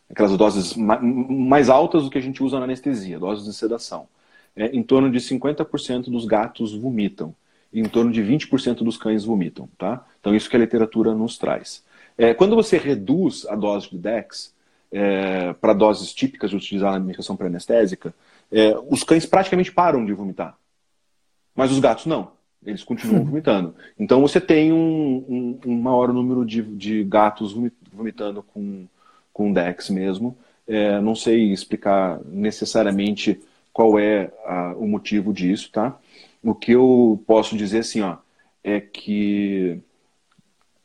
[0.08, 4.08] aquelas doses mais altas do que a gente usa na anestesia, doses de sedação,
[4.56, 7.34] é, em torno de 50% dos gatos vomitam,
[7.74, 10.06] em torno de 20% dos cães vomitam, tá?
[10.20, 11.84] Então, isso que a literatura nos traz.
[12.16, 14.54] É, quando você reduz a dose de DEX
[14.92, 18.14] é, para doses típicas de utilizar na medicação pré-anestésica,
[18.52, 20.56] é, os cães praticamente param de vomitar.
[21.56, 22.43] Mas os gatos não.
[22.66, 23.76] Eles continuam vomitando.
[24.00, 27.56] Então você tem um, um, um maior número de, de, gatos
[27.92, 28.86] vomitando com,
[29.32, 30.38] com Dex mesmo.
[30.68, 33.40] É, não sei explicar necessariamente
[33.72, 35.98] qual é a, o motivo disso, tá?
[36.44, 38.18] o que eu posso dizer assim, ó,
[38.64, 39.82] é que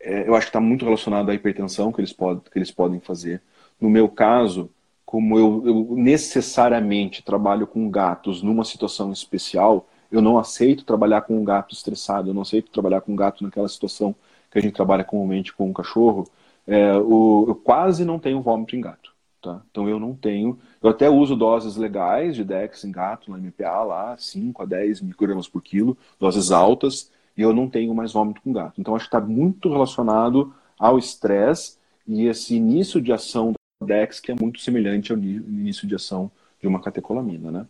[0.00, 3.00] é, eu acho que está muito relacionado à hipertensão que eles, pod que eles podem
[3.00, 3.42] fazer.
[3.81, 4.70] No meu caso,
[5.05, 11.39] como eu, eu, necessariamente trabalho com gatos numa situação especial, eu não aceito trabalhar com
[11.39, 14.15] um gato estressado, eu não aceito trabalhar com um gato naquela situação
[14.51, 16.27] que a gente trabalha comumente com um cachorro.
[16.67, 19.12] É, o, eu quase não tenho vômito em gato.
[19.41, 19.62] Tá?
[19.70, 20.59] Então eu não tenho.
[20.83, 25.01] Eu até uso doses legais de Dex em gato, na MPA lá, 5 a 10
[25.03, 28.81] microgramas por quilo, doses altas, e eu não tenho mais vômito com gato.
[28.81, 34.19] Então acho que está muito relacionado ao estresse e esse início de ação da Dex,
[34.19, 36.31] que é muito semelhante ao início de ação
[36.61, 37.67] de uma catecolamina, né?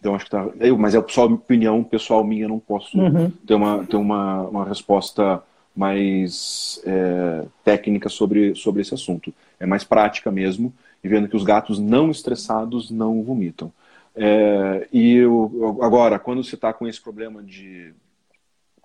[0.00, 0.48] Então acho que tá.
[0.58, 3.30] Eu, mas é só opinião pessoal minha, não posso uhum.
[3.46, 5.42] ter, uma, ter uma, uma resposta
[5.76, 9.32] mais é, técnica sobre, sobre esse assunto.
[9.58, 10.72] É mais prática mesmo
[11.04, 13.72] e vendo que os gatos não estressados não vomitam.
[14.14, 17.92] É, e eu, agora, quando você está com esse problema de,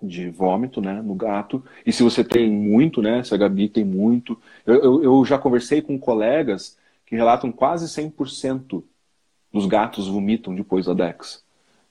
[0.02, 3.84] de vômito né, no gato, e se você tem muito, né, se a Gabi tem
[3.84, 8.82] muito, eu, eu, eu já conversei com colegas que relatam quase 100%
[9.56, 11.44] dos gatos vomitam depois da DEX.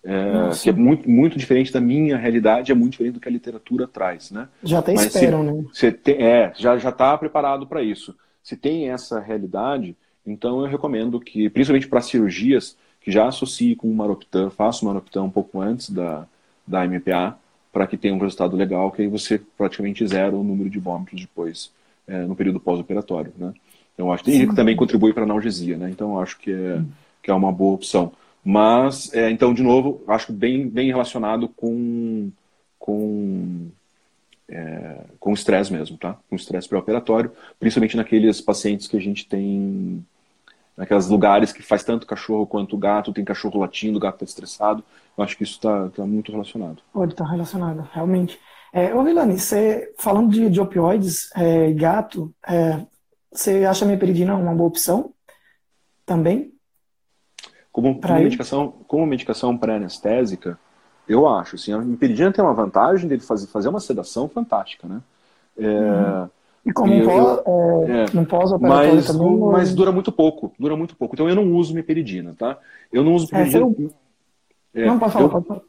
[0.03, 3.32] É, que é muito, muito diferente da minha realidade, é muito diferente do que a
[3.32, 4.48] literatura traz, né?
[4.64, 5.66] Já até Mas esperam, se, né?
[5.74, 8.16] Você tem, é, já já está preparado para isso.
[8.44, 13.90] Se tem essa realidade, então eu recomendo que, principalmente para cirurgias, que já associe com
[13.90, 16.27] o Maroptan, faça o Maroptan um pouco antes da,
[16.68, 17.35] da MPA,
[17.74, 21.19] para que tenha um resultado legal, que aí você praticamente zera o número de vômitos
[21.19, 21.72] depois,
[22.08, 23.53] é, no período pós-operatório, né?
[23.95, 25.90] Então, acho que também contribui para a analgesia, né?
[25.90, 26.82] Então, acho que é,
[27.25, 28.11] que é uma boa opção.
[28.43, 32.29] Mas, é, então, de novo, acho bem, bem relacionado com,
[32.77, 33.67] com
[34.47, 36.15] é, com estresse mesmo, tá?
[36.29, 40.05] Com estresse pré-operatório, principalmente naqueles pacientes que a gente tem
[40.77, 44.83] naqueles lugares que faz tanto cachorro quanto gato, tem cachorro latindo, gato está estressado.
[45.17, 46.83] Eu acho que isso está tá muito relacionado.
[46.93, 48.37] Pode estar tá relacionado, realmente.
[48.71, 52.85] É, ô, Vilani, você, falando de, de opioides, é, gato, é,
[53.31, 55.13] você acha a meperidina uma boa opção
[56.05, 56.55] também?
[57.75, 60.57] Como, como medicação, como medicação pré-anestésica,
[61.09, 61.57] eu acho.
[61.57, 65.01] Assim, a meperidina tem uma vantagem dele fazer, fazer uma sedação fantástica, né?
[65.57, 66.29] É, uhum.
[66.67, 67.39] E como e pós,
[67.89, 69.39] é, é, pós-operatório mas, também?
[69.39, 71.15] Mas dura muito pouco, dura muito pouco.
[71.15, 72.57] Então eu não uso meperidina, tá?
[72.93, 73.91] Eu não uso meperidina...
[74.73, 74.87] É, eu...
[74.87, 75.29] não, pode falar, eu...
[75.29, 75.61] pode falar.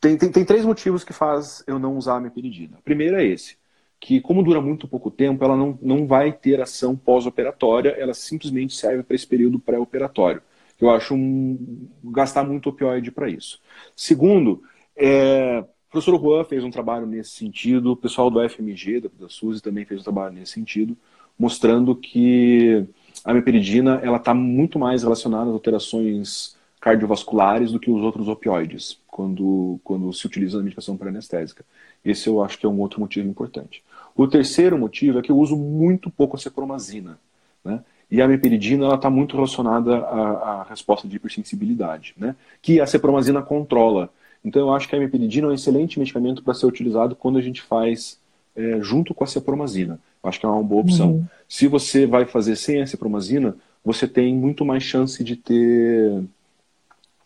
[0.00, 2.76] Tem, tem, tem três motivos que faz eu não usar a meperidina.
[2.80, 3.56] O primeiro é esse,
[4.00, 8.74] que como dura muito pouco tempo, ela não, não vai ter ação pós-operatória, ela simplesmente
[8.74, 10.42] serve para esse período pré-operatório.
[10.82, 13.60] Eu acho um, gastar muito opioide para isso.
[13.94, 14.64] Segundo,
[14.96, 19.28] é, o professor Juan fez um trabalho nesse sentido, o pessoal do FMG, da, da
[19.28, 20.96] SUSE, também fez um trabalho nesse sentido,
[21.38, 22.84] mostrando que
[23.24, 28.98] a meperidina ela está muito mais relacionada às alterações cardiovasculares do que os outros opioides,
[29.06, 31.64] quando, quando se utiliza a medicação para-anestésica.
[32.04, 33.84] Esse eu acho que é um outro motivo importante.
[34.16, 37.20] O terceiro motivo é que eu uso muito pouco a cepromazina.
[37.64, 37.84] Né?
[38.12, 42.36] E a meperidina está muito relacionada à, à, resposta de hipersensibilidade, né?
[42.60, 44.10] que a cepromazina controla.
[44.44, 47.40] Então eu acho que a meperidina é um excelente medicamento para ser utilizado quando a
[47.40, 48.20] gente faz
[48.54, 49.98] é, junto com a cepromazina.
[50.22, 51.12] Eu acho que é uma boa opção.
[51.12, 51.26] Uhum.
[51.48, 56.22] Se você vai fazer sem a cepromazina, você tem muito mais chance de ter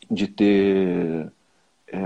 [0.09, 1.27] de ter
[1.89, 1.99] é,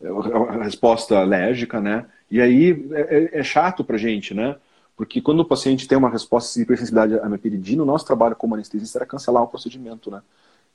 [0.00, 2.06] a resposta alérgica, né?
[2.30, 3.00] E aí é,
[3.34, 4.56] é, é chato para gente, né?
[4.98, 8.54] Porque quando o paciente tem uma resposta de hipersensibilidade à meperidina, o nosso trabalho como
[8.54, 10.20] anestesista era cancelar o procedimento, né?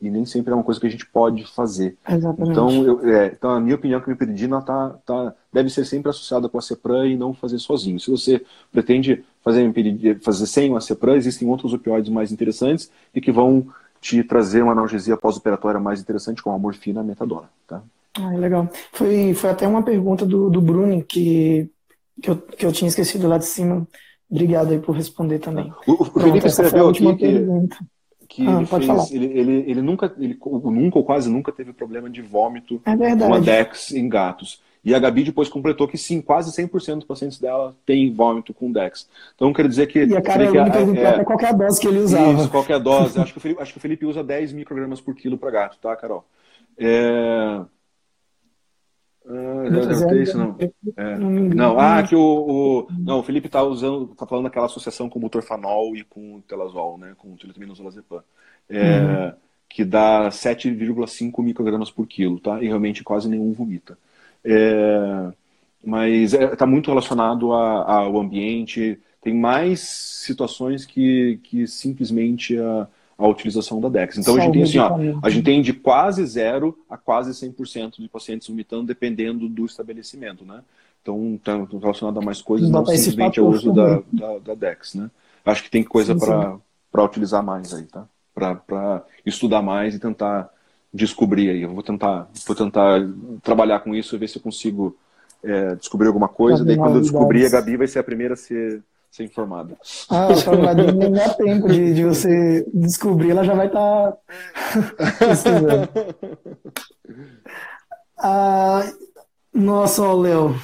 [0.01, 1.97] e nem sempre é uma coisa que a gente pode fazer.
[2.07, 2.51] Exatamente.
[2.51, 5.85] Então, eu, é, então a minha opinião é que a meperidina tá, tá, deve ser
[5.85, 7.99] sempre associada com a Cepran e não fazer sozinho.
[7.99, 13.31] Se você pretende fazer, fazer sem a Cepran, existem outros opioides mais interessantes e que
[13.31, 13.67] vão
[14.01, 17.49] te trazer uma analgesia pós-operatória mais interessante, como a morfina e a metadona.
[17.65, 17.81] Tá?
[18.15, 18.69] Ah, legal.
[18.91, 21.69] Foi, foi até uma pergunta do, do Bruni que,
[22.21, 23.87] que, eu, que eu tinha esquecido lá de cima.
[24.29, 25.71] Obrigado aí por responder também.
[25.87, 27.47] O, o Felipe escreveu aqui que,
[28.27, 32.09] que ah, ele fez, ele, ele, ele, nunca, ele nunca ou quase nunca teve problema
[32.09, 34.61] de vômito é com a Dex em gatos.
[34.85, 38.71] E a Gabi depois completou que sim, quase 100% dos pacientes dela tem vômito com
[38.71, 39.07] Dex.
[39.33, 40.03] Então quer dizer que.
[40.03, 42.33] E a Carolina perguntou é, qual é a dose que ele usava.
[42.33, 43.19] Isso, qual é a dose.
[43.21, 45.77] acho, que o Felipe, acho que o Felipe usa 10 microgramas por quilo para gato,
[45.81, 46.25] tá, Carol?
[46.77, 47.61] É...
[49.25, 50.57] Ah, já, isso, não.
[50.97, 51.17] É.
[51.17, 55.17] Não, ah, que o, o, não, o Felipe tá usando, tá falando daquela associação com
[55.17, 57.37] o butorfanol e com o telazol, né, com o
[58.69, 59.33] é, uhum.
[59.69, 62.61] que dá 7,5 microgramas por quilo, tá?
[62.61, 63.97] E realmente quase nenhum vomita.
[64.43, 65.31] É,
[65.83, 68.99] mas está é, muito relacionado a, ao ambiente.
[69.21, 74.17] Tem mais situações que, que simplesmente a, a utilização da DEX.
[74.17, 78.01] Então, a gente, tem, assim, ó, a gente tem de quase zero a quase 100%
[78.01, 80.61] de pacientes vomitando, dependendo do estabelecimento, né?
[81.01, 84.95] Então, está relacionado a mais coisas, não, não simplesmente ao uso da, da, da, DEX,
[84.95, 85.11] né?
[85.45, 88.05] Acho que tem coisa para utilizar mais aí, tá?
[88.33, 90.49] Para estudar mais e tentar
[90.93, 91.61] descobrir aí.
[91.61, 93.01] Eu vou tentar, vou tentar
[93.41, 94.95] trabalhar com isso e ver se eu consigo
[95.43, 96.63] é, descobrir alguma coisa.
[96.63, 98.81] Daí, quando eu descobrir, a Gabi vai ser a primeira a ser
[99.13, 99.77] ser informada.
[100.09, 104.17] Ah, vai nem dar tempo de, de você descobrir, ela já vai estar tá
[108.17, 108.91] ah,
[109.53, 110.59] nossa, Léo.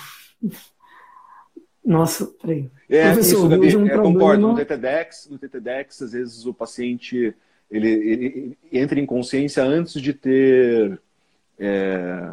[1.86, 2.72] Nossa, peraí.
[2.90, 4.48] É, Professor, isso, Gabi, um é, concordo.
[4.48, 7.36] No TTDEX, no TTDEX, às vezes o paciente
[7.70, 11.00] ele, ele, ele entra em consciência antes de ter
[11.60, 12.32] é,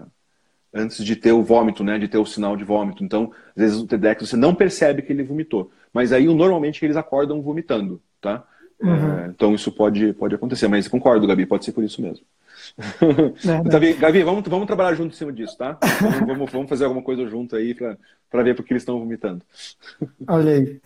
[0.77, 3.03] antes de ter o vômito, né, de ter o sinal de vômito.
[3.03, 5.71] Então, às vezes o TEDx você não percebe que ele vomitou.
[5.93, 8.45] Mas aí, normalmente, eles acordam vomitando, tá?
[8.81, 9.19] Uhum.
[9.19, 10.69] É, então, isso pode, pode acontecer.
[10.69, 12.25] Mas concordo, Gabi, pode ser por isso mesmo.
[13.99, 15.79] Gabi, vamos, vamos trabalhar junto em cima disso, tá?
[16.01, 19.43] Vamos, vamos, vamos fazer alguma coisa junto aí para ver porque eles estão vomitando.
[20.29, 20.81] Olha aí.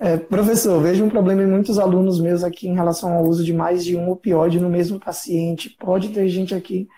[0.00, 3.52] É, professor, vejo um problema em muitos alunos meus aqui em relação ao uso de
[3.52, 5.70] mais de um opioide no mesmo paciente.
[5.70, 6.88] Pode ter gente aqui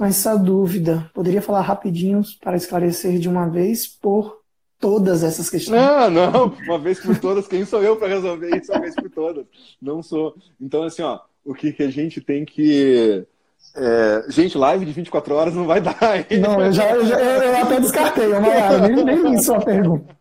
[0.00, 1.10] com essa dúvida.
[1.12, 4.40] Poderia falar rapidinho para esclarecer de uma vez por
[4.78, 5.78] todas essas questões.
[5.78, 9.10] Não, não, uma vez por todas, quem sou eu para resolver isso uma vez por
[9.10, 9.44] todas?
[9.78, 10.34] Não sou.
[10.58, 13.26] Então, assim, ó, o que, que a gente tem que.
[13.76, 14.24] É...
[14.30, 16.16] gente, live de 24 horas não vai dar.
[16.16, 16.40] Hein?
[16.40, 20.16] Não, eu, já, eu, já, eu até descartei, eu não, nem, nem isso a pergunta.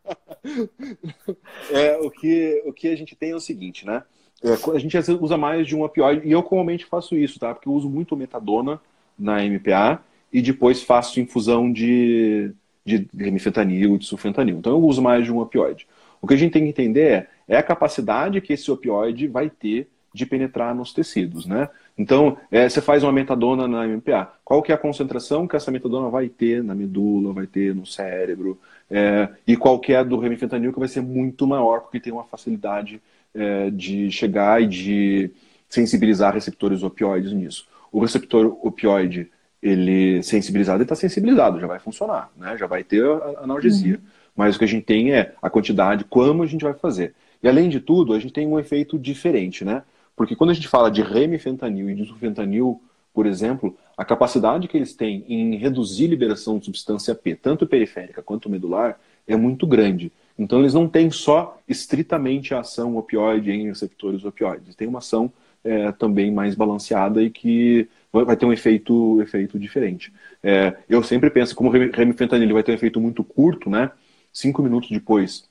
[1.72, 4.04] É, o, que, o que a gente tem é o seguinte, né?
[4.44, 7.54] É, a gente usa mais de um opioide, e eu comumente faço isso, tá?
[7.54, 8.82] Porque eu uso muito metadona
[9.20, 12.54] na MPA e depois faço infusão de
[12.86, 14.58] de remifentanil de sulfentanil.
[14.58, 15.86] Então eu uso mais de um opioide.
[16.22, 19.50] O que a gente tem que entender é, é a capacidade que esse opioide vai
[19.50, 21.70] ter de penetrar nos tecidos, né?
[21.96, 24.34] Então, é, você faz uma metadona na MPA.
[24.44, 27.86] Qual que é a concentração que essa metadona vai ter na medula, vai ter no
[27.86, 28.60] cérebro?
[28.90, 32.24] É, e qual que é do remifentanil que vai ser muito maior, porque tem uma
[32.24, 33.00] facilidade
[33.36, 35.32] é, de chegar e de
[35.70, 37.68] sensibilizar receptores opioides nisso.
[37.92, 39.30] O receptor opioide
[39.62, 42.58] ele sensibilizado, ele está sensibilizado, já vai funcionar, né?
[42.58, 43.96] já vai ter a analgesia.
[43.96, 44.02] Uhum.
[44.36, 47.14] Mas o que a gente tem é a quantidade, como a gente vai fazer.
[47.44, 49.84] E além de tudo, a gente tem um efeito diferente, né?
[50.16, 52.82] Porque quando a gente fala de remifentanil e de sulfentanil,
[53.14, 57.68] por exemplo, a capacidade que eles têm em reduzir a liberação de substância P, tanto
[57.68, 60.12] periférica quanto medular, é muito grande.
[60.38, 65.32] Então eles não têm só estritamente a ação opioide em receptores opioides, tem uma ação
[65.64, 70.12] é, também mais balanceada e que vai ter um efeito, efeito diferente.
[70.42, 73.92] É, eu sempre penso, como o remifentanil vai ter um efeito muito curto, né?
[74.34, 75.48] Cinco minutos depois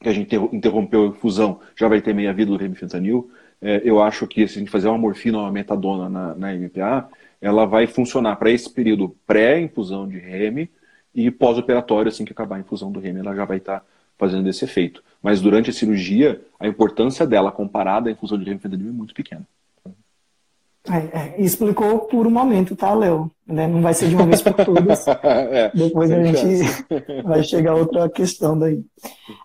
[0.00, 3.30] que a gente interrompeu a infusão, já vai ter meia vida do remifentanil.
[3.60, 6.54] É, eu acho que se a gente fazer uma morfina ou uma metadona na, na
[6.54, 7.08] MPA,
[7.40, 10.68] ela vai funcionar para esse período pré-infusão de rem
[11.14, 13.86] e pós-operatório, assim que acabar a infusão do rem, ela já vai estar tá
[14.16, 15.02] fazendo esse efeito.
[15.22, 19.46] Mas durante a cirurgia, a importância dela comparada à infusão de remifentanil é muito pequena.
[20.90, 23.30] É, é, explicou por um momento, tá, Léo?
[23.46, 23.66] Né?
[23.66, 25.06] Não vai ser de uma vez por todas.
[25.22, 28.82] é, Depois a gente vai chegar a outra questão daí.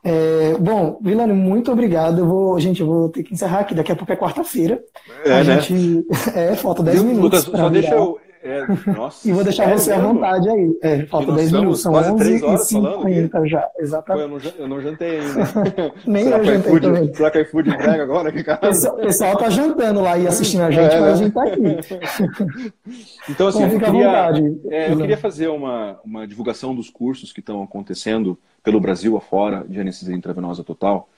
[0.04, 2.20] É, bom, Vilani, muito obrigado.
[2.20, 3.76] Eu vou, gente, eu vou ter que encerrar aqui.
[3.76, 4.82] Daqui a pouco é quarta-feira.
[5.26, 5.60] É, a né?
[5.60, 7.46] gente, é, falta 10 minutos.
[7.46, 10.78] Lucas, só deixa eu, é, nossa, e vou deixar é você à vontade aí.
[10.82, 13.70] É, falta 10 minutos, são 11 e 50 já.
[13.80, 14.28] Exatamente.
[14.28, 15.94] Pô, eu, não, eu, não, jantei ainda.
[16.06, 17.14] Nem será eu jantei food, também.
[17.14, 18.30] Será que é food entrega agora?
[18.30, 22.74] O pessoal tá jantando lá e assistindo a gente, é, mas a gente tá aqui.
[23.30, 24.32] Então, assim, eu queria,
[24.70, 29.66] é, eu queria fazer uma, uma divulgação dos cursos que estão acontecendo pelo Brasil afora
[29.68, 31.10] de anestesia intravenosa total.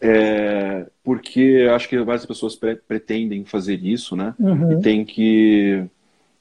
[0.00, 4.34] É, porque acho que várias pessoas pre pretendem fazer isso, né?
[4.38, 4.72] Uhum.
[4.72, 5.88] E tem que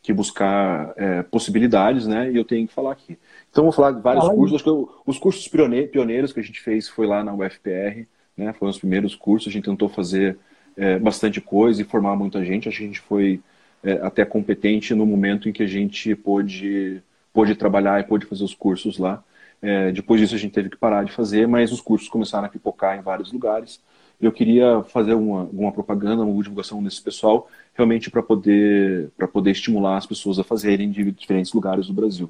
[0.03, 2.29] que buscar é, possibilidades, né?
[2.29, 3.17] E eu tenho que falar aqui.
[3.49, 4.55] Então, vou falar de vários cursos.
[4.55, 8.51] Acho que eu, os cursos pioneiros que a gente fez foi lá na UFPR, né?
[8.51, 9.47] Foram os primeiros cursos.
[9.47, 10.37] A gente tentou fazer
[10.75, 12.67] é, bastante coisa e formar muita gente.
[12.67, 13.41] A gente foi
[13.81, 17.01] é, até competente no momento em que a gente pôde,
[17.31, 19.23] pôde trabalhar e pôde fazer os cursos lá.
[19.61, 22.49] É, depois disso, a gente teve que parar de fazer, mas os cursos começaram a
[22.49, 23.79] pipocar em vários lugares.
[24.21, 29.97] Eu queria fazer uma, uma propaganda, uma divulgação desse pessoal realmente para poder, poder estimular
[29.97, 32.29] as pessoas a fazerem de diferentes lugares do Brasil.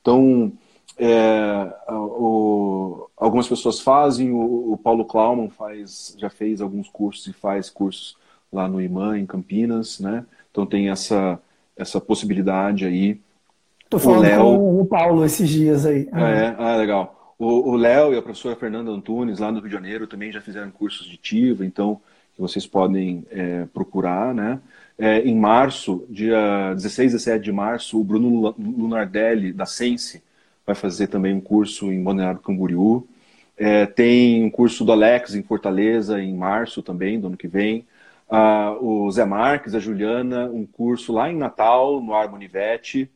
[0.00, 0.52] Então,
[0.96, 7.32] é, o, algumas pessoas fazem, o, o, Paulo Klauman faz, já fez alguns cursos e
[7.32, 8.16] faz cursos
[8.52, 10.24] lá no IMAN, em Campinas, né?
[10.50, 11.40] Então tem essa,
[11.76, 13.20] essa possibilidade aí.
[13.82, 16.08] Estou falando Léo, com o Paulo esses dias aí.
[16.12, 17.23] É, ah, legal.
[17.38, 20.70] O Léo e a professora Fernanda Antunes, lá no Rio de Janeiro, também já fizeram
[20.70, 22.00] cursos de TIVA, então
[22.34, 24.60] que vocês podem é, procurar, né?
[24.98, 30.22] É, em março, dia 16 e 17 de março, o Bruno Lunardelli, da Sense,
[30.66, 33.06] vai fazer também um curso em Balneário Camboriú.
[33.56, 37.86] É, tem um curso do Alex em Fortaleza, em março também, do ano que vem.
[38.28, 43.10] Ah, o Zé Marques, a Juliana, um curso lá em Natal, no Harmonivete.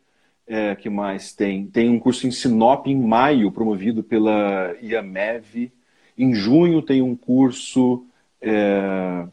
[0.50, 1.66] É, que mais tem?
[1.66, 5.70] Tem um curso em Sinop em maio, promovido pela IAMEV.
[6.16, 8.06] Em junho tem um curso
[8.40, 9.26] é,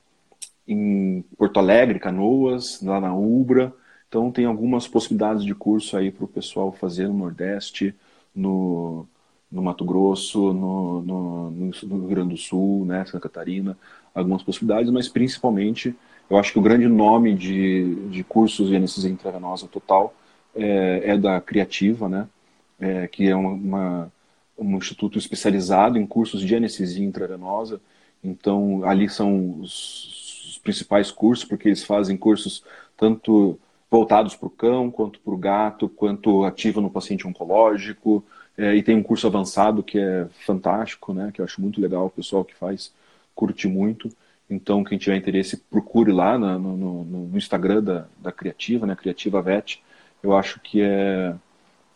[0.68, 3.74] em Porto Alegre, Canoas, lá na Ubra.
[4.10, 7.96] Então tem algumas possibilidades de curso aí para o pessoal fazer no Nordeste,
[8.36, 9.08] no,
[9.50, 13.78] no Mato Grosso, no, no, no, Rio Grande do Sul, né, Santa Catarina,
[14.14, 15.96] algumas possibilidades, mas principalmente
[16.30, 20.14] eu acho que o grande nome de, de cursos de anestesia intravenosa total
[20.56, 22.28] é, é da Criativa, né,
[22.80, 24.12] é, que é uma, uma,
[24.58, 27.80] um instituto especializado em cursos de anestesia intravenosa.
[28.24, 32.64] Então ali são os, os principais cursos, porque eles fazem cursos
[32.98, 33.60] tanto
[33.90, 38.24] voltados para o cão, quanto para o gato, quanto ativo no paciente oncológico,
[38.58, 41.32] é, e tem um curso avançado que é fantástico, né?
[41.34, 42.94] Que eu acho muito legal, o pessoal que faz
[43.34, 44.10] curte muito.
[44.50, 48.96] Então, quem tiver interesse, procure lá no, no, no Instagram da, da Criativa, né?
[48.96, 49.82] Criativa Vet.
[50.24, 51.36] Eu acho que é,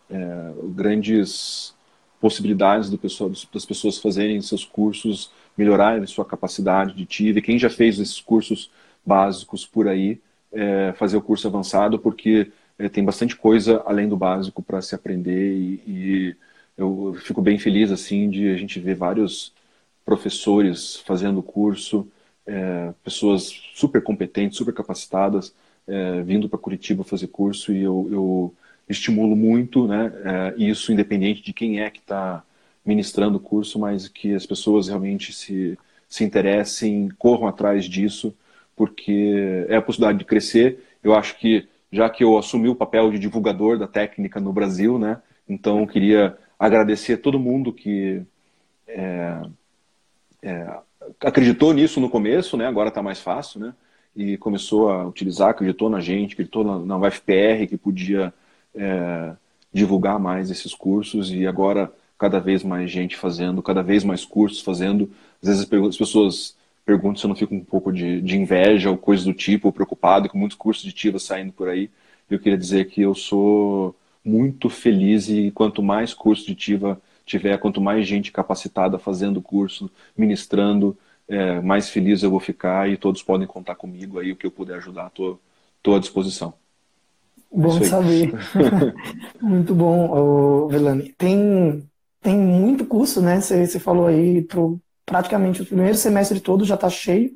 [0.09, 1.75] é grandes
[2.19, 7.41] possibilidades do pessoal, das pessoas fazerem seus cursos, melhorarem sua capacidade de TIV.
[7.41, 8.69] Quem já fez esses cursos
[9.05, 10.19] básicos por aí,
[10.51, 14.95] é, fazer o curso avançado, porque é, tem bastante coisa além do básico para se
[14.95, 16.35] aprender e, e
[16.77, 19.53] eu fico bem feliz assim de a gente ver vários
[20.05, 22.07] professores fazendo o curso,
[22.45, 23.43] é, pessoas
[23.75, 25.53] super competentes, super capacitadas,
[25.89, 28.55] é, vindo para Curitiba fazer curso e eu, eu
[28.87, 32.43] estimulo muito, né, é, isso independente de quem é que está
[32.85, 35.77] ministrando o curso, mas que as pessoas realmente se,
[36.07, 38.33] se interessem, corram atrás disso,
[38.75, 40.83] porque é a possibilidade de crescer.
[41.03, 44.97] Eu acho que já que eu assumi o papel de divulgador da técnica no Brasil,
[44.97, 48.21] né, então eu queria agradecer a todo mundo que
[48.87, 49.41] é,
[50.41, 50.79] é,
[51.21, 52.67] acreditou nisso no começo, né?
[52.67, 53.73] Agora está mais fácil, né?
[54.15, 58.33] E começou a utilizar, acreditou na gente, acreditou na, na UFPR que podia
[58.75, 59.33] é,
[59.71, 64.61] divulgar mais esses cursos e agora cada vez mais gente fazendo, cada vez mais cursos
[64.61, 65.09] fazendo.
[65.41, 66.55] Às vezes as pessoas
[66.85, 69.71] perguntam se eu não fico um pouco de, de inveja ou coisa do tipo, ou
[69.71, 71.89] preocupado com muitos cursos de TIVA saindo por aí.
[72.29, 77.57] Eu queria dizer que eu sou muito feliz e quanto mais curso de TIVA tiver,
[77.59, 80.97] quanto mais gente capacitada fazendo curso, ministrando,
[81.29, 84.51] é, mais feliz eu vou ficar e todos podem contar comigo aí, o que eu
[84.51, 86.53] puder ajudar, estou à disposição.
[87.51, 88.33] Bom saber.
[89.41, 91.13] muito bom, Velani.
[91.17, 91.83] Tem,
[92.21, 93.41] tem muito curso, né?
[93.41, 97.31] Você falou aí, pro, praticamente o primeiro semestre todo já está cheio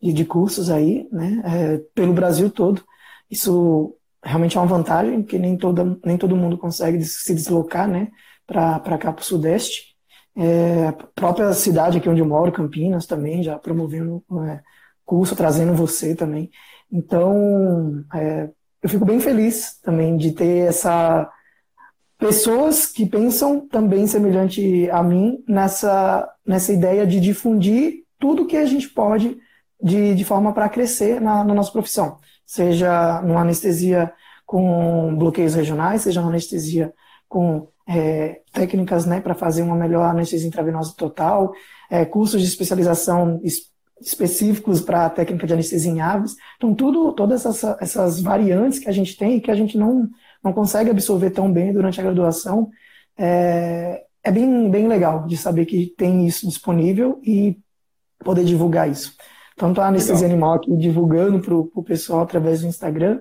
[0.00, 1.42] de, de, cursos aí, né?
[1.44, 2.82] É, pelo Brasil todo.
[3.30, 8.08] Isso realmente é uma vantagem, porque nem, toda, nem todo mundo consegue se deslocar né,
[8.46, 9.89] para cá para o Sudeste.
[10.36, 14.60] É, a própria cidade aqui onde eu moro, Campinas, também já promovendo é,
[15.04, 16.50] curso, trazendo você também.
[16.90, 18.48] Então, é,
[18.82, 21.30] eu fico bem feliz também de ter essa
[22.18, 28.66] pessoas que pensam também semelhante a mim nessa, nessa ideia de difundir tudo que a
[28.66, 29.38] gente pode
[29.82, 32.18] de, de forma para crescer na, na nossa profissão
[32.50, 34.12] seja numa anestesia
[34.44, 36.92] com bloqueios regionais, seja numa anestesia
[37.28, 41.52] com é, técnicas né, para fazer uma melhor anestesia intravenosa total,
[41.90, 43.68] é, cursos de especialização es
[44.02, 46.34] específicos para a técnica de anestesia em aves.
[46.56, 50.08] Então, tudo, todas essas, essas variantes que a gente tem e que a gente não,
[50.42, 52.70] não consegue absorver tão bem durante a graduação,
[53.18, 57.58] é, é bem, bem legal de saber que tem isso disponível e
[58.24, 59.14] poder divulgar isso.
[59.54, 60.30] Tanto a anestesia Legal.
[60.30, 63.20] animal aqui divulgando para o pessoal através do Instagram,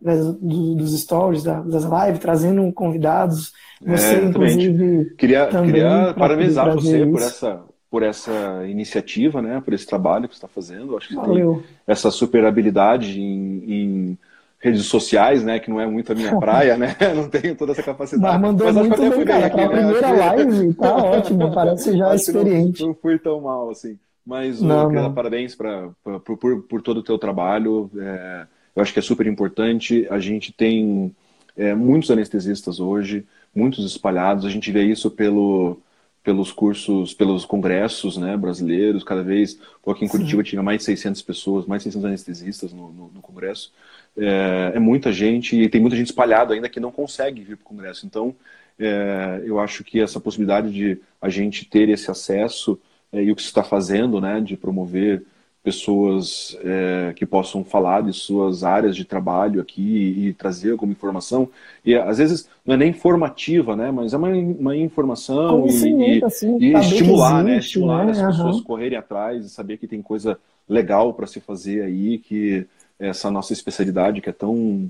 [0.00, 3.52] através do, dos stories, da, das lives, trazendo convidados.
[3.84, 5.14] Você, é, inclusive.
[5.16, 7.10] Queria, queria parabenizar você isso.
[7.10, 10.96] por essa, por essa iniciativa, né, por esse trabalho que você está fazendo.
[10.96, 11.54] Acho que Valeu.
[11.56, 14.18] tem essa super habilidade em, em,
[14.58, 17.82] redes sociais, né, que não é muito a minha praia, né, não tenho toda essa
[17.82, 18.32] capacidade.
[18.32, 19.46] Mas mandou Mas muito bem, cara.
[19.46, 19.76] Aqui, a né?
[19.76, 22.80] primeira live tá ótimo, parece já experiente.
[22.80, 23.98] Não, não fui tão mal, assim.
[24.26, 27.88] Mas não, eu dar parabéns pra, pra, por, por, por, todo o teu trabalho.
[27.96, 30.04] É, eu acho que é super importante.
[30.10, 31.14] A gente tem
[31.56, 33.24] é, muitos anestesistas hoje,
[33.56, 34.44] muitos espalhados.
[34.44, 35.80] A gente vê isso pelo,
[36.22, 39.02] pelos cursos, pelos congressos né, brasileiros.
[39.02, 40.50] Cada vez, aqui em Curitiba Sim.
[40.50, 43.72] tinha mais de 600 pessoas, mais de 600 anestesistas no, no, no congresso.
[44.16, 47.64] É, é, muita gente e tem muita gente espalhada ainda que não consegue vir para
[47.64, 48.06] o congresso.
[48.06, 48.34] Então,
[48.78, 52.78] é, eu acho que essa possibilidade de a gente ter esse acesso
[53.12, 55.22] é, e o que se está fazendo, né, de promover
[55.66, 59.82] pessoas é, que possam falar de suas áreas de trabalho aqui
[60.16, 61.50] e, trazer alguma informação.
[61.84, 63.90] E às vezes não é nem informativa, né?
[63.90, 67.56] Mas é uma, uma informação e, e, assim, e estimular, né?
[67.56, 67.98] existe, né?
[67.98, 68.12] Estimular né?
[68.12, 68.26] as uhum.
[68.28, 70.38] pessoas correrem atrás e saber que tem coisa
[70.68, 72.64] legal para se fazer aí, que
[72.96, 74.88] essa nossa especialidade que é tão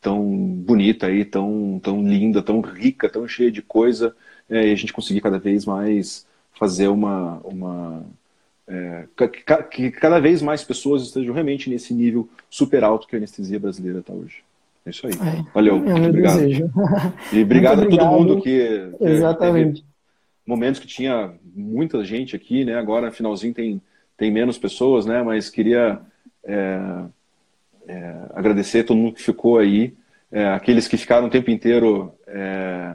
[0.00, 4.14] tão bonita aí, tão tão linda, tão rica, tão cheia de coisa,
[4.48, 8.04] é, e a gente conseguir cada vez mais fazer uma uma
[8.68, 9.06] é,
[9.70, 14.00] que cada vez mais pessoas estejam realmente nesse nível super alto que a anestesia brasileira
[14.00, 14.42] está hoje.
[14.84, 15.12] É isso aí.
[15.12, 15.76] É, Valeu.
[15.76, 16.40] É muito obrigado.
[16.40, 16.70] Desejo.
[17.32, 19.84] E obrigado, obrigado, a todo mundo que, que Exatamente.
[20.46, 22.76] momentos que tinha muita gente aqui, né?
[22.76, 23.80] Agora, finalzinho, tem,
[24.16, 25.22] tem menos pessoas, né?
[25.22, 26.00] Mas queria
[26.44, 26.80] é,
[27.88, 29.94] é, agradecer a todo mundo que ficou aí,
[30.30, 32.94] é, aqueles que ficaram o tempo inteiro é,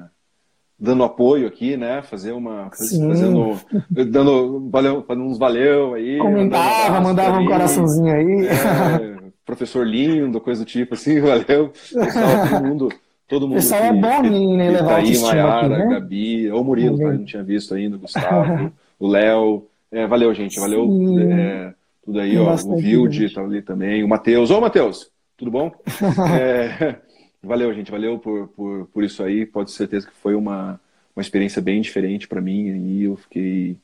[0.81, 2.01] dando apoio aqui, né?
[2.01, 2.71] Fazer uma.
[2.73, 3.07] Sim.
[3.07, 3.59] Fazendo.
[3.89, 6.17] Dando valeu, uns valeu aí.
[6.17, 8.47] Comentava, mandava um coraçãozinho aí.
[8.47, 11.69] É, professor lindo, coisa do tipo assim, valeu.
[11.69, 12.89] Pessoal, todo mundo.
[13.27, 15.87] Todo mundo Pessoal é bom em levar aí, Maiara, né?
[15.87, 17.13] Gabi, ou o Murilo, tá?
[17.13, 19.67] não tinha visto ainda, o Gustavo, o Léo.
[19.89, 20.59] É, valeu, gente.
[20.59, 20.85] Valeu
[21.31, 22.53] é, tudo aí, ó.
[22.53, 24.03] O Vilde tá ali também.
[24.03, 24.51] O Matheus.
[24.51, 25.71] Ô, Matheus, tudo bom?
[26.37, 26.97] é,
[27.43, 27.91] Valeu, gente.
[27.91, 29.45] Valeu por, por, por isso aí.
[29.45, 30.79] Pode ter certeza que foi uma,
[31.15, 32.67] uma experiência bem diferente para mim.
[32.67, 33.77] E eu fiquei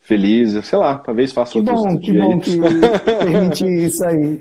[0.00, 0.64] feliz.
[0.66, 2.58] Sei lá, talvez faça que outros bom, Que bom que
[3.24, 4.40] permite isso aí.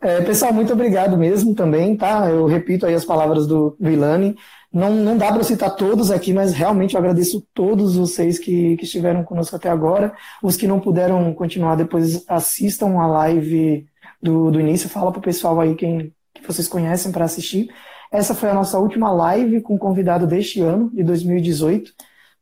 [0.00, 2.28] É, pessoal, muito obrigado mesmo também, tá?
[2.28, 4.36] Eu repito aí as palavras do Vilani.
[4.72, 8.84] Não, não dá para citar todos aqui, mas realmente eu agradeço todos vocês que, que
[8.84, 10.12] estiveram conosco até agora.
[10.42, 13.86] Os que não puderam continuar, depois assistam a live
[14.22, 14.88] do, do início.
[14.88, 17.70] Fala pro pessoal aí quem que vocês conhecem para assistir.
[18.16, 21.92] Essa foi a nossa última live com convidado deste ano, de 2018,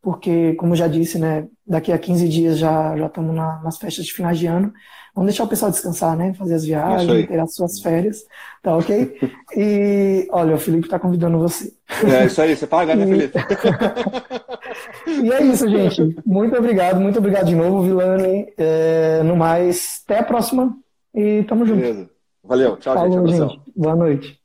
[0.01, 4.05] porque, como já disse, né, daqui a 15 dias já, já estamos na, nas festas
[4.05, 4.73] de finais de ano.
[5.17, 6.33] Vamos deixar o pessoal descansar, né?
[6.35, 8.25] Fazer as viagens, ter as suas férias,
[8.63, 9.19] tá ok?
[9.57, 11.73] E olha, o Felipe está convidando você.
[12.05, 13.39] É isso aí, você paga, né, Felipe?
[15.25, 16.17] e é isso, gente.
[16.25, 18.47] Muito obrigado, muito obrigado de novo, Vilani.
[18.57, 20.77] É, no mais, até a próxima
[21.13, 21.81] e tamo junto.
[21.81, 22.11] Beleza.
[22.45, 23.39] Valeu, tchau, Falou, gente.
[23.39, 23.73] gente.
[23.75, 24.44] Boa noite.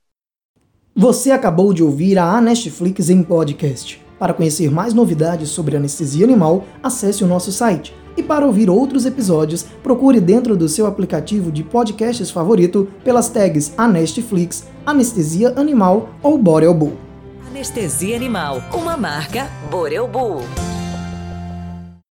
[0.99, 4.05] Você acabou de ouvir a Anestflix em podcast.
[4.19, 7.95] Para conhecer mais novidades sobre anestesia animal, acesse o nosso site.
[8.17, 13.73] E para ouvir outros episódios, procure dentro do seu aplicativo de podcasts favorito pelas tags
[13.77, 16.97] Anestflix, Anestesia Animal ou Borel Bull.
[17.47, 20.41] Anestesia Animal, uma marca Borel Bull.